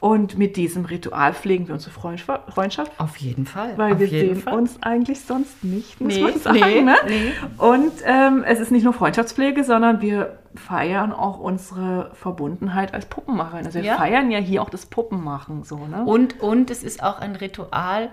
Und 0.00 0.36
mit 0.36 0.56
diesem 0.56 0.84
Ritual 0.84 1.32
pflegen 1.32 1.66
wir 1.66 1.72
unsere 1.74 1.92
Freundschaft. 1.92 2.92
Auf 2.98 3.16
jeden 3.16 3.46
Fall. 3.46 3.72
Weil 3.78 3.94
Auf 3.94 4.00
wir 4.00 4.08
sehen 4.08 4.36
Fall. 4.36 4.52
uns 4.52 4.76
eigentlich 4.82 5.20
sonst 5.20 5.64
nicht, 5.64 5.98
muss 5.98 6.14
Nee, 6.14 6.20
man 6.22 6.38
sagen. 6.38 6.58
nee, 6.60 6.82
ne? 6.82 6.94
nee. 7.08 7.32
Und 7.56 7.92
ähm, 8.04 8.44
es 8.46 8.60
ist 8.60 8.70
nicht 8.70 8.84
nur 8.84 8.92
Freundschaftspflege, 8.92 9.64
sondern 9.64 10.02
wir 10.02 10.38
feiern 10.56 11.10
auch 11.12 11.38
unsere 11.38 12.10
Verbundenheit 12.12 12.92
als 12.92 13.06
Puppenmacherin. 13.06 13.64
Also 13.64 13.78
wir 13.78 13.86
Ja. 13.86 13.96
feiern 13.96 14.30
ja 14.30 14.38
hier 14.40 14.60
auch 14.60 14.68
das 14.68 14.84
Puppenmachen 14.84 15.62
so, 15.64 15.78
ne? 15.86 16.04
Und, 16.04 16.38
und 16.40 16.70
es 16.70 16.82
ist 16.82 17.02
auch 17.02 17.18
ein 17.20 17.34
Ritual, 17.36 18.10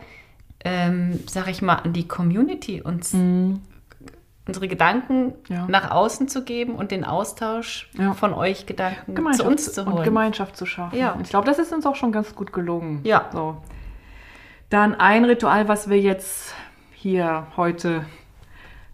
ähm, 0.64 1.20
sag 1.28 1.48
ich 1.48 1.62
mal, 1.62 1.76
an 1.76 1.94
die 1.94 2.08
Community, 2.08 2.82
uns 2.82 3.14
unsere 4.48 4.68
Gedanken 4.68 5.26
Mhm. 5.28 5.34
Ja. 5.56 5.66
nach 5.68 5.92
außen 5.92 6.28
zu 6.28 6.44
geben 6.44 6.76
und 6.76 6.92
den 6.92 7.06
Austausch 7.06 7.90
Ja. 7.98 8.14
von 8.14 8.34
euch 8.34 8.66
Gedanken 8.66 9.16
zu 9.34 9.46
uns 9.46 9.72
zu 9.74 9.82
und 9.84 9.94
holen. 9.94 10.04
Gemeinschaft 10.04 10.58
zu 10.58 10.66
schaffen. 10.66 10.98
Ja. 10.98 11.12
Und 11.12 11.22
ich 11.22 11.30
glaube, 11.30 11.46
das 11.46 11.60
ist 11.60 11.72
uns 11.72 11.86
auch 11.86 11.96
schon 11.96 12.12
ganz 12.12 12.36
gut 12.36 12.52
gelungen. 12.52 13.02
Ja. 13.04 13.30
So. 13.32 13.58
Dann 14.70 14.96
ein 14.96 15.26
Ritual, 15.26 15.68
was 15.68 15.90
wir 15.90 16.00
jetzt 16.00 16.54
hier 16.94 17.48
heute 17.58 18.06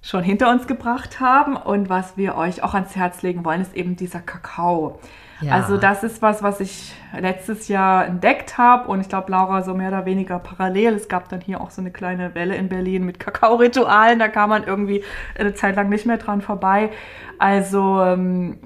schon 0.01 0.23
hinter 0.23 0.49
uns 0.51 0.67
gebracht 0.67 1.19
haben 1.19 1.55
und 1.57 1.89
was 1.89 2.17
wir 2.17 2.35
euch 2.35 2.63
auch 2.63 2.73
ans 2.73 2.95
Herz 2.95 3.21
legen 3.23 3.43
wollen, 3.45 3.61
ist 3.61 3.75
eben 3.75 3.95
dieser 3.95 4.19
Kakao. 4.19 4.99
Ja. 5.41 5.53
Also 5.53 5.77
das 5.77 6.03
ist 6.03 6.21
was, 6.21 6.41
was 6.41 6.59
ich 6.59 6.93
letztes 7.17 7.67
Jahr 7.67 8.05
entdeckt 8.07 8.57
habe 8.57 8.87
und 8.89 9.01
ich 9.01 9.09
glaube, 9.09 9.31
Laura 9.31 9.61
so 9.61 9.73
mehr 9.73 9.89
oder 9.89 10.05
weniger 10.05 10.39
parallel. 10.39 10.93
Es 10.95 11.07
gab 11.07 11.29
dann 11.29 11.41
hier 11.41 11.61
auch 11.61 11.69
so 11.69 11.81
eine 11.81 11.91
kleine 11.91 12.33
Welle 12.33 12.55
in 12.55 12.69
Berlin 12.69 13.05
mit 13.05 13.19
Kakao-Ritualen, 13.19 14.19
da 14.19 14.27
kam 14.27 14.49
man 14.49 14.63
irgendwie 14.63 15.03
eine 15.37 15.53
Zeit 15.53 15.75
lang 15.75 15.89
nicht 15.89 16.05
mehr 16.05 16.17
dran 16.17 16.41
vorbei. 16.41 16.89
Also 17.37 18.01
ähm, 18.01 18.57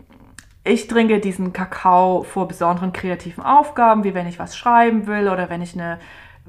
ich 0.63 0.87
trinke 0.87 1.19
diesen 1.19 1.53
Kakao 1.53 2.23
vor 2.23 2.47
besonderen 2.47 2.93
kreativen 2.93 3.43
Aufgaben, 3.43 4.03
wie 4.03 4.13
wenn 4.13 4.27
ich 4.27 4.39
was 4.39 4.55
schreiben 4.55 5.07
will 5.07 5.27
oder 5.27 5.49
wenn 5.49 5.61
ich 5.61 5.73
eine 5.73 5.99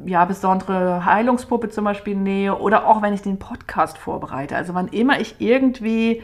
ja, 0.05 0.25
besondere 0.25 1.05
Heilungspuppe 1.05 1.69
zum 1.69 1.85
Beispiel 1.85 2.15
nähe 2.15 2.57
oder 2.57 2.87
auch 2.87 3.03
wenn 3.03 3.13
ich 3.13 3.23
den 3.23 3.39
Podcast 3.39 3.99
vorbereite. 3.99 4.57
Also 4.57 4.75
wann 4.75 4.89
immer 4.89 5.21
ich 5.21 5.37
irgendwie 5.39 6.23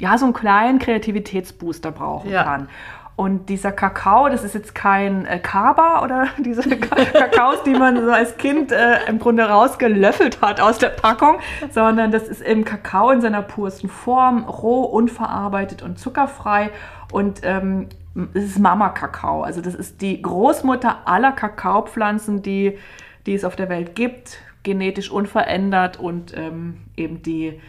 ja, 0.00 0.18
so 0.18 0.24
einen 0.24 0.34
kleinen 0.34 0.78
Kreativitätsbooster 0.78 1.92
brauchen 1.92 2.30
Ja. 2.30 2.42
kann. 2.42 2.68
Und 3.16 3.48
dieser 3.48 3.70
Kakao, 3.70 4.28
das 4.28 4.42
ist 4.42 4.54
jetzt 4.54 4.74
kein 4.74 5.24
äh, 5.26 5.38
Kaba 5.38 6.02
oder 6.02 6.26
diese 6.38 6.62
Ka 6.76 6.96
Kakaos, 6.96 7.62
die 7.62 7.74
man 7.74 8.02
so 8.02 8.10
als 8.10 8.36
Kind 8.36 8.72
äh, 8.72 9.04
im 9.06 9.20
Grunde 9.20 9.44
rausgelöffelt 9.44 10.40
hat 10.40 10.60
aus 10.60 10.78
der 10.78 10.88
Packung, 10.88 11.38
sondern 11.70 12.10
das 12.10 12.26
ist 12.26 12.40
eben 12.40 12.64
Kakao 12.64 13.10
in 13.10 13.20
seiner 13.20 13.42
pursten 13.42 13.88
Form, 13.88 14.44
roh, 14.44 14.82
unverarbeitet 14.82 15.82
und 15.82 15.98
zuckerfrei. 15.98 16.70
Und 17.12 17.40
ähm, 17.44 17.88
es 18.34 18.44
ist 18.44 18.58
Mama-Kakao. 18.58 19.42
Also 19.42 19.60
das 19.60 19.76
ist 19.76 20.00
die 20.00 20.20
Großmutter 20.20 21.06
aller 21.06 21.32
Kakaopflanzen, 21.32 22.42
die, 22.42 22.78
die 23.26 23.34
es 23.34 23.44
auf 23.44 23.54
der 23.54 23.68
Welt 23.68 23.94
gibt, 23.94 24.38
genetisch 24.64 25.10
unverändert 25.10 26.00
und 26.00 26.36
ähm, 26.36 26.78
eben 26.96 27.22
die, 27.22 27.60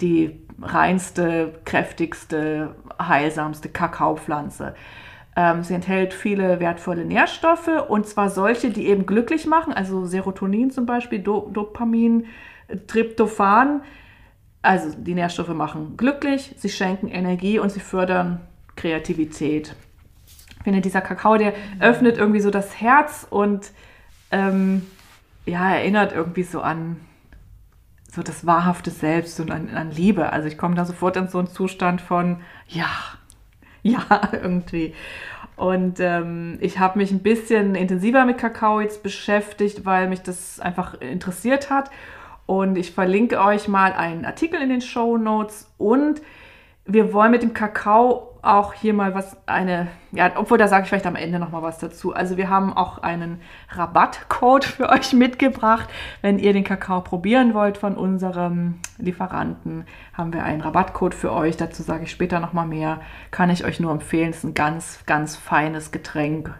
die 0.00 0.40
reinste, 0.60 1.54
kräftigste, 1.64 2.74
heilsamste 3.08 3.68
Kakaopflanze. 3.68 4.74
Ähm, 5.36 5.62
sie 5.62 5.74
enthält 5.74 6.12
viele 6.12 6.60
wertvolle 6.60 7.04
Nährstoffe 7.04 7.70
und 7.88 8.06
zwar 8.06 8.30
solche, 8.30 8.70
die 8.70 8.88
eben 8.88 9.06
glücklich 9.06 9.46
machen, 9.46 9.72
also 9.72 10.04
Serotonin 10.04 10.70
zum 10.70 10.86
Beispiel, 10.86 11.20
Do 11.20 11.48
Dopamin, 11.52 12.26
Tryptophan. 12.86 13.82
Also 14.62 14.90
die 14.96 15.14
Nährstoffe 15.14 15.54
machen 15.54 15.96
glücklich, 15.96 16.54
sie 16.58 16.68
schenken 16.68 17.08
Energie 17.08 17.58
und 17.58 17.70
sie 17.70 17.80
fördern 17.80 18.40
Kreativität. 18.76 19.74
Ich 20.58 20.64
finde, 20.64 20.80
dieser 20.82 21.00
Kakao, 21.00 21.38
der 21.38 21.54
öffnet 21.80 22.18
irgendwie 22.18 22.40
so 22.40 22.50
das 22.50 22.80
Herz 22.80 23.26
und 23.30 23.70
ähm, 24.30 24.86
ja, 25.46 25.74
erinnert 25.74 26.12
irgendwie 26.12 26.42
so 26.42 26.60
an 26.60 26.96
so 28.12 28.22
das 28.22 28.46
wahrhafte 28.46 28.90
Selbst 28.90 29.38
und 29.40 29.50
an, 29.50 29.68
an 29.70 29.90
Liebe. 29.90 30.32
Also 30.32 30.48
ich 30.48 30.58
komme 30.58 30.74
da 30.74 30.84
sofort 30.84 31.16
in 31.16 31.28
so 31.28 31.38
einen 31.38 31.48
Zustand 31.48 32.00
von, 32.00 32.40
ja, 32.68 32.88
ja, 33.82 34.04
irgendwie. 34.32 34.94
Und 35.56 36.00
ähm, 36.00 36.56
ich 36.60 36.78
habe 36.78 36.98
mich 36.98 37.10
ein 37.12 37.22
bisschen 37.22 37.74
intensiver 37.74 38.24
mit 38.24 38.38
Kakao 38.38 38.80
jetzt 38.80 39.02
beschäftigt, 39.02 39.84
weil 39.84 40.08
mich 40.08 40.22
das 40.22 40.58
einfach 40.58 41.00
interessiert 41.00 41.70
hat. 41.70 41.90
Und 42.46 42.76
ich 42.76 42.92
verlinke 42.92 43.40
euch 43.40 43.68
mal 43.68 43.92
einen 43.92 44.24
Artikel 44.24 44.60
in 44.60 44.70
den 44.70 44.80
Show 44.80 45.16
Notes. 45.18 45.70
Und 45.78 46.22
wir 46.86 47.12
wollen 47.12 47.30
mit 47.30 47.42
dem 47.42 47.52
Kakao 47.52 48.29
auch 48.42 48.72
hier 48.72 48.94
mal 48.94 49.14
was, 49.14 49.36
eine, 49.46 49.88
ja, 50.12 50.30
obwohl 50.36 50.58
da 50.58 50.68
sage 50.68 50.84
ich 50.84 50.88
vielleicht 50.88 51.06
am 51.06 51.16
Ende 51.16 51.38
noch 51.38 51.50
mal 51.50 51.62
was 51.62 51.78
dazu. 51.78 52.14
Also 52.14 52.36
wir 52.36 52.48
haben 52.48 52.72
auch 52.76 52.98
einen 52.98 53.40
Rabattcode 53.70 54.64
für 54.64 54.88
euch 54.88 55.12
mitgebracht. 55.12 55.88
Wenn 56.22 56.38
ihr 56.38 56.52
den 56.52 56.64
Kakao 56.64 57.00
probieren 57.00 57.54
wollt 57.54 57.78
von 57.78 57.96
unserem 57.96 58.80
Lieferanten, 58.98 59.84
haben 60.14 60.32
wir 60.32 60.44
einen 60.44 60.60
Rabattcode 60.60 61.14
für 61.14 61.32
euch. 61.32 61.56
Dazu 61.56 61.82
sage 61.82 62.04
ich 62.04 62.10
später 62.10 62.40
noch 62.40 62.52
mal 62.52 62.66
mehr. 62.66 63.00
Kann 63.30 63.50
ich 63.50 63.64
euch 63.64 63.80
nur 63.80 63.92
empfehlen. 63.92 64.30
Es 64.30 64.38
ist 64.38 64.44
ein 64.44 64.54
ganz, 64.54 65.00
ganz 65.06 65.36
feines 65.36 65.92
Getränk. 65.92 66.52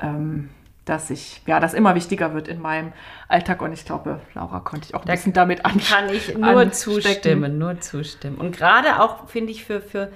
Ähm, 0.00 0.50
dass 0.88 1.10
ich, 1.10 1.42
ja, 1.46 1.60
das 1.60 1.74
immer 1.74 1.94
wichtiger 1.94 2.32
wird 2.34 2.48
in 2.48 2.60
meinem 2.62 2.92
Alltag 3.28 3.60
und 3.60 3.72
ich 3.72 3.84
glaube, 3.84 4.20
Laura 4.34 4.60
konnte 4.60 4.86
ich 4.88 4.94
auch 4.94 5.02
ein 5.02 5.06
Da 5.06 5.12
bisschen 5.12 5.34
damit 5.34 5.64
an 5.64 5.78
Kann 5.78 6.08
ich 6.08 6.34
nur 6.34 6.46
anstecken. 6.48 7.02
zustimmen, 7.02 7.58
nur 7.58 7.80
zustimmen. 7.80 8.38
Und 8.38 8.56
gerade 8.56 9.00
auch, 9.00 9.28
finde 9.28 9.52
ich, 9.52 9.64
für, 9.64 9.80
für 9.80 10.10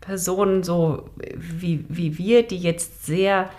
Personen 0.00 0.62
so 0.62 1.10
wie, 1.36 1.84
wie 1.88 2.18
wir, 2.18 2.46
die 2.46 2.58
jetzt 2.58 3.04
sehr 3.06 3.50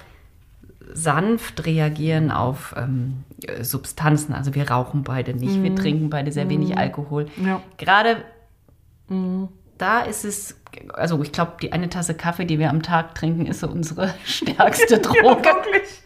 sanft 0.94 1.66
reagieren 1.66 2.32
auf 2.32 2.76
ähm, 2.78 3.24
Substanzen. 3.62 4.34
Also 4.34 4.56
wir 4.56 4.70
rauchen 4.70 5.04
beide 5.04 5.34
nicht, 5.34 5.62
wir 5.64 5.76
trinken 5.76 6.10
beide 6.10 6.32
sehr 6.32 6.50
wenig 6.50 6.78
Alkohol. 6.78 7.28
Ja. 7.44 7.62
Gerade 7.78 8.18
da 9.78 10.02
ist 10.02 10.26
es, 10.26 10.58
also 10.94 11.22
ich 11.22 11.32
glaube, 11.32 11.54
die 11.62 11.74
eine 11.74 11.90
Tasse 11.90 12.14
Kaffee, 12.14 12.46
die 12.46 12.60
wir 12.60 12.70
am 12.70 12.82
Tag 12.82 13.16
trinken, 13.16 13.46
ist 13.46 13.60
so 13.60 13.68
unsere 13.68 14.14
stärkste 14.26 15.00
Droge. 15.00 15.44
wirklich. 15.44 16.02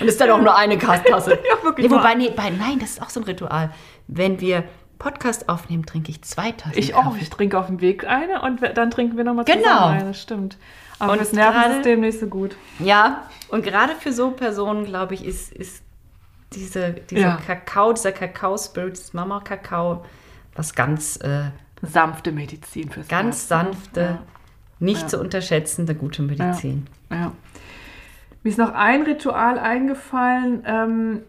Und 0.00 0.08
ist 0.08 0.20
dann 0.20 0.30
auch 0.30 0.40
nur 0.40 0.56
eine 0.56 0.78
Tasse. 0.78 1.38
Ja, 1.48 1.62
wirklich 1.62 1.88
Nee, 1.88 1.94
wobei, 1.94 2.14
nee, 2.14 2.30
bei, 2.34 2.50
nein, 2.50 2.78
das 2.80 2.90
ist 2.90 3.02
auch 3.02 3.10
so 3.10 3.20
ein 3.20 3.24
Ritual. 3.24 3.70
Wenn 4.08 4.40
wir 4.40 4.64
Podcast 5.00 5.48
aufnehmen, 5.48 5.84
trinke 5.84 6.10
ich 6.12 6.22
zwei 6.22 6.52
Tassen 6.52 6.78
Ich 6.78 6.92
Kaffee. 6.92 7.08
auch. 7.08 7.16
Ich 7.16 7.28
trinke 7.30 7.58
auf 7.58 7.66
dem 7.66 7.80
Weg 7.80 8.06
eine 8.06 8.42
und 8.42 8.60
dann 8.76 8.92
trinken 8.92 9.16
wir 9.16 9.24
nochmal 9.24 9.44
Genau. 9.46 9.62
zusammen 9.62 9.94
eine. 9.96 10.04
Das 10.04 10.22
stimmt. 10.22 10.56
Aber 11.00 11.12
Und 11.14 11.20
das 11.20 11.32
Nervensystem 11.32 12.00
nicht 12.00 12.20
so 12.20 12.26
gut. 12.28 12.54
Ja, 12.78 13.24
und 13.48 13.64
gerade 13.64 13.94
für 13.94 14.12
so 14.12 14.30
Personen, 14.30 14.84
glaube 14.84 15.14
ich, 15.14 15.24
ist, 15.24 15.52
ist 15.52 15.82
diese, 16.52 16.92
dieser 16.92 17.20
Ja. 17.20 17.36
Kakao, 17.44 17.92
dieser 17.92 18.12
Kakao-Spirit, 18.12 18.92
das 18.98 19.12
Mama-Kakao, 19.14 20.04
was 20.54 20.74
ganz, 20.74 21.16
äh, 21.22 21.50
Sanfte 21.82 22.30
Medizin 22.32 22.90
fürs 22.90 23.08
ganz 23.08 23.48
Herz, 23.48 23.50
ne? 23.50 23.72
sanfte, 23.72 24.18
nicht 24.80 25.08
zu 25.08 25.18
unterschätzende 25.18 25.94
gute 25.94 26.20
Medizin. 26.20 26.86
Ja. 27.10 27.16
ja. 27.16 27.32
Mir 28.42 28.50
ist 28.50 28.58
noch 28.58 28.74
ein 28.74 29.02
Ritual 29.04 29.58
eingefallen, 29.58 30.62
ähm, 30.66 31.20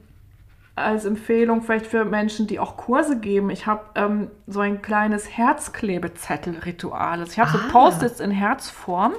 als 0.75 1.05
Empfehlung 1.05 1.61
vielleicht 1.61 1.87
für 1.87 2.05
Menschen, 2.05 2.47
die 2.47 2.59
auch 2.59 2.77
Kurse 2.77 3.19
geben. 3.19 3.49
Ich 3.49 3.67
habe 3.67 3.83
ähm, 3.95 4.31
so 4.47 4.61
ein 4.61 4.81
kleines 4.81 5.29
Herzklebezettel-Ritual. 5.37 7.19
Also 7.19 7.31
ich 7.31 7.39
habe 7.39 7.51
Ah. 7.53 7.61
so 7.65 7.71
Post-its 7.71 8.19
in 8.19 8.31
Herzform. 8.31 9.13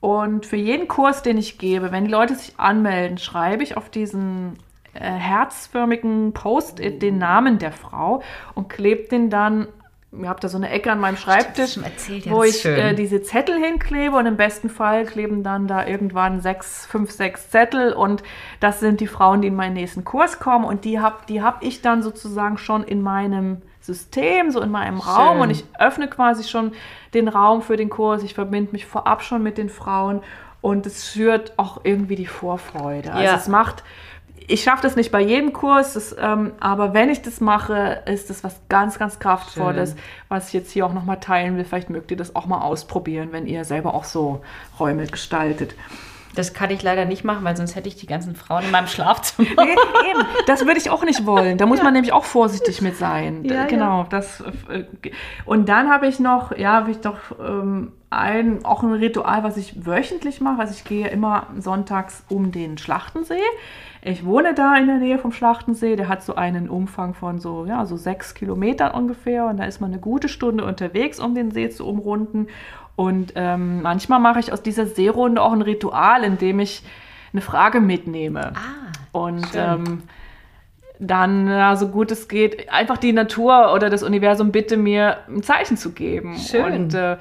Und 0.00 0.44
für 0.44 0.56
jeden 0.56 0.86
Kurs, 0.86 1.22
den 1.22 1.38
ich 1.38 1.56
gebe, 1.58 1.90
wenn 1.90 2.04
die 2.04 2.10
Leute 2.10 2.34
sich 2.34 2.58
anmelden, 2.60 3.16
schreibe 3.18 3.62
ich 3.62 3.76
auf 3.78 3.88
diesen 3.88 4.58
äh, 4.92 5.00
herzförmigen 5.00 6.32
Post-it 6.34 7.00
den 7.02 7.16
Namen 7.18 7.58
der 7.58 7.72
Frau 7.72 8.22
und 8.54 8.68
klebe 8.68 9.08
den 9.08 9.30
dann. 9.30 9.68
Ihr 10.20 10.28
habt 10.28 10.44
da 10.44 10.48
so 10.48 10.56
eine 10.56 10.70
Ecke 10.70 10.92
an 10.92 11.00
meinem 11.00 11.16
Schreibtisch, 11.16 11.76
erzählt, 11.76 12.30
wo 12.30 12.42
ich 12.44 12.60
schön. 12.60 12.78
äh, 12.78 12.94
diese 12.94 13.22
Zettel 13.22 13.56
hinklebe 13.56 14.16
und 14.16 14.26
im 14.26 14.36
besten 14.36 14.70
Fall 14.70 15.04
kleben 15.04 15.42
dann 15.42 15.66
da 15.66 15.86
irgendwann 15.86 16.40
sechs, 16.40 16.86
fünf, 16.86 17.10
sechs 17.10 17.50
Zettel 17.50 17.92
und 17.92 18.22
das 18.60 18.80
sind 18.80 19.00
die 19.00 19.06
Frauen, 19.06 19.42
die 19.42 19.48
in 19.48 19.54
meinen 19.56 19.74
nächsten 19.74 20.04
Kurs 20.04 20.38
kommen 20.38 20.64
und 20.64 20.84
die 20.84 21.00
habe 21.00 21.16
die 21.28 21.42
hab 21.42 21.62
ich 21.62 21.82
dann 21.82 22.02
sozusagen 22.02 22.58
schon 22.58 22.84
in 22.84 23.02
meinem 23.02 23.62
System, 23.80 24.50
so 24.50 24.60
in 24.60 24.70
meinem 24.70 24.98
Raum 25.00 25.40
und 25.40 25.50
ich 25.50 25.64
öffne 25.78 26.08
quasi 26.08 26.44
schon 26.44 26.72
den 27.12 27.28
Raum 27.28 27.60
für 27.60 27.76
den 27.76 27.90
Kurs, 27.90 28.22
ich 28.22 28.34
verbinde 28.34 28.72
mich 28.72 28.86
vorab 28.86 29.22
schon 29.22 29.42
mit 29.42 29.58
den 29.58 29.68
Frauen 29.68 30.22
und 30.62 30.86
es 30.86 31.12
schürt 31.12 31.52
auch 31.58 31.80
irgendwie 31.84 32.16
die 32.16 32.24
Vorfreude. 32.26 33.12
Also 33.12 33.24
Ja. 33.24 33.36
es 33.36 33.48
macht 33.48 33.84
ich 34.46 34.62
schaffe 34.62 34.82
das 34.82 34.96
nicht 34.96 35.10
bei 35.10 35.20
jedem 35.20 35.52
Kurs, 35.52 35.94
das, 35.94 36.14
ähm, 36.18 36.52
aber 36.60 36.92
wenn 36.92 37.08
ich 37.08 37.22
das 37.22 37.40
mache, 37.40 38.02
ist 38.06 38.30
das 38.30 38.44
was 38.44 38.60
ganz, 38.68 38.98
ganz 38.98 39.18
Kraftvolles, 39.18 39.90
Schön. 39.90 39.98
was 40.28 40.48
ich 40.48 40.52
jetzt 40.54 40.70
hier 40.70 40.84
auch 40.86 40.92
nochmal 40.92 41.20
teilen 41.20 41.56
will. 41.56 41.64
Vielleicht 41.64 41.90
mögt 41.90 42.10
ihr 42.10 42.16
das 42.16 42.36
auch 42.36 42.46
mal 42.46 42.60
ausprobieren, 42.60 43.28
wenn 43.32 43.46
ihr 43.46 43.64
selber 43.64 43.94
auch 43.94 44.04
so 44.04 44.42
Räume 44.78 45.06
gestaltet. 45.06 45.74
Das 46.34 46.52
kann 46.52 46.70
ich 46.70 46.82
leider 46.82 47.04
nicht 47.04 47.24
machen, 47.24 47.44
weil 47.44 47.56
sonst 47.56 47.76
hätte 47.76 47.88
ich 47.88 47.96
die 47.96 48.06
ganzen 48.06 48.34
Frauen 48.34 48.64
in 48.64 48.70
meinem 48.70 48.88
Schlafzimmer. 48.88 49.64
Nee, 49.64 49.70
eben. 50.10 50.26
Das 50.46 50.66
würde 50.66 50.78
ich 50.78 50.90
auch 50.90 51.04
nicht 51.04 51.26
wollen. 51.26 51.58
Da 51.58 51.66
muss 51.66 51.82
man 51.82 51.92
nämlich 51.92 52.12
auch 52.12 52.24
vorsichtig 52.24 52.82
mit 52.82 52.96
sein. 52.96 53.44
Ja, 53.44 53.66
genau. 53.66 54.04
Das, 54.10 54.42
äh, 54.68 54.84
und 55.44 55.68
dann 55.68 55.90
habe 55.90 56.06
ich 56.06 56.18
noch, 56.18 56.56
ja, 56.56 56.72
habe 56.72 56.90
ich 56.90 56.98
doch 56.98 57.18
ähm, 57.40 57.92
ein, 58.10 58.64
auch 58.64 58.82
ein 58.82 58.92
Ritual, 58.92 59.44
was 59.44 59.56
ich 59.56 59.86
wöchentlich 59.86 60.40
mache. 60.40 60.60
Also 60.60 60.74
ich 60.74 60.84
gehe 60.84 61.08
immer 61.08 61.46
sonntags 61.58 62.24
um 62.28 62.50
den 62.50 62.78
Schlachtensee. 62.78 63.34
Ich 64.06 64.24
wohne 64.24 64.52
da 64.52 64.76
in 64.76 64.86
der 64.86 64.98
Nähe 64.98 65.18
vom 65.18 65.32
Schlachtensee. 65.32 65.96
Der 65.96 66.08
hat 66.08 66.22
so 66.22 66.34
einen 66.34 66.68
Umfang 66.68 67.14
von 67.14 67.38
so, 67.38 67.64
ja, 67.64 67.86
so 67.86 67.96
sechs 67.96 68.34
Kilometern 68.34 68.92
ungefähr. 68.92 69.46
Und 69.46 69.56
da 69.56 69.64
ist 69.64 69.80
man 69.80 69.92
eine 69.92 70.00
gute 70.00 70.28
Stunde 70.28 70.64
unterwegs, 70.64 71.18
um 71.18 71.34
den 71.34 71.50
See 71.50 71.70
zu 71.70 71.86
umrunden. 71.86 72.48
Und 72.96 73.32
ähm, 73.34 73.80
manchmal 73.80 74.20
mache 74.20 74.40
ich 74.40 74.52
aus 74.52 74.62
dieser 74.62 74.84
Seerunde 74.84 75.40
auch 75.40 75.52
ein 75.52 75.62
Ritual, 75.62 76.22
in 76.22 76.36
dem 76.36 76.60
ich 76.60 76.82
eine 77.32 77.40
Frage 77.40 77.80
mitnehme. 77.80 78.52
Ah, 78.54 79.18
und 79.18 79.46
ähm, 79.54 80.02
dann, 80.98 81.48
ja, 81.48 81.74
so 81.74 81.88
gut 81.88 82.10
es 82.12 82.28
geht, 82.28 82.70
einfach 82.70 82.98
die 82.98 83.12
Natur 83.12 83.72
oder 83.74 83.88
das 83.88 84.02
Universum 84.02 84.52
bitte 84.52 84.76
mir 84.76 85.18
ein 85.28 85.42
Zeichen 85.42 85.78
zu 85.78 85.92
geben. 85.92 86.36
Schön. 86.36 86.72
Und 86.72 86.94
äh, 86.94 87.16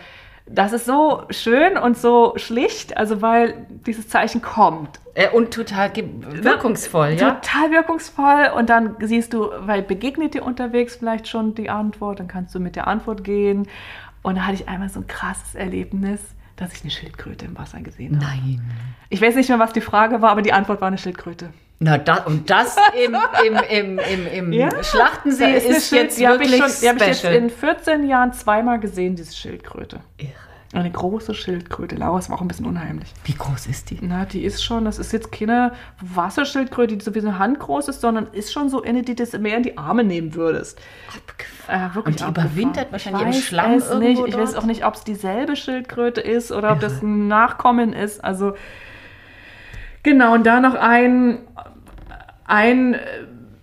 das 0.45 0.73
ist 0.73 0.85
so 0.85 1.23
schön 1.29 1.77
und 1.77 1.97
so 1.97 2.33
schlicht, 2.35 2.97
also 2.97 3.21
weil 3.21 3.65
dieses 3.87 4.09
Zeichen 4.09 4.41
kommt. 4.41 4.99
Äh, 5.13 5.29
und 5.29 5.53
total 5.53 5.91
wirkungsvoll, 5.95 7.11
ja? 7.11 7.31
Total 7.31 7.71
wirkungsvoll. 7.71 8.51
Und 8.55 8.69
dann 8.69 8.95
siehst 8.99 9.33
du, 9.33 9.49
weil 9.59 9.81
begegnet 9.81 10.33
dir 10.33 10.43
unterwegs 10.43 10.95
vielleicht 10.97 11.27
schon 11.27 11.55
die 11.55 11.69
Antwort, 11.69 12.19
dann 12.19 12.27
kannst 12.27 12.53
du 12.55 12.59
mit 12.59 12.75
der 12.75 12.87
Antwort 12.87 13.23
gehen. 13.23 13.67
Und 14.21 14.35
da 14.37 14.43
hatte 14.43 14.55
ich 14.55 14.67
einmal 14.67 14.89
so 14.89 14.99
ein 14.99 15.07
krasses 15.07 15.55
Erlebnis, 15.55 16.19
dass 16.55 16.73
ich 16.73 16.81
eine 16.81 16.91
Schildkröte 16.91 17.45
im 17.45 17.57
Wasser 17.57 17.81
gesehen 17.81 18.15
habe. 18.17 18.25
Nein. 18.25 18.61
Ich 19.09 19.21
weiß 19.21 19.35
nicht 19.35 19.49
mehr, 19.49 19.59
was 19.59 19.73
die 19.73 19.81
Frage 19.81 20.21
war, 20.21 20.31
aber 20.31 20.41
die 20.41 20.53
Antwort 20.53 20.81
war 20.81 20.87
eine 20.87 20.97
Schildkröte. 20.97 21.51
Na, 21.83 21.97
da, 21.97 22.17
und 22.23 22.49
das 22.49 22.77
im, 23.05 23.15
im, 23.45 23.59
im, 23.69 23.99
im, 23.99 24.27
im 24.27 24.53
Ja. 24.53 24.69
Schlachtensee 24.83 25.55
ist, 25.57 25.65
eine 25.65 25.81
Schild- 25.81 26.01
jetzt 26.03 26.19
wirklich 26.19 26.49
schon- 26.57 26.71
die 26.81 26.89
habe 26.89 26.97
ich 26.99 27.05
jetzt 27.07 27.19
special. 27.19 27.33
in 27.35 27.49
14 27.49 28.07
Jahren 28.07 28.31
zweimal 28.33 28.79
gesehen, 28.79 29.15
diese 29.15 29.35
Schildkröte. 29.35 29.99
Irre. 30.17 30.31
Eine 30.75 30.89
große 30.89 31.35
Schildkröte. 31.35 31.95
Laura, 31.95 32.17
es 32.17 32.29
war 32.31 32.37
auch 32.37 32.41
ein 32.41 32.47
bisschen 32.47 32.65
unheimlich. 32.65 33.13
Wie 33.25 33.33
groß 33.35 33.67
ist 33.67 33.91
die? 33.91 33.99
Na, 34.01 34.25
die 34.25 34.43
ist 34.43 34.63
schon, 34.63 34.85
das 34.85 34.97
ist 34.97 35.11
jetzt 35.13 35.31
keine 35.31 35.73
Wasserschildkröte, 36.01 36.97
die 36.97 37.03
so 37.03 37.13
wie 37.13 37.19
so 37.19 37.27
eine 37.27 37.37
Hand 37.37 37.59
groß 37.59 37.89
ist, 37.89 38.01
sondern 38.01 38.25
ist 38.31 38.51
schon 38.51 38.69
so 38.69 38.81
eine, 38.81 39.03
die 39.03 39.13
das 39.13 39.33
mehr 39.33 39.57
in 39.57 39.61
die 39.63 39.77
Arme 39.77 40.03
nehmen 40.03 40.33
würdest. 40.33 40.79
Äh, 41.67 41.93
wirklich 41.93 42.05
Und 42.05 42.19
die 42.19 42.23
abgefahren. 42.23 42.51
überwintert 42.51 42.91
wahrscheinlich 42.91 43.21
im 43.21 43.29
ich 43.29 43.35
weiß 43.35 43.43
Schlamm 43.43 43.71
es 43.73 43.89
nicht. 43.93 44.01
irgendwo 44.19 44.25
Ich 44.25 44.35
weiß 44.37 44.51
dort? 44.53 44.63
auch 44.63 44.67
nicht, 44.67 44.83
ob 44.85 44.95
es 44.95 45.03
dieselbe 45.03 45.55
Schildkröte 45.55 46.21
ist 46.21 46.51
oder 46.51 46.71
ob 46.71 46.79
das 46.79 47.03
ein 47.03 47.27
Nachkommen 47.27 47.93
ist. 47.93 48.23
Also 48.23 48.55
genau, 50.01 50.33
und 50.33 50.43
da 50.47 50.59
noch 50.59 50.73
ein, 50.75 51.39
ein 52.53 52.93
äh, 52.93 52.99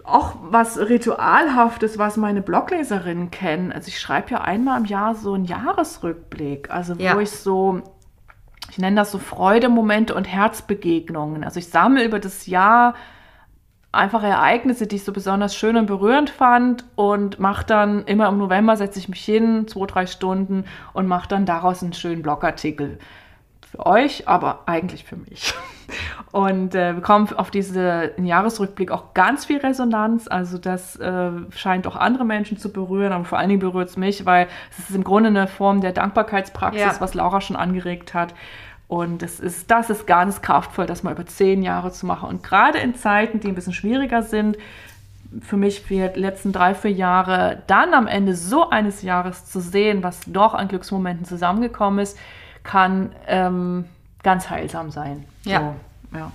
auch 0.05 0.35
was 0.43 0.77
Ritualhaftes, 0.79 1.97
was 1.97 2.17
meine 2.17 2.43
Blogleserinnen 2.43 3.31
kennen. 3.31 3.71
Also 3.73 3.89
ich 3.89 4.01
schreibe 4.01 4.31
ja 4.33 4.41
einmal 4.41 4.79
im 4.81 4.85
Jahr 4.87 5.15
so 5.15 5.35
einen 5.35 5.45
Jahresrückblick, 5.45 6.71
also 6.71 6.99
wo 6.99 7.03
Ja. 7.03 7.19
ich 7.21 7.31
so 7.31 7.83
ich 8.71 8.79
nenne 8.79 8.97
das 8.97 9.11
so 9.11 9.19
Freudemomente 9.19 10.15
und 10.15 10.27
Herzbegegnungen. 10.27 11.43
Also 11.45 11.59
ich 11.59 11.69
sammle 11.69 12.05
über 12.05 12.21
das 12.21 12.47
Jahr 12.47 12.95
einfach 13.93 14.23
Ereignisse, 14.23 14.87
die 14.87 14.97
ich 14.97 15.05
so 15.05 15.13
besonders 15.13 15.57
schön 15.57 15.77
und 15.77 15.87
berührend 15.87 16.31
fand 16.31 16.85
und 16.95 17.41
mache 17.41 17.67
dann 17.67 18.05
immer 18.05 18.29
im 18.29 18.39
November 18.39 18.77
setze 18.77 19.01
ich 19.01 19.09
mich 19.09 19.25
hin, 19.25 19.67
zwei, 19.67 19.87
drei 19.87 20.07
Stunden 20.07 20.65
und 20.93 21.09
mache 21.09 21.29
dann 21.29 21.47
daraus 21.47 21.83
einen 21.83 21.93
schönen 21.93 22.23
Blogartikel. 22.23 22.99
Für 23.69 23.87
euch, 23.87 24.29
aber 24.29 24.63
eigentlich 24.67 25.05
für 25.05 25.17
mich. 25.17 25.53
Und 26.33 26.77
äh, 26.77 26.93
bekomme 26.95 27.27
auf 27.37 27.51
diesen 27.51 28.25
Jahresrückblick 28.25 28.93
auch 28.93 29.15
ganz 29.15 29.47
viel 29.47 29.59
Resonanz. 29.59 30.29
Also 30.29 30.59
das 30.59 30.95
äh, 30.97 31.31
scheint 31.51 31.87
auch 31.89 31.97
andere 31.97 32.25
Menschen 32.25 32.57
zu 32.57 32.73
berühren, 32.73 33.13
aber 33.13 33.25
vor 33.25 33.39
allen 33.39 33.49
Dingen 33.49 33.61
berührt 33.61 33.89
es 33.89 33.97
mich, 33.97 34.27
weil 34.27 34.47
es 34.71 34.79
ist 34.91 34.95
im 34.95 35.03
Grunde 35.03 35.29
eine 35.31 35.49
Form 35.49 35.81
der 35.81 35.93
Dankbarkeitspraxis, 35.93 36.81
Ja. 36.81 37.01
was 37.01 37.15
Laura 37.15 37.41
schon 37.41 37.57
angeregt 37.57 38.15
hat. 38.15 38.33
Und 38.87 39.23
es 39.23 39.41
ist, 39.41 39.71
das 39.71 39.91
ist 39.91 40.07
ganz 40.07 40.41
kraftvoll, 40.43 40.87
das 40.87 41.03
mal 41.03 41.13
über 41.13 41.27
zehn 41.27 41.63
Jahre 41.63 41.91
zu 41.91 42.07
machen. 42.07 42.29
Und 42.29 42.43
gerade 42.43 42.79
in 42.79 42.95
Zeiten, 42.95 43.41
die 43.41 43.49
ein 43.49 43.55
bisschen 43.55 43.73
schwieriger 43.73 44.23
sind, 44.23 44.57
für 45.43 45.57
mich 45.57 45.81
für 45.83 46.09
die 46.09 46.19
letzten 46.21 46.53
drei, 46.53 46.75
vier 46.75 46.91
Jahre, 46.91 47.63
dann 47.69 47.95
am 47.95 48.09
Ende 48.09 48.35
so 48.35 48.69
eines 48.71 49.03
Jahres 49.03 49.45
zu 49.47 49.61
sehen, 49.61 50.03
was 50.03 50.21
doch 50.27 50.55
an 50.55 50.67
Glücksmomenten 50.69 51.25
zusammengekommen 51.25 52.01
ist, 52.01 52.19
kann 52.65 53.11
ähm, 53.29 53.85
ganz 54.25 54.51
heilsam 54.51 54.91
sein. 54.91 55.25
Ja. 55.45 55.61
So, 55.61 55.75
ja. 56.15 56.33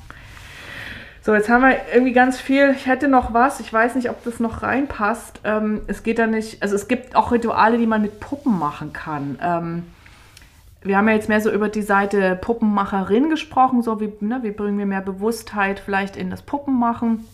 So, 1.21 1.33
jetzt 1.33 1.49
haben 1.49 1.63
wir 1.63 1.75
irgendwie 1.91 2.13
ganz 2.13 2.39
viel. 2.39 2.75
Ich 2.77 2.85
hätte 2.85 3.07
noch 3.07 3.33
was. 3.33 3.59
Ich 3.59 3.73
weiß 3.73 3.95
nicht, 3.95 4.11
ob 4.11 4.23
das 4.23 4.39
noch 4.39 4.61
reinpasst. 4.61 5.39
Ähm, 5.43 5.81
es 5.87 6.03
geht 6.03 6.19
da 6.19 6.27
nicht. 6.27 6.61
Also 6.61 6.75
es 6.75 6.87
gibt 6.87 7.15
auch 7.15 7.31
Rituale, 7.31 7.79
die 7.79 7.87
man 7.87 8.03
mit 8.03 8.19
Puppen 8.19 8.59
machen 8.59 8.93
kann. 8.93 9.39
Ähm, 9.41 9.83
wir 10.83 10.97
haben 10.97 11.07
ja 11.07 11.15
jetzt 11.15 11.27
mehr 11.27 11.41
so 11.41 11.51
über 11.51 11.67
die 11.67 11.81
Seite 11.81 12.37
Puppenmacherin 12.39 13.31
gesprochen, 13.31 13.81
so 13.81 13.99
wie, 13.99 14.13
ne, 14.19 14.41
wie 14.43 14.51
bringen 14.51 14.77
wir 14.77 14.85
mehr 14.85 15.01
Bewusstheit 15.01 15.79
vielleicht 15.79 16.15
in 16.15 16.29
das 16.29 16.43
Puppenmachen. 16.43 17.25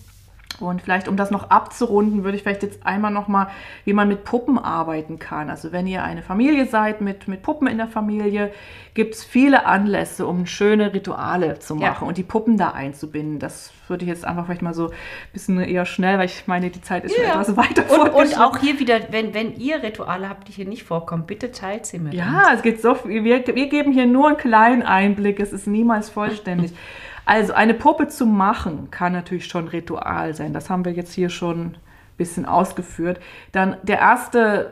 Und 0.59 0.81
vielleicht, 0.81 1.07
um 1.07 1.17
das 1.17 1.31
noch 1.31 1.49
abzurunden, 1.49 2.23
würde 2.23 2.37
ich 2.37 2.43
vielleicht 2.43 2.61
jetzt 2.61 2.85
einmal 2.85 3.09
nochmal, 3.11 3.47
wie 3.85 3.93
man 3.93 4.07
mit 4.07 4.23
Puppen 4.23 4.59
arbeiten 4.59 5.17
kann. 5.17 5.49
Also 5.49 5.71
wenn 5.71 5.87
ihr 5.87 6.03
eine 6.03 6.21
Familie 6.21 6.67
seid 6.67 7.01
mit, 7.01 7.27
mit 7.27 7.41
Puppen 7.41 7.67
in 7.67 7.77
der 7.77 7.87
Familie, 7.87 8.51
gibt 8.93 9.15
es 9.15 9.23
viele 9.23 9.65
Anlässe, 9.65 10.27
um 10.27 10.45
schöne 10.45 10.93
Rituale 10.93 11.57
zu 11.59 11.75
Ja. 11.77 11.89
machen 11.91 12.07
und 12.07 12.17
die 12.17 12.23
Puppen 12.23 12.57
da 12.57 12.71
einzubinden. 12.71 13.39
Das 13.39 13.71
würde 13.87 14.03
ich 14.03 14.09
jetzt 14.09 14.23
einfach 14.25 14.45
vielleicht 14.45 14.61
mal 14.61 14.73
so 14.73 14.87
ein 14.89 14.93
bisschen 15.33 15.59
eher 15.61 15.85
schnell, 15.85 16.17
weil 16.19 16.25
ich 16.25 16.43
meine, 16.45 16.69
die 16.69 16.81
Zeit 16.81 17.05
ist 17.05 17.17
Ja. 17.17 17.29
etwas 17.41 17.57
weiter 17.57 17.83
Und, 17.99 18.09
und 18.09 18.39
auch 18.39 18.57
hier 18.57 18.79
wieder, 18.79 18.99
wenn, 19.09 19.33
wenn 19.33 19.55
ihr 19.55 19.81
Rituale 19.81 20.29
habt, 20.29 20.47
die 20.47 20.51
hier 20.51 20.67
nicht 20.67 20.83
vorkommen, 20.83 21.25
bitte 21.25 21.51
teilt 21.51 21.85
sie 21.87 21.97
mit 21.99 22.13
uns. 22.13 22.21
Ja, 22.21 22.51
es 22.53 22.61
geht 22.61 22.81
so 22.81 22.93
viel. 22.95 23.23
Wir, 23.23 23.45
wir 23.47 23.67
geben 23.69 23.93
hier 23.93 24.05
nur 24.05 24.27
einen 24.27 24.37
kleinen 24.37 24.83
Einblick. 24.83 25.39
Es 25.39 25.53
ist 25.53 25.65
niemals 25.65 26.09
vollständig. 26.09 26.71
Also 27.25 27.53
eine 27.53 27.73
Puppe 27.73 28.07
zu 28.07 28.25
machen 28.25 28.89
kann 28.91 29.13
natürlich 29.13 29.45
schon 29.45 29.67
Ritual 29.67 30.33
sein. 30.33 30.53
Das 30.53 30.69
haben 30.69 30.85
wir 30.85 30.91
jetzt 30.91 31.13
hier 31.13 31.29
schon 31.29 31.59
ein 31.61 31.77
bisschen 32.17 32.45
ausgeführt. 32.45 33.19
Dann 33.51 33.77
der 33.83 33.99
erste, 33.99 34.71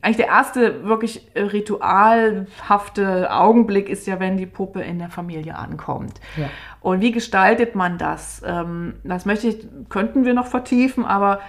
eigentlich 0.00 0.16
der 0.16 0.28
erste 0.28 0.84
wirklich 0.84 1.30
ritualhafte 1.36 3.32
Augenblick 3.32 3.88
ist 3.88 4.06
ja, 4.06 4.20
wenn 4.20 4.36
die 4.36 4.46
Puppe 4.46 4.82
in 4.82 4.98
der 4.98 5.10
Familie 5.10 5.56
ankommt. 5.56 6.20
Ja. 6.36 6.48
Und 6.80 7.00
wie 7.00 7.12
gestaltet 7.12 7.74
man 7.74 7.98
das? 7.98 8.42
Ähm, 8.46 8.94
Das 9.04 9.24
möchte 9.24 9.48
ich, 9.48 9.66
könnten 9.88 10.24
wir 10.24 10.34
noch 10.34 10.46
vertiefen, 10.46 11.04
aber 11.04 11.40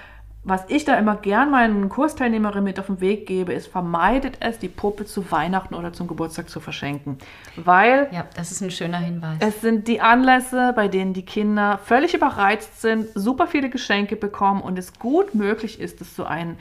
was 0.47 0.63
ich 0.67 0.85
da 0.85 0.95
immer 0.95 1.15
gern 1.15 1.49
meinen 1.49 1.89
Kursteilnehmerinnen 1.89 2.63
mit 2.63 2.79
auf 2.79 2.85
den 2.85 3.01
Weg 3.01 3.25
gebe, 3.25 3.51
ist, 3.51 3.65
vermeidet 3.65 4.37
es, 4.41 4.59
die 4.59 4.67
Puppe 4.67 5.05
zu 5.05 5.31
Weihnachten 5.31 5.73
oder 5.73 5.91
zum 5.91 6.07
Geburtstag 6.07 6.51
zu 6.51 6.59
verschenken. 6.59 7.17
Weil 7.55 8.07
Ja, 8.11 8.27
das 8.35 8.51
ist 8.51 8.61
ein 8.61 8.69
schöner 8.69 8.99
Hinweis. 8.99 9.37
es 9.39 9.61
sind 9.61 9.87
die 9.87 10.01
Anlässe, 10.01 10.73
bei 10.75 10.87
denen 10.87 11.13
die 11.13 11.25
Kinder 11.25 11.79
völlig 11.83 12.13
überreizt 12.13 12.79
sind, 12.79 13.07
super 13.15 13.47
viele 13.47 13.71
Geschenke 13.71 14.15
bekommen 14.15 14.61
und 14.61 14.77
es 14.77 14.99
gut 14.99 15.33
möglich 15.33 15.79
ist, 15.79 15.99
dass 15.99 16.15
so 16.15 16.25
ein 16.25 16.51
äh, 16.51 16.55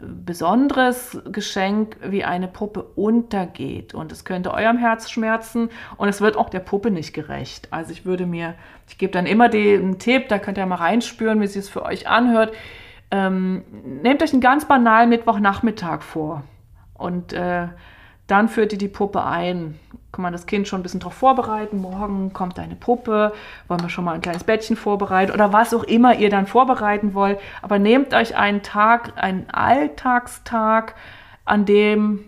besonderes 0.00 1.22
Geschenk 1.30 1.98
wie 2.02 2.24
eine 2.24 2.48
Puppe 2.48 2.82
untergeht. 2.82 3.94
Und 3.94 4.10
es 4.10 4.24
könnte 4.24 4.52
eurem 4.52 4.76
Herz 4.76 5.08
schmerzen 5.08 5.70
und 5.96 6.08
es 6.08 6.20
wird 6.20 6.36
auch 6.36 6.50
der 6.50 6.58
Puppe 6.58 6.90
nicht 6.90 7.12
gerecht. 7.12 7.68
Also 7.70 7.92
ich 7.92 8.04
würde 8.04 8.26
mir, 8.26 8.54
ich 8.88 8.98
gebe 8.98 9.12
dann 9.12 9.26
immer 9.26 9.48
den 9.48 10.00
Tipp, 10.00 10.28
da 10.28 10.40
könnt 10.40 10.58
ihr 10.58 10.66
mal 10.66 10.74
reinspüren, 10.74 11.40
wie 11.40 11.46
sich 11.46 11.62
es 11.62 11.68
für 11.68 11.84
euch 11.84 12.08
anhört. 12.08 12.52
Ähm, 13.10 13.64
nehmt 14.02 14.22
euch 14.22 14.32
einen 14.32 14.40
ganz 14.40 14.64
banalen 14.66 15.08
Mittwochnachmittag 15.08 16.02
vor 16.02 16.44
und 16.94 17.32
äh, 17.32 17.68
dann 18.26 18.48
führt 18.48 18.72
ihr 18.72 18.78
die 18.78 18.88
Puppe 18.88 19.24
ein. 19.24 19.78
Kann 20.12 20.22
man 20.22 20.32
das 20.32 20.46
Kind 20.46 20.68
schon 20.68 20.80
ein 20.80 20.82
bisschen 20.84 21.00
darauf 21.00 21.14
vorbereiten. 21.14 21.78
Morgen 21.78 22.32
kommt 22.32 22.58
deine 22.58 22.76
Puppe, 22.76 23.32
wollen 23.66 23.82
wir 23.82 23.88
schon 23.88 24.04
mal 24.04 24.14
ein 24.14 24.20
kleines 24.20 24.44
Bettchen 24.44 24.76
vorbereiten 24.76 25.32
oder 25.32 25.52
was 25.52 25.74
auch 25.74 25.82
immer 25.82 26.14
ihr 26.14 26.30
dann 26.30 26.46
vorbereiten 26.46 27.14
wollt. 27.14 27.40
Aber 27.62 27.80
nehmt 27.80 28.14
euch 28.14 28.36
einen 28.36 28.62
Tag, 28.62 29.12
einen 29.16 29.50
Alltagstag, 29.50 30.94
an 31.44 31.64
dem 31.64 32.24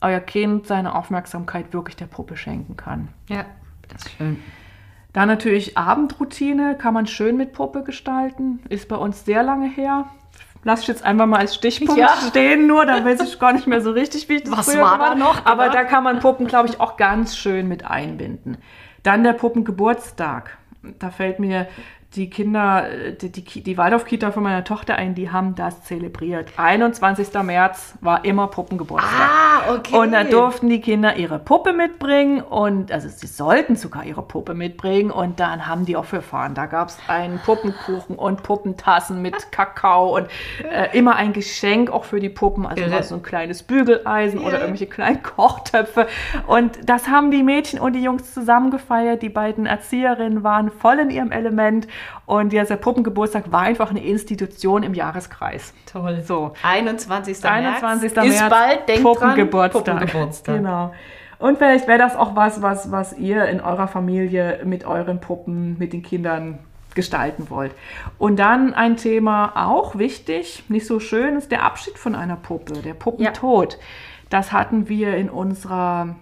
euer 0.00 0.20
Kind 0.20 0.66
seine 0.66 0.94
Aufmerksamkeit 0.94 1.72
wirklich 1.72 1.96
der 1.96 2.06
Puppe 2.06 2.36
schenken 2.36 2.76
kann. 2.76 3.08
ja, 3.28 3.44
das 3.88 4.06
ist 4.06 4.16
schön. 4.16 4.42
Dann 5.16 5.28
natürlich 5.28 5.78
Abendroutine, 5.78 6.76
kann 6.76 6.92
man 6.92 7.06
schön 7.06 7.38
mit 7.38 7.54
Puppe 7.54 7.82
gestalten. 7.84 8.60
Ist 8.68 8.86
bei 8.86 8.96
uns 8.96 9.24
sehr 9.24 9.42
lange 9.42 9.66
her. 9.66 10.04
Lass 10.62 10.82
ich 10.82 10.88
jetzt 10.88 11.02
einfach 11.02 11.24
mal 11.24 11.38
als 11.38 11.54
Stichpunkt 11.54 11.98
Ja. 11.98 12.10
stehen, 12.28 12.66
nur 12.66 12.84
da 12.84 13.02
weiß 13.02 13.22
ich 13.22 13.38
gar 13.38 13.54
nicht 13.54 13.66
mehr 13.66 13.80
so 13.80 13.92
richtig, 13.92 14.28
wie 14.28 14.34
ich 14.34 14.42
das 14.42 14.58
Was 14.58 14.70
früher 14.70 14.82
war 14.82 14.98
da 14.98 15.14
noch? 15.14 15.46
Aber 15.46 15.70
da 15.70 15.84
kann 15.84 16.04
man 16.04 16.18
Puppen, 16.18 16.46
glaube 16.46 16.68
ich, 16.68 16.80
auch 16.80 16.98
ganz 16.98 17.34
schön 17.34 17.66
mit 17.66 17.86
einbinden. 17.86 18.58
Dann 19.04 19.24
der 19.24 19.32
Puppengeburtstag. 19.32 20.58
Da 20.98 21.08
fällt 21.08 21.38
mir 21.38 21.66
die 22.16 22.30
Kinder, 22.30 22.86
die, 23.20 23.30
die, 23.30 23.62
die 23.62 23.76
Waldorf-Kita 23.76 24.32
von 24.32 24.42
meiner 24.42 24.64
Tochter 24.64 24.96
ein, 24.96 25.14
die 25.14 25.30
haben 25.30 25.54
das 25.54 25.84
zelebriert. 25.84 26.50
21. 26.56 27.28
März 27.42 27.94
war 28.00 28.24
immer 28.24 28.46
Puppengeburtstag. 28.46 29.12
Ah, 29.12 29.74
okay. 29.74 29.96
Und 29.96 30.12
da 30.12 30.24
durften 30.24 30.68
die 30.68 30.80
Kinder 30.80 31.16
ihre 31.16 31.38
Puppe 31.38 31.74
mitbringen 31.74 32.40
und, 32.40 32.90
also 32.90 33.08
sie 33.08 33.26
sollten 33.26 33.76
sogar 33.76 34.04
ihre 34.04 34.22
Puppe 34.22 34.54
mitbringen 34.54 35.10
und 35.10 35.40
dann 35.40 35.66
haben 35.66 35.84
die 35.84 35.96
auch 35.96 36.06
verfahren. 36.06 36.54
Da 36.54 36.66
gab 36.66 36.88
es 36.88 36.98
einen 37.06 37.38
Puppenkuchen 37.38 38.16
und 38.16 38.42
Puppentassen 38.42 39.20
mit 39.20 39.52
Kakao 39.52 40.16
und 40.16 40.28
äh, 40.70 40.96
immer 40.96 41.16
ein 41.16 41.34
Geschenk 41.34 41.90
auch 41.90 42.04
für 42.04 42.20
die 42.20 42.30
Puppen. 42.30 42.66
Also 42.66 42.86
mal 42.86 43.02
so 43.02 43.16
ein 43.16 43.22
kleines 43.22 43.62
Bügeleisen 43.62 44.40
oder 44.40 44.60
irgendwelche 44.60 44.86
kleinen 44.86 45.22
Kochtöpfe. 45.22 46.06
Und 46.46 46.88
das 46.88 47.08
haben 47.08 47.30
die 47.30 47.42
Mädchen 47.42 47.78
und 47.78 47.92
die 47.92 48.02
Jungs 48.02 48.32
zusammen 48.32 48.70
gefeiert. 48.70 49.20
Die 49.22 49.28
beiden 49.28 49.66
Erzieherinnen 49.66 50.42
waren 50.42 50.70
voll 50.70 50.98
in 50.98 51.10
ihrem 51.10 51.30
Element 51.30 51.86
und 52.26 52.52
dieser 52.52 52.76
Puppengeburtstag 52.76 53.52
war 53.52 53.62
einfach 53.62 53.90
eine 53.90 54.04
Institution 54.04 54.82
im 54.82 54.94
Jahreskreis. 54.94 55.72
Toll. 55.90 56.22
So. 56.26 56.52
21. 56.62 57.44
21. 57.44 58.14
März. 58.14 58.26
Ist 58.26 58.40
März, 58.40 58.50
bald, 58.50 58.88
denkt 58.88 59.02
Puppengeburtstag. 59.02 59.84
dran. 59.84 59.98
Puppengeburtstag. 59.98 60.56
Genau. 60.56 60.92
Und 61.38 61.58
vielleicht 61.58 61.86
wäre 61.86 61.98
das 61.98 62.16
auch 62.16 62.34
was, 62.34 62.62
was, 62.62 62.90
was 62.90 63.12
ihr 63.18 63.44
in 63.46 63.60
eurer 63.60 63.88
Familie 63.88 64.60
mit 64.64 64.84
euren 64.84 65.20
Puppen, 65.20 65.76
mit 65.78 65.92
den 65.92 66.02
Kindern 66.02 66.58
gestalten 66.94 67.50
wollt. 67.50 67.72
Und 68.18 68.38
dann 68.38 68.74
ein 68.74 68.96
Thema 68.96 69.52
auch 69.54 69.98
wichtig, 69.98 70.64
nicht 70.68 70.86
so 70.86 70.98
schön, 70.98 71.36
ist 71.36 71.50
der 71.52 71.62
Abschied 71.62 71.98
von 71.98 72.14
einer 72.14 72.36
Puppe, 72.36 72.80
der 72.82 72.94
Puppentod. 72.94 73.78
Das 74.30 74.50
hatten 74.50 74.88
wir 74.88 75.14
in 75.16 75.30
unserer 75.30 76.16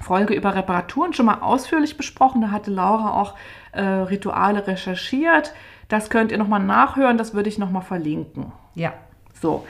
Folge 0.00 0.34
über 0.34 0.54
Reparaturen 0.54 1.12
schon 1.12 1.26
mal 1.26 1.40
ausführlich 1.40 1.96
besprochen. 1.96 2.40
Da 2.40 2.50
hatte 2.50 2.70
Laura 2.70 3.20
auch 3.20 3.34
äh, 3.72 3.82
Rituale 3.82 4.66
recherchiert. 4.66 5.52
Das 5.88 6.10
könnt 6.10 6.32
ihr 6.32 6.38
nochmal 6.38 6.62
nachhören, 6.62 7.16
das 7.18 7.34
würde 7.34 7.48
ich 7.48 7.58
nochmal 7.58 7.82
verlinken. 7.82 8.52
Ja. 8.74 8.92
So. 9.40 9.66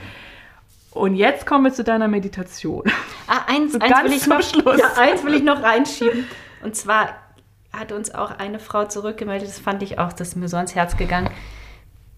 Und 0.91 1.15
jetzt 1.15 1.45
kommen 1.45 1.65
wir 1.65 1.73
zu 1.73 1.83
deiner 1.83 2.07
Meditation. 2.07 2.83
Ah, 3.27 3.41
eins, 3.47 3.73
So 3.73 3.79
eins, 3.79 4.03
will 4.03 4.13
ich 4.13 4.27
noch, 4.27 4.41
Schluss. 4.41 4.79
Ja, 4.79 4.93
eins 4.97 5.23
will 5.23 5.35
ich 5.35 5.43
noch 5.43 5.61
reinschieben. 5.61 6.25
Und 6.63 6.75
zwar 6.75 7.09
hat 7.71 7.91
uns 7.91 8.13
auch 8.13 8.31
eine 8.31 8.59
Frau 8.59 8.85
zurückgemeldet, 8.85 9.47
das 9.47 9.59
fand 9.59 9.83
ich 9.83 9.99
auch, 9.99 10.11
das 10.11 10.29
ist 10.29 10.35
mir 10.35 10.47
so 10.49 10.57
ans 10.57 10.75
Herz 10.75 10.97
gegangen, 10.97 11.29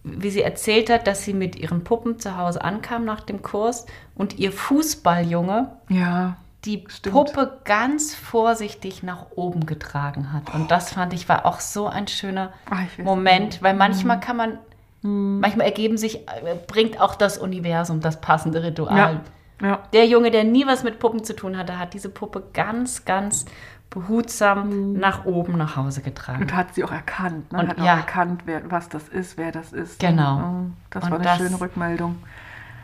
wie 0.04 0.30
sie 0.30 0.42
erzählt 0.42 0.90
hat, 0.90 1.06
dass 1.08 1.26
sie 1.26 1.34
mit 1.34 1.58
ihren 1.58 1.84
Puppen 1.84 2.20
zu 2.20 2.38
Hause 2.38 2.64
ankam 2.64 3.06
nach 3.06 3.22
dem 3.22 3.42
Kurs 3.42 3.86
und 4.16 4.40
ihr 4.40 4.52
Fußballjunge 4.52 5.78
Ja. 5.90 6.38
Die 6.66 6.86
Stimmt. 6.90 7.16
Puppe 7.16 7.60
ganz 7.66 8.14
vorsichtig 8.14 9.02
nach 9.04 9.28
oben 9.36 9.66
getragen 9.66 10.32
hat. 10.34 10.54
Und 10.54 10.70
das 10.70 10.94
fand 10.94 11.14
ich 11.14 11.28
war 11.28 11.46
auch 11.46 11.60
so 11.60 11.88
ein 11.88 12.08
schöner 12.08 12.54
weiß 12.70 13.00
Moment, 13.04 13.62
weil 13.64 13.74
manchmal 13.74 14.18
Mhm. 14.18 14.22
kann 14.22 14.38
man, 14.38 14.58
manchmal 15.02 15.66
ergeben 15.66 15.98
sich, 15.98 16.28
äh, 16.28 16.56
bringt 16.68 17.02
auch 17.02 17.16
das 17.16 17.38
Universum 17.40 18.00
das 18.02 18.22
passende 18.22 18.62
Ritual. 18.64 19.22
Ja. 19.62 19.68
Ja. 19.68 19.80
Der 19.94 20.06
Junge, 20.08 20.32
der 20.32 20.44
nie 20.44 20.66
was 20.68 20.84
mit 20.84 21.00
Puppen 21.00 21.24
zu 21.24 21.36
tun 21.36 21.58
hatte, 21.58 21.78
hat 21.80 21.94
diese 21.94 22.10
Puppe 22.10 22.44
ganz, 22.54 23.06
ganz 23.06 23.46
behutsam 23.92 24.94
nach 24.94 25.26
oben 25.26 25.58
nach 25.58 25.76
Hause 25.76 26.02
getragen. 26.02 26.44
Und 26.44 26.56
hat 26.56 26.74
sie 26.74 26.84
auch 26.84 26.92
erkannt. 26.92 27.52
Ne? 27.52 27.60
Und 27.60 27.68
hat 27.70 27.80
auch 27.80 27.84
ja. 27.86 27.98
erkannt, 27.98 28.44
wer, 28.46 28.70
was 28.72 28.90
das 28.90 29.08
ist, 29.10 29.38
wer 29.38 29.52
das 29.52 29.74
ist. 29.74 30.00
Genau. 30.00 30.38
Ja, 30.38 30.54
Das 30.90 31.04
Und 31.04 31.12
war 31.12 31.20
eine 31.20 31.28
das- 31.28 31.38
schöne 31.38 31.60
Rückmeldung. 31.62 32.18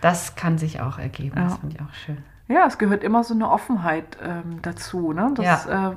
Das 0.02 0.36
kann 0.36 0.58
sich 0.58 0.80
auch 0.82 1.00
ergeben. 1.00 1.36
Das 1.36 1.58
finde 1.58 1.76
ich 1.76 1.82
auch 1.82 1.94
schön. 1.94 2.24
Ja, 2.50 2.66
es 2.66 2.78
gehört 2.78 3.04
immer 3.04 3.26
so 3.26 3.34
eine 3.34 3.50
Offenheit 3.50 4.18
ähm, 4.24 4.62
dazu. 4.62 5.12
Ne? 5.12 5.32
Das, 5.36 5.66
äh, 5.66 5.92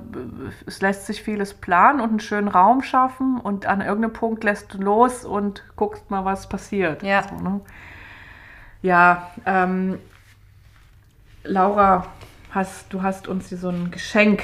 es 0.66 0.80
lässt 0.80 1.06
sich 1.06 1.22
vieles 1.22 1.54
planen 1.54 2.00
und 2.00 2.10
einen 2.10 2.20
schönen 2.20 2.48
Raum 2.48 2.82
schaffen 2.82 3.38
und 3.38 3.66
an 3.66 3.80
irgendeinem 3.80 4.12
Punkt 4.12 4.42
lässt 4.42 4.74
du 4.74 4.78
los 4.78 5.24
und 5.24 5.62
guckst 5.76 6.10
mal, 6.10 6.24
was 6.24 6.48
passiert. 6.48 7.04
Ja. 7.04 7.22
So, 7.28 7.36
ne? 7.36 7.60
Ja, 8.82 9.30
ähm, 9.46 9.98
Laura, 11.44 12.06
hast, 12.50 12.92
du 12.92 13.02
hast 13.02 13.28
uns 13.28 13.48
hier 13.48 13.58
so 13.58 13.68
ein 13.68 13.92
Geschenk 13.92 14.42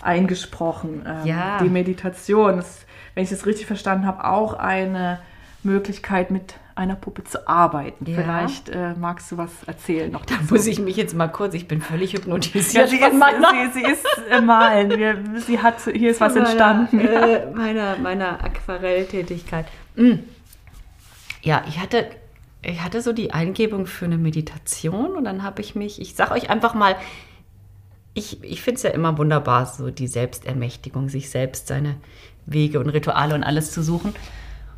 eingesprochen. 0.00 1.04
Ähm, 1.06 1.26
Ja. 1.26 1.58
Die 1.58 1.68
Meditation 1.68 2.58
ist, 2.58 2.86
wenn 3.14 3.24
ich 3.24 3.30
das 3.30 3.46
richtig 3.46 3.66
verstanden 3.66 4.06
habe, 4.06 4.24
auch 4.24 4.54
eine 4.54 5.18
Möglichkeit, 5.64 6.30
mit 6.30 6.54
einer 6.80 6.96
Puppe 6.96 7.24
zu 7.24 7.46
arbeiten. 7.46 8.10
Ja. 8.10 8.16
Vielleicht 8.16 8.70
äh, 8.70 8.94
magst 8.94 9.30
du 9.30 9.36
was 9.36 9.50
erzählen 9.66 10.10
noch 10.10 10.24
Da 10.24 10.36
dazu. 10.36 10.54
muss 10.54 10.66
ich 10.66 10.80
mich 10.80 10.96
jetzt 10.96 11.14
mal 11.14 11.28
kurz, 11.28 11.54
ich 11.54 11.68
bin 11.68 11.80
völlig 11.82 12.12
Ja, 12.12 12.18
hypnotisiert 12.18 12.88
sie, 12.88 12.98
von 12.98 13.12
ist, 13.12 13.18
meiner, 13.18 13.50
sie, 13.50 13.80
sie 13.80 13.86
ist 13.86 14.06
äh, 14.30 14.40
malen. 14.40 14.90
Wir, 14.90 15.18
sie 15.46 15.60
hat, 15.60 15.80
hier 15.82 16.10
ist 16.10 16.20
was 16.20 16.32
von 16.32 16.42
entstanden. 16.42 16.96
Meiner, 16.96 17.28
äh, 17.28 17.50
meiner, 17.52 17.96
meiner 17.98 18.44
Aquarelltätigkeit. 18.44 19.66
Mm. 19.94 20.14
Ja, 21.42 21.62
ich 21.68 21.80
hatte, 21.80 22.06
ich 22.62 22.82
hatte 22.82 23.02
so 23.02 23.12
die 23.12 23.32
Eingebung 23.32 23.86
für 23.86 24.06
eine 24.06 24.18
Meditation 24.18 25.16
und 25.16 25.24
dann 25.24 25.42
habe 25.42 25.60
ich 25.60 25.74
mich, 25.74 26.00
ich 26.00 26.14
sage 26.14 26.32
euch 26.32 26.50
einfach 26.50 26.74
mal, 26.74 26.96
ich, 28.14 28.42
ich 28.42 28.62
finde 28.62 28.76
es 28.76 28.82
ja 28.82 28.90
immer 28.90 29.18
wunderbar, 29.18 29.66
so 29.66 29.90
die 29.90 30.08
Selbstermächtigung, 30.08 31.08
sich 31.08 31.30
selbst 31.30 31.68
seine 31.68 31.96
Wege 32.46 32.80
und 32.80 32.88
Rituale 32.88 33.34
und 33.34 33.44
alles 33.44 33.70
zu 33.70 33.82
suchen. 33.82 34.14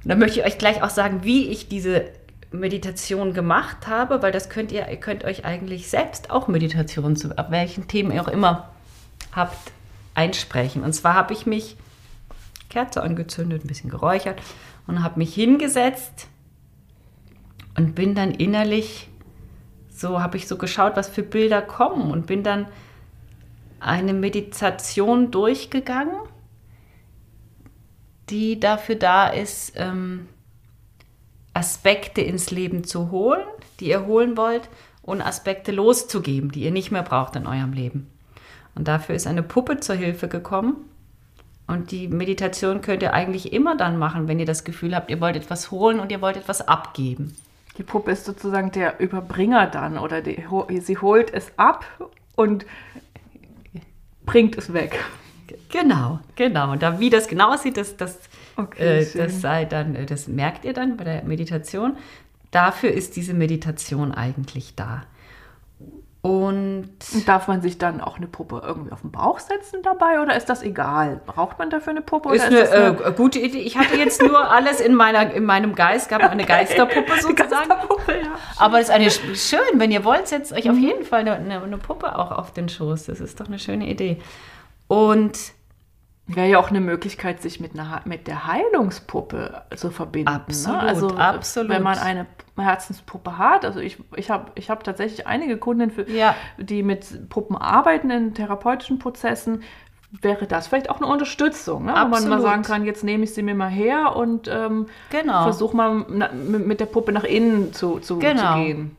Und 0.03 0.09
dann 0.09 0.19
möchte 0.19 0.41
ich 0.41 0.47
euch 0.47 0.59
gleich 0.59 0.83
auch 0.83 0.91
sagen, 0.91 1.20
wie 1.23 1.49
ich 1.49 1.69
diese 1.69 2.07
Meditation 2.51 3.33
gemacht 3.33 3.87
habe, 3.87 4.23
weil 4.23 4.33
das 4.33 4.49
könnt 4.49 4.73
ihr, 4.73 4.89
ihr 4.89 4.97
könnt 4.97 5.24
euch 5.24 5.45
eigentlich 5.45 5.89
selbst 5.89 6.31
auch 6.31 6.49
Meditationen 6.49 7.16
zu 7.16 7.37
ab 7.37 7.51
welchen 7.51 7.89
Themen 7.89 8.11
ihr 8.12 8.23
auch 8.23 8.29
immer 8.29 8.70
habt 9.33 9.73
einsprechen. 10.15 10.83
Und 10.83 10.93
zwar 10.93 11.15
habe 11.15 11.33
ich 11.33 11.47
mich 11.47 11.77
Kerze 12.69 13.03
angezündet, 13.03 13.65
ein 13.65 13.69
bisschen 13.69 13.91
geräuchert 13.91 14.41
und 14.87 15.03
habe 15.03 15.19
mich 15.19 15.35
hingesetzt 15.35 16.27
und 17.77 17.95
bin 17.95 18.15
dann 18.15 18.33
innerlich 18.33 19.09
so, 19.89 20.20
habe 20.20 20.37
ich 20.37 20.49
so 20.49 20.57
geschaut, 20.57 20.97
was 20.97 21.09
für 21.09 21.23
Bilder 21.23 21.62
kommen 21.62 22.11
und 22.11 22.27
bin 22.27 22.43
dann 22.43 22.66
eine 23.81 24.12
Meditation 24.12 25.31
durchgegangen, 25.31 26.16
die 28.31 28.61
dafür 28.61 28.97
da 28.97 29.28
ist, 29.28 29.73
ähm, 29.77 30.28
Aspekte 31.55 32.20
ins 32.20 32.51
Leben 32.51 32.85
zu 32.85 33.11
holen, 33.11 33.43
die 33.81 33.89
ihr 33.89 34.07
holen 34.07 34.36
wollt, 34.36 34.69
und 35.03 35.20
Aspekte 35.20 35.73
loszugeben, 35.73 36.51
die 36.51 36.62
ihr 36.62 36.70
nicht 36.70 36.93
mehr 36.93 37.03
braucht 37.03 37.36
in 37.36 37.47
eurem 37.47 37.73
Leben. 37.73 38.09
Und 38.74 38.89
dafür 38.89 39.15
ist 39.15 39.27
eine 39.27 39.43
Puppe 39.43 39.81
zur 39.81 39.97
Hilfe 39.97 40.28
gekommen. 40.28 40.77
Und 41.66 41.90
die 41.90 42.09
Meditation 42.09 42.81
könnt 42.81 43.03
ihr 43.03 43.12
eigentlich 43.12 43.53
immer 43.53 43.77
dann 43.77 43.99
machen, 43.99 44.28
wenn 44.28 44.39
ihr 44.39 44.47
das 44.47 44.65
Gefühl 44.65 44.94
habt, 44.94 45.11
ihr 45.11 45.20
wollt 45.20 45.36
etwas 45.36 45.70
holen 45.70 46.01
und 46.01 46.12
ihr 46.12 46.20
wollt 46.20 46.36
etwas 46.36 46.66
abgeben. 46.66 47.36
Die 47.78 47.82
Puppe 47.82 48.11
ist 48.11 48.24
sozusagen 48.24 48.70
der 48.70 49.01
Überbringer 49.01 49.66
dann 49.66 49.97
oder 49.99 50.20
die, 50.20 50.44
sie 50.81 50.99
holt 50.99 51.32
es 51.32 51.53
ab 51.57 51.86
und 52.36 52.66
bringt 54.27 54.57
es 54.59 54.73
weg. 54.73 54.99
Genau, 55.70 56.20
genau. 56.37 56.73
Und 56.73 56.83
da 56.83 56.99
wie 57.01 57.11
das 57.11 57.29
genau 57.29 57.53
aussieht, 57.55 57.77
das, 57.77 57.97
das, 57.97 58.19
Okay, 58.57 59.01
äh, 59.03 59.07
das 59.16 59.41
sei 59.41 59.65
dann, 59.65 59.95
äh, 59.95 60.07
das 60.07 60.29
merkt 60.29 60.65
ihr 60.65 60.73
dann 60.74 60.97
bei 60.97 61.05
der 61.05 61.23
Meditation. 61.24 61.97
Dafür 62.51 62.91
ist 62.93 63.16
diese 63.16 63.33
Meditation 63.35 64.12
eigentlich 64.12 64.74
da. 64.77 65.03
Und 66.20 66.89
Und 67.15 67.27
darf 67.27 67.49
man 67.49 67.62
sich 67.62 67.79
dann 67.79 68.01
auch 68.01 68.16
eine 68.16 68.29
Puppe 68.29 68.62
irgendwie 68.65 68.93
auf 68.93 69.01
den 69.01 69.11
Bauch 69.11 69.41
setzen 69.41 69.81
dabei 69.83 70.20
oder 70.20 70.37
ist 70.37 70.49
das 70.49 70.62
egal? 70.62 71.20
Braucht 71.27 71.59
man 71.59 71.69
dafür 71.69 71.91
eine 71.91 72.01
Puppe? 72.01 72.33
ist 72.33 72.45
eine, 72.45 72.59
ist 72.61 72.73
das 72.73 73.01
äh, 73.01 73.12
gute 73.16 73.41
Idee. 73.41 73.59
Ich 73.59 73.77
hatte 73.77 73.97
jetzt 73.97 74.23
nur 74.23 74.49
alles 74.53 74.81
in, 74.81 74.95
meiner, 74.95 75.33
in 75.35 75.45
meinem 75.45 75.74
Geist, 75.74 76.09
gab 76.09 76.23
eine 76.23 76.45
Geisterpuppe 76.45 77.12
sozusagen. 77.20 77.70
Puppe, 77.89 78.20
ja. 78.23 78.29
Aber 78.57 78.79
es 78.79 78.85
ist 78.89 78.95
eine 78.95 79.09
sch- 79.09 79.35
schön, 79.51 79.81
wenn 79.81 79.91
ihr 79.91 80.05
wollt, 80.05 80.29
setzt 80.29 80.53
euch 80.53 80.70
auf 80.70 80.77
Mhm. 80.77 80.83
jeden 80.83 81.05
Fall 81.05 81.23
eine, 81.23 81.33
eine, 81.33 81.61
eine 81.61 81.79
Puppe 81.79 82.16
auch 82.16 82.31
auf 82.31 82.53
den 82.53 82.69
Schoß. 82.69 83.07
Das 83.07 83.19
ist 83.19 83.41
doch 83.41 83.49
eine 83.49 83.59
schöne 83.59 83.89
Idee. 83.91 84.20
Und 84.93 85.39
Wäre 86.28 86.48
ja 86.48 86.59
auch 86.60 86.70
eine 86.70 86.81
Möglichkeit, 86.81 87.43
sich 87.43 87.59
mit, 87.59 87.74
einer, 87.74 88.01
mit 88.05 88.28
der 88.28 88.47
Heilungspuppe 88.47 89.62
zu 89.74 89.90
verbinden. 89.90 90.28
Absolut, 90.28 90.81
ne? 90.82 90.89
also, 90.89 91.16
absolut. 91.16 91.70
Wenn 91.70 91.82
man 91.82 91.98
eine 91.98 92.27
Herzenspuppe 92.56 93.39
hat, 93.39 93.64
also 93.64 93.81
ich, 93.81 93.98
ich 94.16 94.31
habe 94.31 94.52
ich 94.55 94.70
hab 94.70 94.85
tatsächlich 94.85 95.27
einige 95.27 95.56
Kunden, 95.56 95.90
für, 95.90 96.09
Ja. 96.09 96.36
die 96.59 96.85
mit 96.85 97.28
Puppen 97.28 97.56
arbeiten 97.56 98.10
in 98.10 98.35
therapeutischen 98.35 99.01
Prozessen, 99.01 99.62
wäre 100.20 100.47
das 100.47 100.69
vielleicht 100.69 100.90
auch 100.90 100.98
eine 100.98 101.06
Unterstützung, 101.06 101.86
ne? 101.86 101.94
wo 101.97 102.09
man 102.09 102.28
mal 102.28 102.40
sagen 102.40 102.62
kann, 102.62 102.85
jetzt 102.85 103.02
nehme 103.02 103.24
ich 103.24 103.35
sie 103.35 103.43
mir 103.43 103.55
mal 103.56 103.69
her 103.70 104.14
und 104.14 104.47
ähm, 104.47 104.86
Genau. 105.10 105.43
versuche 105.43 105.77
mal 105.77 106.05
na, 106.09 106.31
mit 106.32 106.66
mit 106.66 106.81
der 106.81 106.86
Puppe 106.86 107.10
nach 107.12 107.24
innen 107.24 107.73
zu, 107.73 107.98
zu, 107.98 108.19
Genau. 108.20 108.55
zu 108.59 108.64
gehen. 108.64 108.97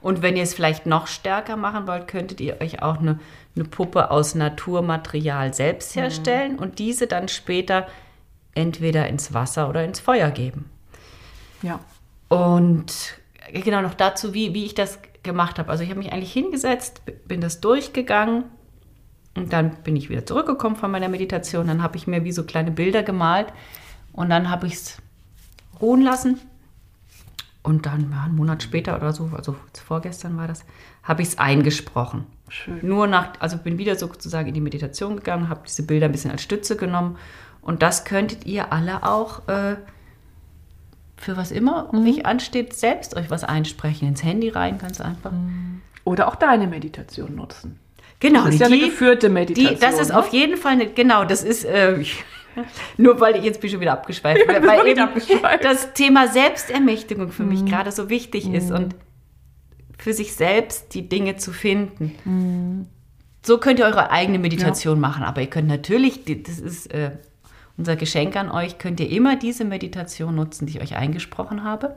Und 0.00 0.22
wenn 0.22 0.36
ihr 0.36 0.42
es 0.42 0.54
vielleicht 0.54 0.86
noch 0.86 1.06
stärker 1.06 1.56
machen 1.56 1.86
wollt, 1.86 2.08
könntet 2.08 2.40
ihr 2.40 2.60
euch 2.60 2.82
auch 2.82 2.98
eine, 2.98 3.18
eine 3.56 3.64
Puppe 3.64 4.10
aus 4.10 4.34
Naturmaterial 4.34 5.52
selbst 5.54 5.96
herstellen 5.96 6.58
und 6.58 6.78
diese 6.78 7.06
dann 7.06 7.28
später 7.28 7.86
entweder 8.54 9.08
ins 9.08 9.34
Wasser 9.34 9.68
oder 9.68 9.84
ins 9.84 10.00
Feuer 10.00 10.30
geben. 10.30 10.70
Ja. 11.62 11.80
Und 12.28 13.18
genau 13.52 13.80
noch 13.80 13.94
dazu, 13.94 14.34
wie, 14.34 14.54
wie 14.54 14.64
ich 14.64 14.74
das 14.74 14.98
gemacht 15.22 15.58
habe. 15.58 15.70
Also 15.70 15.82
ich 15.82 15.90
habe 15.90 15.98
mich 15.98 16.12
eigentlich 16.12 16.32
hingesetzt, 16.32 17.02
bin 17.26 17.40
das 17.40 17.60
durchgegangen 17.60 18.44
und 19.36 19.52
dann 19.52 19.82
bin 19.82 19.96
ich 19.96 20.08
wieder 20.08 20.24
zurückgekommen 20.24 20.76
von 20.76 20.90
meiner 20.90 21.08
Meditation. 21.08 21.66
Dann 21.66 21.82
habe 21.82 21.96
ich 21.96 22.06
mir 22.06 22.24
wie 22.24 22.32
so 22.32 22.44
kleine 22.44 22.70
Bilder 22.70 23.02
gemalt 23.02 23.48
Und 24.12 24.30
dann 24.30 24.50
habe 24.50 24.66
ich 24.66 24.74
es 24.74 24.98
ruhen 25.80 26.00
lassen. 26.00 26.40
Und 27.66 27.84
dann, 27.84 28.12
ja, 28.12 28.22
einen 28.22 28.36
Monat 28.36 28.62
später 28.62 28.94
oder 28.94 29.12
so, 29.12 29.30
also 29.36 29.56
vorgestern 29.84 30.36
war 30.36 30.46
das, 30.46 30.64
habe 31.02 31.22
ich 31.22 31.28
es 31.28 31.38
eingesprochen. 31.38 32.24
Schön. 32.48 32.78
Nur 32.80 33.08
nach, 33.08 33.32
also 33.40 33.58
bin 33.58 33.76
wieder 33.76 33.96
sozusagen 33.96 34.46
in 34.46 34.54
die 34.54 34.60
Meditation 34.60 35.16
gegangen, 35.16 35.48
habe 35.48 35.62
diese 35.66 35.82
Bilder 35.82 36.06
ein 36.06 36.12
bisschen 36.12 36.30
als 36.30 36.42
Stütze 36.42 36.76
genommen. 36.76 37.18
Und 37.62 37.82
das 37.82 38.04
könntet 38.04 38.46
ihr 38.46 38.72
alle 38.72 39.02
auch 39.02 39.48
äh, 39.48 39.74
für 41.16 41.36
was 41.36 41.50
immer 41.50 41.88
Mhm. 41.92 42.06
euch 42.06 42.24
ansteht, 42.24 42.72
selbst 42.72 43.16
euch 43.16 43.30
was 43.30 43.42
einsprechen. 43.42 44.06
Ins 44.06 44.22
Handy 44.22 44.48
rein, 44.48 44.78
ganz 44.78 45.00
einfach. 45.00 45.32
Oder 46.04 46.28
auch 46.28 46.36
deine 46.36 46.68
Meditation 46.68 47.34
nutzen. 47.34 47.80
Genau, 48.20 48.44
Das 48.44 48.54
ist 48.54 48.60
ja 48.60 48.66
eine 48.66 48.78
geführte 48.78 49.28
Meditation. 49.28 49.74
Die, 49.74 49.80
das 49.80 49.98
ist 49.98 50.10
ne? 50.10 50.18
auf 50.18 50.28
jeden 50.28 50.56
Fall, 50.56 50.74
eine, 50.74 50.86
genau, 50.86 51.24
das 51.24 51.42
ist, 51.42 51.64
äh, 51.64 52.04
nur 52.96 53.20
weil 53.20 53.36
ich 53.36 53.44
jetzt 53.44 53.60
bin 53.60 53.68
ich 53.68 53.72
schon 53.72 53.80
wieder 53.80 53.92
abgeschweift, 53.92 54.46
weil, 54.48 54.66
weil 54.66 54.86
eben 54.86 55.00
abgeschweift. 55.00 55.62
Mhm. 55.62 55.66
das 55.66 55.92
Thema 55.94 56.28
Selbstermächtigung 56.28 57.30
für 57.30 57.44
mich 57.44 57.64
gerade 57.64 57.92
so 57.92 58.08
wichtig 58.10 58.52
ist 58.52 58.70
und 58.70 58.94
für 59.98 60.12
sich 60.12 60.34
selbst 60.34 60.94
die 60.94 61.08
Dinge 61.08 61.36
zu 61.36 61.52
finden. 61.52 62.14
Mhm. 62.24 62.86
So 63.44 63.58
könnt 63.58 63.78
ihr 63.78 63.84
eure 63.84 64.10
eigene 64.10 64.38
Meditation 64.38 64.98
machen, 65.00 65.22
aber 65.22 65.40
ihr 65.40 65.46
könnt 65.46 65.68
natürlich, 65.68 66.24
das 66.24 66.58
ist 66.58 66.92
äh, 66.92 67.12
unser 67.76 67.96
Geschenk 67.96 68.36
an 68.36 68.50
euch, 68.50 68.78
könnt 68.78 69.00
ihr 69.00 69.08
immer 69.08 69.36
diese 69.36 69.64
Meditation 69.64 70.34
nutzen, 70.34 70.66
die 70.66 70.78
ich 70.78 70.82
euch 70.82 70.96
eingesprochen 70.96 71.62
habe. 71.62 71.96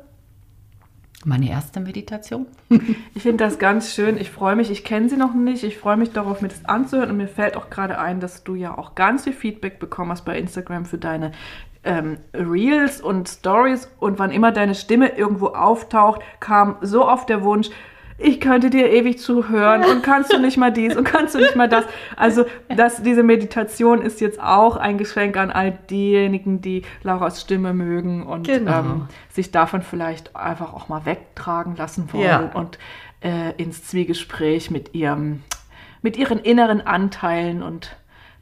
Meine 1.26 1.50
erste 1.50 1.80
Meditation. 1.80 2.48
Ich 3.14 3.24
finde 3.24 3.44
das 3.44 3.60
ganz 3.60 3.94
schön. 3.94 4.18
Ich 4.18 4.32
freue 4.32 4.56
mich, 4.56 4.72
ich 4.72 4.86
kenne 4.86 5.10
sie 5.10 5.18
noch 5.18 5.34
nicht. 5.34 5.64
Ich 5.64 5.78
freue 5.78 5.98
mich 5.98 6.12
darauf, 6.12 6.41
mir 6.41 6.48
das 6.48 6.64
anzuhören. 6.66 7.10
Und 7.10 7.18
mir 7.18 7.28
fällt 7.28 7.58
auch 7.58 7.70
gerade 7.70 8.00
ein, 8.00 8.22
dass 8.22 8.46
du 8.46 8.56
ja 8.56 8.78
auch 8.78 8.96
ganz 8.96 9.26
viel 9.26 9.34
Feedback 9.34 9.80
bekommen 9.80 10.12
hast 10.12 10.24
bei 10.24 10.40
Instagram 10.40 10.86
für 10.86 10.98
deine 10.98 11.32
ähm, 11.84 12.18
Reels 12.34 13.02
und 13.02 13.28
Stories. 13.28 13.90
Und 14.00 14.20
wann 14.20 14.32
immer 14.32 14.54
deine 14.54 14.76
Stimme 14.76 15.18
irgendwo 15.18 15.48
auftaucht, 15.48 16.22
kam 16.40 16.78
so 16.82 17.06
oft 17.06 17.28
der 17.28 17.44
Wunsch, 17.44 17.70
ich 18.20 18.40
könnte 18.41 18.70
dir 18.70 18.91
ewig 18.91 19.20
zuhören 19.20 19.84
und 19.86 20.04
kannst 20.04 20.34
du 20.34 20.40
nicht 20.40 20.58
mal 20.58 20.72
dies 20.72 20.96
und 20.96 21.04
kannst 21.06 21.36
du 21.36 21.40
nicht 21.40 21.56
mal 21.56 21.70
das. 21.70 21.86
Also 22.16 22.46
das, 22.76 23.02
diese 23.02 23.24
Meditation 23.24 24.02
ist 24.02 24.22
jetzt 24.22 24.41
auch 24.41 24.76
ein 24.78 24.98
Geschenk 24.98 25.38
an 25.38 25.52
all 25.52 25.78
diejenigen, 25.90 26.62
die 26.62 26.84
Lauras 27.04 27.41
Stimme 27.41 27.74
mögen 27.74 28.26
und 28.26 28.46
Genau. 28.48 28.80
ähm, 28.80 29.08
sich 29.30 29.52
davon 29.52 29.82
vielleicht 29.82 30.36
einfach 30.36 30.74
auch 30.74 30.90
mal 30.90 31.06
wegtragen 31.06 31.76
lassen 31.76 32.12
wollen 32.14 32.24
Ja. 32.26 32.52
und 32.54 32.78
äh, 33.22 33.52
ins 33.58 33.86
Zwiegespräch 33.88 34.70
mit 34.72 34.94
ihrem, 34.96 35.44
mit 36.02 36.18
ihren 36.18 36.40
inneren 36.40 36.82
Anteilen 36.82 37.64
und 37.64 37.96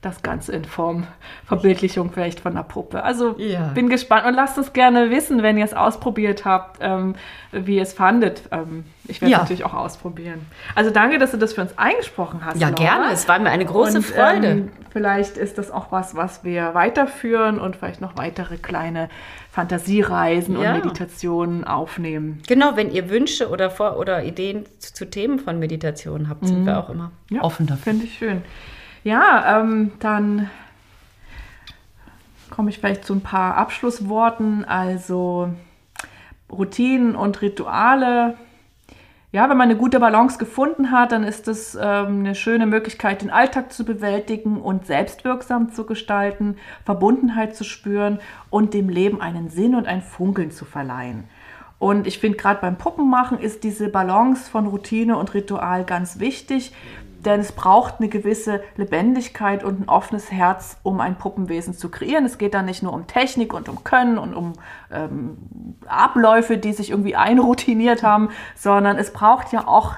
das 0.07 0.23
Ganze 0.23 0.51
in 0.53 0.65
Form 0.65 1.05
Verbildlichung 1.45 2.11
vielleicht 2.11 2.39
von 2.39 2.53
einer 2.53 2.63
Puppe. 2.63 3.03
Also 3.03 3.35
Ja. 3.37 3.67
bin 3.73 3.89
gespannt 3.89 4.25
und 4.25 4.33
lasst 4.33 4.57
es 4.57 4.73
gerne 4.73 5.09
wissen, 5.09 5.43
wenn 5.43 5.57
ihr 5.57 5.65
es 5.65 5.73
ausprobiert 5.73 6.45
habt, 6.45 6.79
ähm, 6.81 7.15
wie 7.51 7.75
ihr 7.77 7.81
es 7.83 7.93
fandet. 7.93 8.41
Ähm, 8.51 8.85
ich 9.07 9.21
werde 9.21 9.25
es 9.27 9.31
Ja. 9.31 9.37
natürlich 9.39 9.63
auch 9.63 9.73
ausprobieren. 9.73 10.45
Also 10.75 10.91
danke, 10.91 11.17
dass 11.17 11.31
du 11.31 11.37
das 11.37 11.53
für 11.53 11.61
uns 11.61 11.77
eingesprochen 11.77 12.41
hast. 12.43 12.59
Ja, 12.59 12.69
Laura. 12.69 12.81
gerne. 12.83 13.05
Es 13.13 13.27
war 13.27 13.39
mir 13.39 13.49
eine 13.49 13.65
große 13.65 13.97
Und, 13.97 14.03
Freude. 14.05 14.47
Ähm, 14.47 14.71
vielleicht 14.91 15.37
ist 15.37 15.57
das 15.57 15.71
auch 15.71 15.91
was, 15.91 16.15
was 16.15 16.43
wir 16.43 16.73
weiterführen 16.73 17.59
und 17.59 17.75
vielleicht 17.75 18.01
noch 18.01 18.17
weitere 18.17 18.57
kleine 18.57 19.09
Fantasiereisen 19.51 20.59
Ja. 20.59 20.73
und 20.75 20.83
Meditationen 20.83 21.63
aufnehmen. 21.63 22.41
Genau, 22.47 22.75
wenn 22.75 22.91
ihr 22.91 23.09
Wünsche 23.09 23.49
oder, 23.49 23.69
Vor 23.69 23.97
oder 23.97 24.23
Ideen 24.23 24.65
zu, 24.79 24.93
zu 24.93 25.09
Themen 25.09 25.39
von 25.39 25.57
Meditation 25.59 26.29
habt, 26.29 26.45
sind 26.47 26.65
wir 26.65 26.77
auch 26.77 26.89
immer 26.89 27.11
offen 27.41 27.65
dafür. 27.67 27.83
Finde 27.93 28.05
ich 28.05 28.13
schön. 28.17 28.41
Ja, 29.07 29.61
ähm, 29.61 29.93
dann 29.99 30.49
komme 32.49 32.69
ich 32.69 32.79
vielleicht 32.79 33.05
zu 33.05 33.13
ein 33.13 33.21
paar 33.21 33.55
Abschlussworten. 33.55 34.65
Also 34.65 35.47
Routinen 36.51 37.15
und 37.15 37.41
Rituale. 37.41 38.35
Ja, 39.31 39.49
wenn 39.49 39.55
man 39.55 39.69
eine 39.69 39.77
gute 39.77 40.01
Balance 40.01 40.37
gefunden 40.37 40.91
hat, 40.91 41.13
dann 41.13 41.23
ist 41.23 41.47
es 41.47 41.75
ähm, 41.75 42.19
eine 42.19 42.35
schöne 42.35 42.65
Möglichkeit, 42.65 43.21
den 43.21 43.29
Alltag 43.29 43.71
zu 43.71 43.85
bewältigen 43.85 44.59
und 44.59 44.85
selbstwirksam 44.85 45.71
zu 45.71 45.85
gestalten, 45.85 46.57
Verbundenheit 46.83 47.55
zu 47.55 47.63
spüren 47.63 48.19
und 48.49 48.73
dem 48.73 48.89
Leben 48.89 49.21
einen 49.21 49.49
Sinn 49.49 49.73
und 49.73 49.87
ein 49.87 50.01
Funkeln 50.01 50.51
zu 50.51 50.65
verleihen. 50.65 51.29
Und 51.79 52.07
ich 52.07 52.19
finde, 52.19 52.37
gerade 52.37 52.59
beim 52.59 52.77
Puppenmachen 52.77 53.39
ist 53.39 53.63
diese 53.63 53.87
Balance 53.87 54.51
von 54.51 54.67
Routine 54.67 55.15
und 55.15 55.33
Ritual 55.33 55.85
ganz 55.85 56.19
wichtig, 56.19 56.73
denn 57.27 57.41
es 57.41 57.51
braucht 57.51 57.95
eine 57.99 58.07
gewisse 58.07 58.63
Lebendigkeit 58.77 59.63
und 59.63 59.81
ein 59.81 59.89
offenes 59.89 60.31
Herz, 60.31 60.77
um 60.81 61.01
ein 61.01 61.17
Puppenwesen 61.17 61.73
zu 61.73 61.89
kreieren. 61.89 62.25
Es 62.25 62.37
geht 62.37 62.53
dann 62.53 62.65
nicht 62.65 62.81
nur 62.81 62.93
um 62.93 63.05
Technik 63.05 63.53
und 63.53 63.69
um 63.69 63.83
Können 63.83 64.17
und 64.17 64.33
um 64.33 64.53
ähm, 64.91 65.37
Abläufe, 65.85 66.57
die 66.57 66.73
sich 66.73 66.89
irgendwie 66.89 67.15
einroutiniert 67.15 68.01
haben, 68.01 68.29
sondern 68.55 68.97
es 68.97 69.11
braucht 69.13 69.51
ja 69.51 69.67
auch 69.67 69.95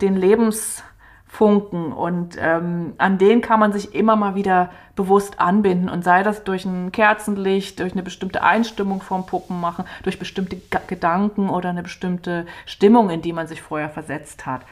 den 0.00 0.16
Lebensfunken 0.16 1.92
und 1.92 2.36
ähm, 2.40 2.94
an 2.98 3.18
den 3.18 3.40
kann 3.40 3.60
man 3.60 3.72
sich 3.72 3.94
immer 3.94 4.16
mal 4.16 4.34
wieder 4.34 4.70
bewusst 4.96 5.40
anbinden 5.40 5.88
und 5.88 6.04
sei 6.04 6.22
das 6.22 6.44
durch 6.44 6.64
ein 6.64 6.92
Kerzenlicht, 6.92 7.80
durch 7.80 7.92
eine 7.92 8.04
bestimmte 8.04 8.42
Einstimmung 8.44 9.02
vom 9.02 9.26
Puppenmachen, 9.26 9.84
durch 10.04 10.20
bestimmte 10.20 10.56
Ga- 10.70 10.80
Gedanken 10.86 11.50
oder 11.50 11.70
eine 11.70 11.82
bestimmte 11.82 12.46
Stimmung, 12.64 13.10
in 13.10 13.22
die 13.22 13.32
man 13.32 13.48
sich 13.48 13.60
vorher 13.60 13.90
versetzt 13.90 14.46
hat. 14.46 14.62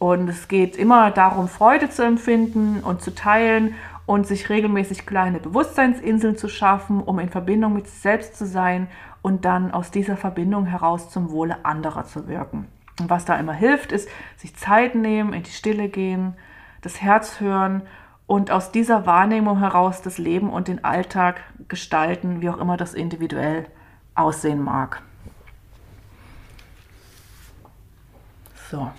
Und 0.00 0.30
es 0.30 0.48
geht 0.48 0.76
immer 0.76 1.10
darum, 1.10 1.46
Freude 1.46 1.90
zu 1.90 2.02
empfinden 2.02 2.80
und 2.80 3.02
zu 3.02 3.14
teilen 3.14 3.74
und 4.06 4.26
sich 4.26 4.48
regelmäßig 4.48 5.04
kleine 5.04 5.40
Bewusstseinsinseln 5.40 6.38
zu 6.38 6.48
schaffen, 6.48 7.02
um 7.02 7.18
in 7.18 7.28
Verbindung 7.28 7.74
mit 7.74 7.86
sich 7.86 8.00
selbst 8.00 8.34
zu 8.34 8.46
sein 8.46 8.88
und 9.20 9.44
dann 9.44 9.70
aus 9.72 9.90
dieser 9.90 10.16
Verbindung 10.16 10.64
heraus 10.64 11.10
zum 11.10 11.30
Wohle 11.30 11.66
anderer 11.66 12.06
zu 12.06 12.28
wirken. 12.28 12.66
Und 12.98 13.10
was 13.10 13.26
da 13.26 13.36
immer 13.36 13.52
hilft, 13.52 13.92
ist 13.92 14.08
sich 14.38 14.56
Zeit 14.56 14.94
nehmen, 14.94 15.34
in 15.34 15.42
die 15.42 15.50
Stille 15.50 15.90
gehen, 15.90 16.34
das 16.80 17.02
Herz 17.02 17.38
hören 17.38 17.82
und 18.26 18.50
aus 18.50 18.72
dieser 18.72 19.04
Wahrnehmung 19.04 19.58
heraus 19.58 20.00
das 20.00 20.16
Leben 20.16 20.48
und 20.48 20.68
den 20.68 20.82
Alltag 20.82 21.42
gestalten, 21.68 22.40
wie 22.40 22.48
auch 22.48 22.58
immer 22.58 22.78
das 22.78 22.94
individuell 22.94 23.66
aussehen 24.14 24.64
mag. 24.64 25.02
So. 28.70 28.90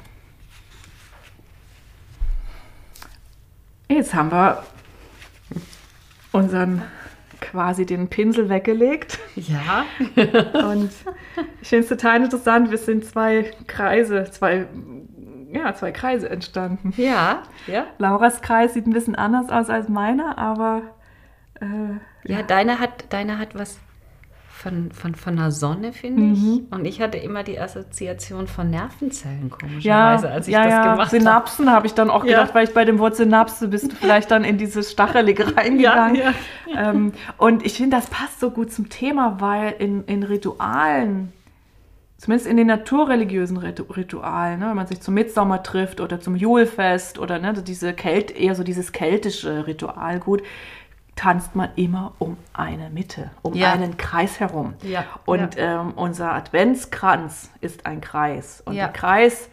Jetzt 3.92 4.14
haben 4.14 4.32
wir 4.32 4.64
unseren 6.32 6.82
quasi 7.42 7.86
den 7.86 8.08
Pinsel 8.08 8.48
weggelegt. 8.48 9.20
Ja. 9.36 9.86
Und 10.70 10.92
ich 11.62 11.68
finde 11.68 11.84
es 11.84 11.90
total 11.90 12.24
interessant. 12.24 12.72
Wir 12.72 12.78
sind 12.78 13.04
zwei 13.04 13.52
Kreise, 13.68 14.30
zwei, 14.32 14.68
ja, 15.52 15.74
zwei 15.76 15.92
Kreise 15.92 16.30
entstanden. 16.30 16.94
Ja, 16.96 17.44
ja. 17.68 17.86
Lauras 17.98 18.42
Kreis 18.42 18.74
sieht 18.74 18.88
ein 18.88 18.94
bisschen 18.94 19.16
anders 19.16 19.50
aus 19.50 19.70
als 19.70 19.90
meiner, 19.90 20.38
aber 20.38 20.84
äh, 21.60 22.32
Ja, 22.32 22.44
deine 22.44 22.80
hat, 22.80 23.06
deine 23.10 23.40
hat 23.40 23.56
was 23.56 23.78
von, 24.62 24.92
von, 24.92 25.16
von 25.16 25.36
der 25.38 25.50
Sonne, 25.52 25.92
finde 25.92 26.34
ich. 26.34 26.72
Und 26.72 26.86
ich 26.86 27.02
hatte 27.02 27.18
immer 27.18 27.44
die 27.44 27.60
Assoziation 27.60 28.48
von 28.48 28.70
Nervenzellen, 28.70 29.50
ja, 29.50 29.58
komischerweise, 29.58 30.30
als 30.30 30.48
ich 30.48 30.54
ja, 30.54 30.64
das 30.64 30.72
ja. 30.72 30.82
gemacht 30.84 31.08
habe. 31.08 31.20
Synapsen 31.20 31.72
habe 31.72 31.88
ich 31.88 31.94
dann 31.94 32.10
auch 32.12 32.24
Ja. 32.24 32.40
gedacht, 32.42 32.54
weil 32.56 32.68
ich 32.68 32.74
bei 32.74 32.86
dem 32.86 33.00
Wort 33.00 33.16
Synapse 33.16 33.68
bist 33.68 33.92
du 33.92 33.96
vielleicht 33.96 34.30
dann 34.30 34.44
in 34.44 34.58
dieses 34.58 34.92
Stachelige 34.92 35.46
reingegangen. 35.58 36.16
Ja, 36.16 36.34
Ähm, 36.76 37.12
und 37.38 37.66
ich 37.66 37.74
finde, 37.74 37.98
das 37.98 38.08
passt 38.08 38.40
so 38.40 38.52
gut 38.52 38.72
zum 38.72 38.90
Thema, 38.90 39.38
weil 39.42 39.74
in, 39.80 40.04
in 40.06 40.24
Ritualen, 40.24 41.34
zumindest 42.18 42.48
in 42.48 42.56
den 42.56 42.68
naturreligiösen 42.68 43.58
Ritu 43.58 43.84
Ritualen, 43.92 44.60
ne, 44.60 44.70
wenn 44.70 44.76
man 44.76 44.88
sich 44.88 45.02
zum 45.02 45.16
Mitsommer 45.16 45.64
trifft 45.64 46.00
oder 46.00 46.20
zum 46.22 46.36
Julfest 46.36 47.18
oder 47.18 47.40
ne, 47.40 47.54
diese 47.54 47.94
Kält, 47.94 48.30
eher 48.32 48.54
so 48.56 48.64
dieses 48.64 48.92
keltische 48.92 49.66
Ritualgut, 49.66 50.44
tanzt 51.16 51.56
man 51.56 51.70
immer 51.76 52.14
um 52.20 52.38
eine 52.54 52.90
Mitte, 52.90 53.30
um 53.42 53.54
Ja. 53.54 53.74
einen 53.74 53.98
Kreis 53.98 54.40
herum. 54.40 54.74
Ja, 54.82 55.06
Und 55.26 55.56
Ähm, 55.58 55.94
unser 55.96 56.34
Adventskranz 56.34 57.52
ist 57.62 57.86
ein 57.86 58.02
Kreis. 58.02 58.62
Und 58.66 58.74
Ja. 58.74 58.86
der 58.86 58.94
Kreis, 58.94 59.50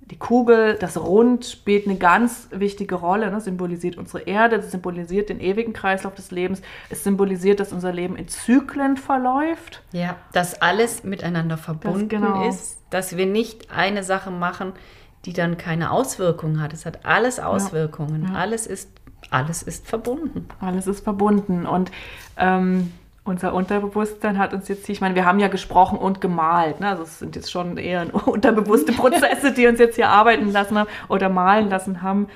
die 0.00 0.18
Kugel, 0.18 0.74
das 0.74 0.98
Rund 0.98 1.46
spielt 1.46 1.86
eine 1.86 1.96
ganz 1.96 2.48
wichtige 2.50 2.96
Rolle. 2.96 3.30
Ne? 3.30 3.40
Symbolisiert 3.40 3.96
unsere 3.96 4.22
Erde, 4.24 4.56
das 4.56 4.70
symbolisiert 4.70 5.28
den 5.28 5.40
ewigen 5.40 5.72
Kreislauf 5.72 6.14
des 6.14 6.30
Lebens. 6.30 6.60
Es 6.90 7.04
symbolisiert, 7.04 7.60
dass 7.60 7.72
unser 7.72 7.92
Leben 7.92 8.16
in 8.16 8.28
Zyklen 8.28 8.96
verläuft. 8.96 9.82
Ja, 9.92 10.16
dass 10.32 10.60
alles 10.60 11.04
miteinander 11.04 11.56
verbunden 11.56 12.08
genau. 12.08 12.46
ist, 12.48 12.78
dass 12.90 13.16
wir 13.16 13.26
nicht 13.26 13.70
eine 13.70 14.02
Sache 14.02 14.30
machen, 14.30 14.72
die 15.24 15.32
dann 15.32 15.56
keine 15.56 15.90
Auswirkungen 15.90 16.60
hat. 16.60 16.72
Es 16.74 16.84
hat 16.84 17.06
alles 17.06 17.40
Auswirkungen. 17.40 18.28
Ja. 18.30 18.38
Alles 18.38 18.66
ist 18.66 18.90
alles 19.30 19.62
ist 19.62 19.86
verbunden. 19.88 20.48
Alles 20.60 20.86
ist 20.86 21.04
verbunden. 21.04 21.66
Und 21.66 21.90
ähm, 22.36 22.92
unser 23.24 23.54
Unterbewusstsein 23.54 24.38
hat 24.38 24.52
uns 24.52 24.68
jetzt, 24.68 24.86
hier- 24.86 24.94
ich 24.94 25.00
meine, 25.00 25.14
wir 25.14 25.24
haben 25.24 25.38
ja 25.38 25.48
gesprochen 25.48 25.98
und 25.98 26.20
gemalt. 26.20 26.80
Ne? 26.80 26.88
Also 26.88 27.02
es 27.04 27.18
sind 27.18 27.36
jetzt 27.36 27.50
schon 27.50 27.76
eher 27.78 28.06
unterbewusste 28.26 28.92
Prozesse, 28.94 29.52
die 29.52 29.66
uns 29.66 29.78
jetzt 29.78 29.96
hier 29.96 30.08
arbeiten 30.08 30.50
lassen 30.52 30.78
haben 30.78 30.88
oder 31.08 31.28
malen 31.28 31.68
lassen 31.68 32.02
haben. 32.02 32.28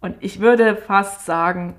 Und 0.00 0.16
ich 0.20 0.40
würde 0.40 0.76
fast 0.76 1.24
sagen, 1.24 1.74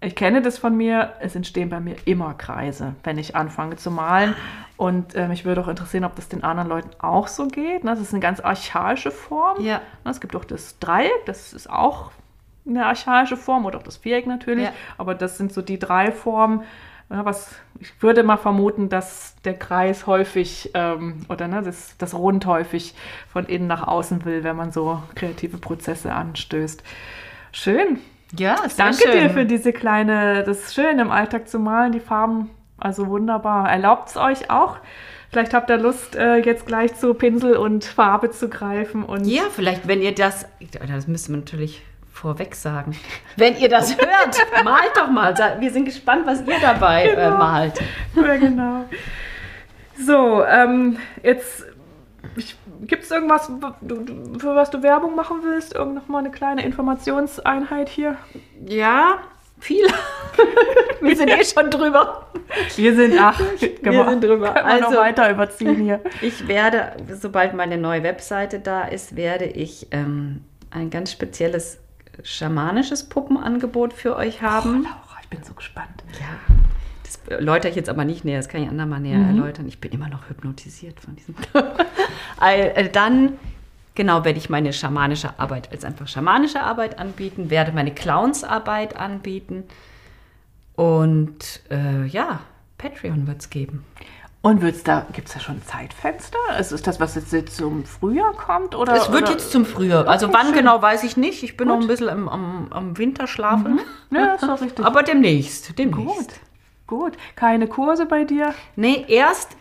ich 0.00 0.14
kenne 0.14 0.42
das 0.42 0.58
von 0.58 0.76
mir, 0.76 1.14
es 1.20 1.34
entstehen 1.34 1.70
bei 1.70 1.80
mir 1.80 1.96
immer 2.04 2.34
Kreise, 2.34 2.94
wenn 3.04 3.16
ich 3.16 3.34
anfange 3.36 3.76
zu 3.76 3.90
malen. 3.90 4.34
Und 4.76 5.14
äh, 5.14 5.28
mich 5.28 5.44
würde 5.44 5.60
auch 5.62 5.68
interessieren, 5.68 6.04
ob 6.04 6.16
das 6.16 6.28
den 6.28 6.42
anderen 6.44 6.68
Leuten 6.68 6.90
auch 6.98 7.28
so 7.28 7.46
geht. 7.46 7.84
Ne? 7.84 7.90
Das 7.92 8.00
ist 8.00 8.12
eine 8.12 8.20
ganz 8.20 8.40
archaische 8.40 9.10
Form. 9.10 9.62
Ja. 9.64 9.80
Ne, 10.04 10.10
Es 10.10 10.20
gibt 10.20 10.34
auch 10.36 10.44
das 10.44 10.78
Dreieck, 10.80 11.24
das 11.26 11.52
ist 11.54 11.70
auch 11.70 12.10
eine 12.66 12.86
archaische 12.86 13.36
Form 13.36 13.66
oder 13.66 13.78
auch 13.78 13.82
das 13.82 13.96
Viereck 13.96 14.26
natürlich. 14.26 14.64
Ja. 14.64 14.72
Aber 14.98 15.14
das 15.14 15.38
sind 15.38 15.52
so 15.52 15.62
die 15.62 15.78
drei 15.78 16.12
Formen. 16.12 16.62
Ja, 17.10 17.24
was 17.24 17.54
ich 17.80 18.02
würde 18.02 18.22
mal 18.22 18.38
vermuten, 18.38 18.88
dass 18.88 19.36
der 19.44 19.54
Kreis 19.54 20.06
häufig 20.06 20.70
ähm, 20.74 21.20
oder 21.28 21.48
ne, 21.48 21.62
das, 21.62 21.96
das 21.98 22.14
Rund 22.14 22.46
häufig 22.46 22.94
von 23.30 23.44
innen 23.44 23.66
nach 23.66 23.86
außen 23.86 24.24
will, 24.24 24.42
wenn 24.42 24.56
man 24.56 24.72
so 24.72 25.02
kreative 25.14 25.58
Prozesse 25.58 26.12
anstößt. 26.12 26.82
Schön. 27.52 27.98
Ja, 28.38 28.56
sehr 28.68 28.86
Danke 28.86 29.10
dir 29.10 29.30
für 29.30 29.44
diese 29.44 29.72
kleine, 29.72 30.42
das 30.44 30.60
ist 30.60 30.74
schön 30.74 30.98
im 30.98 31.10
Alltag 31.10 31.48
zu 31.48 31.58
malen, 31.58 31.92
die 31.92 32.00
Farben, 32.00 32.50
also 32.78 33.06
wunderbar. 33.06 33.70
Erlaubt 33.70 34.08
es 34.08 34.16
euch 34.16 34.50
auch? 34.50 34.78
Vielleicht 35.30 35.52
habt 35.52 35.68
ihr 35.68 35.78
Lust, 35.78 36.16
äh, 36.16 36.36
jetzt 36.36 36.66
gleich 36.66 36.94
zu 36.94 37.12
Pinsel 37.14 37.56
und 37.56 37.84
Farbe 37.84 38.30
zu 38.30 38.48
greifen 38.48 39.02
und 39.02 39.24
Ja, 39.24 39.42
vielleicht, 39.50 39.86
wenn 39.86 40.00
ihr 40.00 40.14
das, 40.14 40.46
das 40.88 41.06
müsste 41.06 41.32
man 41.32 41.40
natürlich 41.40 41.82
vorweg 42.14 42.54
sagen. 42.54 42.96
Wenn 43.36 43.56
ihr 43.56 43.68
das 43.68 43.96
hört, 43.98 44.64
malt 44.64 44.92
doch 44.96 45.10
mal. 45.10 45.34
Wir 45.58 45.70
sind 45.70 45.84
gespannt, 45.84 46.26
was 46.26 46.40
ihr 46.46 46.58
dabei 46.60 47.08
äh, 47.08 47.14
Genau. 47.16 47.36
malt. 47.36 47.80
Ja, 48.14 48.36
genau. 48.36 48.84
So, 49.98 50.44
ähm, 50.44 50.98
jetzt 51.22 51.64
gibt 52.82 53.04
es 53.04 53.10
irgendwas, 53.10 53.46
für 54.38 54.54
was 54.56 54.70
du 54.70 54.82
Werbung 54.82 55.14
machen 55.14 55.38
willst? 55.42 55.74
Irgend 55.74 55.94
noch 55.96 56.08
mal 56.08 56.18
eine 56.20 56.30
kleine 56.30 56.64
Informationseinheit 56.64 57.88
hier? 57.88 58.16
Ja, 58.66 59.18
viel. 59.60 59.86
Wir 61.00 61.16
sind 61.16 61.28
eh 61.30 61.44
schon 61.44 61.70
drüber. 61.70 62.26
Wir 62.76 62.94
sind, 62.94 63.14
ach, 63.20 63.40
Wir 63.60 64.08
sind 64.08 64.24
drüber. 64.24 64.54
Wir 64.54 64.62
noch 64.80 64.86
Also- 64.88 64.96
weiter 64.98 65.30
überziehen 65.30 65.76
hier. 65.76 66.00
Ich 66.22 66.46
werde, 66.48 66.92
sobald 67.12 67.54
meine 67.54 67.76
neue 67.76 68.02
Webseite 68.02 68.58
da 68.60 68.82
ist, 68.84 69.16
werde 69.16 69.44
ich 69.44 69.88
ähm, 69.90 70.44
ein 70.70 70.90
ganz 70.90 71.12
spezielles 71.12 71.78
schamanisches 72.22 73.08
Puppenangebot 73.08 73.92
für 73.92 74.16
euch 74.16 74.42
haben. 74.42 74.82
Laura, 74.84 75.18
ich 75.22 75.28
bin 75.28 75.42
so 75.42 75.54
gespannt. 75.54 76.04
Ja, 76.20 76.54
das 77.02 77.18
erläutere 77.28 77.70
ich 77.70 77.76
jetzt 77.76 77.88
aber 77.88 78.04
nicht 78.04 78.24
näher, 78.24 78.38
das 78.38 78.48
kann 78.48 78.62
ich 78.62 78.68
andermal 78.68 79.00
näher 79.00 79.18
Mhm. 79.18 79.38
erläutern. 79.38 79.66
Ich 79.68 79.80
bin 79.80 79.92
immer 79.92 80.08
noch 80.08 80.28
hypnotisiert 80.28 81.00
von 81.00 81.16
diesem. 81.16 81.34
Äh, 82.40 82.88
Dann, 82.90 83.38
genau, 83.94 84.24
werde 84.24 84.38
ich 84.38 84.50
meine 84.50 84.72
schamanische 84.72 85.38
Arbeit 85.38 85.70
als 85.72 85.84
einfach 85.84 86.08
schamanische 86.08 86.60
Arbeit 86.62 86.98
anbieten, 86.98 87.48
werde 87.50 87.72
meine 87.72 87.92
Clownsarbeit 87.94 88.96
anbieten 88.96 89.64
und 90.76 91.60
äh, 91.70 92.04
ja, 92.06 92.40
Patreon 92.78 93.26
wird 93.26 93.40
es 93.40 93.50
geben. 93.50 93.84
Und 94.44 94.60
wird's 94.60 94.82
da, 94.82 95.06
gibt 95.14 95.28
es 95.28 95.32
da 95.34 95.40
schon 95.40 95.56
ein 95.56 95.62
Zeitfenster? 95.62 96.36
Also 96.50 96.74
ist 96.74 96.86
das, 96.86 97.00
was 97.00 97.14
jetzt, 97.14 97.32
jetzt 97.32 97.56
zum 97.56 97.82
Frühjahr 97.86 98.32
kommt? 98.34 98.74
Oder, 98.74 98.94
Es 98.94 99.10
wird 99.10 99.22
oder? 99.22 99.32
jetzt 99.32 99.50
zum 99.50 99.64
Frühjahr. 99.64 100.06
Also 100.06 100.26
Okay, 100.26 100.34
wann 100.36 100.46
schön. 100.48 100.56
genau, 100.56 100.82
weiß 100.82 101.02
ich 101.04 101.16
nicht. 101.16 101.42
Ich 101.42 101.56
bin 101.56 101.66
noch 101.68 101.76
Gut. 101.76 101.84
ein 101.84 101.88
bisschen 101.88 102.08
am, 102.10 102.28
am, 102.28 102.66
am 102.70 102.98
Winterschlafen. 102.98 103.80
Ja, 104.10 104.34
ist 104.34 104.42
doch 104.44 104.60
richtig. 104.60 104.84
Aber 104.84 105.02
demnächst, 105.02 105.78
demnächst. 105.78 106.40
gut, 106.86 107.04
gut. 107.14 107.16
Keine 107.36 107.68
Kurse 107.68 108.04
bei 108.04 108.24
dir? 108.24 108.52
Nee, 108.76 109.06
erst, 109.08 109.56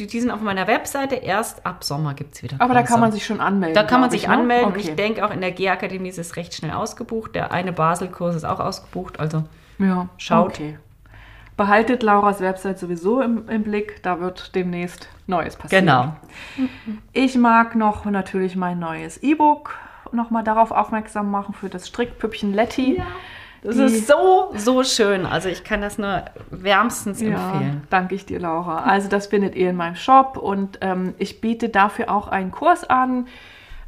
die, 0.00 0.18
sind 0.20 0.32
auf 0.32 0.40
meiner 0.40 0.66
Webseite, 0.66 1.14
erst 1.14 1.64
ab 1.64 1.84
Sommer 1.84 2.14
gibt 2.14 2.34
es 2.34 2.42
wieder 2.42 2.56
Aber 2.58 2.74
da 2.74 2.80
Kurse. 2.80 2.92
kann 2.94 3.00
man 3.00 3.12
sich 3.12 3.24
schon 3.24 3.40
anmelden. 3.40 3.76
Da 3.76 3.84
kann 3.84 4.00
man 4.00 4.10
sich 4.10 4.22
ich, 4.22 4.28
ne? 4.28 4.34
anmelden. 4.34 4.70
Okay. 4.70 4.80
ich 4.80 4.94
denke, 4.96 5.24
auch 5.24 5.30
in 5.30 5.40
der 5.40 5.52
G-Akademie 5.52 6.08
ist 6.08 6.18
es 6.18 6.34
recht 6.34 6.52
schnell 6.52 6.72
ausgebucht. 6.72 7.36
Der 7.36 7.52
eine 7.52 7.72
Basel-Kurs 7.72 8.34
ist 8.34 8.44
auch 8.44 8.58
ausgebucht. 8.58 9.20
Also 9.20 9.44
Ja, 9.78 10.08
Schaut. 10.16 10.48
Okay. 10.48 10.78
Behaltet 11.56 12.02
Lauras 12.02 12.40
Website 12.40 12.78
sowieso 12.78 13.22
im, 13.22 13.48
im 13.48 13.62
Blick, 13.62 14.02
da 14.02 14.20
wird 14.20 14.54
demnächst 14.54 15.08
Neues 15.26 15.56
passieren. 15.56 15.86
genau. 15.86 16.16
Ich 17.12 17.36
mag 17.36 17.74
noch 17.76 18.04
natürlich 18.04 18.56
mein 18.56 18.78
neues 18.78 19.22
E-Book 19.22 19.74
nochmal 20.12 20.44
darauf 20.44 20.70
aufmerksam 20.70 21.30
machen 21.30 21.54
für 21.54 21.68
das 21.68 21.88
Strickpüppchen 21.88 22.52
Letty. 22.52 23.02
Das 23.62 23.76
Die- 23.76 23.82
ist 23.84 24.06
so, 24.06 24.52
so 24.54 24.84
schön. 24.84 25.24
Also 25.26 25.48
ich 25.48 25.64
kann 25.64 25.80
das 25.80 25.96
nur 25.98 26.22
wärmstens 26.50 27.20
Ja, 27.22 27.28
empfehlen. 27.52 27.82
danke 27.90 28.14
ich 28.14 28.26
dir, 28.26 28.38
Laura. 28.38 28.80
Also 28.84 29.08
das 29.08 29.26
findet 29.28 29.54
ihr 29.56 29.70
in 29.70 29.76
meinem 29.76 29.96
Shop 29.96 30.36
und 30.36 30.78
ähm, 30.82 31.14
ich 31.18 31.40
biete 31.40 31.70
dafür 31.70 32.10
auch 32.10 32.28
einen 32.28 32.50
Kurs 32.52 32.84
an. 32.84 33.26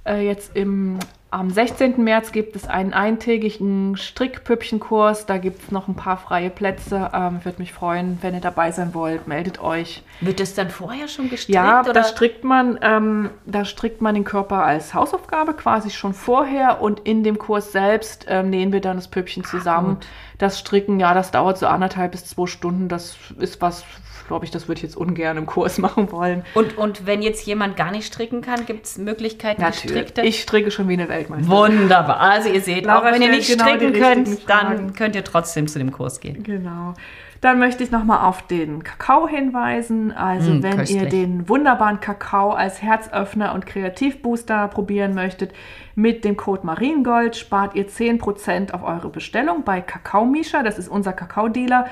Äh, 0.07 0.27
jetzt 0.27 0.57
im, 0.57 0.99
am 1.31 1.51
16. 1.51 2.03
März 2.03 2.33
gibt 2.33 2.57
es 2.57 2.67
einen 2.67 2.95
eintägigen 2.95 3.99
Strickpüppchenkurs. 3.99 5.27
Da 5.27 5.37
gibt 5.37 5.63
es 5.63 5.71
noch 5.71 5.87
ein 5.87 5.95
paar 5.95 6.17
freie 6.17 6.49
Plätze. 6.49 7.11
Ähm, 7.13 7.45
Würde 7.45 7.59
mich 7.59 7.75
freuen, 7.75 8.19
wenn 8.23 8.33
ihr 8.33 8.41
dabei 8.41 8.73
sein 8.73 8.95
wollt. 8.95 9.29
Meldet 9.29 9.61
euch. 9.63 10.03
Wird 10.23 10.41
das 10.41 10.55
dann 10.55 10.71
vorher 10.71 11.07
schon 11.07 11.29
gestrickt? 11.29 11.55
Ja, 11.55 11.81
oder? 11.81 11.93
da 11.93 12.05
strickt 12.05 12.45
man, 12.45 12.79
ähm, 12.81 13.29
da 13.45 13.67
strickt 13.67 14.01
man 14.01 14.15
den 14.15 14.25
Körper 14.25 14.65
als 14.65 14.95
Hausaufgabe 14.95 15.53
quasi 15.53 15.91
schon 15.91 16.15
vorher 16.15 16.81
und 16.81 17.01
in 17.01 17.23
dem 17.23 17.39
Kurs 17.39 17.73
selbst 17.73 18.25
ähm, 18.29 18.49
nähen 18.49 18.73
wir 18.73 18.81
dann 18.81 18.97
das 18.97 19.09
Püppchen 19.09 19.45
zusammen. 19.45 19.97
gut. 19.97 20.07
das 20.39 20.59
Stricken, 20.59 20.99
ja, 20.99 21.13
das 21.13 21.31
dauert 21.31 21.59
so 21.59 21.67
anderthalb 21.67 22.13
bis 22.13 22.25
zwei 22.25 22.47
Stunden. 22.47 22.89
Das 22.89 23.19
ist 23.39 23.61
was, 23.61 23.85
glaube 24.29 24.45
ich, 24.45 24.53
das 24.53 24.69
würde 24.69 24.79
ich 24.79 24.83
jetzt 24.85 24.97
ungern 24.97 25.37
im 25.37 25.47
Kurs 25.47 25.79
machen 25.87 26.13
wollen. 26.13 26.45
und, 26.55 26.79
und 26.79 27.05
wenn 27.07 27.21
jetzt 27.23 27.45
jemand 27.47 27.77
gar 27.77 27.91
nicht 27.91 28.07
stricken 28.07 28.41
kann, 28.43 28.65
gibt 28.67 28.87
es 28.87 28.97
Möglichkeiten, 28.99 29.61
gestrickte? 29.65 30.23
Ich 30.23 30.41
stricke 30.43 30.71
schon 30.71 30.89
wie 30.89 30.93
eine 30.93 31.09
Weltmeisterin. 31.09 31.57
Wunderbar. 31.81 32.21
Also 32.21 32.49
ihr 32.49 32.61
seht, 32.61 32.85
Laura 32.87 33.09
auch 33.09 33.13
wenn 33.13 33.23
ihr 33.23 33.31
nicht 33.31 33.51
genau 33.51 33.65
stricken 33.75 33.93
könnt, 33.95 34.49
dann 34.49 34.93
könnt 34.95 35.17
ihr 35.17 35.25
trotzdem 35.25 35.67
zu 35.67 35.81
dem 35.81 35.91
Kurs 35.91 36.21
gehen. 36.21 36.45
Genau. 36.45 36.95
Dann 37.41 37.61
möchte 37.61 37.85
ich 37.85 37.93
nochmal 37.93 38.27
auf 38.27 38.43
den 38.49 38.83
Kakao 38.83 39.29
hinweisen. 39.29 40.11
Also, 40.11 40.55
Mm, 40.55 40.63
wenn 40.65 40.73
ihr 40.73 40.77
köstlich. 40.79 41.09
den 41.09 41.49
wunderbaren 41.49 42.01
Kakao 42.01 42.51
als 42.51 42.83
Herzöffner 42.83 43.55
und 43.55 43.65
Kreativbooster 43.65 44.67
probieren 44.67 45.15
möchtet, 45.15 45.53
mit 45.95 46.25
dem 46.25 46.37
Code 46.37 46.67
Mariengold 46.67 47.37
spart 47.37 47.77
ihr 47.77 47.87
10% 47.89 48.73
auf 48.73 48.83
eure 48.83 49.09
Bestellung 49.09 49.63
bei 49.65 49.81
Kakao 49.81 50.25
Misha. 50.25 50.65
Das 50.65 50.79
ist 50.79 50.89
unser 50.89 51.13
Kakaodealer. 51.13 51.87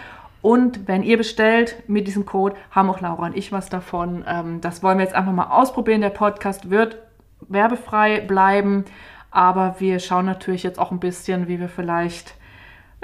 Und 0.46 0.86
wenn 0.86 1.02
ihr 1.02 1.16
bestellt 1.16 1.82
mit 1.88 2.06
diesem 2.06 2.24
Code, 2.24 2.54
haben 2.70 2.88
auch 2.88 3.00
Laura 3.00 3.26
und 3.26 3.36
ich 3.36 3.50
was 3.50 3.68
davon. 3.68 4.24
Ähm, 4.28 4.60
das 4.60 4.80
wollen 4.80 4.98
wir 4.98 5.04
jetzt 5.04 5.16
einfach 5.16 5.32
mal 5.32 5.48
ausprobieren. 5.48 6.02
Der 6.02 6.10
Podcast 6.10 6.70
wird 6.70 6.98
werbefrei 7.48 8.20
bleiben. 8.20 8.84
Aber 9.32 9.74
wir 9.80 9.98
schauen 9.98 10.24
natürlich 10.24 10.62
jetzt 10.62 10.78
auch 10.78 10.92
ein 10.92 11.00
bisschen, 11.00 11.48
wie 11.48 11.58
wir 11.58 11.68
vielleicht 11.68 12.34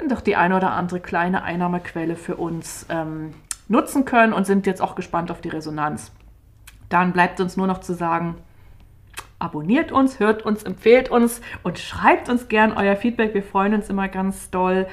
doch 0.07 0.21
die 0.21 0.37
eine 0.37 0.55
oder 0.55 0.71
andere 0.71 1.01
kleine 1.01 1.43
Einnahmequelle 1.43 2.15
für 2.15 2.37
uns 2.37 2.85
ähm, 2.87 3.33
nutzen 3.67 4.05
können 4.05 4.31
und 4.31 4.47
sind 4.47 4.65
jetzt 4.65 4.81
auch 4.81 4.95
gespannt 4.95 5.29
auf 5.29 5.41
die 5.41 5.49
Resonanz. 5.49 6.13
Dann 6.87 7.11
bleibt 7.11 7.41
uns 7.41 7.57
nur 7.57 7.67
noch 7.67 7.81
zu 7.81 7.93
sagen, 7.93 8.37
abonniert 9.39 9.91
uns, 9.91 10.21
hört 10.21 10.45
uns, 10.45 10.63
empfehlt 10.63 11.09
uns 11.09 11.41
und 11.61 11.77
schreibt 11.77 12.29
uns 12.29 12.47
gern 12.47 12.71
euer 12.71 12.95
Feedback. 12.95 13.33
Wir 13.33 13.43
freuen 13.43 13.73
uns 13.73 13.89
immer 13.89 14.07
ganz 14.07 14.49
doll. 14.49 14.87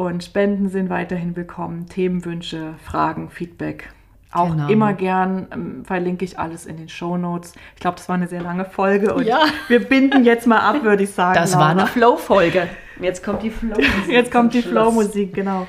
Und 0.00 0.24
Spenden 0.24 0.70
sind 0.70 0.88
weiterhin 0.88 1.36
willkommen. 1.36 1.84
Themenwünsche, 1.86 2.72
Fragen, 2.82 3.28
Feedback. 3.28 3.90
Auch 4.32 4.48
Genau. 4.52 4.68
immer 4.68 4.94
gern 4.94 5.46
ähm, 5.52 5.84
verlinke 5.84 6.24
ich 6.24 6.38
alles 6.38 6.64
in 6.64 6.78
den 6.78 6.88
Shownotes. 6.88 7.52
Ich 7.74 7.80
glaube, 7.82 7.98
das 7.98 8.08
war 8.08 8.14
eine 8.14 8.26
sehr 8.26 8.40
lange 8.40 8.64
Folge 8.64 9.12
und 9.12 9.26
Ja. 9.26 9.40
wir 9.68 9.86
binden 9.86 10.24
jetzt 10.24 10.46
mal 10.46 10.60
ab, 10.60 10.82
würde 10.84 11.02
ich 11.02 11.10
sagen. 11.10 11.34
Das 11.34 11.54
war 11.54 11.68
eine 11.68 11.80
Laura. 11.80 11.86
Flow-Folge. 11.90 12.68
Jetzt 12.98 13.22
kommt 13.22 13.42
die 13.42 13.50
Flow-Musik. 13.50 13.92
Jetzt 14.08 14.32
kommt 14.32 14.54
die. 14.54 14.62
Flow-Musik, 14.62 15.34
genau. 15.34 15.66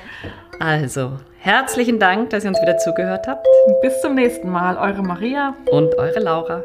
Also, 0.58 1.18
herzlichen 1.38 1.98
Dank, 1.98 2.30
dass 2.30 2.44
ihr 2.44 2.48
uns 2.48 2.62
wieder 2.62 2.78
zugehört 2.78 3.28
habt. 3.28 3.46
Bis 3.82 4.00
zum 4.00 4.14
nächsten 4.14 4.48
Mal, 4.48 4.78
eure 4.78 5.02
Maria. 5.02 5.54
Und 5.70 5.94
eure 5.98 6.20
Laura. 6.20 6.62